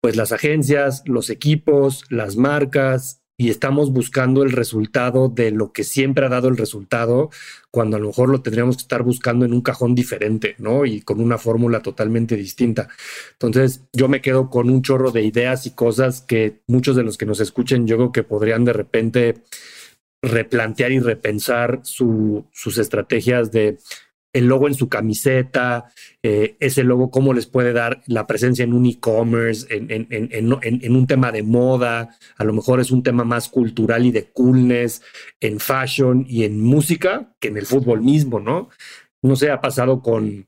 pues 0.00 0.14
las 0.14 0.30
agencias, 0.30 1.02
los 1.06 1.30
equipos, 1.30 2.04
las 2.10 2.36
marcas, 2.36 3.22
y 3.38 3.50
estamos 3.50 3.92
buscando 3.92 4.42
el 4.42 4.52
resultado 4.52 5.28
de 5.28 5.50
lo 5.50 5.72
que 5.72 5.84
siempre 5.84 6.24
ha 6.24 6.30
dado 6.30 6.48
el 6.48 6.56
resultado, 6.56 7.30
cuando 7.70 7.96
a 7.96 8.00
lo 8.00 8.08
mejor 8.08 8.30
lo 8.30 8.40
tendríamos 8.40 8.76
que 8.76 8.82
estar 8.82 9.02
buscando 9.02 9.44
en 9.44 9.52
un 9.52 9.60
cajón 9.60 9.94
diferente, 9.94 10.54
¿no? 10.58 10.86
Y 10.86 11.02
con 11.02 11.20
una 11.20 11.36
fórmula 11.36 11.82
totalmente 11.82 12.36
distinta. 12.36 12.88
Entonces, 13.32 13.82
yo 13.92 14.08
me 14.08 14.22
quedo 14.22 14.48
con 14.48 14.70
un 14.70 14.80
chorro 14.80 15.10
de 15.10 15.22
ideas 15.22 15.66
y 15.66 15.72
cosas 15.72 16.22
que 16.22 16.60
muchos 16.66 16.96
de 16.96 17.02
los 17.02 17.18
que 17.18 17.26
nos 17.26 17.40
escuchen, 17.40 17.86
yo 17.86 17.96
creo 17.96 18.12
que 18.12 18.22
podrían 18.22 18.64
de 18.64 18.72
repente 18.72 19.34
replantear 20.22 20.92
y 20.92 20.98
repensar 20.98 21.80
su, 21.82 22.46
sus 22.52 22.78
estrategias 22.78 23.52
de 23.52 23.78
el 24.36 24.48
logo 24.48 24.68
en 24.68 24.74
su 24.74 24.90
camiseta, 24.90 25.86
eh, 26.22 26.56
ese 26.60 26.84
logo, 26.84 27.10
cómo 27.10 27.32
les 27.32 27.46
puede 27.46 27.72
dar 27.72 28.02
la 28.06 28.26
presencia 28.26 28.64
en 28.64 28.74
un 28.74 28.84
e-commerce, 28.84 29.66
en, 29.74 29.90
en, 29.90 30.28
en, 30.30 30.96
un 30.96 31.06
tema 31.06 31.32
de 31.32 31.42
moda, 31.42 32.14
a 32.36 32.44
lo 32.44 32.52
mejor 32.52 32.80
es 32.80 32.90
un 32.90 33.02
tema 33.02 33.24
más 33.24 33.48
cultural 33.48 34.04
y 34.04 34.10
de 34.10 34.30
coolness, 34.32 35.00
en 35.40 35.58
fashion 35.58 36.26
y 36.28 36.44
en 36.44 36.60
música, 36.60 37.34
que 37.40 37.48
en 37.48 37.56
el 37.56 37.64
fútbol 37.64 38.02
mismo, 38.02 38.38
¿no? 38.38 38.68
No 39.22 39.36
sé, 39.36 39.50
ha 39.50 39.62
pasado 39.62 40.02
con 40.02 40.46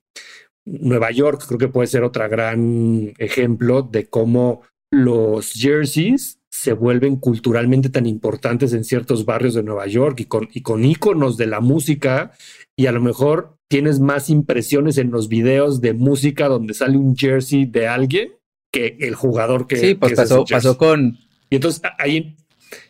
Nueva 0.67 1.11
York, 1.11 1.43
creo 1.49 1.59
que 1.59 1.69
puede 1.69 1.87
ser 1.87 2.05
otro 2.05 2.29
gran 2.29 3.15
ejemplo 3.17 3.81
de 3.81 4.11
cómo 4.11 4.65
los 4.91 5.53
jerseys 5.53 6.41
se 6.51 6.75
vuelven 6.75 7.17
culturalmente 7.17 7.89
tan 7.89 8.05
importantes 8.05 8.75
en 8.75 8.85
ciertos 8.85 9.25
barrios 9.25 9.55
de 9.55 9.63
Nueva 9.63 9.87
York 9.87 10.21
y 10.21 10.25
con, 10.27 10.49
y 10.53 10.61
con 10.61 10.85
íconos 10.85 11.39
de 11.39 11.47
la 11.47 11.61
música 11.61 12.33
y 12.77 12.87
a 12.87 12.93
lo 12.93 13.01
mejor 13.01 13.58
tienes 13.69 14.01
más 14.01 14.31
impresiones 14.31 14.99
en 14.99 15.11
los 15.11 15.29
videos 15.29 15.81
de 15.81 15.93
música 15.93 16.49
donde 16.49 16.75
sale 16.75 16.97
un 16.97 17.17
jersey 17.17 17.67
de 17.67 17.87
alguien 17.87 18.33
que 18.73 18.97
el 19.01 19.15
jugador 19.15 19.67
que. 19.67 19.77
Sí, 19.77 19.95
pues 19.95 20.15
pasó, 20.15 20.45
pasó 20.45 20.77
con. 20.77 21.19
Y 21.51 21.57
entonces 21.57 21.83
ahí, 21.99 22.37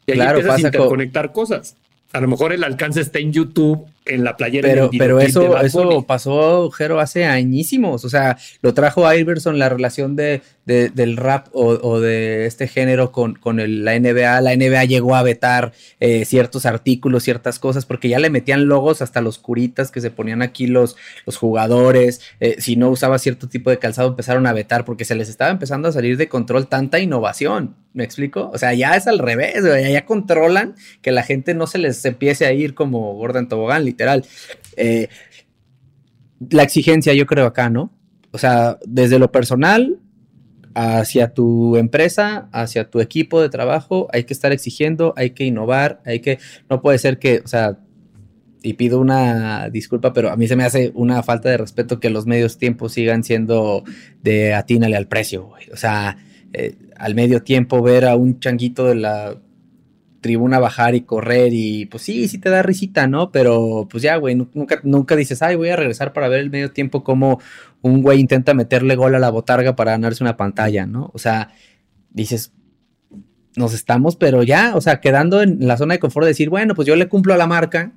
y 0.07 0.12
ahí 0.12 0.20
empiezas 0.20 0.57
a 0.57 0.61
interconectar 0.61 1.33
cosas. 1.33 1.76
A 2.12 2.20
lo 2.20 2.29
mejor 2.29 2.53
el 2.53 2.64
alcance 2.64 3.01
está 3.01 3.18
en 3.18 3.33
YouTube 3.33 3.87
en 4.09 4.24
la 4.24 4.36
playera. 4.36 4.68
Pero, 4.68 4.90
pero 4.96 5.20
eso, 5.20 5.56
eso 5.59 6.04
pasó, 6.06 6.70
Jero, 6.70 7.00
hace 7.00 7.24
añísimos. 7.24 8.04
O 8.04 8.09
sea, 8.09 8.38
lo 8.62 8.74
trajo 8.74 9.12
Iverson 9.12 9.59
la 9.59 9.68
relación 9.68 10.16
de, 10.16 10.42
del 10.64 11.16
rap 11.16 11.48
o, 11.52 11.98
de 11.98 12.46
este 12.46 12.68
género 12.68 13.11
con, 13.11 13.34
con 13.34 13.56
la 13.84 13.98
NBA. 13.98 14.40
La 14.40 14.54
NBA 14.54 14.84
llegó 14.84 15.16
a 15.16 15.22
vetar 15.22 15.72
eh, 16.00 16.24
ciertos 16.24 16.66
artículos, 16.66 17.22
ciertas 17.22 17.59
cosas, 17.59 17.86
porque 17.86 18.09
ya 18.09 18.18
le 18.18 18.30
metían 18.30 18.66
logos 18.66 19.00
hasta 19.00 19.20
los 19.20 19.38
curitas 19.38 19.90
que 19.90 20.00
se 20.00 20.11
ponían 20.11 20.42
aquí 20.42 20.66
los, 20.66 20.96
los 21.24 21.36
jugadores. 21.36 22.20
Eh, 22.40 22.56
si 22.59 22.76
no 22.76 22.90
usaba 22.90 23.18
cierto 23.18 23.48
tipo 23.48 23.70
de 23.70 23.78
calzado, 23.78 24.09
empezaron 24.09 24.46
a 24.46 24.52
vetar 24.52 24.84
porque 24.84 25.04
se 25.04 25.14
les 25.14 25.28
estaba 25.28 25.50
empezando 25.50 25.88
a 25.88 25.92
salir 25.92 26.16
de 26.16 26.28
control 26.28 26.68
tanta 26.68 26.98
innovación. 26.98 27.76
¿Me 27.94 28.04
explico? 28.04 28.50
O 28.52 28.59
sea, 28.59 28.74
ya 28.74 28.94
es 28.94 29.06
al 29.06 29.18
revés, 29.18 29.64
ya 29.64 30.04
controlan 30.04 30.76
que 31.00 31.11
la 31.11 31.22
gente 31.22 31.54
no 31.54 31.66
se 31.66 31.78
les 31.78 32.04
empiece 32.04 32.46
a 32.46 32.52
ir 32.52 32.74
como 32.74 33.14
Gordon 33.14 33.48
Tobogán, 33.48 33.84
literal. 33.99 34.24
Eh, 34.76 35.09
la 36.51 36.62
exigencia, 36.62 37.12
yo 37.14 37.26
creo, 37.26 37.46
acá, 37.46 37.68
¿no? 37.68 37.92
O 38.30 38.38
sea, 38.38 38.78
desde 38.86 39.18
lo 39.18 39.32
personal 39.32 39.99
hacia 40.74 41.34
tu 41.34 41.76
empresa, 41.76 42.49
hacia 42.53 42.88
tu 42.88 43.01
equipo 43.01 43.42
de 43.42 43.49
trabajo, 43.49 44.07
hay 44.12 44.22
que 44.24 44.32
estar 44.32 44.53
exigiendo, 44.53 45.12
hay 45.16 45.30
que 45.30 45.44
innovar, 45.44 46.01
hay 46.05 46.20
que, 46.20 46.38
no 46.70 46.80
puede 46.80 46.99
ser 46.99 47.18
que, 47.18 47.40
o 47.44 47.49
sea, 47.49 47.78
y 48.62 48.74
pido 48.74 49.01
una 49.01 49.70
disculpa, 49.70 50.12
pero 50.12 50.30
a 50.30 50.36
mí 50.36 50.46
se 50.46 50.55
me 50.55 50.64
hace 50.64 50.92
una 50.94 51.22
falta 51.24 51.49
de 51.49 51.57
respeto 51.57 51.99
que 51.99 52.11
los 52.11 52.26
medios 52.26 52.59
tiempos 52.59 52.92
sigan 52.92 53.24
siendo 53.24 53.82
de 54.22 54.55
atínale 54.55 54.96
al 54.96 55.09
precio, 55.09 55.51
O 55.72 55.76
sea, 55.76 56.16
eh, 56.53 56.76
al 56.96 57.14
medio 57.14 57.42
tiempo 57.42 57.82
ver 57.82 58.05
a 58.05 58.14
un 58.14 58.38
changuito 58.38 58.86
de 58.86 58.94
la 58.94 59.36
tribuna 60.20 60.58
bajar 60.58 60.94
y 60.94 61.02
correr 61.02 61.52
y 61.52 61.86
pues 61.86 62.02
sí, 62.02 62.28
sí 62.28 62.38
te 62.38 62.50
da 62.50 62.62
risita, 62.62 63.06
¿no? 63.06 63.30
Pero 63.30 63.86
pues 63.90 64.02
ya, 64.02 64.16
güey, 64.16 64.34
nunca, 64.34 64.80
nunca 64.82 65.16
dices, 65.16 65.42
ay, 65.42 65.56
voy 65.56 65.68
a 65.70 65.76
regresar 65.76 66.12
para 66.12 66.28
ver 66.28 66.40
el 66.40 66.50
medio 66.50 66.72
tiempo 66.72 67.04
como 67.04 67.40
un 67.82 68.02
güey 68.02 68.20
intenta 68.20 68.54
meterle 68.54 68.96
gol 68.96 69.14
a 69.14 69.18
la 69.18 69.30
botarga 69.30 69.76
para 69.76 69.92
ganarse 69.92 70.24
una 70.24 70.36
pantalla, 70.36 70.86
¿no? 70.86 71.10
O 71.14 71.18
sea, 71.18 71.50
dices, 72.10 72.52
nos 73.56 73.74
estamos, 73.74 74.16
pero 74.16 74.42
ya, 74.42 74.74
o 74.74 74.80
sea, 74.80 75.00
quedando 75.00 75.42
en 75.42 75.66
la 75.66 75.76
zona 75.76 75.94
de 75.94 76.00
confort 76.00 76.24
de 76.24 76.30
decir, 76.30 76.50
bueno, 76.50 76.74
pues 76.74 76.86
yo 76.86 76.96
le 76.96 77.08
cumplo 77.08 77.34
a 77.34 77.36
la 77.36 77.46
marca, 77.46 77.92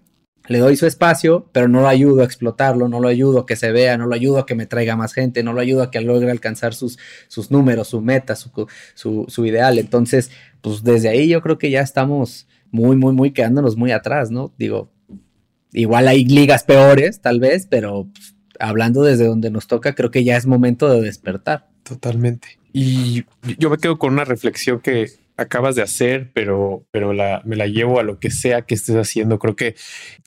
le 0.47 0.57
doy 0.57 0.75
su 0.75 0.87
espacio, 0.87 1.49
pero 1.51 1.67
no 1.67 1.81
lo 1.81 1.87
ayudo 1.87 2.21
a 2.21 2.25
explotarlo, 2.25 2.87
no 2.87 2.99
lo 2.99 3.07
ayudo 3.07 3.39
a 3.39 3.45
que 3.45 3.55
se 3.55 3.71
vea, 3.71 3.97
no 3.97 4.07
lo 4.07 4.15
ayudo 4.15 4.39
a 4.39 4.45
que 4.45 4.55
me 4.55 4.65
traiga 4.65 4.95
más 4.95 5.13
gente, 5.13 5.43
no 5.43 5.53
lo 5.53 5.61
ayudo 5.61 5.83
a 5.83 5.91
que 5.91 6.01
logre 6.01 6.31
alcanzar 6.31 6.73
sus, 6.73 6.97
sus 7.27 7.51
números, 7.51 7.89
su 7.89 8.01
meta, 8.01 8.35
su, 8.35 8.67
su, 8.95 9.45
ideal. 9.45 9.77
Entonces, 9.77 10.31
pues 10.61 10.83
desde 10.83 11.09
ahí 11.09 11.27
yo 11.27 11.41
creo 11.41 11.57
que 11.57 11.69
ya 11.69 11.81
estamos 11.81 12.47
muy, 12.71 12.95
muy, 12.95 13.13
muy 13.13 13.31
quedándonos 13.31 13.75
muy 13.75 13.91
atrás, 13.91 14.31
¿no? 14.31 14.53
Digo, 14.57 14.91
igual 15.73 16.07
hay 16.07 16.25
ligas 16.25 16.63
peores, 16.63 17.21
tal 17.21 17.39
vez, 17.39 17.67
pero 17.67 18.07
pues, 18.13 18.35
hablando 18.59 19.03
desde 19.03 19.25
donde 19.25 19.51
nos 19.51 19.67
toca, 19.67 19.93
creo 19.95 20.11
que 20.11 20.23
ya 20.23 20.37
es 20.37 20.45
momento 20.45 20.89
de 20.89 21.01
despertar. 21.01 21.69
Totalmente. 21.83 22.59
Y 22.73 23.25
yo 23.57 23.69
me 23.69 23.77
quedo 23.77 23.97
con 23.97 24.13
una 24.13 24.23
reflexión 24.23 24.79
que 24.79 25.09
acabas 25.37 25.75
de 25.75 25.81
hacer, 25.81 26.31
pero, 26.33 26.85
pero 26.91 27.13
la, 27.13 27.41
me 27.45 27.55
la 27.55 27.67
llevo 27.67 27.99
a 27.99 28.03
lo 28.03 28.19
que 28.19 28.31
sea 28.31 28.61
que 28.63 28.75
estés 28.75 28.95
haciendo. 28.95 29.39
Creo 29.39 29.55
que 29.55 29.75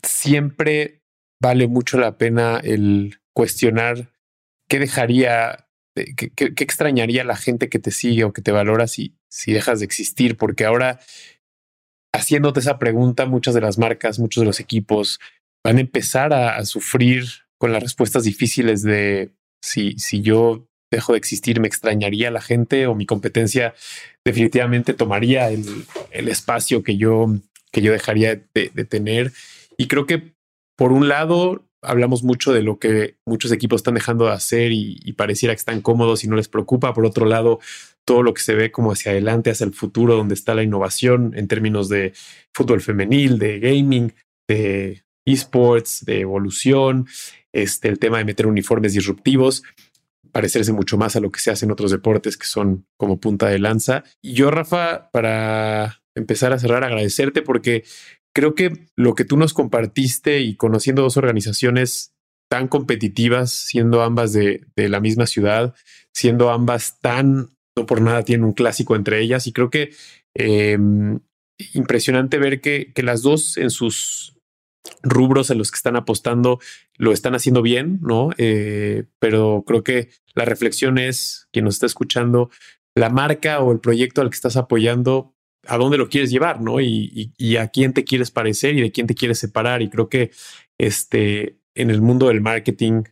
siempre 0.03 1.03
vale 1.41 1.69
mucho 1.69 1.99
la 1.99 2.19
pena 2.19 2.61
el 2.63 3.19
cuestionar 3.33 4.13
qué 4.69 4.79
dejaría, 4.79 5.69
eh, 5.97 6.15
qué, 6.17 6.31
qué, 6.31 6.65
extrañaría 6.65 7.25
la 7.25 7.37
gente 7.37 7.69
que 7.69 7.79
te 7.79 7.91
sigue 7.91 8.25
o 8.25 8.33
que 8.33 8.43
te 8.43 8.53
valora 8.53 8.87
si, 8.87 9.17
si 9.35 9.53
dejas 9.53 9.81
de 9.81 9.85
existir, 9.85 10.37
porque 10.37 10.65
ahora 10.65 11.01
haciéndote 12.15 12.61
esa 12.61 12.79
pregunta, 12.79 13.27
muchas 13.27 13.53
de 13.53 13.61
las 13.61 13.79
marcas, 13.79 14.21
muchos 14.21 14.43
de 14.43 14.47
los 14.47 14.61
equipos 14.61 15.19
van 15.65 15.79
a 15.79 15.81
empezar 15.81 16.33
a, 16.33 16.65
sufrir 16.65 17.25
con 17.59 17.73
las 17.73 17.83
respuestas 17.83 18.23
difíciles 18.23 18.83
de 18.83 19.33
si, 19.61 19.99
si 19.99 20.23
yo 20.23 20.69
dejo 20.89 21.15
de 21.15 21.19
existir, 21.19 21.59
me 21.59 21.67
extrañaría 21.67 22.31
la 22.31 22.41
gente 22.41 22.87
o 22.87 22.95
mi 22.95 23.07
competencia 23.07 23.75
definitivamente 24.25 24.95
tomaría 24.95 25.51
el, 25.51 25.85
espacio 26.13 26.85
que 26.85 26.97
yo, 26.97 27.27
que 27.73 27.83
yo 27.83 27.91
dejaría 27.91 28.41
de, 28.55 28.85
tener. 28.85 29.33
Y 29.77 29.89
creo 29.89 30.07
que 30.07 30.35
por 30.77 30.93
un 30.93 31.09
lado 31.09 31.67
hablamos 31.85 32.23
mucho 32.23 32.53
de 32.53 32.63
lo 32.63 32.79
que 32.79 33.17
muchos 33.25 33.53
equipos 33.53 33.81
están 33.81 33.95
dejando 33.95 34.27
de 34.27 34.33
hacer 34.33 34.73
y, 34.73 35.13
pareciera 35.13 35.55
que 35.55 35.59
están 35.59 35.81
cómodos 35.81 36.25
y 36.25 36.29
no 36.29 36.37
les 36.37 36.49
preocupa. 36.49 36.93
Por 36.95 37.07
otro 37.07 37.27
lado, 37.27 37.61
todo 38.05 38.23
lo 38.23 38.35
que 38.35 38.43
se 38.43 38.55
ve 38.55 38.71
como 38.73 38.93
hacia 38.93 39.13
adelante, 39.13 39.51
hacia 39.51 39.65
el 39.65 39.75
futuro, 39.75 40.17
donde 40.17 40.35
está 40.35 40.55
la 40.55 40.63
innovación 40.63 41.33
en 41.37 41.49
términos 41.49 41.89
de 41.89 42.13
fútbol 42.53 42.81
femenil, 42.81 43.39
de 43.39 43.61
gaming, 43.61 44.13
de 44.49 45.05
esports, 45.25 46.05
de 46.05 46.21
evolución, 46.21 47.07
este, 47.53 47.89
el 47.89 47.99
tema 47.99 48.19
de 48.19 48.25
meter 48.25 48.47
uniformes 48.47 48.93
disruptivos 48.93 49.63
parecerse 50.35 50.73
mucho 50.73 50.99
más 50.99 51.15
a 51.15 51.21
lo 51.21 51.31
que 51.31 51.39
se 51.39 51.53
hace 51.53 51.65
en 51.65 51.71
otros 51.71 51.93
deportes 51.93 52.37
que 52.37 52.47
son 52.47 52.87
como 52.97 53.21
punta 53.21 53.47
de 53.47 53.61
lanza. 53.61 54.03
Y 54.21 54.33
yo, 54.33 54.51
Rafa, 54.51 55.09
para 55.13 56.03
empezar 56.17 56.53
a 56.53 56.59
cerrar, 56.59 56.83
agradecerte 56.83 57.41
porque 57.41 57.85
creo 58.35 58.55
que 58.55 58.89
lo 58.97 59.15
que 59.15 59.25
tú 59.25 59.37
nos 59.37 59.55
compartiste 59.55 60.41
y 60.41 60.57
conociendo 60.57 61.03
dos 61.03 61.17
organizaciones 61.17 62.15
tan 62.51 62.69
competitivas, 62.69 63.53
siendo 63.53 64.03
ambas 64.03 64.33
de, 64.33 64.67
la 64.77 65.01
misma 65.01 65.27
ciudad, 65.27 65.75
siendo 66.13 66.51
ambas 66.51 67.01
tan, 67.01 67.51
no 67.77 67.87
por 67.87 68.01
nada 68.03 68.23
tienen 68.23 68.45
un 68.45 68.53
clásico 68.53 68.97
entre 68.97 69.21
ellas, 69.21 69.47
y 69.47 69.53
creo 69.53 69.71
que 69.71 69.93
em, 70.35 71.21
impresionante 71.73 72.39
ver 72.39 72.61
que, 72.61 72.93
las 72.97 73.23
dos 73.23 73.57
en 73.57 73.71
sus 73.71 74.37
rubros 75.03 75.51
en 75.51 75.59
los 75.59 75.71
que 75.71 75.77
están 75.77 75.97
apostando 75.97 76.59
lo 76.99 77.13
están 77.13 77.35
haciendo 77.35 77.63
bien, 77.63 78.01
¿no? 78.03 78.31
Eh, 78.37 79.05
pero 79.19 79.65
creo 79.67 79.83
que 79.83 80.11
la 80.35 80.45
reflexión 80.45 80.99
es, 80.99 81.49
quien 81.53 81.65
nos 81.65 81.75
está 81.75 81.87
escuchando, 81.87 82.51
la 82.95 83.11
marca 83.11 83.61
o 83.61 83.73
el 83.73 83.81
proyecto 83.81 84.21
al 84.21 84.31
que 84.31 84.37
estás 84.37 84.57
apoyando, 84.57 85.34
a 85.67 85.77
dónde 85.77 85.99
lo 85.99 86.09
quieres 86.09 86.31
llevar, 86.31 86.61
¿no? 86.61 86.81
Y, 86.81 87.33
a 87.59 87.69
quién 87.69 87.93
te 87.93 88.05
quieres 88.05 88.31
parecer 88.31 88.77
y 88.77 88.81
de 88.81 88.93
quién 88.93 89.07
te 89.07 89.15
quieres 89.15 89.39
separar. 89.39 89.83
Y 89.83 89.89
creo 89.89 90.09
que 90.09 90.31
este, 90.79 91.59
en 91.75 91.91
el 91.91 92.01
mundo 92.01 92.29
del 92.29 92.41
marketing, 92.41 93.05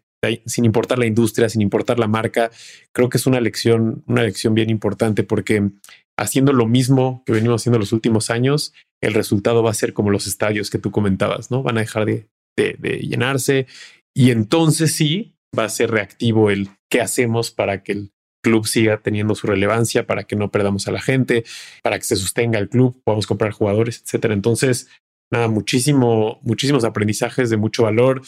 sin 0.46 0.64
importar 0.64 0.98
la 0.98 1.06
industria, 1.06 1.48
sin 1.48 1.62
importar 1.62 1.98
la 1.98 2.06
marca, 2.06 2.50
creo 2.92 3.08
que 3.08 3.18
es 3.18 3.26
una 3.26 3.40
lección, 3.40 4.04
una 4.06 4.22
lección 4.22 4.54
bien 4.54 4.70
importante 4.70 5.24
porque 5.24 5.70
haciendo 6.18 6.52
lo 6.52 6.66
mismo 6.66 7.22
que 7.26 7.32
venimos 7.32 7.62
haciendo 7.62 7.78
los 7.78 7.92
últimos 7.92 8.30
años, 8.30 8.72
el 9.02 9.14
resultado 9.14 9.62
va 9.62 9.70
a 9.70 9.74
ser 9.74 9.92
como 9.92 10.10
los 10.10 10.26
estadios 10.26 10.70
que 10.70 10.78
tú 10.78 10.90
comentabas, 10.90 11.50
¿no? 11.50 11.62
Van 11.62 11.78
a 11.78 11.80
dejar 11.80 12.06
de, 12.06 12.28
llenarse 12.56 13.66
y 14.14 14.30
entonces 14.30 14.94
sí 14.94 15.34
va 15.58 15.64
a 15.64 15.70
ser 15.70 15.90
reactivo 15.90 16.50
el 16.50 16.68
qué 16.90 17.00
hacemos 17.00 17.50
para 17.50 17.82
que 17.82 17.92
el 17.92 18.12
club 18.42 18.66
siga 18.66 18.98
teniendo 18.98 19.34
su 19.34 19.46
relevancia, 19.46 20.06
para 20.06 20.24
que 20.24 20.36
no 20.36 20.50
perdamos 20.50 20.88
a 20.88 20.92
la 20.92 21.00
gente, 21.00 21.44
para 21.82 21.98
que 21.98 22.04
se 22.04 22.16
sostenga 22.16 22.58
el 22.58 22.68
club, 22.68 23.00
podamos 23.04 23.26
comprar 23.26 23.52
jugadores, 23.52 24.02
etcétera. 24.02 24.34
Entonces, 24.34 24.88
nada, 25.32 25.48
muchísimo, 25.48 26.40
muchísimos 26.42 26.84
aprendizajes 26.84 27.48
de 27.48 27.56
mucho 27.56 27.84
valor. 27.84 28.22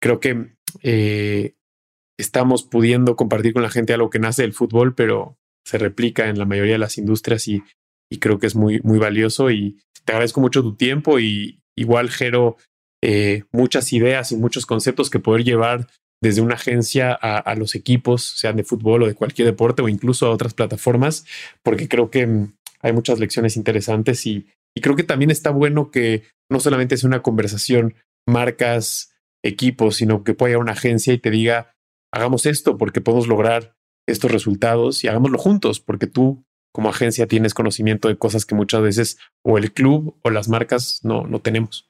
Creo 0.00 0.20
que 0.20 0.48
eh, 0.82 1.54
estamos 2.18 2.62
pudiendo 2.64 3.14
compartir 3.14 3.52
con 3.52 3.62
la 3.62 3.70
gente 3.70 3.94
algo 3.94 4.10
que 4.10 4.18
nace 4.18 4.42
del 4.42 4.52
fútbol, 4.52 4.94
pero 4.94 5.36
se 5.64 5.78
replica 5.78 6.28
en 6.28 6.38
la 6.38 6.46
mayoría 6.46 6.72
de 6.72 6.78
las 6.78 6.98
industrias 6.98 7.46
y, 7.46 7.62
y 8.10 8.18
creo 8.18 8.38
que 8.38 8.46
es 8.46 8.56
muy, 8.56 8.80
muy 8.82 8.98
valioso 8.98 9.50
y 9.50 9.78
te 10.04 10.12
agradezco 10.12 10.40
mucho 10.40 10.62
tu 10.62 10.74
tiempo 10.74 11.20
y 11.20 11.60
igual, 11.76 12.10
Jero, 12.10 12.56
eh, 13.02 13.44
muchas 13.52 13.92
ideas 13.92 14.32
y 14.32 14.36
muchos 14.36 14.66
conceptos 14.66 15.10
que 15.10 15.20
poder 15.20 15.44
llevar 15.44 15.86
desde 16.20 16.40
una 16.40 16.54
agencia 16.54 17.12
a, 17.12 17.54
los 17.54 17.74
equipos, 17.74 18.22
sean 18.36 18.56
de 18.56 18.64
fútbol 18.64 19.02
o 19.02 19.06
de 19.06 19.14
cualquier 19.14 19.46
deporte 19.46 19.82
o 19.82 19.88
incluso 19.88 20.26
a 20.26 20.30
otras 20.30 20.54
plataformas, 20.54 21.24
porque 21.62 21.88
creo 21.88 22.10
que 22.10 22.26
mm, 22.26 22.52
hay 22.80 22.92
muchas 22.92 23.18
lecciones 23.20 23.56
interesantes 23.56 24.26
y, 24.26 24.48
y 24.76 24.80
creo 24.80 24.96
que 24.96 25.04
también 25.04 25.30
está 25.30 25.50
bueno 25.50 25.90
que 25.90 26.24
no 26.50 26.60
solamente 26.60 26.96
sea 26.96 27.08
una 27.08 27.22
conversación 27.22 27.94
marcas, 28.26 29.12
equipos, 29.44 29.96
sino 29.96 30.24
que 30.24 30.34
pueda 30.34 30.50
ir 30.50 30.56
a 30.56 30.60
una 30.60 30.72
agencia 30.72 31.12
y 31.12 31.18
te 31.18 31.30
diga, 31.30 31.74
hagamos 32.12 32.46
esto 32.46 32.76
porque 32.76 33.00
podemos 33.00 33.28
lograr 33.28 33.76
estos 34.08 34.30
resultados 34.30 35.04
y 35.04 35.08
hagámoslo 35.08 35.38
juntos, 35.38 35.80
porque 35.80 36.06
tú 36.06 36.44
como 36.72 36.90
agencia 36.90 37.26
tienes 37.26 37.54
conocimiento 37.54 38.08
de 38.08 38.16
cosas 38.16 38.44
que 38.44 38.54
muchas 38.54 38.82
veces 38.82 39.18
o 39.44 39.58
el 39.58 39.72
club 39.72 40.16
o 40.22 40.30
las 40.30 40.48
marcas 40.48 41.00
no, 41.02 41.26
no 41.26 41.40
tenemos. 41.40 41.88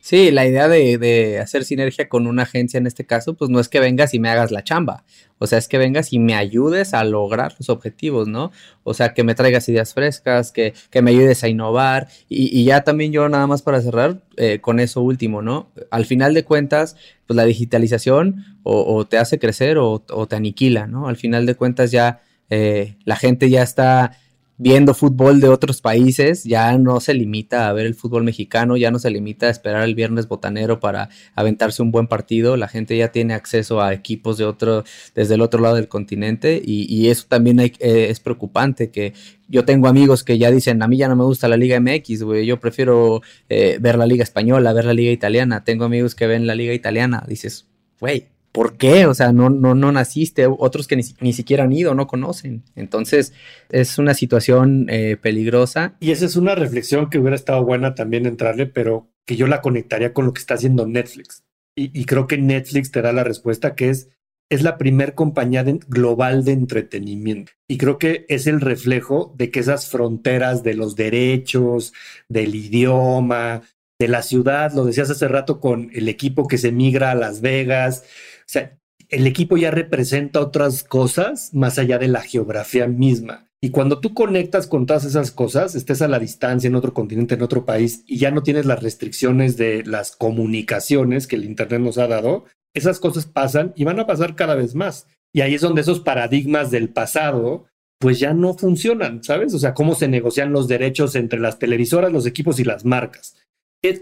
Sí, 0.00 0.30
la 0.30 0.46
idea 0.46 0.68
de, 0.68 1.38
hacer 1.40 1.64
sinergia 1.64 2.08
con 2.08 2.26
una 2.26 2.44
agencia 2.44 2.78
en 2.78 2.86
este 2.86 3.04
caso, 3.04 3.34
pues 3.34 3.50
no 3.50 3.60
es 3.60 3.68
que 3.68 3.80
vengas 3.80 4.14
y 4.14 4.20
me 4.20 4.30
hagas 4.30 4.50
la 4.50 4.64
chamba, 4.64 5.04
o 5.38 5.46
sea, 5.46 5.58
es 5.58 5.68
que 5.68 5.78
vengas 5.78 6.12
y 6.12 6.18
me 6.18 6.34
ayudes 6.34 6.94
a 6.94 7.04
lograr 7.04 7.54
los 7.58 7.68
objetivos, 7.68 8.26
¿no? 8.26 8.50
O 8.84 8.94
sea, 8.94 9.12
que 9.12 9.22
me 9.22 9.34
traigas 9.34 9.68
ideas 9.68 9.94
frescas, 9.94 10.52
que, 10.52 10.72
me 11.02 11.10
ayudes 11.10 11.44
a 11.44 11.48
innovar 11.48 12.08
y, 12.28 12.64
ya 12.64 12.82
también 12.84 13.12
yo 13.12 13.28
nada 13.28 13.46
más 13.46 13.62
para 13.62 13.80
cerrar 13.80 14.22
eh, 14.36 14.60
con 14.60 14.80
eso 14.80 15.02
último, 15.02 15.42
¿no? 15.42 15.70
Al 15.90 16.06
final 16.06 16.34
de 16.34 16.44
cuentas, 16.44 16.96
pues 17.26 17.36
la 17.36 17.44
digitalización 17.44 18.58
o, 18.62 19.06
te 19.06 19.18
hace 19.18 19.38
crecer 19.38 19.78
o, 19.78 20.00
te 20.00 20.36
aniquila, 20.36 20.86
¿no? 20.86 21.08
Al 21.08 21.16
final 21.16 21.46
de 21.46 21.54
cuentas 21.54 21.90
ya 21.90 22.20
eh, 22.50 22.96
la 23.04 23.16
gente 23.16 23.50
ya 23.50 23.62
está 23.62 24.12
viendo 24.58 24.92
fútbol 24.92 25.40
de 25.40 25.48
otros 25.48 25.80
países, 25.80 26.42
ya 26.42 26.76
no 26.76 26.98
se 26.98 27.14
limita 27.14 27.68
a 27.68 27.72
ver 27.72 27.86
el 27.86 27.94
fútbol 27.94 28.24
mexicano, 28.24 28.76
ya 28.76 28.90
no 28.90 28.98
se 28.98 29.08
limita 29.08 29.46
a 29.46 29.50
esperar 29.50 29.84
el 29.84 29.94
viernes 29.94 30.26
botanero 30.26 30.80
para 30.80 31.08
aventarse 31.36 31.80
un 31.80 31.92
buen 31.92 32.08
partido, 32.08 32.56
la 32.56 32.66
gente 32.66 32.96
ya 32.96 33.12
tiene 33.12 33.34
acceso 33.34 33.80
a 33.80 33.94
equipos 33.94 34.36
de 34.36 34.44
otro, 34.44 34.84
desde 35.14 35.34
el 35.34 35.42
otro 35.42 35.60
lado 35.60 35.76
del 35.76 35.88
continente 35.88 36.60
y, 36.62 37.08
eso 37.08 37.26
también 37.28 37.60
eh, 37.60 37.72
es 37.78 38.20
preocupante, 38.20 38.90
que 38.90 39.14
yo 39.46 39.64
tengo 39.64 39.86
amigos 39.86 40.24
que 40.24 40.36
ya 40.36 40.50
dicen, 40.50 40.82
a 40.82 40.88
mí 40.88 40.96
ya 40.96 41.08
no 41.08 41.16
me 41.16 41.24
gusta 41.24 41.48
la 41.48 41.56
Liga 41.56 41.80
MX, 41.80 42.24
güey, 42.24 42.44
yo 42.44 42.58
prefiero 42.58 43.22
eh, 43.48 43.78
ver 43.80 43.96
la 43.96 44.06
Liga 44.06 44.24
Española, 44.24 44.72
ver 44.72 44.84
la 44.84 44.94
Liga 44.94 45.12
Italiana, 45.12 45.62
tengo 45.62 45.84
amigos 45.84 46.16
que 46.16 46.26
ven 46.26 46.46
la 46.46 46.56
Liga 46.56 46.74
Italiana, 46.74 47.22
dices, 47.26 47.68
güey, 48.00 48.26
¿por 48.52 48.76
qué? 48.76 49.06
O 49.06 49.14
sea, 49.14 49.32
no, 49.32 49.50
no, 49.50 49.74
no 49.74 49.92
naciste, 49.92 50.46
otros 50.46 50.86
que 50.86 50.96
ni, 50.96 51.32
siquiera 51.32 51.64
han 51.64 51.72
ido, 51.72 51.94
no 51.94 52.06
conocen. 52.06 52.64
Entonces, 52.76 53.32
es 53.70 53.98
una 53.98 54.14
situación 54.14 54.86
eh, 54.88 55.16
peligrosa. 55.20 55.94
Y 56.00 56.10
esa 56.10 56.26
es 56.26 56.36
una 56.36 56.54
reflexión 56.54 57.10
que 57.10 57.18
hubiera 57.18 57.36
estado 57.36 57.64
buena 57.64 57.94
también 57.94 58.26
entrarle, 58.26 58.66
pero 58.66 59.08
que 59.26 59.36
yo 59.36 59.46
la 59.46 59.60
conectaría 59.60 60.12
con 60.12 60.26
lo 60.26 60.32
que 60.32 60.40
está 60.40 60.54
haciendo 60.54 60.86
Netflix. 60.86 61.44
Y, 61.76 62.06
creo 62.06 62.26
que 62.26 62.38
Netflix 62.38 62.90
te 62.90 63.02
da 63.02 63.12
la 63.12 63.22
respuesta 63.22 63.76
que 63.76 63.90
es, 63.90 64.08
es 64.50 64.64
la 64.64 64.78
primer 64.78 65.14
compañía 65.14 65.62
global 65.86 66.44
de 66.44 66.50
entretenimiento. 66.50 67.52
Y 67.68 67.78
creo 67.78 67.98
que 67.98 68.26
es 68.28 68.48
el 68.48 68.60
reflejo 68.60 69.32
de 69.38 69.52
que 69.52 69.60
esas 69.60 69.88
fronteras 69.88 70.64
de 70.64 70.74
los 70.74 70.96
derechos, 70.96 71.92
del 72.28 72.56
idioma, 72.56 73.62
de 73.98 74.08
la 74.08 74.22
ciudad, 74.22 74.72
lo 74.72 74.84
decías 74.84 75.10
hace 75.10 75.28
rato 75.28 75.60
con 75.60 75.90
el 75.92 76.08
equipo 76.08 76.48
que 76.48 76.58
se 76.58 76.72
migra 76.72 77.12
a 77.12 77.14
Las 77.14 77.40
Vegas, 77.40 78.02
sea, 78.50 78.78
el 79.08 79.26
equipo 79.26 79.56
ya 79.56 79.70
representa 79.70 80.40
otras 80.40 80.84
cosas 80.84 81.54
más 81.54 81.78
allá 81.78 81.98
de 81.98 82.08
la 82.08 82.20
geografía 82.20 82.86
misma. 82.86 83.48
Y 83.60 83.70
cuando 83.70 84.00
tú 84.00 84.14
conectas 84.14 84.66
con 84.66 84.86
todas 84.86 85.04
esas 85.04 85.32
cosas, 85.32 85.74
estés 85.74 86.00
a 86.02 86.08
la 86.08 86.20
distancia 86.20 86.68
en 86.68 86.76
otro 86.76 86.94
continente, 86.94 87.34
en 87.34 87.42
otro 87.42 87.64
país, 87.64 88.04
y 88.06 88.18
ya 88.18 88.30
no 88.30 88.42
tienes 88.42 88.66
las 88.66 88.82
restricciones 88.82 89.56
de 89.56 89.84
las 89.84 90.14
comunicaciones 90.14 91.26
que 91.26 91.36
el 91.36 91.44
Internet 91.44 91.80
nos 91.80 91.98
ha 91.98 92.06
dado, 92.06 92.44
esas 92.74 93.00
cosas 93.00 93.26
pasan 93.26 93.72
y 93.74 93.84
van 93.84 93.98
a 93.98 94.06
pasar 94.06 94.36
cada 94.36 94.54
vez 94.54 94.74
más. 94.74 95.06
Y 95.32 95.40
ahí 95.40 95.54
es 95.54 95.60
donde 95.60 95.80
esos 95.80 96.00
paradigmas 96.00 96.70
del 96.70 96.90
pasado, 96.90 97.66
pues 97.98 98.20
ya 98.20 98.32
no 98.32 98.54
funcionan, 98.54 99.24
¿sabes? 99.24 99.52
O 99.54 99.58
sea, 99.58 99.74
cómo 99.74 99.96
se 99.96 100.06
negocian 100.06 100.52
los 100.52 100.68
derechos 100.68 101.16
entre 101.16 101.40
las 101.40 101.58
televisoras, 101.58 102.12
los 102.12 102.26
equipos 102.26 102.60
y 102.60 102.64
las 102.64 102.84
marcas 102.84 103.34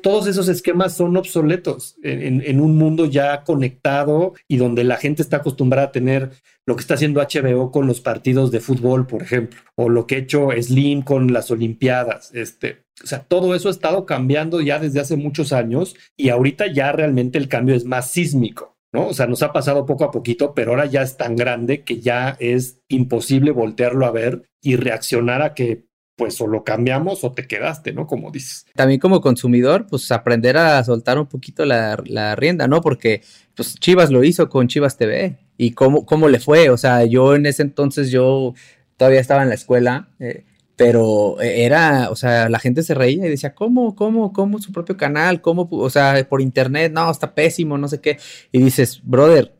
todos 0.02 0.26
esos 0.26 0.48
esquemas 0.48 0.94
son 0.94 1.16
obsoletos 1.16 1.96
en, 2.02 2.60
un 2.60 2.76
mundo 2.76 3.04
ya 3.04 3.44
conectado 3.44 4.34
y 4.48 4.56
donde 4.56 4.84
la 4.84 4.96
gente 4.96 5.22
está 5.22 5.38
acostumbrada 5.38 5.88
a 5.88 5.92
tener 5.92 6.30
lo 6.66 6.76
que 6.76 6.80
está 6.80 6.94
haciendo 6.94 7.20
HBO 7.20 7.70
con 7.70 7.86
los 7.86 8.00
partidos 8.00 8.50
de 8.50 8.60
fútbol, 8.60 9.06
por 9.06 9.22
ejemplo, 9.22 9.60
o 9.76 9.88
lo 9.88 10.06
que 10.06 10.16
ha 10.16 10.18
hecho 10.18 10.48
Slim 10.58 11.02
con 11.02 11.32
las 11.32 11.50
Olimpiadas. 11.50 12.30
Este, 12.34 12.84
o 13.04 13.06
sea, 13.06 13.20
todo 13.20 13.54
eso 13.54 13.68
ha 13.68 13.72
estado 13.72 14.06
cambiando 14.06 14.60
ya 14.62 14.78
desde 14.78 15.00
hace 15.00 15.16
muchos 15.16 15.52
años 15.52 15.94
y 16.16 16.30
ahorita 16.30 16.72
ya 16.72 16.92
realmente 16.92 17.38
el 17.38 17.48
cambio 17.48 17.74
es 17.74 17.84
más 17.84 18.10
sísmico. 18.10 18.76
¿no? 18.92 19.08
O 19.08 19.14
sea, 19.14 19.26
nos 19.26 19.42
ha 19.42 19.52
pasado 19.52 19.84
poco 19.84 20.04
a 20.04 20.10
poquito, 20.10 20.54
pero 20.54 20.70
ahora 20.70 20.86
ya 20.86 21.02
es 21.02 21.18
tan 21.18 21.36
grande 21.36 21.84
que 21.84 22.00
ya 22.00 22.36
es 22.40 22.80
imposible 22.88 23.50
voltearlo 23.50 24.06
a 24.06 24.10
ver 24.10 24.48
y 24.62 24.76
reaccionar 24.76 25.42
a 25.42 25.52
que 25.52 25.84
pues 26.16 26.40
o 26.40 26.46
lo 26.46 26.64
cambiamos 26.64 27.22
o 27.24 27.32
te 27.32 27.46
quedaste, 27.46 27.92
¿no? 27.92 28.06
Como 28.06 28.30
dices. 28.30 28.66
También 28.74 28.98
como 28.98 29.20
consumidor, 29.20 29.86
pues 29.86 30.10
aprender 30.10 30.56
a 30.56 30.82
soltar 30.82 31.18
un 31.18 31.26
poquito 31.26 31.64
la, 31.66 31.96
rienda, 32.36 32.66
¿no? 32.66 32.80
Porque 32.80 33.22
pues 33.54 33.74
Chivas 33.76 34.10
lo 34.10 34.24
hizo 34.24 34.48
con 34.48 34.66
Chivas 34.66 34.96
TV 34.96 35.36
y 35.58 35.72
cómo, 35.72 36.06
cómo 36.06 36.28
le 36.28 36.40
fue, 36.40 36.70
o 36.70 36.76
sea, 36.76 37.04
yo 37.04 37.34
en 37.34 37.46
ese 37.46 37.62
entonces 37.62 38.10
yo 38.10 38.54
todavía 38.96 39.20
estaba 39.20 39.42
en 39.42 39.50
la 39.50 39.54
escuela, 39.54 40.08
eh, 40.18 40.44
pero 40.74 41.40
era, 41.40 42.10
o 42.10 42.16
sea, 42.16 42.48
la 42.48 42.58
gente 42.58 42.82
se 42.82 42.94
reía 42.94 43.26
y 43.26 43.30
decía, 43.30 43.54
¿cómo, 43.54 43.94
cómo, 43.94 44.32
cómo 44.32 44.58
su 44.58 44.72
propio 44.72 44.96
canal? 44.96 45.40
¿Cómo, 45.40 45.68
o 45.70 45.90
sea, 45.90 46.26
por 46.28 46.40
internet? 46.40 46.92
No, 46.92 47.10
está 47.10 47.34
pésimo, 47.34 47.78
no 47.78 47.88
sé 47.88 48.00
qué. 48.00 48.18
Y 48.52 48.58
dices, 48.60 49.00
brother, 49.02 49.54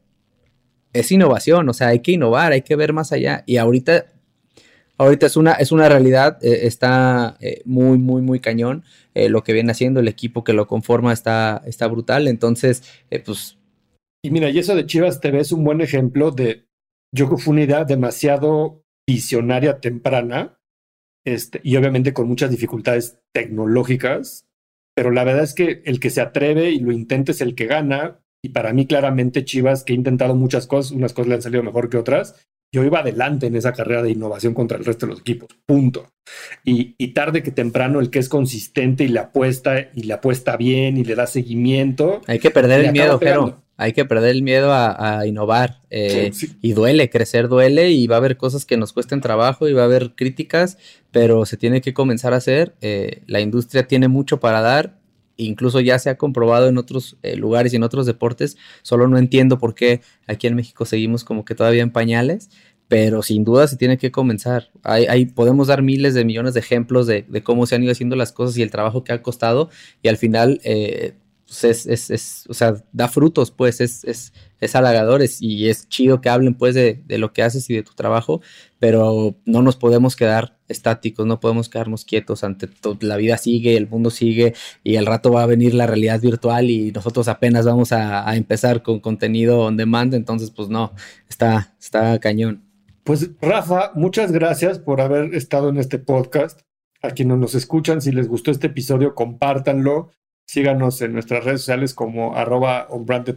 es 0.92 1.12
innovación, 1.12 1.68
o 1.68 1.72
sea, 1.74 1.88
hay 1.88 2.00
que 2.00 2.12
innovar, 2.12 2.52
hay 2.52 2.62
que 2.62 2.76
ver 2.76 2.92
más 2.92 3.12
allá. 3.12 3.44
Y 3.46 3.57
ahorita 3.57 4.07
ahorita 4.99 5.26
es 5.26 5.36
una, 5.36 5.53
es 5.53 5.72
una 5.72 5.88
realidad, 5.88 6.38
eh, 6.42 6.66
está 6.66 7.36
eh, 7.40 7.62
muy, 7.64 7.99
muy, 7.99 8.22
muy 8.22 8.40
cañón. 8.40 8.84
Eh, 9.14 9.28
lo 9.28 9.42
que 9.42 9.53
viene 9.53 9.72
haciendo 9.72 10.01
el 10.01 10.09
equipo 10.09 10.44
que 10.44 10.53
lo 10.53 10.66
conforma 10.66 11.12
está, 11.12 11.62
está 11.66 11.86
brutal. 11.86 12.28
Entonces, 12.28 12.82
pues. 13.24 13.59
Y 14.22 14.30
mira, 14.30 14.51
y 14.51 14.59
eso 14.59 14.74
de 14.74 14.86
Chivas 14.86 15.20
TV 15.20 15.40
es 15.40 15.53
un 15.53 15.64
buen 15.64 15.80
ejemplo 15.80 16.30
de. 16.30 16.66
Yo 17.14 17.26
creo 17.26 17.38
que 17.38 17.44
fue 17.44 17.53
una 17.53 17.62
idea 17.62 17.84
demasiado 17.84 18.84
visionaria 19.09 19.80
temprana. 19.80 20.59
Este, 21.24 21.61
y 21.64 21.76
obviamente 21.76 22.12
con 22.12 22.28
muchas 22.28 22.51
dificultades 22.51 23.18
tecnológicas. 23.32 24.47
Pero 24.94 25.11
la 25.11 25.24
verdad 25.24 25.44
es 25.44 25.55
que 25.55 25.82
el 25.84 26.01
que 26.01 26.11
se 26.11 26.20
atreve 26.20 26.70
y 26.70 26.80
lo 26.80 26.92
intenta 26.92 27.32
es 27.32 27.40
el 27.40 27.55
que 27.55 27.66
gana. 27.66 28.20
Y 28.42 28.51
para 28.51 28.72
mí, 28.72 28.86
claramente, 28.86 29.44
Chivas, 29.44 29.82
que 29.82 29.92
ha 29.92 29.97
intentado 29.97 30.34
muchas 30.34 30.66
cosas, 30.66 30.92
unas 30.92 31.12
cosas 31.12 31.28
le 31.28 31.34
han 31.34 31.42
salido 31.42 31.62
mejor 31.62 31.90
que 31.90 31.97
otras, 31.97 32.47
yo 32.72 32.84
iba 32.84 33.00
adelante 33.00 33.46
en 33.46 33.56
esa 33.56 33.72
carrera 33.72 34.02
de 34.02 34.10
innovación 34.10 34.54
contra 34.54 34.76
el 34.76 34.84
resto 34.84 35.06
de 35.06 35.12
los 35.12 35.20
equipos, 35.20 35.48
punto. 35.64 36.12
Y, 36.64 36.94
tarde 37.08 37.42
que 37.42 37.50
temprano 37.52 38.00
el 38.00 38.10
que 38.10 38.18
es 38.18 38.28
consistente 38.28 39.04
y 39.04 39.08
le 39.08 39.20
apuesta 39.20 39.88
y 39.94 40.02
le 40.02 40.12
apuesta 40.12 40.56
bien 40.56 40.96
y 40.98 41.04
le 41.04 41.14
da 41.14 41.26
seguimiento. 41.26 42.20
Hay 42.26 42.38
que 42.38 42.50
perder 42.50 42.84
el 42.84 42.92
miedo, 42.92 43.18
pero 43.18 43.62
hay 43.78 43.92
que 43.92 44.04
perder 44.04 44.30
el 44.30 44.42
miedo 44.42 44.72
a, 44.72 45.26
innovar. 45.26 45.82
Eh, 45.90 46.32
y 46.60 46.72
duele, 46.72 47.10
crecer 47.10 47.48
duele 47.48 47.90
y 47.90 48.06
va 48.06 48.16
a 48.16 48.18
haber 48.18 48.36
cosas 48.36 48.64
que 48.64 48.76
nos 48.76 48.92
cuesten 48.92 49.20
trabajo 49.20 49.68
y 49.68 49.72
va 49.72 49.82
a 49.82 49.86
haber 49.86 50.14
críticas, 50.14 50.78
pero 51.10 51.46
se 51.46 51.56
tiene 51.56 51.80
que 51.80 51.94
comenzar 51.94 52.34
a 52.34 52.38
hacer. 52.38 52.74
Eh, 52.80 53.22
la 53.26 53.40
industria 53.40 53.86
tiene 53.86 54.08
mucho 54.08 54.40
para 54.40 54.60
dar 54.60 54.98
incluso 55.37 55.80
ya 55.80 55.99
se 55.99 56.11
ha 56.11 56.16
comprobado 56.16 56.68
en 56.68 56.78
otros 56.78 57.16
eh, 57.22 57.37
lugares 57.37 57.72
y 57.72 57.76
en 57.76 57.82
otros 57.82 58.07
deportes, 58.07 58.57
solo 58.82 59.09
no 59.09 59.18
entiendo 59.18 59.59
por 59.59 59.74
qué 59.74 60.01
aquí 60.26 60.47
en 60.47 60.57
México 60.57 60.84
seguimos 60.84 61.24
como 61.24 61.45
que 61.45 61.55
todavía 61.55 61.82
en 61.82 61.91
pañales, 61.91 62.51
pero 62.89 63.22
sin 63.22 63.45
duda 63.45 63.66
se 63.66 63.76
tiene 63.76 63.99
que 63.99 64.12
comenzar. 64.12 64.70
Hay, 64.82 65.26
podemos 65.26 65.66
dar 65.68 65.82
miles 65.82 66.14
de 66.14 66.24
millones 66.24 66.55
de 66.55 66.61
ejemplos 66.61 67.07
de, 67.07 67.24
cómo 67.43 67.66
se 67.66 67.74
han 67.74 67.82
ido 67.82 67.93
haciendo 67.93 68.16
las 68.16 68.32
cosas 68.32 68.57
y 68.57 68.62
el 68.62 68.70
trabajo 68.70 69.05
que 69.05 69.12
ha 69.12 69.22
costado 69.22 69.70
y 70.03 70.09
al 70.09 70.16
final 70.16 70.61
eh, 70.64 71.14
pues 71.47 71.86
es, 71.86 72.11
es, 72.11 72.44
o 72.49 72.55
sea, 72.55 72.74
da 72.92 73.07
frutos, 73.07 73.53
pues 73.53 73.80
es, 73.80 74.03
es, 74.05 74.32
es 74.59 74.74
halagador 74.74 75.22
y 75.40 75.68
es 75.68 75.88
chido 75.88 76.20
que 76.20 76.28
hablen 76.28 76.55
pues 76.55 76.74
de, 76.74 77.03
de, 77.07 77.18
lo 77.18 77.32
que 77.32 77.42
haces 77.42 77.70
y 77.70 77.74
de 77.74 77.84
tu 77.84 77.94
trabajo, 77.94 78.40
pero 78.80 79.36
no 79.44 79.62
nos 79.62 79.76
podemos 79.76 80.16
quedar 80.16 80.59
estáticos, 80.66 81.24
no 81.24 81.38
podemos 81.38 81.68
quedarnos 81.68 82.05
quietos 82.05 82.42
ante 82.42 82.66
todo, 82.66 82.99
la 83.03 83.16
vida 83.16 83.38
sigue, 83.38 83.76
el 83.76 83.88
mundo 83.88 84.11
sigue 84.11 84.55
y 84.82 84.97
al 84.97 85.07
rato 85.07 85.30
va 85.30 85.44
a 85.44 85.47
venir 85.47 85.72
la 85.72 85.86
realidad 85.86 86.20
virtual 86.20 86.68
y 86.68 86.90
nosotros 86.90 87.28
apenas 87.28 87.64
vamos 87.64 87.92
a, 87.92 88.28
a 88.28 88.36
empezar 88.36 88.82
con 88.82 88.99
contenido 88.99 89.61
on 89.61 89.76
demand, 89.76 90.14
entonces 90.14 90.51
pues 90.51 90.68
no, 90.68 90.94
está, 91.28 91.76
está 91.80 92.18
cañón. 92.18 92.64
Pues 93.05 93.30
Rafa, 93.40 93.92
muchas 93.94 94.32
gracias 94.32 94.80
por 94.80 95.01
haber 95.01 95.32
estado 95.32 95.68
en 95.68 95.76
este 95.76 95.99
podcast. 96.01 96.62
A 97.03 97.11
quienes 97.11 97.38
nos 97.38 97.55
escuchan, 97.55 98.01
si 98.01 98.11
les 98.11 98.26
gustó 98.26 98.51
este 98.51 98.66
episodio, 98.66 99.14
compártanlo 99.14 100.11
Síganos 100.47 101.03
en 101.03 101.12
nuestras 101.12 101.44
redes 101.44 101.62
sociales 101.62 101.92
como 101.92 102.36
arroba 102.36 102.86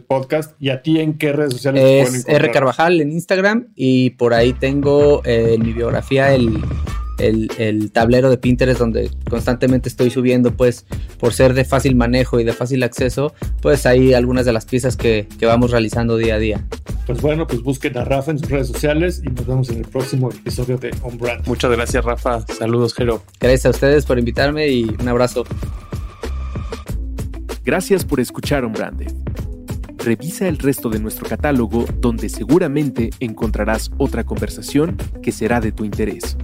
podcast. 0.06 0.52
¿Y 0.60 0.70
a 0.70 0.80
ti 0.80 1.00
en 1.00 1.18
qué 1.18 1.32
redes 1.32 1.54
sociales 1.54 1.82
es 1.82 2.02
pueden 2.02 2.20
encontrar? 2.20 2.44
R 2.44 2.52
Carvajal 2.52 3.00
en 3.00 3.10
Instagram 3.10 3.66
y 3.74 4.10
por 4.10 4.32
ahí 4.32 4.52
tengo 4.52 5.20
eh, 5.24 5.54
en 5.54 5.62
mi 5.66 5.72
biografía 5.72 6.32
el, 6.32 6.62
el, 7.18 7.90
tablero 7.90 8.30
de 8.30 8.38
Pinterest 8.38 8.78
donde 8.78 9.10
constantemente 9.28 9.88
estoy 9.88 10.10
subiendo, 10.10 10.52
pues 10.52 10.86
por 11.18 11.34
ser 11.34 11.54
de 11.54 11.64
fácil 11.64 11.96
manejo 11.96 12.38
y 12.38 12.44
de 12.44 12.52
fácil 12.52 12.82
acceso, 12.84 13.34
pues 13.60 13.86
hay 13.86 14.14
algunas 14.14 14.46
de 14.46 14.52
las 14.52 14.64
piezas 14.64 14.96
que, 14.96 15.26
que 15.36 15.46
vamos 15.46 15.72
realizando 15.72 16.16
día 16.16 16.36
a 16.36 16.38
día. 16.38 16.64
Pues 17.06 17.20
bueno, 17.20 17.44
pues 17.48 17.60
busquen 17.62 17.98
a 17.98 18.04
Rafa 18.04 18.30
en 18.30 18.38
sus 18.38 18.48
redes 18.48 18.68
sociales 18.68 19.20
y 19.24 19.30
nos 19.30 19.46
vemos 19.46 19.68
en 19.70 19.78
el 19.78 19.84
próximo 19.84 20.30
episodio 20.30 20.78
de 20.78 20.92
On 21.02 21.18
Brand. 21.18 21.44
Muchas 21.48 21.72
gracias, 21.72 22.04
Rafa. 22.04 22.46
Saludos, 22.56 22.94
Jero. 22.94 23.20
Gracias 23.40 23.66
a 23.66 23.70
ustedes 23.70 24.06
por 24.06 24.16
invitarme 24.18 24.68
y 24.68 24.84
un 24.84 25.08
abrazo. 25.08 25.44
Gracias 27.64 28.04
por 28.04 28.20
escuchar 28.20 28.64
On 28.64 28.74
Revisa 29.98 30.48
el 30.48 30.58
resto 30.58 30.88
de 30.88 30.98
nuestro 30.98 31.28
catálogo 31.28 31.84
donde 32.00 32.28
seguramente 32.28 33.10
encontrarás 33.20 33.90
otra 33.98 34.24
conversación 34.24 34.96
que 35.22 35.30
será 35.30 35.60
de 35.60 35.72
tu 35.72 35.84
interés. 35.84 36.38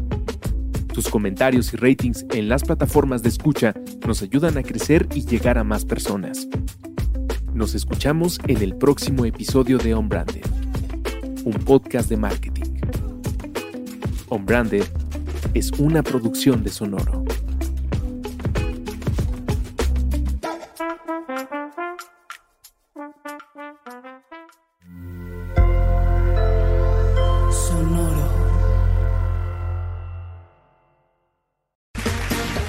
Tus 0.93 1.09
comentarios 1.09 1.73
y 1.73 1.77
ratings 1.77 2.27
en 2.33 2.49
las 2.49 2.65
plataformas 2.65 3.23
de 3.23 3.31
escucha 3.31 3.75
nos 4.07 4.23
ayudan 4.23 4.59
a 4.59 4.63
crecer 4.63 5.09
y 5.15 5.25
llegar 5.25 5.59
a 5.59 5.65
más 5.65 5.85
personas. 5.85 6.49
Nos 7.55 7.75
escuchamos 7.75 8.39
en 8.47 8.63
el 8.63 8.77
próximo 8.77 9.25
episodio 9.25 9.79
de 9.79 9.95
On 9.95 10.11
un 11.45 11.53
podcast 11.65 12.11
de 12.11 12.17
marketing. 12.19 12.65
Es 15.55 15.71
una 15.73 16.03
producción 16.03 16.63
de 16.63 16.69
Sonoro. 16.69 17.25